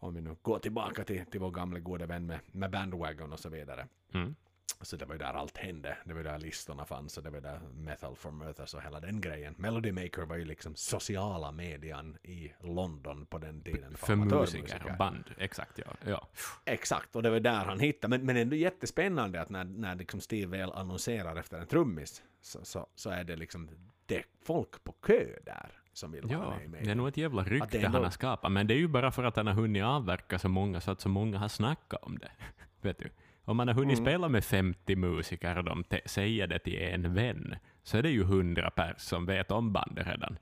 om 0.00 0.14
vi 0.14 0.20
nu 0.20 0.36
går 0.42 0.58
tillbaka 0.58 1.04
till, 1.04 1.26
till 1.26 1.40
vår 1.40 1.50
gamla 1.50 1.78
goda 1.78 2.06
vän 2.06 2.26
med, 2.26 2.38
med 2.52 2.70
Bandwagon 2.70 3.32
och 3.32 3.40
så 3.40 3.48
vidare. 3.48 3.86
Mm. 4.14 4.34
Så 4.80 4.96
det 4.96 5.04
var 5.04 5.14
ju 5.14 5.18
där 5.18 5.32
allt 5.34 5.56
hände. 5.58 5.96
Det 6.04 6.12
var 6.12 6.20
ju 6.20 6.24
där 6.26 6.38
listorna 6.38 6.84
fanns 6.84 7.16
och 7.16 7.22
det 7.22 7.30
var 7.30 7.40
där 7.40 7.60
Metal 7.74 8.16
for 8.16 8.30
Murthers 8.30 8.74
och 8.74 8.82
hela 8.82 9.00
den 9.00 9.20
grejen. 9.20 9.54
Melody 9.58 9.92
Maker 9.92 10.22
var 10.22 10.36
ju 10.36 10.44
liksom 10.44 10.74
sociala 10.76 11.52
median 11.52 12.16
i 12.22 12.52
London 12.60 13.26
på 13.26 13.38
den 13.38 13.60
tiden. 13.62 13.96
För 13.96 14.12
amatörmusiker. 14.12 14.62
musiker 14.62 14.96
band. 14.98 15.24
Exakt, 15.38 15.78
ja. 15.78 15.92
ja. 16.06 16.28
Exakt, 16.64 17.16
och 17.16 17.22
det 17.22 17.30
var 17.30 17.40
där 17.40 17.64
han 17.64 17.80
hittade. 17.80 18.18
Men, 18.18 18.26
men 18.26 18.36
ändå 18.36 18.56
jättespännande 18.56 19.40
att 19.40 19.50
när, 19.50 19.64
när 19.64 19.94
liksom 19.94 20.20
Steve 20.20 20.58
väl 20.58 20.72
annonserar 20.72 21.36
efter 21.36 21.58
en 21.60 21.66
trummis 21.66 22.22
så, 22.40 22.64
så, 22.64 22.86
så 22.94 23.10
är 23.10 23.24
det 23.24 23.36
liksom 23.36 23.70
det 24.06 24.16
är 24.16 24.24
folk 24.44 24.84
på 24.84 24.92
kö 24.92 25.24
där 25.44 25.70
som 25.92 26.12
vill 26.12 26.26
vara 26.26 26.32
Ja, 26.62 26.68
med 26.68 26.82
i 26.82 26.84
det 26.84 26.90
är 26.90 26.94
nog 26.94 27.08
ett 27.08 27.16
jävla 27.16 27.42
rykte 27.44 27.78
ändå- 27.78 27.88
han 27.98 28.04
har 28.04 28.10
skapat, 28.10 28.52
men 28.52 28.66
det 28.66 28.74
är 28.74 28.78
ju 28.78 28.88
bara 28.88 29.10
för 29.10 29.24
att 29.24 29.36
han 29.36 29.46
har 29.46 29.54
hunnit 29.54 29.84
avverka 29.84 30.38
så 30.38 30.48
många 30.48 30.80
så 30.80 30.90
att 30.90 31.00
så 31.00 31.08
många 31.08 31.38
har 31.38 31.48
snackat 31.48 32.02
om 32.02 32.18
det. 32.18 32.30
Vet 32.80 32.98
du? 32.98 33.10
Om 33.48 33.56
man 33.56 33.68
har 33.68 33.74
hunnit 33.74 33.98
Mm. 33.98 34.04
spela 34.04 34.28
med 34.28 34.44
50 34.44 34.96
musiker 34.96 35.58
och 35.58 35.64
de 35.64 35.84
säger 36.04 36.46
det 36.46 36.58
till 36.58 36.78
en 36.78 37.14
vän, 37.14 37.56
så 37.82 37.98
är 37.98 38.02
det 38.02 38.10
ju 38.10 38.22
100 38.22 38.70
pers 38.70 39.00
som 39.00 39.26
vet 39.26 39.50
om 39.50 39.72
bandet 39.72 40.06
redan. 40.06 40.38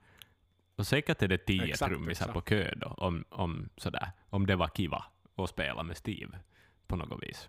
Och 0.76 0.86
säkert 0.86 1.22
är 1.22 1.28
det 1.28 1.38
10 1.38 1.64
Exakt, 1.64 1.92
trummisar 1.92 2.32
på 2.32 2.40
kö 2.40 2.74
då, 2.76 2.86
om, 2.86 3.24
om, 3.28 3.68
sådär, 3.76 4.10
om 4.30 4.46
det 4.46 4.56
var 4.56 4.68
kiva 4.68 5.04
att 5.36 5.50
spela 5.50 5.82
med 5.82 5.96
Steve 5.96 6.38
på 6.86 6.96
något 6.96 7.22
vis. 7.22 7.48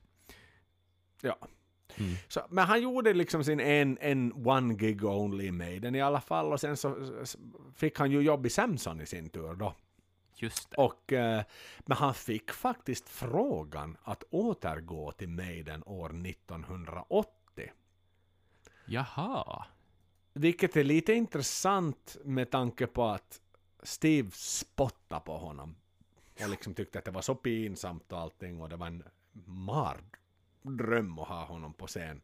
Ja. 1.21 1.37
Mm. 1.95 2.15
Så, 2.27 2.41
men 2.49 2.65
han 2.65 2.81
gjorde 2.81 3.13
liksom 3.13 3.43
sin 3.43 3.59
en, 3.59 3.97
en 4.01 4.47
one 4.47 4.73
gig 4.73 5.03
only 5.03 5.51
Maiden 5.51 5.95
i 5.95 6.01
alla 6.01 6.21
fall 6.21 6.51
och 6.53 6.59
sen 6.59 6.77
så 6.77 6.95
fick 7.75 7.99
han 7.99 8.11
ju 8.11 8.21
jobb 8.21 8.45
i 8.45 8.49
Samson 8.49 9.01
i 9.01 9.05
sin 9.05 9.29
tur 9.29 9.55
då. 9.55 9.73
Just 10.37 10.71
det. 10.71 10.77
Och, 10.77 11.13
eh, 11.13 11.43
men 11.79 11.97
han 11.97 12.13
fick 12.13 12.51
faktiskt 12.51 13.09
frågan 13.09 13.97
att 14.03 14.23
återgå 14.29 15.11
till 15.11 15.29
Maiden 15.29 15.83
år 15.85 16.09
1980. 16.09 17.71
Jaha. 18.85 19.65
Vilket 20.33 20.75
är 20.75 20.83
lite 20.83 21.13
intressant 21.13 22.17
med 22.23 22.51
tanke 22.51 22.87
på 22.87 23.05
att 23.05 23.41
Steve 23.83 24.31
spottade 24.33 25.21
på 25.25 25.37
honom. 25.37 25.75
Och 26.43 26.49
liksom 26.49 26.73
tyckte 26.73 26.99
att 26.99 27.05
det 27.05 27.11
var 27.11 27.21
så 27.21 27.35
pinsamt 27.35 28.11
och 28.11 28.19
allting 28.19 28.61
och 28.61 28.69
det 28.69 28.75
var 28.75 28.87
en 28.87 29.03
mardröm 29.45 31.19
att 31.19 31.27
ha 31.27 31.45
honom 31.45 31.73
på 31.73 31.87
scen. 31.87 32.21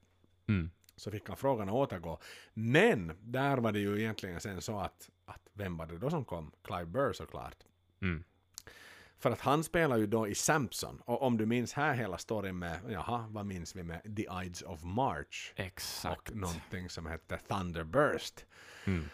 Mm. 0.47 0.69
Så 0.95 1.11
fick 1.11 1.27
han 1.27 1.37
frågan 1.37 1.69
att 1.69 1.75
återgå. 1.75 2.19
Men 2.53 3.17
där 3.21 3.57
var 3.57 3.71
det 3.71 3.79
ju 3.79 3.99
egentligen 3.99 4.41
sen 4.41 4.61
så 4.61 4.79
att, 4.79 5.09
att 5.25 5.49
vem 5.53 5.77
var 5.77 5.85
det 5.85 5.97
då 5.97 6.09
som 6.09 6.25
kom? 6.25 6.51
Clive 6.63 6.85
Burr 6.85 7.13
såklart. 7.13 7.63
Mm. 8.03 8.23
För 9.19 9.31
att 9.31 9.41
han 9.41 9.63
spelar 9.63 9.97
ju 9.97 10.07
då 10.07 10.27
i 10.27 10.35
Samson. 10.35 11.01
Och 11.05 11.21
om 11.21 11.37
du 11.37 11.45
minns 11.45 11.73
här 11.73 11.93
hela 11.93 12.17
storyn 12.17 12.59
med, 12.59 12.79
jaha, 12.89 13.25
vad 13.29 13.45
minns 13.45 13.75
vi 13.75 13.83
med 13.83 14.15
The 14.15 14.25
Ides 14.45 14.61
of 14.61 14.83
March? 14.83 15.53
Exakt. 15.55 16.29
Och 16.29 16.35
någonting 16.35 16.89
som 16.89 17.05
hette 17.05 17.37
Thunderburst. 17.37 18.45
Mm. 18.85 19.09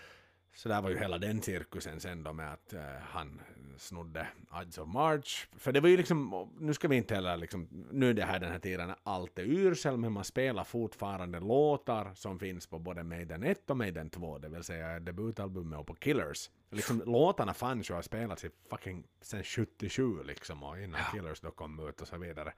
Så 0.55 0.69
där 0.69 0.81
var 0.81 0.89
ju 0.89 0.97
hela 0.97 1.17
den 1.17 1.41
cirkusen 1.41 1.99
sen 1.99 2.23
då 2.23 2.33
med 2.33 2.53
att 2.53 2.73
eh, 2.73 2.81
han 3.01 3.41
snodde 3.77 4.27
Ides 4.61 4.77
of 4.77 4.87
March. 4.87 5.47
För 5.57 5.71
det 5.71 5.79
var 5.79 5.89
ju 5.89 5.97
liksom, 5.97 6.49
nu 6.59 6.73
ska 6.73 6.87
vi 6.87 6.95
inte 6.95 7.15
heller 7.15 7.37
liksom, 7.37 7.67
nu 7.91 8.09
är 8.09 8.13
det 8.13 8.25
här 8.25 8.39
den 8.39 8.51
här 8.51 8.59
tiden 8.59 8.93
allt 9.03 9.39
är 9.39 9.43
ursel, 9.43 9.97
men 9.97 10.11
man 10.11 10.23
spelar 10.23 10.63
fortfarande 10.63 11.39
låtar 11.39 12.11
som 12.15 12.39
finns 12.39 12.67
på 12.67 12.79
både 12.79 13.03
Maiden 13.03 13.43
1 13.43 13.69
och 13.69 13.77
Maiden 13.77 14.09
2, 14.09 14.37
det 14.37 14.49
vill 14.49 14.63
säga 14.63 14.99
debutalbumet 14.99 15.79
och 15.79 15.87
på 15.87 15.95
Killers. 15.95 16.49
Liksom, 16.69 17.03
låtarna 17.05 17.53
fanns 17.53 17.89
ju 17.89 17.93
och 17.93 17.97
har 17.97 18.01
spelats 18.01 18.45
i 18.45 18.49
fucking 18.69 19.07
sen 19.21 19.43
77 19.43 20.23
liksom, 20.23 20.63
och 20.63 20.79
innan 20.79 21.01
Killers 21.11 21.39
då 21.41 21.51
kom 21.51 21.89
ut 21.89 22.01
och 22.01 22.07
så 22.07 22.17
vidare. 22.17 22.53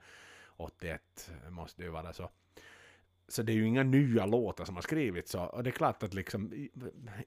81 0.56 1.30
måste 1.48 1.82
det 1.82 1.86
ju 1.86 1.92
vara 1.92 2.12
så. 2.12 2.30
Så 3.32 3.42
det 3.42 3.52
är 3.52 3.54
ju 3.54 3.66
inga 3.66 3.82
nya 3.82 4.26
låtar 4.26 4.64
som 4.64 4.74
har 4.74 4.82
skrivits. 4.82 5.34
Och 5.34 5.62
det 5.62 5.70
är 5.70 5.72
klart 5.72 6.02
att 6.02 6.14
liksom 6.14 6.52
i, 6.52 6.70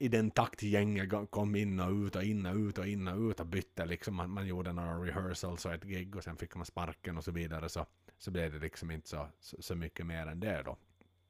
i 0.00 0.08
den 0.08 0.30
takt 0.30 0.62
gänget 0.62 1.30
kom 1.30 1.56
in 1.56 1.80
och 1.80 1.92
ut 1.92 2.16
och 2.16 2.22
in 2.22 2.46
och 2.46 2.56
ut 2.56 2.78
och 2.78 2.86
in 2.86 3.08
och 3.08 3.30
ut 3.30 3.40
och 3.40 3.46
bytte 3.46 3.86
liksom. 3.86 4.14
Man, 4.14 4.30
man 4.30 4.46
gjorde 4.46 4.72
några 4.72 4.94
rehearsals 4.94 5.66
och 5.66 5.72
ett 5.72 5.84
gig 5.84 6.16
och 6.16 6.24
sen 6.24 6.36
fick 6.36 6.54
man 6.54 6.66
sparken 6.66 7.16
och 7.18 7.24
så 7.24 7.30
vidare. 7.30 7.68
Så, 7.68 7.86
så 8.18 8.30
blev 8.30 8.52
det 8.52 8.58
liksom 8.58 8.90
inte 8.90 9.08
så, 9.08 9.28
så, 9.40 9.62
så 9.62 9.74
mycket 9.74 10.06
mer 10.06 10.26
än 10.26 10.40
det 10.40 10.62
då. 10.62 10.76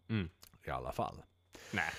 Mm. 0.08 0.28
I 0.66 0.70
alla 0.70 0.92
fall. 0.92 1.22
Nej. 1.72 1.90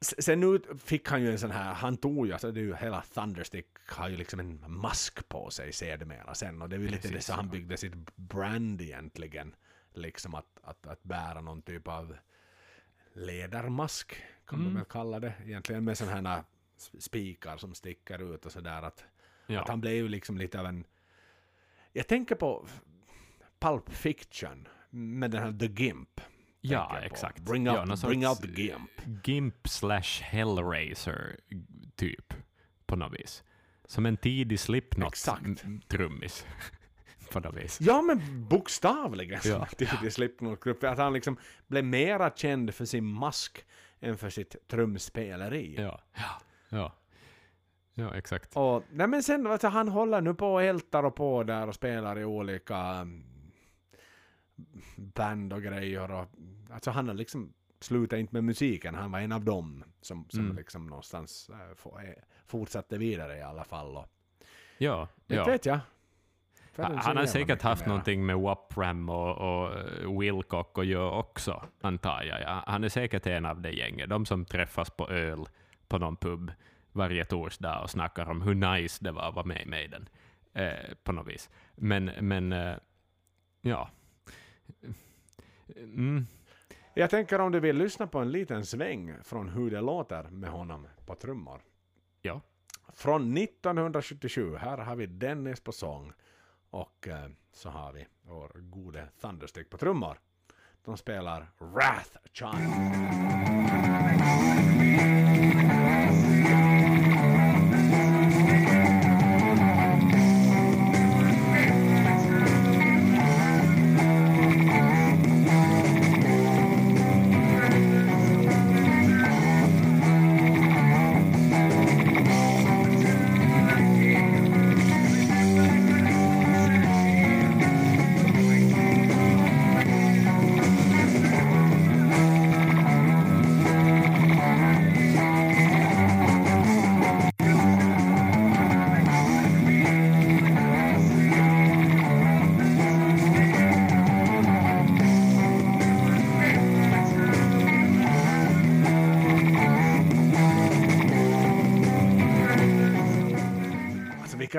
S- 0.00 0.24
Sen 0.24 0.40
nu 0.40 0.60
fick 0.78 1.08
han 1.08 1.22
ju 1.22 1.30
en 1.30 1.38
sån 1.38 1.50
här, 1.50 1.74
han 1.74 1.96
tog 1.96 2.26
ju, 2.26 2.32
alltså 2.32 2.52
det 2.52 2.60
är 2.60 2.64
ju 2.64 2.74
hela 2.74 3.02
Thunderstick 3.14 3.66
har 3.88 4.08
ju 4.08 4.16
liksom 4.16 4.40
en 4.40 4.64
mask 4.66 5.28
på 5.28 5.50
sig 5.50 5.72
sedermera 5.72 6.34
sen 6.34 6.62
och 6.62 6.68
det 6.68 6.76
är 6.76 6.80
ju 6.80 6.88
lite 6.88 7.08
det 7.08 7.12
Precis, 7.12 7.26
så 7.26 7.32
han 7.32 7.48
byggde 7.48 7.76
sitt 7.76 8.16
brand 8.16 8.80
egentligen. 8.82 9.54
Liksom 9.98 10.34
att, 10.34 10.58
att, 10.62 10.86
att 10.86 11.02
bära 11.02 11.40
någon 11.40 11.62
typ 11.62 11.88
av 11.88 12.16
ledarmask 13.12 14.16
kan 14.46 14.58
Mm. 14.58 14.72
man 14.72 14.74
väl 14.82 14.90
kalla 14.90 15.20
det 15.20 15.32
egentligen 15.44 15.84
med 15.84 15.98
sådana 15.98 16.30
här 16.30 16.42
sp- 16.78 17.00
spikar 17.00 17.56
som 17.56 17.74
sticker 17.74 18.34
ut 18.34 18.46
och 18.46 18.52
sådär 18.52 18.82
att, 18.82 19.04
Ja. 19.46 19.60
att 19.62 19.68
han 19.68 19.80
blev 19.80 19.92
ju 19.94 20.08
liksom 20.08 20.38
lite 20.38 20.60
av 20.60 20.66
en 20.66 20.84
jag 21.92 22.06
tänker 22.06 22.34
på 22.34 22.66
Pulp 23.58 23.90
Fiction 23.92 24.68
med 24.90 25.30
den 25.30 25.42
här 25.42 25.52
The 25.58 25.82
Gimp. 25.84 26.20
Ja, 26.60 26.98
exakt. 27.00 27.40
Bring 27.40 27.66
ja, 27.66 27.80
out, 27.90 28.00
bring 28.02 28.26
out 28.26 28.40
the 28.42 28.62
Gimp. 28.62 28.90
Gimp 29.26 29.68
slash 29.68 30.22
Hellraiser 30.22 31.36
typ 31.96 32.34
på 32.86 32.96
något 32.96 33.12
vis. 33.20 33.44
Som 33.84 34.06
en 34.06 34.16
tidig 34.16 34.60
Slipknot 34.60 35.08
Exakt. 35.12 35.64
m- 35.64 35.80
trummis 35.88 36.46
på 37.30 37.40
något 37.40 37.56
vis. 37.56 37.78
Ja, 37.80 38.02
men 38.02 38.44
bokstavligen 38.48 39.40
som 39.40 39.50
Ja. 39.50 39.66
en 39.78 39.86
tidig 39.86 40.12
Slipknot-grupp. 40.12 40.84
Att 40.84 40.98
han 40.98 41.12
liksom 41.12 41.36
blev 41.66 41.84
mera 41.84 42.30
känd 42.30 42.74
för 42.74 42.84
sin 42.84 43.04
mask 43.04 43.64
än 44.00 44.18
för 44.18 44.30
sitt 44.30 44.68
trumspeleri. 44.68 45.74
Ja, 45.78 46.00
ja, 46.14 46.40
ja. 46.68 46.92
Ja, 47.94 48.14
exakt. 48.16 48.56
Och, 48.56 48.82
nej 48.90 49.06
men 49.06 49.22
sen, 49.22 49.46
alltså, 49.46 49.68
han 49.68 49.88
håller 49.88 50.20
nu 50.20 50.34
på 50.34 50.52
och 50.54 50.62
ältar 50.62 51.02
och 51.04 51.14
på 51.14 51.42
där 51.42 51.66
och 51.68 51.74
spelar 51.74 52.18
i 52.18 52.24
olika 52.24 52.76
mm, 52.78 53.24
band 54.96 55.52
och 55.52 55.62
grejer. 55.62 56.10
Och, 56.10 56.26
alltså 56.70 56.90
han 56.90 57.08
har 57.08 57.14
liksom 57.14 57.52
slutat 57.80 58.18
inte 58.18 58.34
med 58.34 58.44
musiken, 58.44 58.94
han 58.94 59.12
var 59.12 59.18
en 59.20 59.32
av 59.32 59.44
dem 59.44 59.84
som, 60.00 60.26
som 60.28 60.40
Mm. 60.44 60.56
liksom 60.56 60.86
någonstans 60.86 61.50
äh, 61.50 62.12
fortsatte 62.46 62.98
vidare 62.98 63.38
i 63.38 63.42
alla 63.42 63.64
fall. 63.64 63.96
Och, 63.96 64.06
Ja, 64.78 65.08
det 65.26 65.34
ja. 65.34 65.44
vet 65.44 65.66
jag. 65.66 65.78
Han 66.78 66.98
han 66.98 67.16
har 67.16 67.26
säkert 67.26 67.62
haft 67.62 67.80
mera. 67.82 67.88
någonting 67.88 68.26
med 68.26 68.38
Wapram 68.38 69.08
och, 69.08 69.36
och 69.38 70.22
Wilcock 70.22 70.78
att 70.78 70.86
göra 70.86 71.10
också, 71.18 71.64
antar 71.80 72.22
jag. 72.22 72.40
Ja, 72.40 72.62
Han 72.66 72.84
är 72.84 72.88
säkert 72.88 73.26
en 73.26 73.46
av 73.46 73.60
det 73.60 73.70
gänget, 73.70 74.08
de 74.10 74.26
som 74.26 74.44
träffas 74.44 74.90
på 74.90 75.08
öl 75.08 75.48
på 75.88 75.98
någon 75.98 76.16
pub 76.16 76.52
varje 76.92 77.24
torsdag 77.24 77.80
och 77.82 77.90
snackar 77.90 78.30
om 78.30 78.42
hur 78.42 78.54
nice 78.54 79.04
det 79.04 79.12
var 79.12 79.22
att 79.28 79.34
vara 79.34 79.46
med 79.46 79.62
i 79.62 79.66
Maiden, 79.66 80.08
eh, 80.54 80.94
på 81.04 81.12
något 81.12 81.26
vis. 81.28 81.50
Men, 81.74 82.04
men 82.20 82.52
eh, 82.52 82.76
ja. 83.60 83.90
Mm, 85.76 86.26
Jag 86.94 87.10
tänker 87.10 87.40
om 87.40 87.52
du 87.52 87.60
vill 87.60 87.76
lyssna 87.76 88.06
på 88.06 88.18
en 88.18 88.30
liten 88.32 88.66
sväng 88.66 89.14
från 89.22 89.48
hur 89.48 89.70
det 89.70 89.80
låter 89.80 90.22
med 90.22 90.50
honom 90.50 90.86
på 91.06 91.14
trummor. 91.14 91.60
ja. 92.22 92.40
Från 92.94 93.36
1977, 93.36 94.56
här 94.56 94.78
har 94.78 94.96
vi 94.96 95.06
Dennis 95.06 95.60
på 95.60 95.72
sång 95.72 96.12
och 96.70 97.08
eh, 97.08 97.28
så 97.52 97.70
har 97.70 97.92
vi 97.92 98.06
vår 98.22 98.50
gode 98.54 99.08
Thunderstick 99.20 99.70
på 99.70 99.78
trummor. 99.78 100.20
De 100.84 100.96
spelar 100.96 101.50
Wrath 101.58 102.16
Child. 102.32 102.68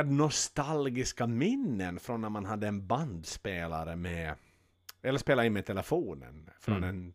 Vilka 0.04 0.12
nostalgiska 0.16 1.28
minnen 1.28 2.00
från 2.00 2.22
när 2.22 2.30
man 2.30 2.46
hade 2.46 2.68
en 2.68 2.88
bandspelare 2.88 3.96
med, 3.96 4.36
eller 5.02 5.20
spela 5.20 5.46
in 5.46 5.54
med 5.54 5.66
telefonen 5.66 6.50
från 6.60 6.78
Mm. 6.78 6.90
en, 6.90 7.14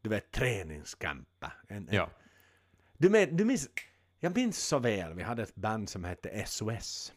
du 0.00 0.08
vet, 0.10 0.30
träningscampa. 0.30 1.52
En, 1.68 1.76
en, 1.88 1.94
ja. 1.94 2.10
Du, 2.98 3.10
med, 3.10 3.34
du 3.36 3.44
minns, 3.44 3.68
jag 4.20 4.36
minns 4.36 4.58
så 4.66 4.78
väl, 4.78 5.14
vi 5.14 5.22
hade 5.22 5.42
ett 5.42 5.54
band 5.54 5.88
som 5.88 6.04
hette 6.04 6.44
SOS, 6.46 7.12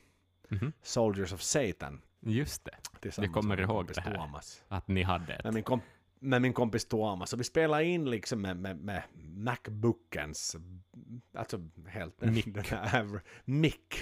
Mhm. 0.50 0.74
Soldiers 0.82 1.34
of 1.34 1.42
Satan. 1.42 2.02
Just 2.20 2.66
det, 2.66 2.76
tillsammans 3.02 3.34
kommer 3.34 3.62
ihåg 3.62 3.88
det 3.96 4.02
här. 4.02 4.16
Thomas. 4.16 4.64
att 4.68 4.88
ni 4.88 5.04
hade 5.04 5.34
ett. 5.34 5.44
Med 5.44 5.54
min, 5.54 5.64
komp- 5.64 5.82
med 6.20 6.42
min 6.42 6.54
kompis 6.54 6.86
Thomas. 6.86 7.30
Så 7.30 7.38
vi 7.38 7.44
spelade 7.44 7.84
in 7.86 8.10
liksom 8.10 8.42
med, 8.42 8.58
med, 8.58 8.78
med 8.78 9.04
Macbookens, 9.24 10.56
alltså 11.36 11.70
helt 11.88 12.22
Mick. 12.22 12.46
den 12.54 12.64
här 12.64 13.22
mick 13.46 13.96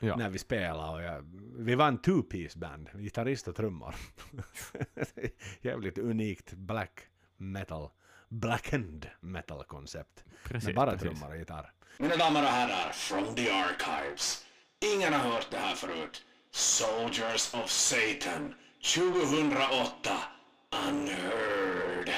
Ja. 0.00 0.16
när 0.16 0.30
vi 0.30 0.38
spelade. 0.38 0.90
Och 0.92 1.02
jag, 1.02 1.24
vi 1.58 1.74
var 1.74 1.88
en 1.88 1.98
two-piece 1.98 2.58
band, 2.58 2.90
gitarrist 2.94 3.48
och 3.48 3.56
trummor. 3.56 3.94
Jävligt 5.60 5.98
unikt 5.98 6.52
black 6.52 7.00
metal, 7.36 7.88
blackened 8.28 9.06
metal 9.20 9.64
koncept. 9.64 10.24
Precis, 10.44 10.66
med 10.66 10.74
bara 10.74 10.90
precis. 10.90 11.08
trummor 11.08 11.30
och 11.34 11.38
gitarr. 11.38 11.72
Mina 11.98 12.16
damer 12.16 12.42
och 12.42 12.48
herrar, 12.48 12.92
from 12.92 13.34
the 13.34 13.50
archives. 13.50 14.46
Ingen 14.96 15.12
har 15.12 15.30
hört 15.30 15.46
det 15.50 15.56
här 15.58 15.74
förut. 15.74 16.24
Soldiers 16.50 17.54
of 17.54 17.70
Satan, 17.70 18.54
2008. 18.94 20.10
Unheard. 20.88 22.10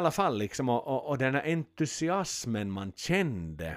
Alla 0.00 0.10
fall 0.10 0.38
liksom, 0.38 0.68
och, 0.68 0.86
och, 0.86 1.08
och 1.08 1.18
den 1.18 1.34
här 1.34 1.42
entusiasmen 1.52 2.70
man 2.70 2.92
kände 2.96 3.76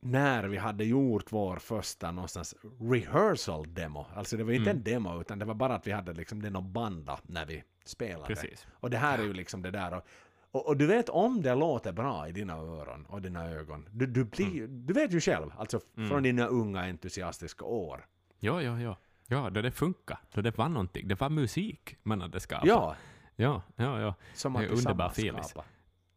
när 0.00 0.44
vi 0.44 0.56
hade 0.56 0.84
gjort 0.84 1.32
vår 1.32 1.56
första 1.56 2.10
någonstans 2.10 2.54
rehearsal 2.80 3.74
demo. 3.74 4.06
Alltså 4.14 4.36
det 4.36 4.44
var 4.44 4.52
inte 4.52 4.70
Mm. 4.70 4.76
en 4.76 4.84
demo 4.84 5.20
utan 5.20 5.38
det 5.38 5.44
var 5.44 5.54
bara 5.54 5.74
att 5.74 5.86
vi 5.86 5.92
hade 5.92 6.12
liksom 6.12 6.42
det 6.42 6.50
något 6.50 6.64
banda 6.72 7.18
när 7.22 7.46
vi 7.46 7.62
spelade. 7.84 8.26
Precis. 8.26 8.66
Och 8.80 8.90
det 8.90 8.96
här 8.98 9.18
är 9.18 9.22
ju 9.22 9.32
liksom 9.32 9.62
det 9.62 9.70
där. 9.70 9.94
Och, 9.94 10.02
och, 10.50 10.66
och 10.66 10.76
du 10.76 10.86
vet 10.86 11.08
om 11.08 11.42
det 11.42 11.54
låter 11.54 11.92
bra 11.92 12.28
i 12.28 12.32
dina 12.32 12.54
öron 12.54 13.06
och 13.06 13.22
dina 13.22 13.50
ögon. 13.50 13.88
Du, 13.92 14.06
du, 14.06 14.24
blir, 14.24 14.46
Mm. 14.58 14.86
du 14.86 14.94
vet 14.94 15.12
ju 15.12 15.20
själv, 15.20 15.50
alltså 15.58 15.80
från 16.08 16.22
dina 16.22 16.46
unga 16.46 16.80
entusiastiska 16.80 17.64
år. 17.64 18.06
Ja, 18.38 18.62
ja, 18.62 18.80
ja. 18.80 18.96
Ja, 19.26 19.50
då 19.50 19.62
det 19.62 19.70
funkar. 19.70 20.18
Då 20.34 20.40
det 20.40 20.58
var 20.58 20.68
någonting. 20.68 21.08
Det 21.08 21.20
var 21.20 21.30
musik 21.30 21.96
man 22.02 22.20
hade 22.20 22.40
skapat. 22.40 22.66
Ja, 22.68 22.96
ja, 23.36 23.62
ja. 23.76 24.00
ja. 24.00 24.14
som 24.34 24.52
Det 24.52 24.58
att 24.58 24.64
är 24.64 24.68
underbar 24.70 25.06
feeling. 25.06 25.42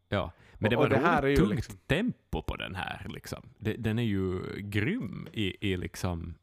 ja. 0.09 0.31
Men 0.59 0.69
det 0.69 0.75
var 0.75 0.89
det 0.89 0.97
här 0.97 1.25
ju 1.25 1.35
tungt 1.35 1.55
liksom- 1.55 1.77
tempo 1.87 2.41
på 2.41 2.55
den 2.55 2.75
här. 2.75 3.05
Liksom. 3.09 3.49
Det, 3.57 3.73
den 3.73 3.99
är 3.99 4.03
ju 4.03 4.41
grym 4.61 5.27
i, 5.33 5.71
i 5.71 5.77
liksom 5.77 6.35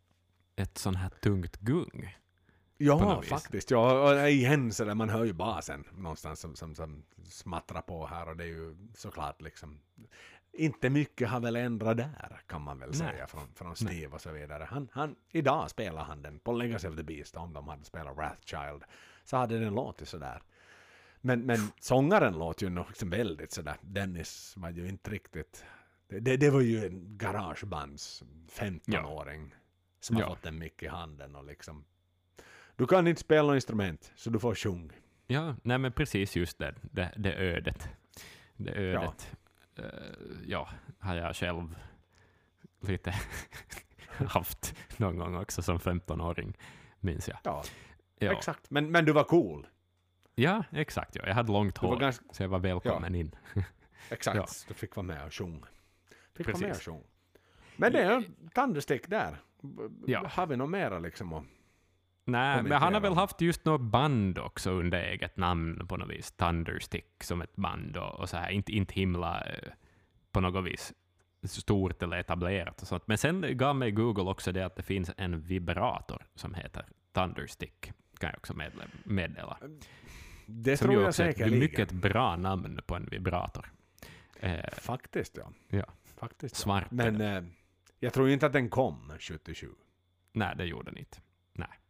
ett 0.56 0.78
sånt 0.78 0.96
här 0.96 1.08
tungt 1.08 1.56
gung. 1.56 2.16
Ja, 2.76 3.22
faktiskt. 3.22 3.70
Ja, 3.70 4.10
och 4.22 4.28
igen 4.30 4.72
så 4.72 4.84
där 4.84 4.94
man 4.94 5.08
hör 5.08 5.24
ju 5.24 5.32
basen 5.32 5.84
någonstans 5.96 6.40
som, 6.40 6.56
som, 6.56 6.74
som 6.74 7.04
smattrar 7.24 7.82
på 7.82 8.06
här 8.06 8.28
och 8.28 8.36
det 8.36 8.44
är 8.44 8.48
ju 8.48 8.76
såklart 8.94 9.42
liksom 9.42 9.80
inte 10.52 10.90
mycket 10.90 11.28
har 11.28 11.40
väl 11.40 11.56
ändrat 11.56 11.96
där 11.96 12.40
kan 12.46 12.62
man 12.62 12.78
väl 12.78 12.88
Nej. 12.88 12.98
säga 12.98 13.26
från, 13.26 13.54
från 13.54 13.76
Steve 13.76 14.14
och 14.14 14.20
så 14.20 14.32
vidare. 14.32 14.66
Han, 14.70 14.88
han, 14.92 15.16
idag 15.30 15.70
spelar 15.70 16.04
han 16.04 16.22
den 16.22 16.38
på 16.38 16.52
Legacy 16.52 16.88
of 16.88 16.96
the 16.96 17.02
Beast 17.02 17.36
om 17.36 17.52
de 17.52 17.68
hade 17.68 17.84
spelat 17.84 18.16
Wrathchild 18.16 18.84
så 19.24 19.36
hade 19.36 19.58
den 19.58 19.74
låtit 19.74 20.08
sådär. 20.08 20.42
Men, 21.26 21.40
men 21.46 21.58
sångaren 21.80 22.38
låter 22.38 22.66
ju 22.66 22.70
nog 22.70 22.88
liksom 22.88 23.10
väldigt 23.10 23.52
sådär. 23.52 23.76
Dennis 23.82 24.54
var 24.56 24.70
ju 24.70 24.88
inte 24.88 25.10
riktigt... 25.10 25.64
Det, 26.08 26.20
det, 26.20 26.36
det 26.36 26.50
var 26.50 26.60
ju 26.60 26.86
en 26.86 27.18
garagebands 27.18 28.22
15-åring 28.52 29.54
som 30.00 30.16
har 30.16 30.22
Ja. 30.22 30.28
fått 30.28 30.46
en 30.46 30.58
mick 30.58 30.82
i 30.82 30.86
handen 30.86 31.34
och 31.36 31.44
liksom... 31.44 31.84
Du 32.76 32.86
kan 32.86 33.06
inte 33.06 33.20
spela 33.20 33.42
något 33.48 33.54
instrument, 33.54 34.12
så 34.16 34.30
du 34.30 34.38
får 34.38 34.54
sjung. 34.54 34.92
Ja, 35.26 35.56
nej 35.62 35.78
men 35.78 35.92
precis 35.92 36.36
just 36.36 36.58
det, 36.58 36.74
det, 36.82 37.14
det 37.16 37.34
ödet. 37.34 37.88
Det 38.56 38.70
ödet. 38.72 39.36
Ja. 39.76 39.82
ja, 40.46 40.68
har 40.98 41.16
jag 41.16 41.36
själv 41.36 41.74
lite 42.80 43.14
haft 44.06 44.74
någon 44.96 45.18
gång 45.18 45.36
också 45.36 45.62
som 45.62 45.78
15-åring, 45.78 46.56
minns 47.00 47.28
jag. 47.28 47.38
Ja, 47.42 47.64
Ja, 48.18 48.32
exakt. 48.32 48.70
Men, 48.70 48.90
men 48.90 49.04
du 49.04 49.12
var 49.12 49.24
cool. 49.24 49.66
Ja 50.34 50.64
exakt. 50.72 51.16
Ja. 51.16 51.22
Jag 51.26 51.34
hade 51.34 51.52
långt 51.52 51.78
hår, 51.78 51.96
ganska... 51.96 52.24
så 52.32 52.42
jag 52.42 52.48
var 52.48 52.58
välkommen 52.58 53.14
in. 53.14 53.34
Exakt, 54.10 54.36
Ja. 54.36 54.46
du 54.68 54.74
fick 54.74 54.96
vara 54.96 55.06
med 55.06 55.24
och 55.26 55.34
sjung. 55.34 55.64
Fick 56.34 56.46
vara 56.46 56.58
med 56.58 56.64
och 56.64 56.70
Precis. 56.70 56.84
sjung. 56.86 57.02
Men 57.76 57.92
det 57.92 58.02
är 58.02 58.24
Thunderstick 58.54 59.08
där. 59.08 59.36
Ja. 60.06 60.26
Har 60.28 60.46
vi 60.46 60.56
något 60.56 60.70
mera 60.70 60.98
liksom? 60.98 61.32
Och... 61.32 61.44
Nej, 62.24 62.62
men 62.62 62.72
han 62.72 62.94
har 62.94 63.00
väl 63.00 63.14
haft 63.14 63.40
just 63.40 63.64
något 63.64 63.80
band 63.80 64.38
också 64.38 64.70
under 64.70 64.98
eget 65.02 65.36
namn 65.36 65.86
på 65.88 65.96
något 65.96 66.10
vis. 66.10 66.32
Thunderstick 66.32 67.22
som 67.24 67.42
ett 67.42 67.56
band 67.56 67.96
och, 67.96 68.20
och 68.20 68.28
så 68.28 68.36
här. 68.36 68.50
Inte, 68.50 68.72
inte 68.72 68.94
himla 68.94 69.40
eh, 69.44 69.72
på 70.32 70.40
något 70.40 70.64
vis 70.64 70.92
stort 71.42 72.02
eller 72.02 72.16
etablerat 72.16 72.82
och 72.82 72.88
sånt. 72.88 73.06
Men 73.06 73.18
sen 73.18 73.56
gav 73.56 73.76
mig 73.76 73.90
Google 73.90 74.22
också 74.30 74.52
det 74.52 74.66
att 74.66 74.76
det 74.76 74.82
finns 74.82 75.10
en 75.16 75.40
vibrator 75.40 76.26
som 76.34 76.54
heter 76.54 76.84
Thunderstick. 77.12 77.92
Kan 78.18 78.30
jag 78.30 78.38
också 78.38 78.54
meddela. 79.04 79.58
Det 80.46 80.76
Som 80.76 80.84
tror 80.84 80.94
ju 80.96 81.00
jag 81.00 81.08
också 81.08 81.22
är 81.22 81.28
ett 81.28 81.36
säkerligen. 81.36 81.58
mycket 81.58 81.92
bra 81.92 82.36
namn 82.36 82.80
på 82.86 82.94
en 82.94 83.06
vibrator. 83.10 83.72
Eh, 84.40 84.70
Faktiskt 84.72 85.36
ja. 85.36 85.52
Ja. 85.68 85.84
Faktiskt, 86.16 86.54
ja. 86.54 86.58
Svart 86.62 86.92
är 86.92 86.94
Men 86.94 87.20
eh, 87.20 87.42
jag 88.00 88.12
tror 88.12 88.28
inte 88.30 88.46
att 88.46 88.52
den 88.52 88.70
kom 88.70 89.12
77. 89.18 89.70
nej, 90.32 90.54
det 90.56 90.64
gjorde 90.64 90.90
den 90.90 90.98
inte. 90.98 91.18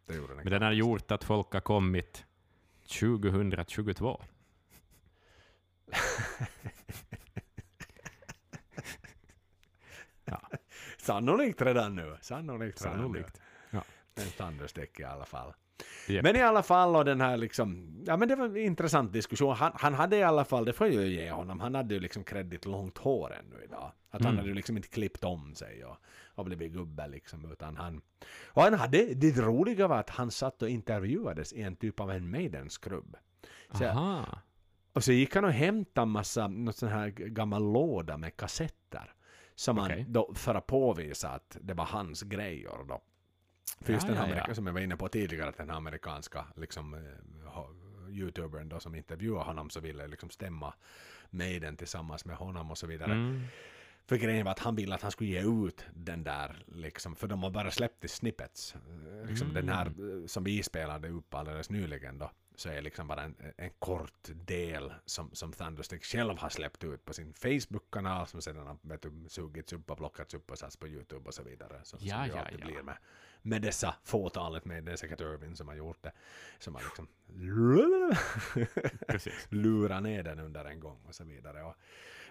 Det 0.07 0.15
gjorde 0.15 0.35
den 0.35 0.45
Men 0.45 0.53
den 0.53 0.63
har 0.63 0.73
gjort 0.73 1.11
att 1.11 1.25
folk 1.25 1.53
har 1.53 1.61
kommit 1.61 2.25
2022. 2.89 4.23
Sannolikt 10.99 11.63
redan 11.63 11.95
nu. 11.95 12.17
Sannolikt 12.21 12.83
redan 12.83 12.97
Sannolikt. 12.99 13.41
nu. 13.71 13.79
Ja. 13.79 13.85
En 14.23 14.29
Thunderstick 14.31 15.01
i 15.01 15.05
alla 15.05 15.25
fall. 15.25 15.53
Japp. 16.09 16.23
Men 16.23 16.37
i 16.37 16.43
alla 16.43 16.63
fall 16.63 16.97
och 16.97 17.05
den 17.05 17.21
här 17.21 17.37
liksom, 17.37 17.97
ja 18.07 18.17
men 18.17 18.29
det 18.29 18.37
var 18.37 18.45
en 18.47 18.57
intressant 18.57 19.13
diskussion. 19.13 19.55
Han, 19.55 19.73
han 19.75 19.95
hade 19.95 20.17
i 20.17 20.23
alla 20.23 20.45
fall, 20.45 20.65
det 20.65 20.73
får 20.73 20.87
jag 20.87 21.03
ju 21.05 21.09
ge 21.15 21.31
honom, 21.31 21.61
han 21.61 21.75
hade 21.75 21.95
ju 21.95 22.01
liksom 22.01 22.25
kredit 22.25 22.65
långt 22.65 22.99
hår 22.99 23.35
ännu 23.39 23.65
idag. 23.65 23.93
Att 24.11 24.23
han 24.23 24.33
Mm. 24.33 24.37
hade 24.37 24.49
ju 24.49 24.55
liksom 24.55 24.77
inte 24.77 24.89
klippt 24.89 25.25
om 25.25 25.55
sig 25.55 25.85
och, 25.85 25.97
och 26.35 26.45
blivit 26.45 26.73
gubbe 26.73 27.09
liksom, 27.09 27.53
utan 27.53 27.77
han... 27.77 28.01
Och 28.47 28.63
han 28.63 28.75
hade, 28.75 29.15
det 29.15 29.37
roliga 29.37 29.89
var 29.89 29.99
att 29.99 30.11
han 30.11 30.31
satt 30.31 30.63
och 30.63 30.69
intervjuades 30.69 31.53
i 31.53 31.63
en 31.63 31.77
typ 31.77 32.01
av 32.01 32.11
en 32.11 32.31
Aha. 33.89 34.39
Och 34.93 35.05
så 35.05 35.13
gick 35.13 35.35
han 35.35 35.45
och 35.45 35.53
hämtade 35.53 36.07
massa, 36.07 36.49
något 36.49 36.77
sån 36.77 36.89
här 36.89 37.09
gammal 37.09 37.73
låda 37.73 38.17
med 38.17 38.37
kassetter. 38.37 39.15
Som 39.55 39.79
Okej. 39.79 40.03
han 40.03 40.13
då, 40.13 40.35
för 40.35 40.55
att 40.55 40.67
påvisa 40.67 41.29
att 41.29 41.57
det 41.61 41.75
var 41.75 41.85
hans 41.85 42.23
grejer 42.23 42.85
då. 42.89 43.03
För 43.81 43.93
just 43.93 44.07
Ja, 44.07 44.13
den 44.13 44.19
ja, 44.19 44.25
amerika, 44.25 44.45
ja. 44.49 44.55
som 44.55 44.67
jag 44.67 44.75
var 44.75 44.81
inne 44.81 44.97
på 44.97 45.09
tidigare, 45.09 45.49
att 45.49 45.57
den 45.57 45.71
amerikanska 45.71 46.47
liksom, 46.57 46.95
eh, 46.95 47.01
youtubern 48.11 48.69
då 48.69 48.81
som 48.81 48.95
intervjuade 48.95 49.45
honom 49.45 49.71
så 49.71 49.81
ville 49.81 50.07
liksom 50.07 50.31
stämma 50.31 50.75
Maiden 51.31 51.77
tillsammans 51.77 52.25
med 52.25 52.37
honom 52.37 52.71
och 52.71 52.79
så 52.79 52.87
vidare. 52.87 53.13
Mm. 53.13 53.43
För 54.07 54.17
grejen 54.17 54.45
var 54.45 54.53
att 54.53 54.59
han 54.59 54.77
ville 54.77 54.95
att 54.95 55.03
han 55.03 55.11
skulle 55.11 55.31
ge 55.31 55.67
ut 55.67 55.85
den 55.95 56.25
där, 56.25 56.65
liksom, 56.67 57.17
för 57.17 57.29
de 57.29 57.43
har 57.43 57.51
bara 57.51 57.71
släppt 57.71 58.05
i 58.05 58.09
snippets. 58.09 58.75
Eh, 58.75 59.29
Liksom 59.29 59.51
Mm. 59.51 59.67
Den 59.67 59.77
här 59.77 59.87
eh, 59.87 60.27
som 60.27 60.45
vi 60.45 60.63
spelade 60.63 61.09
upp 61.09 61.35
alldeles 61.35 61.71
nyligen 61.71 62.19
då, 62.19 62.31
så 62.55 62.69
är 62.69 62.83
liksom 62.83 63.09
bara 63.09 63.23
en, 63.23 63.37
en 63.57 63.71
kort 63.79 64.29
del 64.29 64.95
som, 65.07 65.31
som 65.33 65.53
Thunderstick 65.53 66.05
själv 66.05 66.39
har 66.39 66.49
släppt 66.49 66.85
ut 66.85 67.05
på 67.05 67.13
sin 67.13 67.35
Facebook-kanal 67.35 68.27
som 68.27 68.43
sedan 68.43 68.67
har 68.67 68.77
vet 68.83 69.03
du, 69.03 69.13
sugits 69.29 69.73
upp 69.73 69.91
och 69.91 69.97
plockats 69.97 70.35
upp 70.35 70.51
och 70.51 70.59
satts 70.59 70.77
på 70.77 70.89
YouTube 70.89 71.29
och 71.29 71.35
så 71.35 71.43
vidare. 71.43 71.81
Så, 71.83 71.97
Ja, 72.01 72.15
som 72.15 72.29
det 72.29 72.35
ja, 72.35 72.41
alltid 72.41 72.61
ja. 72.61 72.67
blir 72.67 72.83
med, 72.83 72.97
med 73.43 73.63
dessa 73.63 73.95
fåtalet 74.05 74.65
med, 74.65 74.85
det 74.85 74.93
är 74.93 74.97
säkert 74.97 75.21
Irvin 75.21 75.57
som 75.57 75.69
har 75.69 75.75
gjort 75.75 76.03
det, 76.03 76.13
som 76.59 76.75
har 76.75 76.83
liksom 76.83 77.09
Precis. 79.07 79.47
lura 79.49 80.01
ner 80.01 80.23
den 80.23 80.39
under 80.39 80.65
en 80.65 80.81
gång 80.81 81.01
och 81.07 81.15
så 81.15 81.25
vidare. 81.25 81.63
Och, 81.63 81.75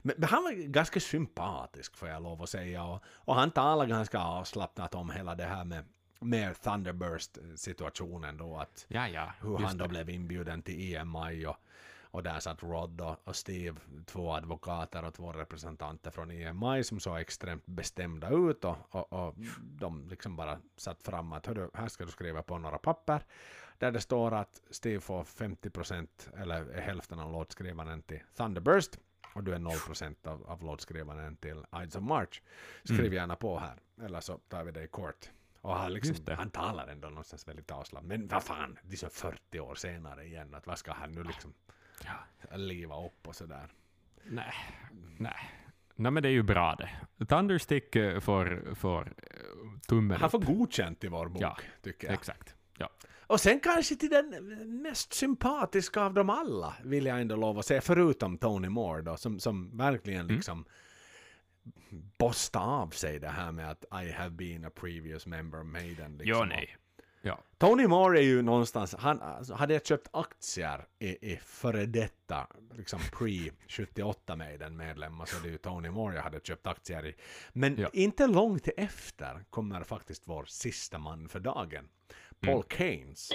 men, 0.02 0.16
men 0.18 0.30
han 0.30 0.44
var 0.44 0.52
ganska 0.52 1.00
sympatisk 1.00 1.98
får 1.98 2.10
jag 2.10 2.24
lov 2.24 2.42
att 2.42 2.50
säga. 2.50 2.84
Och, 2.84 3.04
och 3.06 3.36
han 3.36 3.52
talade 3.52 3.90
ganska 3.90 4.20
avslappnat 4.20 4.96
om 4.96 5.10
hela 5.10 5.36
det 5.36 5.46
här 5.46 5.66
med, 5.66 5.86
med 6.24 6.56
Thunderburst-situationen 6.62 8.38
då. 8.38 8.58
Att 8.58 8.86
Ja, 8.88 9.08
ja. 9.08 9.34
hur 9.42 9.58
han 9.58 9.78
då 9.78 9.84
det. 9.86 9.90
blev 9.90 10.10
inbjuden 10.10 10.62
till 10.62 10.96
EMI 10.96 11.46
och, 11.46 11.56
och 12.02 12.24
där 12.24 12.40
satt 12.40 12.64
Rod 12.64 13.02
och, 13.02 13.16
och 13.28 13.36
Steve, 13.36 13.80
två 14.06 14.34
advokater 14.34 15.06
och 15.06 15.14
två 15.14 15.32
representanter 15.32 16.12
från 16.12 16.32
EMI 16.32 16.84
som 16.84 17.00
såg 17.00 17.20
extremt 17.20 17.66
bestämda 17.66 18.30
ut 18.30 18.66
och, 18.66 18.78
och, 18.90 19.14
och 19.14 19.36
de 19.60 20.08
liksom 20.10 20.36
bara 20.36 20.60
satt 20.76 21.04
fram 21.04 21.34
att 21.34 21.46
"Hördu, 21.46 21.70
här 21.74 21.88
ska 21.88 22.06
du 22.06 22.12
skriva 22.12 22.42
på 22.44 22.58
några 22.58 22.78
papper 22.78 23.26
där 23.78 23.92
det 23.92 24.02
står 24.02 24.34
att 24.34 24.62
Steve 24.70 25.00
får 25.00 25.24
50% 25.24 26.08
eller 26.38 26.82
hälften 26.82 27.20
av 27.20 27.32
låtskrivandet 27.32 28.08
till 28.08 28.20
Thunderburst 28.38 28.98
och 29.36 29.44
du 29.44 29.54
är 29.54 29.60
0% 29.60 30.28
av, 30.28 30.44
av 30.50 30.64
låtskrivandet 30.64 31.42
till 31.42 31.66
Ides 31.82 31.96
of 31.96 32.04
March. 32.04 32.42
Skriv 32.84 33.00
Mm. 33.00 33.14
gärna 33.14 33.36
på 33.36 33.60
här 33.60 33.82
eller 34.06 34.20
så 34.20 34.38
tar 34.38 34.64
vi 34.64 34.72
det 34.72 34.84
i 34.84 34.88
kort. 34.88 35.30
Och 35.64 35.76
han, 35.76 35.94
liksom, 35.94 36.16
han 36.38 36.50
talar 36.50 36.88
ändå 36.88 37.08
någonstans 37.10 37.48
väldigt 37.48 37.72
avslappnat. 37.72 38.08
Men 38.20 38.28
vad 38.28 38.44
fan, 38.44 38.78
så 38.98 39.10
40 39.10 39.60
år 39.60 39.76
senare 39.76 40.24
igen. 40.26 40.54
Att 40.54 40.68
vad 40.68 40.78
ska 40.78 40.92
han 40.94 41.12
nu 41.12 41.24
liksom 41.24 41.54
Ja. 42.04 42.56
liva 42.58 43.06
upp 43.06 43.28
och 43.28 43.36
sådär. 43.36 43.68
Nej, 44.24 44.54
nej. 45.18 45.50
Nej, 45.96 46.12
men 46.12 46.24
det 46.24 46.30
är 46.30 46.34
ju 46.34 46.44
bra 46.44 46.76
det. 46.76 47.26
Thunderstick 47.26 47.96
eh, 47.96 48.20
får, 48.20 48.76
får 48.76 49.02
eh, 49.18 49.80
tummen 49.88 50.22
Han 50.22 50.30
får 50.32 50.38
upp. 50.38 50.46
godkänt 50.46 51.04
i 51.04 51.08
vår 51.08 51.28
bok, 51.28 51.42
Ja, 51.42 51.58
tycker 51.82 52.08
jag. 52.08 52.14
Exakt. 52.14 52.56
Ja. 52.78 52.90
Och 53.28 53.40
sen 53.40 53.60
kanske 53.60 53.96
till 53.96 54.10
den 54.10 54.30
mest 54.82 55.14
sympatiska 55.14 56.02
av 56.02 56.14
dem 56.14 56.30
alla, 56.30 56.74
vill 56.84 57.06
jag 57.06 57.22
ändå 57.22 57.36
lov 57.36 57.60
att 57.60 57.66
säga, 57.66 57.82
förutom 57.82 58.38
Tony 58.38 58.70
Moore 58.70 59.02
då, 59.02 59.18
som, 59.18 59.40
som 59.40 59.78
verkligen 59.78 60.20
Mm. 60.30 60.36
Bosta 62.18 62.60
av 62.60 62.90
sig 62.90 63.20
det 63.20 63.30
här 63.30 63.52
med 63.52 63.72
att 63.72 63.86
I 64.06 64.12
have 64.12 64.30
been 64.30 64.66
a 64.66 64.70
previous 64.76 65.26
member 65.26 65.60
of 65.60 65.66
Maiden. 65.66 66.18
Liksom. 66.18 66.40
Ja, 66.40 66.46
nej. 66.46 66.78
Ja. 67.26 67.40
Tony 67.58 67.88
Moore 67.88 68.20
är 68.20 68.24
ju 68.24 68.42
någonstans, 68.42 68.96
han, 69.00 69.22
alltså, 69.22 69.54
hade 69.54 69.74
jag 69.74 69.86
köpt 69.86 70.08
aktier 70.14 70.86
i, 71.00 71.32
i 71.34 71.38
före 71.44 71.86
detta, 71.86 72.48
liksom 72.74 73.00
pre-78 73.00 74.36
Maiden 74.36 74.78
medlemmar 74.78 75.26
så 75.26 75.40
det 75.44 75.48
är 75.48 75.52
ju 75.52 75.58
Tony 75.58 75.90
Moore 75.90 76.16
jag 76.16 76.24
hade 76.24 76.40
köpt 76.40 76.68
aktier 76.68 77.06
i. 77.06 77.16
Men 77.54 77.78
Ja. 77.78 77.90
inte 77.94 78.28
långt 78.28 78.68
efter 78.78 79.46
kommer 79.50 79.84
faktiskt 79.84 80.24
vår 80.26 80.46
sista 80.46 80.98
man 80.98 81.30
för 81.30 81.40
dagen, 81.40 81.90
Paul 82.40 82.54
Mm. 82.54 82.64
Keynes. 82.78 83.30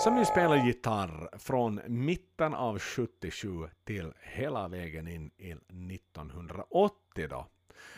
Som 0.00 0.18
ju 0.18 0.24
spelar 0.24 0.56
gitarr 0.66 1.38
från 1.38 1.80
mitten 1.86 2.54
av 2.54 2.78
77 2.78 3.68
till 3.84 4.12
hela 4.20 4.68
vägen 4.68 5.08
in 5.08 5.30
i 5.36 5.50
1980 5.50 7.28
då. 7.30 7.46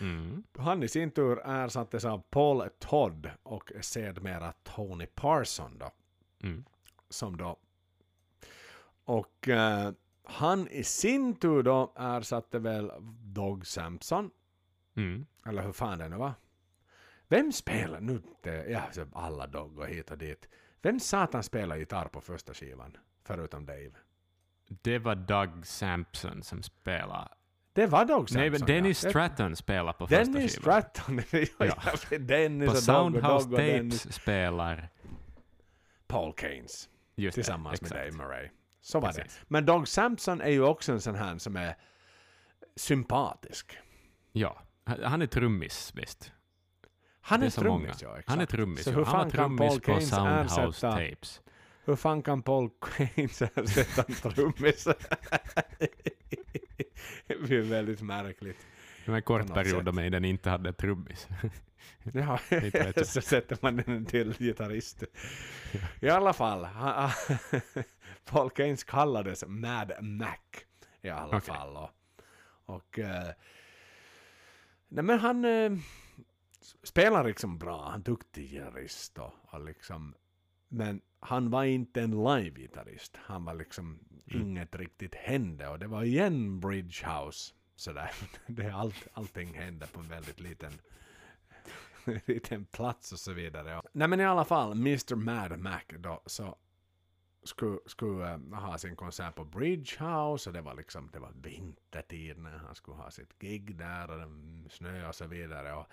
Mm. 0.01 0.43
Han 0.59 0.83
i 0.83 0.89
sin 0.89 1.11
tur 1.11 1.41
ersattes 1.45 2.05
av 2.05 2.23
Paul 2.31 2.69
Todd 2.79 3.31
och 3.43 3.73
sedermera 3.81 4.53
Tony 4.63 5.07
Parson 5.07 5.79
då. 5.79 5.91
Mm. 6.43 6.65
Som 7.11 7.37
då 7.37 7.59
och 9.07 9.49
eh, 9.49 9.93
han 10.25 10.69
i 10.69 10.85
sin 10.85 11.35
tur 11.35 11.63
då 11.63 11.93
ersatte 11.97 12.59
väl 12.59 12.93
Dog 13.23 13.67
Sampson. 13.67 14.31
Mm. 14.97 15.27
Eller 15.47 15.63
hur 15.63 15.73
fan 15.73 15.99
det 15.99 16.09
nu 16.09 16.17
var. 16.17 16.33
Vem 17.29 17.53
spelar 17.53 18.01
nu? 18.01 18.23
Ja, 18.69 18.83
alla 19.13 19.47
Dog 19.47 19.79
och 19.79 19.87
hit 19.87 20.11
och 20.11 20.19
dit. 20.19 20.49
Vem 20.87 21.01
satan 21.01 21.43
spelar 21.43 21.77
gitarr 21.77 22.09
på 22.09 22.21
första 22.21 22.55
skivan? 22.55 22.97
Förutom 23.25 23.67
Dave. 23.67 23.91
Det 24.69 24.99
var 24.99 25.15
Doug 25.15 25.67
Sampson 25.67 26.43
som 26.43 26.63
spelade. 26.63 27.29
Det 27.73 27.87
var 27.87 28.05
Dog 28.05 28.29
Sampson. 28.29 28.41
Nej, 28.41 28.51
men 28.51 28.61
Dennis 28.61 29.05
ja. 29.05 29.11
Stratton 29.11 29.57
spelade 29.57 29.99
på 29.99 30.07
första 30.07 30.25
Dennis 30.25 30.57
skivan. 30.57 30.83
Stratton. 30.83 31.23
Ja. 31.59 32.19
Dennis 32.19 32.71
På 32.71 32.77
Soundhouse 32.77 33.49
Dennis. 33.49 34.03
Tapes 34.03 34.15
spelar... 34.15 34.89
Paul 36.07 36.35
Keynes. 36.37 36.89
Just 37.15 37.35
det, 37.35 37.43
Tillsammans 37.43 37.81
med 37.83 37.93
exakt. 37.93 38.05
Dave 38.05 38.29
Murray. 38.29 38.49
Så 38.81 39.01
var 39.01 39.09
Precis. 39.09 39.25
det. 39.25 39.45
Men 39.49 39.67
Dog 39.67 39.89
Sampson 39.89 40.41
är 40.41 40.51
ju 40.51 40.63
också 40.63 40.93
en 40.93 41.01
sån 41.01 41.15
här 41.15 41.39
som 41.39 41.57
är 41.57 41.77
sympatisk. 42.77 43.79
Ja, 44.33 44.63
han 44.85 45.03
han 45.03 45.23
är 45.23 45.27
trummis 45.27 45.93
visst. 45.95 46.33
Han 47.29 47.43
är 47.43 47.47
är 47.47 47.51
trummis, 47.51 48.03
ja. 48.03 48.09
Exakt. 48.09 48.29
Han 48.29 48.41
är 48.41 48.47
trummis. 48.47 48.85
Så 48.85 48.91
ja. 48.91 48.95
hur 48.95 49.05
Han 49.05 49.19
var 49.19 49.31
trummis 49.31 49.59
Paul 49.59 49.81
på 49.81 50.01
Soundhouse. 50.01 50.81
Tapes. 50.81 51.41
Hur 51.85 51.97
fan 51.97 52.23
kan 52.23 52.43
Paul 52.43 52.71
Keynes 52.97 53.43
ersätta 53.43 54.05
en 54.09 54.15
trummis? 54.15 54.85
det 57.27 57.57
är 57.57 57.61
väldigt 57.61 58.03
märkligt. 58.03 58.67
Det 59.05 59.11
var 59.11 59.17
en 59.17 59.23
kort 59.23 59.55
period 59.55 59.85
då 59.85 59.93
Maiden 59.93 60.25
inte 60.25 60.51
hade 60.51 60.73
trummis. 60.73 61.29
Ja, 62.13 62.39
så 63.05 63.21
sätter 63.21 63.59
man 63.61 63.83
en 63.87 64.05
till 64.05 64.35
gitarrist. 64.39 65.05
I 66.01 66.09
alla 66.09 66.33
fall, 66.33 66.69
Paul 68.25 68.51
Keynes 68.57 68.85
kallades 68.85 69.45
Mad 69.47 69.93
Mac 70.01 70.37
i 71.03 71.09
alla 71.09 71.37
Okej. 71.37 71.41
fall. 71.41 71.77
Och, 71.77 71.91
och 72.75 72.99
eh, 72.99 73.31
nej 74.89 75.05
men 75.05 75.19
han 75.19 75.45
eh, 75.45 75.73
spelar 76.83 77.25
liksom 77.25 77.59
bra, 77.59 77.91
han 77.91 78.01
är 78.01 78.05
duktig 78.05 78.51
gitarrist 78.51 79.19
och, 79.19 79.65
liksom, 79.65 80.15
men 80.69 81.01
han 81.21 81.51
var 81.51 81.65
inte 81.65 82.03
en 82.03 82.11
live-gitarrist. 82.11 83.17
Han 83.17 83.45
var 83.45 83.55
liksom, 83.55 83.99
inget 84.25 84.77
riktigt 84.77 85.15
hände 85.15 85.69
och 85.69 85.79
det 85.79 85.87
var 85.87 86.05
igen 86.05 86.61
Bridge 86.61 87.07
House. 87.07 87.55
Sådär. 87.77 88.11
Det 88.47 88.63
är 88.63 88.73
allt, 88.73 89.09
allting 89.13 89.55
hände 89.55 89.87
på 89.87 90.01
en 90.01 90.09
väldigt 90.09 90.41
liten 90.41 90.73
liten 92.27 92.65
plats 92.65 93.13
och 93.13 93.19
så 93.19 93.33
vidare. 93.33 93.83
Nej 93.93 94.09
men 94.09 94.21
i 94.21 94.25
alla 94.25 94.45
fall, 94.45 94.73
Mr 94.73 95.15
Mad 95.15 95.59
Mac 95.59 95.83
då 95.99 96.23
så 96.27 96.57
skulle, 97.43 97.79
skulle 97.87 98.33
eh, 98.33 98.39
ha 98.39 98.79
sin 98.79 98.97
konsert 98.97 99.35
på 99.35 99.45
Bridge 99.45 100.05
House 100.05 100.51
och 100.51 100.55
det 100.55 100.61
var 100.61 100.75
liksom, 100.75 101.11
det 101.13 101.19
var 101.19 101.33
vintertid 101.43 102.39
när 102.39 102.59
han 102.59 102.75
skulle 102.75 102.97
ha 102.97 103.11
sitt 103.11 103.39
gig 103.39 103.77
där 103.77 104.11
och 104.11 104.19
det 104.19 104.29
snö 104.71 105.09
och 105.09 105.15
så 105.15 105.27
vidare. 105.27 105.73
Och 105.73 105.87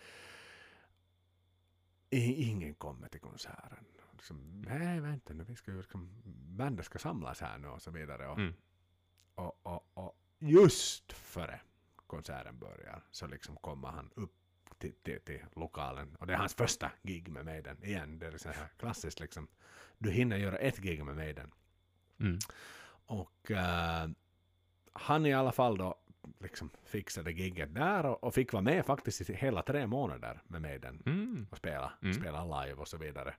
ingen 2.15 2.75
kommer 2.75 3.07
till 3.07 3.21
konserten. 3.21 3.85
Liksom, 4.11 4.61
Nej, 4.67 4.99
vänta 4.99 5.33
nu, 5.33 5.43
vi 5.43 5.55
ska 5.55 5.71
ju 5.71 5.77
liksom, 5.77 6.09
bandet 6.57 6.85
ska 6.85 6.99
samlas 6.99 7.41
här 7.41 7.57
nu 7.57 7.67
och 7.67 7.81
så 7.81 7.91
vidare. 7.91 8.27
Och, 8.27 8.37
Mm. 8.39 8.53
och, 9.35 9.59
och, 9.65 9.87
och 9.93 10.17
just 10.39 11.11
före 11.11 11.61
konserten 12.07 12.59
börjar 12.59 13.03
så 13.11 13.27
liksom 13.27 13.55
kommer 13.55 13.87
han 13.87 14.09
upp 14.15 14.35
till, 14.77 14.93
till, 15.03 15.21
till 15.21 15.45
lokalen. 15.55 16.15
Och 16.15 16.27
det 16.27 16.33
är 16.33 16.37
hans 16.37 16.53
första 16.53 16.91
gig 17.03 17.29
med 17.29 17.45
Maiden. 17.45 17.83
Igen, 17.83 18.19
det 18.19 18.25
är 18.27 18.37
så 18.37 18.49
här 18.49 18.67
klassiskt 18.77 19.19
liksom. 19.19 19.47
Du 19.97 20.11
hinner 20.11 20.37
göra 20.37 20.57
ett 20.57 20.77
gig 20.77 21.05
med 21.05 21.15
Maiden. 21.15 21.51
Mm. 22.19 22.39
Och 23.05 23.51
eh, 23.51 24.09
han 24.93 25.25
i 25.25 25.33
alla 25.33 25.51
fall 25.51 25.77
då 25.77 25.95
liksom 26.39 26.69
fixade 26.85 27.31
gigget 27.31 27.75
där 27.75 28.05
och, 28.05 28.23
och 28.23 28.33
fick 28.33 28.53
vara 28.53 28.63
med 28.63 28.85
faktiskt 28.85 29.29
i 29.29 29.33
hela 29.33 29.61
tre 29.61 29.87
månader 29.87 30.41
med 30.47 30.61
Maiden 30.61 31.03
Mm. 31.05 31.47
och 31.51 31.57
spela, 31.57 31.93
Mm. 32.01 32.13
spela 32.13 32.61
live 32.61 32.79
och 32.81 32.87
så 32.87 32.97
vidare. 32.97 33.33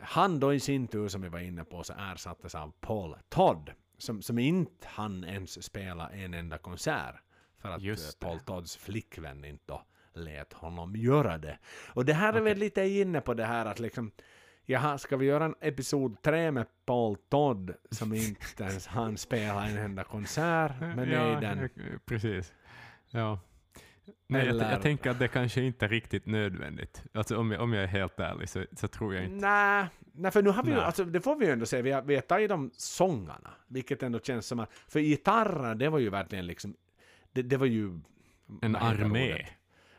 Han 0.00 0.40
då 0.40 0.54
i 0.54 0.60
sin 0.60 0.88
tur 0.88 1.08
som 1.08 1.22
vi 1.22 1.28
var 1.28 1.38
inne 1.38 1.64
på 1.64 1.82
så 1.84 1.92
ersattes 1.98 2.54
av 2.54 2.72
Paul 2.80 3.16
Todd 3.28 3.72
som, 3.98 4.22
som 4.22 4.38
inte 4.38 4.88
han 4.88 5.24
ens 5.24 5.64
spela 5.64 6.10
en 6.10 6.34
enda 6.34 6.58
konsert 6.58 7.14
för 7.58 7.68
att 7.70 7.82
Just 7.82 8.22
eh, 8.22 8.28
Paul. 8.28 8.40
Todds 8.40 8.76
flickvän 8.76 9.44
inte 9.44 9.62
då 9.66 9.82
lät 10.14 10.52
honom 10.52 10.96
göra 10.96 11.38
det. 11.38 11.58
Och 11.94 12.04
det 12.04 12.14
här 12.14 12.32
är 12.34 12.40
väl 12.40 12.58
lite 12.58 12.82
inne 12.88 13.20
på 13.20 13.34
det 13.34 13.44
här 13.44 13.66
att 13.66 13.80
liksom 13.80 14.10
Jaha, 14.66 14.98
ska 14.98 15.16
vi 15.16 15.26
göra 15.26 15.44
en 15.44 15.54
episod 15.60 16.22
3 16.22 16.50
med 16.50 16.66
Paul 16.86 17.16
Todd 17.28 17.74
som 17.90 18.12
inte 18.14 18.62
ens 18.62 18.86
han 18.86 19.16
spelar 19.16 19.66
en 19.66 19.78
enda 19.78 20.04
konsert 20.04 20.80
med 20.80 21.08
ja, 21.08 21.42
eh, 21.42 21.68
precis. 22.04 22.52
Ja. 23.10 23.40
Nej, 24.26 24.46
jag, 24.46 24.54
Eller- 24.54 24.70
jag 24.70 24.82
tänker 24.82 25.10
att 25.10 25.18
det 25.18 25.28
kanske 25.28 25.62
inte 25.62 25.84
är 25.84 25.88
riktigt 25.88 26.26
nödvändigt. 26.26 27.02
Alltså 27.12 27.36
om 27.36 27.50
jag, 27.50 27.60
om 27.60 27.72
jag 27.72 27.82
är 27.82 27.88
helt 27.88 28.20
ärlig 28.20 28.48
så, 28.48 28.64
så 28.72 28.88
tror 28.88 29.14
jag 29.14 29.24
inte. 29.24 29.46
Nej, 29.46 29.86
nej, 30.12 30.30
för 30.30 30.42
nu 30.42 30.50
har 30.50 30.62
vi 30.62 30.70
ju, 30.70 30.80
alltså, 30.80 31.04
det 31.04 31.20
får 31.20 31.36
vi 31.36 31.46
ju 31.46 31.52
ändå 31.52 31.66
säga, 31.66 31.82
vi 31.82 31.90
har, 31.90 32.02
vi 32.02 32.14
har 32.14 32.22
tagit 32.22 32.48
de 32.48 32.70
sångarna, 32.74 33.50
vilket 33.66 34.02
ändå 34.02 34.20
känns 34.20 34.46
som 34.46 34.60
att, 34.60 34.70
för 34.88 35.00
gitarrer, 35.00 35.74
det 35.74 35.88
var 35.88 35.98
ju 35.98 36.10
verkligen 36.10 36.46
liksom, 36.46 36.76
det, 37.32 37.42
det 37.42 37.56
var 37.56 37.66
ju... 37.66 38.00
En 38.62 38.76
armé. 38.76 39.32
ordet? 39.32 39.46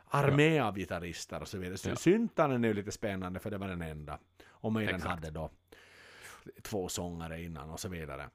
Armé 0.08 0.60
av 0.60 0.76
gitarrister 0.76 1.40
och 1.40 1.48
så 1.48 1.58
vidare. 1.58 1.78
Ja. 1.88 1.96
Syntaren 1.96 2.64
är 2.64 2.68
ju 2.68 2.74
lite 2.74 2.92
spännande, 2.92 3.40
för 3.40 3.50
det 3.50 3.58
var 3.58 3.68
den 3.68 3.82
enda. 3.82 4.18
Och 4.64 4.72
Maiden 4.72 4.94
Exakt. 4.94 5.14
hade 5.14 5.30
då 5.30 5.50
två 6.62 6.88
sångare 6.88 7.42
innan 7.42 7.70
och 7.70 7.80
så 7.80 7.88
vidare. 7.88 8.30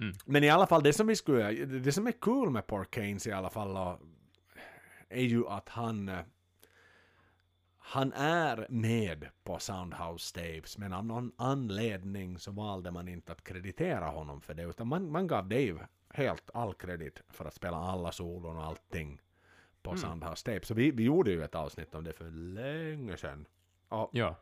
Mm. 0.00 0.14
Men 0.24 0.44
i 0.44 0.48
alla 0.48 0.66
fall, 0.66 0.82
det 0.82 0.92
som 0.92 1.06
vi 1.06 1.16
skulle, 1.16 1.52
det 1.64 1.92
som 1.92 2.06
är 2.06 2.12
kul 2.12 2.50
med 2.50 2.66
Pork 2.66 2.94
Keynes 2.94 3.26
i 3.26 3.32
alla 3.32 3.50
fall, 3.50 3.76
och, 3.76 3.98
är 5.08 5.22
ju 5.22 5.46
att 5.46 5.68
han 5.68 6.10
han 7.78 8.12
är 8.12 8.66
med 8.70 9.28
på 9.44 9.58
Soundhouse 9.58 10.34
Tapes, 10.34 10.78
men 10.78 10.92
av 10.92 11.04
någon 11.04 11.32
anledning 11.36 12.38
så 12.38 12.50
valde 12.50 12.90
man 12.90 13.08
inte 13.08 13.32
att 13.32 13.44
kreditera 13.44 14.06
honom 14.06 14.40
för 14.40 14.54
det, 14.54 14.62
utan 14.62 14.86
man, 14.88 15.10
man 15.10 15.26
gav 15.26 15.48
Dave 15.48 15.86
helt 16.08 16.50
all 16.54 16.74
kredit 16.74 17.22
för 17.28 17.44
att 17.44 17.54
spela 17.54 17.76
alla 17.76 18.12
solon 18.12 18.56
och 18.56 18.64
allting 18.64 19.20
på 19.82 19.96
Soundhouse 19.96 20.44
Tapes. 20.44 20.68
Så 20.68 20.74
vi, 20.74 20.90
vi 20.90 21.02
gjorde 21.02 21.30
ju 21.30 21.44
ett 21.44 21.54
avsnitt 21.54 21.94
om 21.94 22.04
det 22.04 22.12
för 22.12 22.30
länge 22.30 23.16
sedan. 23.16 23.46
Och 23.88 24.10
Ja, 24.12 24.36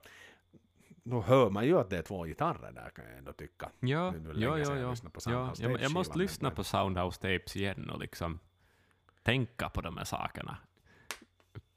nu 1.08 1.20
hör 1.20 1.50
man 1.50 1.66
ju 1.66 1.78
att 1.78 1.90
det 1.90 1.98
är 1.98 2.02
två 2.02 2.24
gitarrer 2.24 2.72
där 2.72 2.90
kan 2.90 3.04
jag 3.04 3.18
ändå 3.18 3.32
tycka. 3.32 3.70
ja, 3.80 4.10
länge 4.10 4.46
ja, 4.46 4.58
ja. 4.58 4.76
jag 4.76 4.96
ja. 5.04 5.10
på 5.12 5.20
ja 5.30 5.52
jag, 5.58 5.80
jag 5.80 5.92
måste 5.92 6.18
lyssna 6.18 6.50
på 6.50 6.64
Soundhouse 6.64 7.20
Tapes 7.20 7.56
igen 7.56 7.90
och 7.90 8.00
liksom 8.00 8.38
tänka 9.22 9.68
på 9.68 9.80
de 9.80 9.96
här 9.96 10.04
sakerna. 10.04 10.56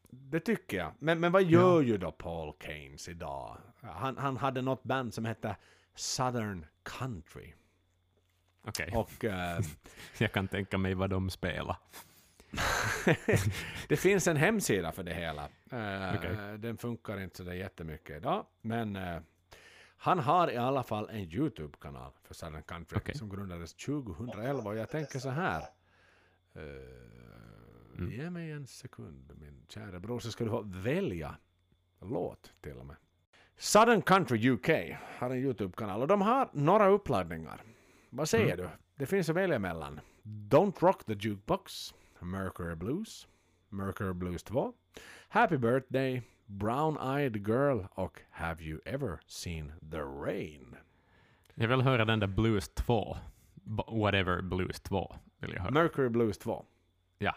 Det 0.09 0.39
tycker 0.39 0.77
jag. 0.77 0.93
Men, 0.99 1.19
men 1.19 1.31
vad 1.31 1.43
gör 1.43 1.81
ju 1.81 1.97
då 1.97 2.11
Paul 2.11 2.53
Keynes 2.59 3.09
idag? 3.09 3.57
Han, 3.81 4.17
han 4.17 4.37
hade 4.37 4.61
något 4.61 4.83
band 4.83 5.13
som 5.13 5.25
hette 5.25 5.55
Southern 5.95 6.65
Country. 6.83 7.53
Okej, 8.63 8.91
Och 8.95 9.25
eh, 9.25 9.59
jag 10.17 10.31
kan 10.31 10.47
tänka 10.47 10.77
mig 10.77 10.93
vad 10.93 11.09
de 11.09 11.29
spelar. 11.29 11.77
det 13.87 13.97
finns 13.97 14.27
en 14.27 14.37
hemsida 14.37 14.91
för 14.91 15.03
det 15.03 15.13
hela. 15.13 15.43
Eh, 15.71 16.15
Okej. 16.15 16.57
Den 16.57 16.77
funkar 16.77 17.19
inte 17.19 17.45
så 17.45 17.53
jättemycket 17.53 18.17
idag. 18.17 18.45
Men 18.61 18.95
eh, 18.95 19.19
han 19.97 20.19
har 20.19 20.51
i 20.51 20.57
alla 20.57 20.83
fall 20.83 21.09
en 21.09 21.33
YouTube-kanal 21.33 22.11
för 22.23 22.33
Southern 22.33 22.63
Country 22.63 22.97
Okej. 22.97 23.15
som 23.15 23.29
grundades 23.29 23.73
2011. 23.73 24.63
Och 24.63 24.75
jag 24.77 24.89
tänker 24.89 25.19
så 25.19 25.29
här. 25.29 25.61
Uh, 26.57 26.63
Mm. 27.97 28.11
Ge 28.11 28.29
mig 28.29 28.51
en 28.51 28.67
sekund 28.67 29.31
min 29.41 29.65
kära 29.67 29.99
bror 29.99 30.19
så 30.19 30.31
ska 30.31 30.43
du 30.43 30.49
få 30.49 30.61
välja 30.61 31.37
låt 32.01 32.53
till 32.61 32.77
och 32.77 32.85
med. 32.85 32.95
Southern 33.57 34.01
Country 34.01 34.49
UK 34.49 34.69
har 35.17 35.29
en 35.29 35.37
YouTube-kanal 35.37 36.01
och 36.01 36.07
de 36.07 36.21
har 36.21 36.49
några 36.53 36.87
uppladdningar. 36.87 37.63
Vad 38.09 38.29
säger 38.29 38.57
du? 38.57 38.69
Det 38.95 39.05
finns 39.05 39.29
att 39.29 39.35
välja 39.35 39.59
mellan. 39.59 39.99
Don't 40.23 40.79
Rock 40.79 41.05
the 41.05 41.13
Jukebox, 41.13 41.93
Mercury 42.21 42.75
Blues, 42.75 43.27
Mercury 43.69 44.13
Blues 44.13 44.43
2, 44.43 44.73
Happy 45.29 45.57
Birthday, 45.57 46.21
Brown 46.45 46.97
Eyed 47.17 47.47
Girl 47.47 47.79
och 47.93 48.19
Have 48.29 48.63
You 48.63 48.79
Ever 48.85 49.19
Seen 49.27 49.71
the 49.91 49.97
Rain? 50.01 50.75
Jag 51.55 51.67
vill 51.67 51.81
höra 51.81 52.05
den 52.05 52.19
där 52.19 52.27
Blues 52.27 52.69
2. 52.69 53.17
B- 53.53 53.83
Whatever 53.87 54.41
Blues 54.41 54.79
2 54.81 55.15
vill 55.39 55.53
jag 55.53 55.61
höra. 55.61 55.71
Mercury 55.71 56.09
Blues 56.09 56.37
2. 56.37 56.65
Ja. 57.17 57.35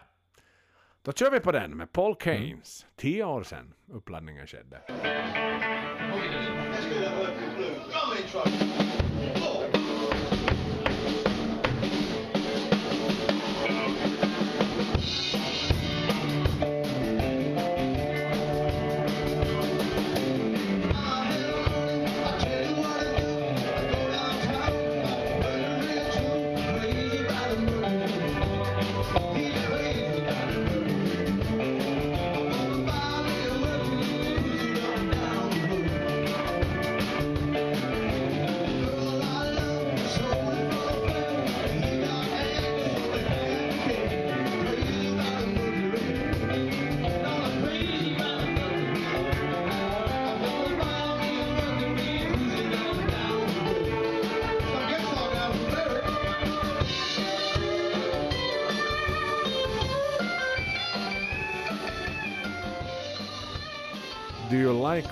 Då 1.02 1.12
kör 1.12 1.30
vi 1.30 1.40
på 1.40 1.52
den 1.52 1.70
med 1.76 1.92
Paul 1.92 2.16
Keynes. 2.20 2.86
Tio 2.96 3.24
år 3.24 3.42
sedan 3.42 3.74
uppladdningen 3.86 4.46
skedde. 4.46 4.80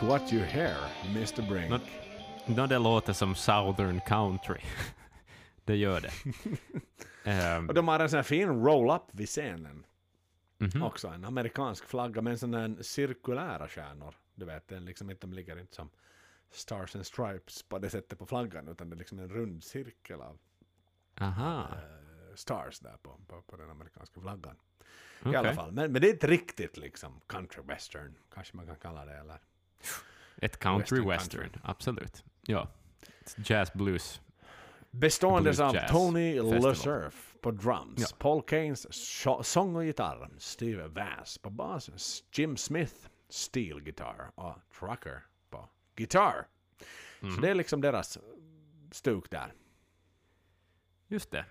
Like 0.03 0.09
what 0.09 0.33
you 0.33 0.43
hear, 0.43 0.77
Mr. 1.07 1.43
Brink? 1.49 1.71
Nå, 1.71 1.79
nå, 2.47 2.67
det 2.67 2.79
låter 2.79 3.13
som 3.13 3.35
Southern 3.35 4.01
Country. 4.01 4.61
det 5.65 5.77
gör 5.77 6.01
det. 6.01 6.13
Ehm, 7.31 7.69
Och 7.69 7.75
de 7.75 7.89
har 7.89 8.01
en 8.01 8.09
sån 8.11 8.17
här 8.17 8.23
fin 8.23 8.49
roll-up 8.65 9.03
vid 9.13 9.29
scenen. 9.29 9.87
mhm. 10.59 10.83
Också 10.83 11.09
en 11.09 11.25
amerikansk 11.25 11.85
flagga 11.85 12.23
med 12.23 12.41
sådana 12.41 12.61
här 12.61 12.83
cirkulära 12.83 13.69
stjärnor. 13.69 14.15
Du 14.35 14.45
vet, 14.45 14.69
den 14.69 14.85
liksom 14.85 15.11
inte, 15.11 15.27
de 15.27 15.33
ligger 15.33 15.59
inte 15.61 15.75
som 15.75 15.91
Stars 16.51 16.97
and 16.97 17.07
Stripes 17.07 17.63
på 17.63 17.79
det 17.79 17.91
sättet 17.91 18.19
på 18.19 18.27
flaggan, 18.27 18.69
utan 18.69 18.91
det 18.91 18.97
är 18.97 18.99
liksom 18.99 19.19
en 19.19 19.29
rund 19.29 19.65
cirkel 19.65 20.21
av 20.21 20.39
Aha, 21.21 21.61
eh, 21.61 22.35
stars 22.35 22.81
där 22.81 22.97
på, 23.03 23.21
på, 23.27 23.43
på 23.43 23.57
den 23.57 23.71
amerikanska 23.71 24.21
flaggan. 24.21 24.57
I 24.81 24.85
okej. 25.25 25.37
alla 25.37 25.55
fall. 25.55 25.73
Men, 25.73 25.93
men 25.93 26.01
det 26.03 26.09
är 26.09 26.13
inte 26.13 26.27
riktigt 26.27 26.77
liksom 26.77 27.21
country 27.27 27.63
western, 27.67 28.15
kanske 28.35 28.57
man 28.57 28.67
kan 28.67 28.77
kalla 28.77 29.05
det. 29.05 29.17
Eller? 29.19 29.39
Ett 30.37 30.59
country 30.59 30.97
Western 30.99 31.09
western, 31.09 31.41
country. 31.43 31.61
absolut. 31.65 32.25
Ja. 32.43 32.69
Jazz 33.37 33.73
blues. 33.73 34.21
Beståendes 34.91 35.57
Blues 35.59 35.75
av 35.75 35.89
Tony. 35.89 36.41
LeSurf 36.41 37.35
på 37.41 37.51
drums, 37.51 38.01
Ja. 38.01 38.07
Paul 38.19 38.43
Keynes 38.51 38.87
sång 39.43 39.77
och 39.77 39.85
gitarr, 39.85 40.31
Steve 40.39 40.89
Vass 40.89 41.39
på 41.39 41.51
bas, 41.51 42.23
Jim 42.33 42.57
Smith 42.57 42.95
steel 43.29 43.81
guitar 43.81 44.31
och 44.35 44.55
Trucker 44.79 45.25
på 45.51 45.69
gitarr. 45.97 46.47
Så 47.21 47.27
Mhm. 47.27 47.41
det 47.41 47.51
är 47.51 47.55
liksom 47.55 47.81
deras 47.81 48.19
stuk 48.91 49.31
där. 49.31 49.53
Just 51.09 51.31
det. 51.31 51.45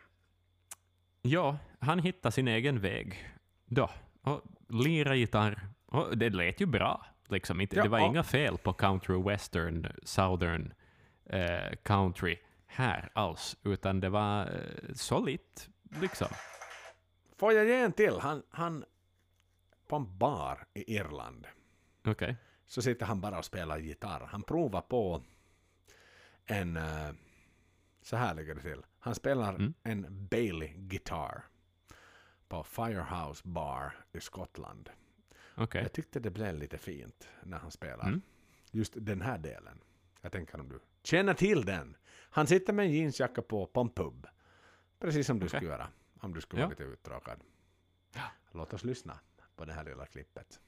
Ja, 1.21 1.57
han 1.79 1.99
hittade 1.99 2.31
sin 2.31 2.47
egen 2.47 2.79
väg. 2.79 3.29
Då. 3.65 3.89
Och 4.21 4.41
lira 4.69 5.15
gitarr. 5.15 5.67
Och 5.85 6.17
det 6.17 6.29
lät 6.29 6.61
ju 6.61 6.65
bra. 6.65 7.05
Liksom. 7.31 7.61
Inte, 7.61 7.75
Ja, 7.75 7.83
det 7.83 7.89
var 7.89 7.99
och- 8.01 8.07
inga 8.07 8.23
fel 8.23 8.57
på 8.57 8.73
country 8.73 9.21
western, 9.23 9.87
southern 10.03 10.73
eh, 11.25 11.75
country 11.83 12.39
här 12.67 13.11
alls, 13.15 13.57
utan 13.63 13.99
det 13.99 14.09
var 14.09 14.41
eh, 14.45 14.93
solitt. 14.93 15.69
Liksom. 16.01 16.27
Får 17.37 17.53
jag 17.53 17.65
ge 17.65 17.75
en 17.75 17.91
till? 17.91 18.17
Han, 18.19 18.43
han 18.49 18.85
på 19.87 19.95
en 19.95 20.17
bar 20.17 20.65
i 20.73 20.95
Irland 20.97 21.47
Okej. 22.05 22.35
så 22.67 22.81
sitter 22.81 23.05
han 23.05 23.21
bara 23.21 23.37
och 23.37 23.45
spelar 23.45 23.77
gitarr. 23.77 24.27
Han 24.31 24.43
provar 24.43 24.81
på 24.81 25.21
en... 26.45 26.77
eh, 26.77 27.09
så 28.01 28.15
här 28.17 28.33
ligger 28.33 28.55
det 28.55 28.61
till. 28.61 28.81
Han 28.99 29.15
spelar 29.15 29.49
Mm. 29.49 29.73
en 29.83 30.27
Bailey 30.27 30.73
gitarr 30.77 31.43
på 32.47 32.63
Firehouse 32.63 33.41
Bar 33.47 33.93
i 34.13 34.19
Skottland. 34.19 34.89
Okej. 35.63 35.81
Jag 35.81 35.93
tyckte 35.93 36.19
det 36.19 36.29
blev 36.31 36.55
lite 36.55 36.77
fint 36.77 37.27
när 37.43 37.57
han 37.59 37.71
spelar. 37.71 38.07
Mm. 38.07 38.21
Just 38.71 38.93
den 38.95 39.21
här 39.21 39.37
delen. 39.37 39.79
Jag 40.21 40.31
tänker 40.31 40.59
om 40.59 40.69
du 40.69 40.79
känner 41.03 41.33
till 41.33 41.65
den. 41.65 41.95
Han 42.29 42.47
sitter 42.47 42.73
med 42.73 42.85
en 42.85 42.91
jeansjacka 42.91 43.41
på 43.41 43.65
på 43.67 43.81
en 43.81 43.89
pub. 43.89 44.27
Precis 44.99 45.27
som 45.27 45.39
du 45.39 45.45
Okej. 45.45 45.57
skulle 45.59 45.71
göra 45.71 45.87
om 46.19 46.33
du 46.33 46.41
skulle 46.41 46.61
vara 46.61 46.73
Ja. 46.77 46.79
lite 46.79 46.83
uttråkad. 46.93 47.39
Låt 48.51 48.73
oss 48.73 48.83
lyssna 48.83 49.19
på 49.55 49.65
det 49.65 49.73
här 49.73 49.83
lilla 49.83 50.05
klippet. 50.05 50.59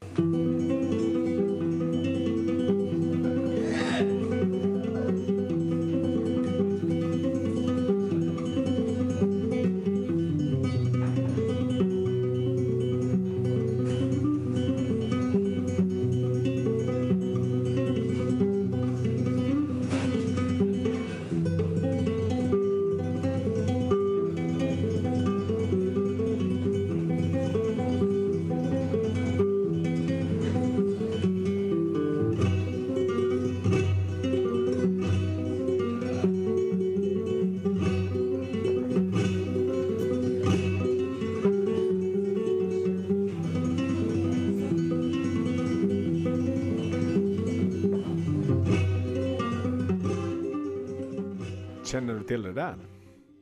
Till 52.33 52.41
det 52.43 52.53
där? 52.53 52.77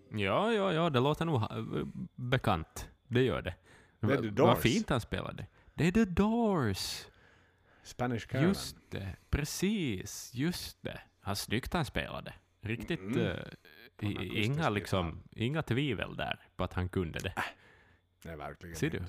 Ja, 0.10 0.54
ja, 0.54 0.74
ja, 0.74 0.90
det 0.90 1.00
låter 1.00 1.26
nog 1.26 1.42
bekant. 2.16 2.90
Det 3.08 3.24
gör 3.24 3.42
det. 3.42 3.56
Det 4.00 4.14
är 4.14 4.18
The 4.18 4.24
Vad 4.28 4.34
Doors. 4.36 4.60
fint 4.60 4.90
han 4.90 5.02
spelade. 5.02 5.46
Det 5.74 5.88
är 5.88 5.92
The 5.92 6.06
Doors. 6.06 7.06
Spanish 7.84 8.28
Caroline. 8.28 8.48
Just 8.50 8.76
det, 8.90 9.16
precis, 9.30 10.32
just 10.34 10.78
det. 10.84 11.02
Han 11.22 11.36
snyggt 11.36 11.74
han 11.74 11.86
spelade. 11.86 12.34
Riktigt, 12.62 13.00
Mm. 13.00 13.38
akustisk 13.98 14.34
inga, 14.34 14.70
liksom, 14.70 15.24
inga 15.32 15.62
tvivel 15.64 16.16
där 16.16 16.40
på 16.56 16.64
att 16.64 16.74
han 16.74 16.90
kunde 16.90 17.20
det. 17.20 17.34
Nej, 18.26 18.36
verkligen 18.38 18.76
Ser 18.76 18.90
du? 18.90 19.04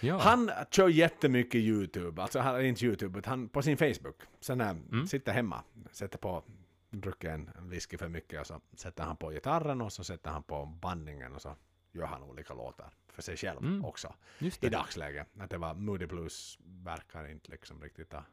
Ja. 0.00 0.18
Han 0.18 0.50
kör 0.70 0.88
jättemycket 0.88 1.60
YouTube, 1.60 2.22
alltså 2.22 2.38
han, 2.40 2.64
inte 2.64 2.84
YouTube, 2.86 3.18
utan 3.18 3.30
han, 3.30 3.48
på 3.48 3.62
sin 3.62 3.76
Facebook. 3.76 4.16
Sen 4.40 4.58
när 4.58 4.70
Mm. 4.70 5.06
sitter 5.06 5.32
hemma, 5.32 5.62
sätter 5.90 6.18
på, 6.18 6.44
druckit 6.90 7.30
en 7.30 7.50
whisky 7.62 7.96
för 7.98 8.08
mycket 8.08 8.40
och 8.40 8.46
så 8.46 8.60
sätter 8.76 9.04
han 9.04 9.16
på 9.16 9.30
gitarren 9.30 9.80
och 9.80 9.92
så 9.92 10.04
sätter 10.04 10.30
han 10.30 10.42
på 10.42 10.66
bandningen 10.66 11.34
och 11.34 11.42
så 11.42 11.56
gör 11.92 12.06
han 12.06 12.22
olika 12.22 12.54
låtar 12.54 12.90
för 13.08 13.22
sig 13.22 13.36
själv 13.36 13.58
Mm. 13.58 13.84
också. 13.84 14.14
I 14.60 14.68
dagsläget. 14.68 15.26
Att 15.38 15.50
det 15.50 15.58
var 15.58 15.74
Moody 15.74 16.06
Blues 16.06 16.58
verkar 16.64 17.28
inte 17.30 17.50
liksom 17.50 17.82
riktigt 17.82 18.12
ha 18.12 18.24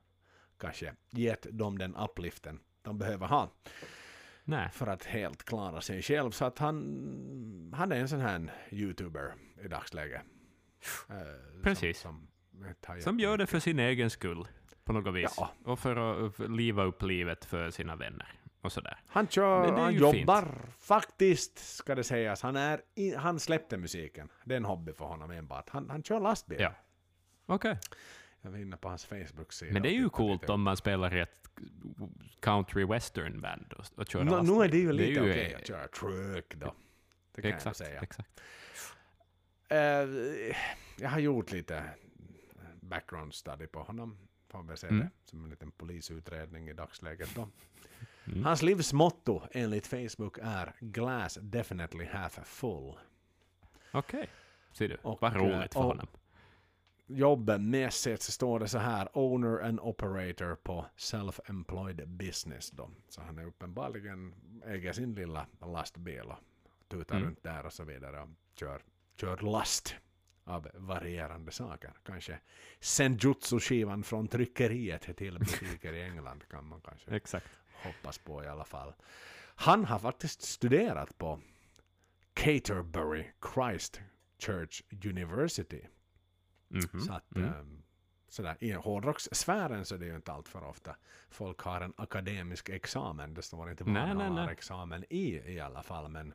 kanske 0.58 0.94
gett 1.10 1.46
dem 1.52 1.78
den 1.78 1.96
upliften 1.96 2.60
de 2.82 2.98
behöver 2.98 3.28
ha 3.28 3.50
Nej. 4.44 4.70
för 4.72 4.88
att 4.88 5.04
helt 5.04 5.44
klara 5.44 5.82
sig 5.82 6.02
själv. 6.02 6.32
Så 6.32 6.46
att 6.46 6.60
han, 6.60 7.74
han 7.76 7.92
är 7.92 7.96
en 7.96 8.10
sån 8.10 8.20
här 8.22 8.54
YouTuber 8.72 9.34
i 9.64 9.68
dagsläget. 9.68 10.22
Eh, 11.10 11.62
Precis. 11.64 12.00
Som, 12.00 12.28
som, 12.86 13.02
Som 13.02 13.20
gör 13.20 13.38
det 13.38 13.48
för 13.48 13.60
sin 13.60 13.80
egen 13.80 14.10
skull, 14.10 14.48
på 14.84 14.94
något 14.94 15.16
vis. 15.16 15.34
Ja. 15.38 15.52
Och 15.64 15.80
för 15.80 16.26
att 16.28 16.40
liva 16.40 16.84
upp 16.84 17.02
livet 17.02 17.46
för 17.46 17.70
sina 17.72 17.96
vänner. 17.96 18.34
Och 18.66 18.72
sådär. 18.72 18.98
Han, 19.08 19.28
kör, 19.28 19.72
han 19.72 19.94
jobbar 19.94 20.48
faktiskt, 20.80 21.58
ska 21.76 21.96
det 21.96 22.04
sägas. 22.04 22.42
Han, 22.42 22.56
är 22.56 22.82
i, 22.96 23.16
han 23.16 23.40
släppte 23.40 23.78
musiken. 23.78 24.30
Det 24.46 24.54
är 24.54 24.58
en 24.58 24.66
hobby 24.66 24.94
för 24.94 25.06
honom 25.06 25.32
enbart. 25.32 25.70
Han, 25.70 25.90
han 25.90 26.04
kör 26.04 26.20
lastbil. 26.20 26.58
Ja. 26.60 26.74
Okej. 27.46 27.80
Jag 28.42 28.52
var 28.52 28.58
inne 28.58 28.78
på 28.78 28.90
hans 28.90 29.06
Facebook-sida. 29.06 29.74
Men 29.74 29.82
det 29.82 29.90
är 29.90 29.94
ju 30.00 30.10
coolt 30.10 30.50
om 30.50 30.62
man 30.62 30.78
spelar 30.78 31.16
i 31.16 31.20
ett 31.20 31.50
country 32.40 32.86
western 32.86 33.42
band 33.42 33.74
och, 33.74 33.86
och 34.00 34.08
kör 34.08 34.24
lastbil. 34.24 34.54
nu 34.58 34.64
är 34.64 34.70
det 34.70 34.78
ju 34.78 34.92
lite 34.94 35.22
okej 35.22 35.52
eh, 35.52 35.58
att 35.58 35.68
köra 35.68 35.88
truck 35.88 36.56
då. 36.56 36.74
Det 37.36 37.42
kan 37.42 37.52
Exakt, 37.52 37.80
jag 37.80 37.88
säga. 37.88 38.00
exakt. 38.02 38.42
Eh, 39.68 39.78
jag 40.98 41.10
har 41.10 41.20
gjort 41.20 41.52
lite 41.52 41.84
background 42.82 43.34
study 43.34 43.68
på 43.68 43.84
honom. 43.84 44.18
Får 44.50 44.64
väl 44.64 44.78
säga 44.78 44.92
Mm. 44.92 45.08
det 45.24 45.30
som 45.30 45.44
en 45.44 45.50
liten 45.50 45.72
polisutredning 45.72 46.70
i 46.70 46.74
dagsläget 46.74 47.36
då. 47.36 47.50
Mm. 48.28 48.44
Hans 48.44 48.62
livsmotto 48.62 49.42
enligt 49.52 49.88
Facebook 49.88 50.38
är 50.42 50.74
Glass 50.80 51.38
definitely 51.42 52.06
half 52.06 52.40
full. 52.44 52.94
Okej. 53.92 54.30
Ser 54.72 54.88
du? 54.90 54.96
Och, 55.02 55.22
Vad 55.22 55.36
roligt 55.36 55.74
för 55.74 55.80
och- 55.80 55.86
honom. 55.86 56.08
Jobbmässigt 57.08 58.22
så 58.22 58.32
står 58.32 58.60
det 58.60 58.68
så 58.68 58.78
här 58.78 59.10
owner 59.18 59.60
and 59.64 59.80
operator 59.80 60.56
på 60.56 60.86
self-employed 60.98 62.06
business 62.06 62.72
då. 62.72 62.90
Så 63.10 63.22
han 63.22 63.38
är 63.40 63.46
uppenbarligen 63.46 64.34
äger 64.66 64.94
sin 64.94 65.14
lilla 65.16 65.46
lastbil 65.62 66.22
och 66.26 66.38
tutar 66.88 67.16
Mm. 67.16 67.28
runt 67.28 67.44
där 67.44 67.66
och 67.66 67.74
så 67.74 67.84
vidare 67.84 68.22
och 68.22 68.30
kör, 68.60 68.82
kör 69.20 69.38
last 69.38 69.96
av 70.44 70.68
varierande 70.74 71.52
saker. 71.52 71.94
Kanske 72.06 72.40
Senjutsu-skivan 72.80 74.04
från 74.04 74.28
tryckeriet 74.28 75.18
till 75.18 75.40
butiker 75.40 75.94
i 75.94 76.02
England 76.04 76.44
kan 76.50 76.66
man 76.66 76.82
kanske 76.82 77.12
Exakt. 77.16 77.60
Hoppas 77.86 78.18
på 78.18 78.44
i 78.44 78.48
alla 78.48 78.66
fall. 78.66 78.94
Han 79.56 79.86
har 79.86 80.00
faktiskt 80.00 80.42
studerat 80.42 81.18
på 81.18 81.40
Caterbury 82.34 83.26
Christ 83.54 84.02
Church 84.40 84.82
University. 85.06 85.82
Mhm. 86.68 87.02
Så 87.02 87.14
att 87.14 87.36
Mm. 87.36 87.50
ehm, 87.54 87.84
sådär, 88.28 88.58
i 88.60 88.72
hårdrockssfären 88.72 89.86
så 89.86 89.96
är 89.96 90.00
det 90.00 90.06
ju 90.06 90.16
inte 90.16 90.32
allt 90.32 90.48
för 90.48 90.64
ofta 90.64 90.96
folk 91.30 91.60
har 91.60 91.82
en 91.82 91.94
akademisk 91.98 92.70
examen. 92.70 93.34
Det 93.34 93.42
står 93.42 93.72
inte 93.72 93.84
vad 93.84 93.94
man 93.94 94.18
har 94.22 94.30
nej. 94.30 94.50
examen 94.54 95.06
i 95.10 95.54
i 95.54 95.60
alla 95.60 95.84
fall. 95.84 96.10
Men 96.10 96.34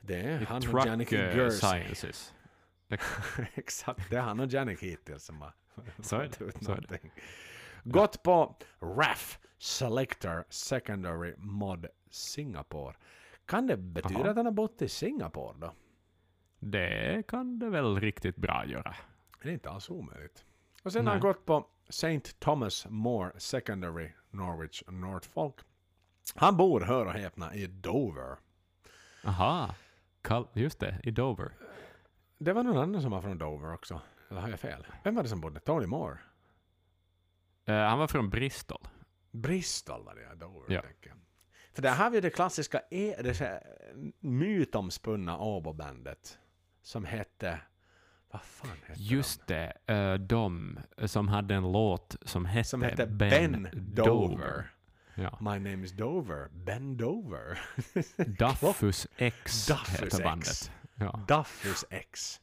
det 0.00 0.16
är 0.20 0.42
I 0.42 0.44
han 0.44 0.68
och 0.68 0.86
Janik 0.86 1.12
eh, 1.12 1.50
sciences. 1.50 2.34
Exakt, 3.54 4.10
det 4.10 4.16
är 4.16 4.20
han 4.20 4.40
och 4.40 4.46
Janik 4.52 4.82
hittills 4.82 5.24
som 5.24 5.40
har 5.40 5.52
Så 6.02 6.16
är 6.16 6.30
det, 6.38 6.64
så 6.64 6.72
är 6.72 6.80
det. 6.88 6.98
Gått 7.82 8.22
på 8.22 8.56
RAF 8.80 9.38
Selector 9.58 10.44
Secondary 10.48 11.34
Mod 11.38 11.86
Singapore. 12.10 12.94
Kan 13.46 13.66
det 13.66 13.76
betyda 13.76 14.20
Jaha. 14.20 14.30
att 14.30 14.36
han 14.36 14.46
har 14.46 14.52
bott 14.52 14.82
i 14.82 14.88
Singapore 14.88 15.58
då? 15.58 15.72
Det 16.58 17.22
kan 17.28 17.58
det 17.58 17.68
väl 17.70 18.00
riktigt 18.00 18.36
bra 18.36 18.64
göra. 18.66 18.94
Det 19.42 19.48
är 19.48 19.52
inte 19.52 19.70
alls 19.70 19.90
omöjligt. 19.90 20.44
Och 20.82 20.92
sen 20.92 21.06
har 21.06 21.12
han 21.14 21.22
Nej. 21.22 21.32
gått 21.32 21.46
på 21.46 21.66
St. 21.88 22.20
Thomas 22.38 22.86
More 22.90 23.32
Secondary 23.40 24.12
Norwich 24.30 24.82
Norfolk. 24.88 25.54
Han 26.34 26.56
bor, 26.56 26.80
hör 26.80 27.06
och 27.06 27.12
häpna, 27.12 27.54
i 27.54 27.66
Dover. 27.66 28.36
Aha, 29.24 29.74
just 30.52 30.78
det, 30.80 31.00
i 31.02 31.10
Dover. 31.10 31.52
Det 32.38 32.52
var 32.52 32.62
någon 32.62 32.78
annan 32.78 33.02
som 33.02 33.10
var 33.10 33.22
från 33.22 33.38
Dover 33.38 33.74
också. 33.74 34.00
Eller 34.30 34.40
har 34.40 34.48
jag 34.48 34.60
fel? 34.60 34.86
Vem 35.04 35.14
var 35.14 35.22
det 35.22 35.28
som 35.28 35.40
bodde? 35.40 35.60
Tony 35.60 35.86
Moore? 35.86 36.18
Eh, 37.64 37.74
han 37.74 37.98
var 37.98 38.06
från 38.06 38.30
Bristol. 38.30 38.88
Bristol 39.30 40.04
var 40.04 40.14
det. 40.14 40.34
Dover, 40.40 40.74
Ja. 40.74 40.82
tänker. 40.82 41.12
För 41.74 41.82
där 41.82 41.94
har 41.94 42.10
vi 42.10 42.20
det 42.20 42.30
klassiska, 42.30 42.80
e- 42.90 43.16
det 43.22 43.62
mytomspunna 44.20 45.38
Åbo-bandet 45.38 46.38
som 46.82 47.04
hette... 47.04 47.60
Vad 48.32 48.42
fan 48.42 48.70
hette 48.86 49.02
Just 49.02 49.46
det, 49.46 49.72
eh, 49.86 50.14
de 50.14 50.78
som 51.06 51.28
hade 51.28 51.54
en 51.54 51.72
låt 51.72 52.16
som 52.22 52.44
hette, 52.44 52.68
Som 52.68 52.82
hette 52.82 53.06
Ben, 53.06 53.68
Dover. 53.72 54.70
Ja. 55.14 55.38
My 55.40 55.70
name 55.70 55.84
is 55.84 55.92
Dover. 55.92 56.48
Ben 56.52 56.96
Dover. 56.96 57.58
Duffus 58.38 59.06
X 59.16 59.66
Duffus 59.66 59.88
heter 60.00 60.06
X. 60.06 60.18
bandet. 60.24 60.72
Ja. 60.94 61.24
Duffus 61.28 61.84
X. 61.90 62.40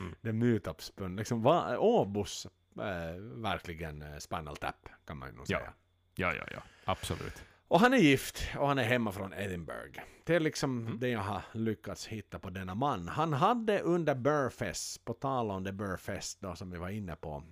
Mm. 0.00 0.14
Det 0.20 0.32
mytomspunna. 0.32 1.18
Liksom, 1.18 1.46
Åbos 1.78 2.46
eh, 2.78 3.16
verkligen 3.42 4.02
eh, 4.02 4.18
Spinal 4.18 4.56
Tap 4.56 4.88
kan 5.06 5.16
man 5.18 5.34
nog 5.34 5.44
Ja. 5.48 5.58
säga. 5.58 5.72
ja, 6.14 6.34
ja, 6.34 6.44
ja, 6.50 6.62
absolut. 6.84 7.42
Och 7.68 7.80
han 7.80 7.94
är 7.94 7.98
gift 7.98 8.42
och 8.58 8.68
han 8.68 8.78
är 8.78 8.82
hemma 8.84 9.12
från 9.12 9.32
Edinburgh. 9.34 10.00
Det 10.24 10.34
är 10.34 10.40
liksom 10.40 10.86
Mm. 10.86 10.98
det 11.00 11.08
jag 11.08 11.20
har 11.20 11.42
lyckats 11.52 12.06
hitta 12.06 12.38
på 12.38 12.50
denna 12.50 12.74
man. 12.74 13.08
Han 13.08 13.32
hade 13.32 13.80
under 13.80 14.14
Burfest, 14.14 15.04
på 15.04 15.12
tal 15.14 15.50
om 15.50 15.64
det 15.64 15.72
Burfest 15.72 16.40
då 16.40 16.54
som 16.56 16.70
vi 16.70 16.78
var 16.78 16.88
inne 16.88 17.16
på, 17.16 17.42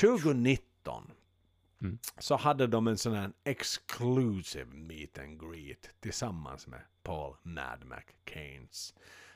2019 0.00 1.10
Mm. 1.82 1.98
så 2.18 2.36
hade 2.36 2.66
de 2.66 2.86
en 2.88 2.98
sån 2.98 3.14
här 3.14 3.32
exclusive 3.44 4.64
meet 4.74 5.18
and 5.18 5.40
greet 5.40 5.90
tillsammans 6.00 6.66
med 6.66 6.80
Paul 7.02 7.36
Mad 7.42 7.84
Keynes. 8.26 8.94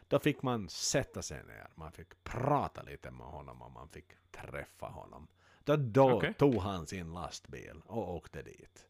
Då 0.09 0.19
fick 0.19 0.43
man 0.43 0.69
sätta 0.69 1.23
sig 1.23 1.45
ner, 1.45 1.69
man 1.75 1.93
fick 1.93 2.25
prata 2.25 2.83
lite 2.83 3.11
med 3.11 3.27
honom 3.27 3.63
och 3.63 3.71
man 3.71 3.89
fick 3.89 4.13
träffa 4.31 4.87
honom. 4.87 5.29
Då, 5.65 5.77
då 5.77 6.13
Okej. 6.13 6.35
tog 6.35 6.55
han 6.55 6.87
sin 6.87 7.13
lastbil 7.15 7.83
och 7.87 8.15
åkte 8.15 8.43
dit 8.43 8.87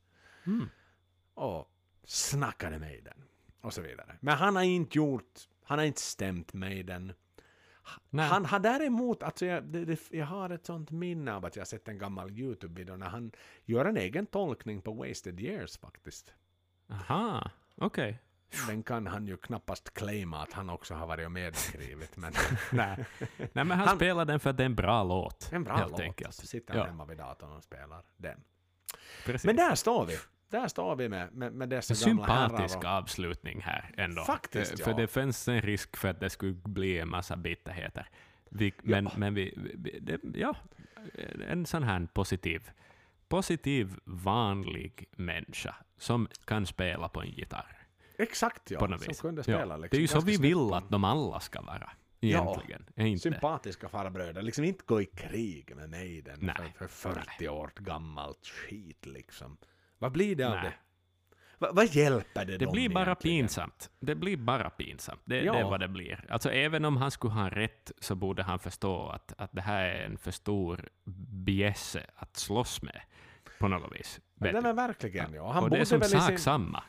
Mm. 0.46 0.68
och 1.34 1.70
snackade 2.04 2.78
med 2.78 3.04
den 3.04 3.24
och 3.60 3.74
så 3.74 3.82
vidare. 3.82 4.16
Men 4.20 4.36
han 4.36 4.56
har 4.56 4.62
inte 4.62 4.98
gjort, 4.98 5.48
han 5.62 5.78
har 5.78 5.86
inte 5.86 6.00
stämt 6.00 6.52
med 6.52 6.86
den. 6.86 7.12
Nej. 8.10 8.28
Han 8.28 8.44
har 8.44 8.58
däremot, 8.58 9.22
alltså 9.22 9.46
jag, 9.46 9.64
det, 9.64 9.84
det, 9.84 10.00
jag 10.10 10.26
har 10.26 10.50
ett 10.50 10.66
sånt 10.66 10.90
minne 10.90 11.34
av 11.34 11.44
att 11.44 11.56
jag 11.56 11.60
har 11.60 11.66
sett 11.66 11.88
en 11.88 11.98
gammal 11.98 12.30
YouTube-video 12.30 12.96
när 12.96 13.08
han 13.08 13.32
gör 13.64 13.84
en 13.84 13.96
egen 13.96 14.26
tolkning 14.26 14.82
på 14.82 14.92
Wasted 14.92 15.40
Years 15.40 15.78
faktiskt. 15.78 16.34
Aha, 16.88 17.50
okej. 17.74 18.22
Den 18.68 18.82
kan 18.82 19.06
han 19.06 19.26
ju 19.26 19.36
knappast 19.36 19.94
claima 19.94 20.42
att 20.42 20.52
han 20.52 20.70
också 20.70 20.94
har 20.94 21.06
varit 21.06 21.26
och 21.26 21.32
medskrivit, 21.32 22.16
men 22.16 22.32
Nej. 22.72 23.04
Nej, 23.38 23.48
men 23.52 23.70
han, 23.70 23.88
Han- 23.88 23.96
spelar 23.96 24.24
den 24.24 24.40
för 24.40 24.50
att 24.50 24.56
det 24.56 24.62
är 24.62 24.66
en 24.66 24.74
bra 24.74 25.04
låt. 25.04 25.48
en 25.52 25.64
bra 25.64 25.76
helt 25.76 25.90
låt. 25.90 26.00
enkelt. 26.00 26.34
Så 26.34 26.46
sitter 26.46 26.72
han 26.74 26.80
Ja. 26.82 26.86
hemma 26.86 27.04
vid 27.04 27.18
datorn 27.18 27.50
och 27.52 27.62
spelar 27.64 28.02
den. 28.16 28.40
Precis. 29.24 29.44
Men 29.46 29.56
där 29.56 29.74
står 29.74 30.06
vi. 30.06 30.16
Där 30.50 30.68
står 30.68 30.96
vi 30.96 31.08
med, 31.08 31.32
med, 31.34 31.52
med 31.52 31.68
dessa 31.68 32.10
En 32.10 32.16
gamla 32.16 32.26
sympatisk 32.48 32.76
och- 32.78 32.84
avslutning 32.84 33.60
här 33.60 33.94
ändå. 33.96 34.22
Faktiskt, 34.24 34.72
Eh, 34.80 34.84
För 34.84 34.90
ja. 34.90 34.96
det 34.96 35.06
fanns 35.06 35.48
en 35.48 35.62
risk 35.62 35.96
för 35.96 36.08
att 36.08 36.20
det 36.20 36.30
skulle 36.30 36.52
bli 36.54 36.98
en 36.98 37.08
massa 37.08 37.36
bitterheter. 37.36 38.08
Vi, 38.50 38.72
men 38.82 39.08
men 39.16 39.34
vi, 39.34 39.54
vi 39.74 39.98
det, 40.00 40.20
ja, 40.34 40.56
en 41.48 41.66
sån 41.66 41.82
här 41.82 42.08
positiv, 42.12 42.70
positiv, 43.28 43.94
vanlig 44.04 45.08
människa 45.16 45.74
som 45.98 46.28
kan 46.44 46.66
spela 46.66 47.08
på 47.08 47.20
en 47.22 47.30
gitarr. 47.30 47.75
Exakt 48.18 48.70
ja, 48.70 48.78
på 48.78 48.86
något 48.86 49.00
som 49.02 49.08
vis. 49.10 49.20
kunde 49.20 49.38
Ja. 49.40 49.42
spela. 49.42 49.76
Liksom, 49.76 49.88
Det 49.90 49.96
är 49.96 50.00
ju 50.00 50.06
så 50.08 50.14
ganska 50.14 50.30
vi 50.30 50.36
vill 50.36 50.72
att 50.74 50.90
de 50.90 51.04
alla 51.04 51.40
ska 51.40 51.60
vara. 51.62 51.90
Egentligen. 52.20 52.86
Är 52.96 53.06
inte? 53.06 53.22
sympatiska 53.22 53.88
farbröder. 53.88 54.42
Liksom 54.42 54.64
inte 54.64 54.82
gå 54.86 55.00
i 55.02 55.04
krig 55.06 55.76
med 55.76 55.90
Maiden 55.90 56.38
Nej. 56.42 56.74
för, 56.78 56.86
för 56.86 57.12
40 57.12 57.48
år 57.48 57.72
gammalt 57.76 58.46
skit 58.46 59.06
liksom. 59.06 59.56
Vad 59.98 60.12
blir 60.12 60.36
det 60.36 60.44
av 60.44 60.54
Nej. 60.54 60.62
det? 60.64 60.72
Va, 61.58 61.70
vad 61.72 61.86
hjälper 61.86 62.44
det 62.44 62.58
Det 62.58 62.66
blir 62.66 62.88
bara 62.88 63.04
egentligen? 63.04 63.40
pinsamt. 63.46 63.90
Det 64.00 64.14
blir 64.14 64.36
bara 64.36 64.70
pinsamt. 64.70 65.20
Det, 65.24 65.40
Ja. 65.40 65.52
det 65.52 65.58
är 65.58 65.64
vad 65.64 65.80
det 65.80 65.88
blir. 65.88 66.24
Alltså 66.28 66.50
även 66.50 66.84
om 66.84 66.96
han 66.96 67.10
skulle 67.10 67.32
ha 67.34 67.48
rätt 67.50 67.92
så 68.00 68.14
borde 68.14 68.42
han 68.42 68.58
förstå 68.58 69.08
att, 69.08 69.32
att 69.38 69.50
det 69.52 69.60
här 69.62 69.84
är 69.84 70.04
en 70.06 70.18
för 70.18 70.30
stor 70.30 70.88
bjässe 71.44 72.06
att 72.16 72.36
slåss 72.36 72.82
med 72.82 73.00
på 73.58 73.68
något 73.68 73.92
vis. 74.00 74.20
Du? 74.34 74.52
men 74.52 74.76
verkligen 74.76 75.34
ja. 75.34 75.52
Han 75.52 75.62
och 75.64 75.70
det 75.70 75.76
är 75.78 75.84
som 75.84 76.02
sak 76.02 76.22
sin... 76.28 76.38
samma. 76.38 76.82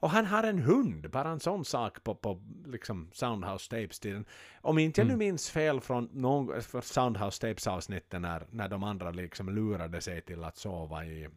Och 0.00 0.10
han 0.10 0.26
har 0.26 0.42
en 0.42 0.58
hund, 0.58 1.10
bara 1.10 1.28
en 1.28 1.40
sån 1.40 1.64
sak 1.64 2.04
på, 2.04 2.14
på 2.14 2.40
liksom 2.66 3.10
Soundhouse 3.12 3.70
Tapes-tiden. 3.70 4.24
Om 4.60 4.78
inte 4.78 5.00
jag 5.00 5.06
Mm. 5.06 5.18
nu 5.18 5.24
minns 5.24 5.50
fel 5.50 5.80
från 5.80 6.08
någon, 6.12 6.62
för 6.62 6.80
Soundhouse 6.80 7.40
Tapes-avsnitten 7.46 8.22
när, 8.22 8.46
när 8.50 8.68
de 8.68 8.82
andra 8.84 9.10
liksom 9.10 9.48
lurade 9.54 10.00
sig 10.00 10.20
till 10.22 10.44
att 10.44 10.56
sova 10.56 11.04
i... 11.04 11.28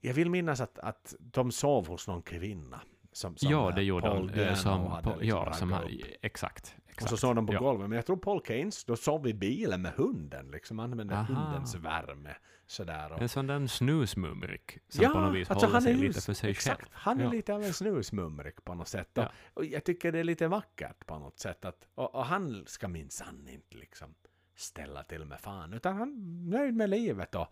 Jag 0.00 0.14
vill 0.14 0.30
minnas 0.30 0.60
att, 0.60 0.78
att 0.78 1.14
de 1.18 1.52
sov 1.52 1.86
hos 1.88 2.08
någon 2.08 2.22
kvinna. 2.22 2.80
Som, 3.12 3.36
som 3.36 3.50
ja, 3.50 3.70
det 3.70 3.82
gjorde 3.82 4.08
Paul 4.08 4.26
de. 4.32 4.40
Eh, 4.42 4.54
Som, 4.54 4.98
liksom 5.04 5.18
ja, 5.20 5.52
som 5.52 5.72
upp. 5.72 5.80
exakt, 6.22 6.76
exakt. 6.88 7.02
Och 7.02 7.08
så 7.08 7.16
sov 7.16 7.34
de 7.34 7.46
på 7.46 7.52
ja. 7.54 7.58
golvet. 7.58 7.88
Men 7.88 7.96
jag 7.96 8.06
tror 8.06 8.16
Paul 8.16 8.42
Keynes, 8.46 8.84
då 8.84 8.96
sov 8.96 9.26
i 9.26 9.34
bilen 9.34 9.82
med 9.82 9.92
hunden. 9.92 10.50
Liksom 10.50 10.78
använde 10.80 11.14
Aha. 11.14 11.24
hundens 11.34 11.74
värme. 11.74 12.34
Sådär. 12.66 13.22
En 13.22 13.28
sån 13.28 13.46
där 13.46 13.66
snusmumrik 13.66 14.78
som 14.88 15.12
på 15.12 15.20
något 15.20 15.34
vis 15.34 15.48
håller 15.48 15.80
sig 15.80 15.94
lite 15.94 16.20
för 16.20 16.34
sig 16.34 16.50
exakt, 16.50 16.80
själv. 16.80 16.90
Han 16.92 17.20
är 17.20 17.24
Ja. 17.24 17.30
lite 17.30 17.54
av 17.54 17.62
en 17.62 17.72
snusmumrik 17.72 18.64
på 18.64 18.74
något 18.74 18.88
sätt. 18.88 19.10
Ja. 19.14 19.22
Och, 19.26 19.32
och 19.54 19.64
jag 19.64 19.84
tycker 19.84 20.12
det 20.12 20.18
är 20.18 20.24
lite 20.24 20.48
vackert 20.48 21.06
på 21.06 21.18
något 21.18 21.38
sätt. 21.38 21.64
Att, 21.64 21.88
och, 21.94 22.14
och 22.14 22.26
han 22.26 22.64
ska 22.66 22.88
minsann 22.88 23.48
inte 23.48 23.76
liksom 23.76 24.14
ställa 24.56 25.02
till 25.02 25.24
med 25.24 25.40
fan. 25.40 25.72
Utan 25.72 25.96
han 25.96 26.08
är 26.12 26.50
nöjd 26.58 26.74
med 26.74 26.90
livet. 26.90 27.34
Och 27.34 27.46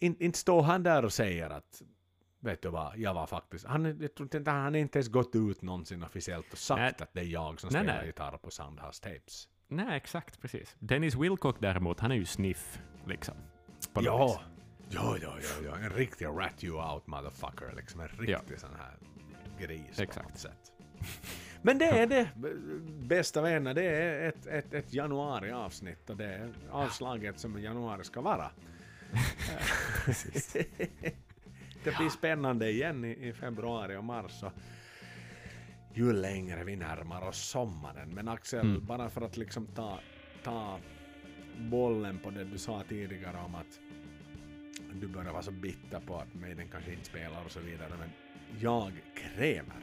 in, 0.00 0.16
inte 0.20 0.38
står 0.38 0.62
han 0.62 0.82
där 0.82 1.04
och 1.04 1.12
säger 1.12 1.50
att 1.50 1.82
Vet 2.40 2.62
du 2.62 2.68
vad, 2.68 2.98
jag 2.98 3.14
var 3.14 3.26
faktiskt... 3.26 3.66
Han, 3.66 3.84
jag 3.84 4.14
tror 4.14 4.36
inte, 4.36 4.50
han 4.50 4.62
har 4.74 4.76
inte 4.76 4.98
ens 4.98 5.08
gått 5.08 5.34
ut 5.36 5.62
någonsin 5.62 6.02
officiellt 6.02 6.52
och 6.52 6.58
sagt 6.58 6.80
Nej. 6.80 6.94
att 6.98 7.14
det 7.14 7.20
är 7.20 7.24
jag 7.24 7.60
som 7.60 7.70
Nej, 7.72 7.82
spelar 7.82 7.98
nej. 7.98 8.06
gitarr 8.06 8.38
på 8.38 8.50
Soundhouse 8.50 9.02
Tapes. 9.02 9.48
Nej, 9.68 9.96
exakt, 9.96 10.40
precis. 10.40 10.76
Dennis 10.78 11.14
Wilcock 11.14 11.56
däremot, 11.60 12.00
han 12.00 12.10
är 12.10 12.14
ju 12.16 12.24
sniff, 12.24 12.80
liksom. 13.06 13.34
På 13.96 14.00
något 14.02 14.04
Ja. 14.20 14.26
vis. 14.26 14.94
ja, 14.94 15.16
ja, 15.22 15.36
ja, 15.42 15.64
ja, 15.70 15.76
en 15.84 15.90
riktig 15.90 16.26
rat 16.26 16.64
you 16.64 16.92
out 16.92 17.06
motherfucker, 17.06 17.72
liksom 17.76 18.00
en 18.00 18.08
riktig 18.08 18.58
sån 18.60 18.70
här 18.78 18.96
gris 19.66 19.96
på 19.96 20.02
Exakt. 20.02 20.28
något 20.28 20.38
sätt. 20.38 20.72
Men 21.62 21.78
det 21.78 21.84
är 21.86 22.06
det, 22.06 22.28
bästa 23.06 23.42
vänner, 23.42 23.74
det 23.74 23.82
är 23.84 24.28
ett, 24.28 24.46
ett, 24.46 24.74
ett 24.74 24.92
januari-avsnitt 24.92 26.10
och 26.10 26.16
det 26.16 26.24
är 26.34 26.52
avslaget 26.70 27.38
som 27.40 27.62
januari 27.62 28.04
ska 28.04 28.20
vara. 28.20 28.50
det 31.84 31.96
blir 31.98 32.08
spännande 32.08 32.70
igen 32.70 33.04
i, 33.04 33.28
i 33.28 33.32
februari 33.32 33.96
och 33.96 34.04
mars. 34.04 34.42
Och 34.42 34.52
ju 35.94 36.12
längre 36.12 36.64
vi 36.64 36.76
närmar 36.76 37.22
oss 37.28 37.38
sommaren. 37.48 38.14
Men 38.14 38.28
Axel, 38.28 38.60
Mm. 38.60 38.86
bara 38.86 39.10
för 39.10 39.20
att 39.20 39.36
liksom 39.36 39.66
ta, 39.66 40.00
ta 40.44 40.78
bollen 41.58 42.18
på 42.18 42.30
det 42.30 42.44
du 42.44 42.58
sa 42.58 42.82
tidigare 42.88 43.36
om 43.38 43.54
att 43.54 43.80
du 44.94 45.06
börjar 45.06 45.32
vara 45.32 45.42
så 45.42 45.50
bitter 45.50 46.00
på 46.00 46.16
att 46.16 46.34
Maiden 46.34 46.68
kanske 46.72 46.92
inte 46.92 47.04
spelar 47.04 47.44
och 47.44 47.50
så 47.50 47.60
vidare. 47.60 47.90
Men 47.98 48.08
jag 48.60 48.92
kräver 49.16 49.74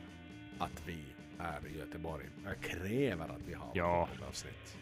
att 0.59 0.83
vi 0.85 0.97
är 1.39 1.67
i 1.67 1.77
Göteborg. 1.77 2.25
Jag 2.45 2.59
kräver 2.61 3.25
att 3.25 3.41
vi 3.47 3.53
har 3.53 3.71
Ja. 3.73 4.09
ett 4.15 4.27
avsnitt. 4.29 4.77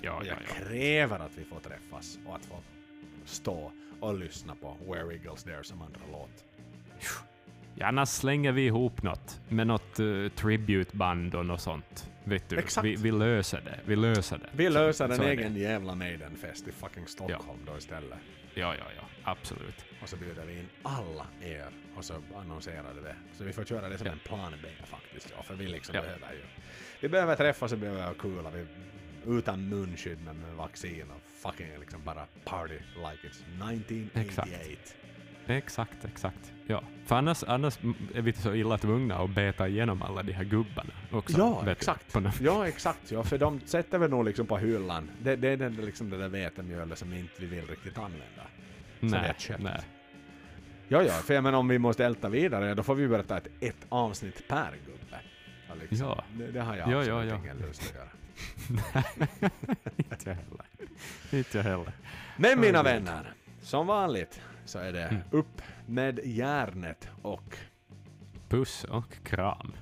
Ja, 0.00 0.12
Och 0.12 0.26
ja, 0.26 0.28
jag 0.28 0.36
ja. 0.48 0.54
kräver 0.64 1.18
att 1.18 1.38
vi 1.38 1.44
får 1.44 1.60
träffas 1.60 2.18
och 2.26 2.36
att 2.36 2.44
få 2.44 2.62
stå 3.24 3.72
och 4.00 4.18
lyssna 4.18 4.54
på 4.54 4.76
Where 4.88 5.14
Eagles 5.14 5.44
There 5.44 5.64
som 5.64 5.82
andra 5.82 6.00
låt. 6.12 6.44
Ja, 7.78 7.86
annars 7.86 8.08
slänger 8.08 8.52
vi 8.52 8.66
ihop 8.66 9.02
något 9.02 9.40
med 9.48 9.66
något 9.66 10.00
uh, 10.00 10.28
tributeband 10.28 11.34
och 11.34 11.46
något 11.46 11.60
sånt. 11.60 12.10
Vet 12.24 12.48
du, 12.48 12.58
Exakt. 12.58 12.84
vi, 12.86 12.96
vi 12.96 13.10
löser 13.12 13.60
det. 13.60 13.80
Vi 13.84 13.96
löser 13.96 14.38
det. 14.38 14.48
Vi 14.52 14.66
Så- 14.66 14.72
löser 14.72 15.08
en 15.08 15.16
så 15.16 15.22
egen 15.22 15.56
jävla 15.56 15.94
Maiden-fest 15.94 16.68
i 16.68 16.72
fucking 16.72 17.06
Stockholm 17.06 17.58
då 17.66 17.78
istället. 17.78 18.18
Ja, 18.54 18.74
ja, 18.74 18.84
ja. 18.96 19.02
Absolut. 19.26 19.84
Och 20.02 20.08
så 20.08 20.16
bjuder 20.16 20.44
vi 20.46 20.52
in 20.58 20.68
alla 20.82 21.26
er 21.42 21.68
och 21.96 22.04
så 22.04 22.14
annonserar 22.36 22.94
vi 22.94 23.00
det. 23.00 23.16
Så 23.32 23.44
vi 23.44 23.52
får 23.52 23.64
köra 23.64 23.88
det 23.88 23.98
som 23.98 24.06
Ja. 24.06 24.12
en 24.12 24.18
plan 24.18 24.52
B 24.62 24.68
faktiskt. 24.84 25.32
Ja, 25.36 25.42
för 25.42 25.54
vi 25.54 25.66
liksom 25.66 25.94
Ja. 25.94 26.00
behöver 26.02 26.32
ju... 26.32 26.42
Vi 27.00 27.08
behöver 27.08 27.36
träffas 27.36 27.72
och 27.72 27.78
vi 27.78 27.80
behöver 27.80 28.02
ha 28.06 28.14
kul 28.14 28.44
vi 28.52 28.66
utan 29.38 29.68
munskydd 29.68 30.18
men 30.24 30.36
med 30.40 30.54
vaccin 30.54 31.04
och 31.10 31.20
fucking 31.50 31.66
liksom 31.80 32.04
bara 32.04 32.26
party 32.44 32.74
like 32.74 33.28
it's 33.28 33.70
1988. 33.72 34.80
Exakt, 35.48 36.04
exakt. 36.04 36.52
Ja. 36.66 36.82
För 37.06 37.16
annars, 37.16 37.44
annars 37.44 37.78
är 38.14 38.22
vi 38.22 38.32
så 38.32 38.54
illa 38.54 38.78
tvungna 38.78 39.16
att 39.18 39.30
beta 39.30 39.68
igenom 39.68 40.02
alla 40.02 40.22
de 40.22 40.32
här 40.32 40.44
gubbarna 40.44 40.92
också. 41.12 41.38
Ja, 41.38 41.62
du, 41.64 41.70
exakt. 41.70 42.14
något- 42.14 42.40
Ja, 42.40 42.68
exakt. 42.68 43.10
Ja, 43.10 43.22
för 43.24 43.38
de 43.38 43.60
sätter 43.60 43.98
väl 43.98 44.10
nog 44.10 44.24
liksom 44.24 44.46
på 44.46 44.58
hyllan. 44.58 45.10
Det, 45.22 45.36
det 45.36 45.48
är 45.48 45.56
den, 45.56 45.74
liksom 45.76 46.10
det 46.10 46.18
där 46.18 46.28
vetemjölet 46.28 46.98
som 46.98 47.12
inte 47.12 47.32
vi 47.38 47.46
vill 47.46 47.66
riktigt 47.66 47.98
använda. 47.98 48.42
Så 49.00 49.06
det 49.06 49.16
är 49.16 49.34
Nej, 49.48 49.58
nej. 49.58 49.80
Ja, 50.88 51.02
ja, 51.02 51.12
för 51.12 51.34
jag 51.34 51.44
menar 51.44 51.58
om 51.58 51.68
vi 51.68 51.78
måste 51.78 52.04
älta 52.04 52.28
vidare, 52.28 52.74
då 52.74 52.82
får 52.82 52.94
vi 52.94 53.08
börja 53.08 53.22
ta 53.22 53.36
ett, 53.36 53.48
ett 53.60 53.86
avsnitt 53.88 54.48
per 54.48 54.70
gubbe. 54.86 55.20
Ja, 55.68 55.74
liksom. 55.80 55.98
Ja. 56.06 56.24
Det, 56.38 56.46
det 56.50 56.60
har 56.60 56.76
jag 56.76 56.88
Ja, 56.92 56.98
absolut 56.98 57.08
ja, 57.08 57.24
ja. 57.24 57.36
ingen 57.38 57.56
lust 57.56 57.82
att 57.82 57.94
göra. 57.94 58.08
Inte 59.96 60.30
jag 60.30 60.34
heller. 60.34 60.66
Inte 61.32 61.58
jag 61.58 61.64
heller. 61.64 61.92
Men 62.36 62.60
mina 62.60 62.82
vänner, 62.82 63.34
som 63.62 63.86
vanligt 63.86 64.40
så 64.64 64.78
är 64.78 64.92
det 64.92 65.02
Mm. 65.04 65.22
upp 65.30 65.62
med 65.86 66.20
järnet 66.24 67.08
och 67.22 67.56
Puss 68.48 68.84
och 68.84 69.12
kram. 69.24 69.72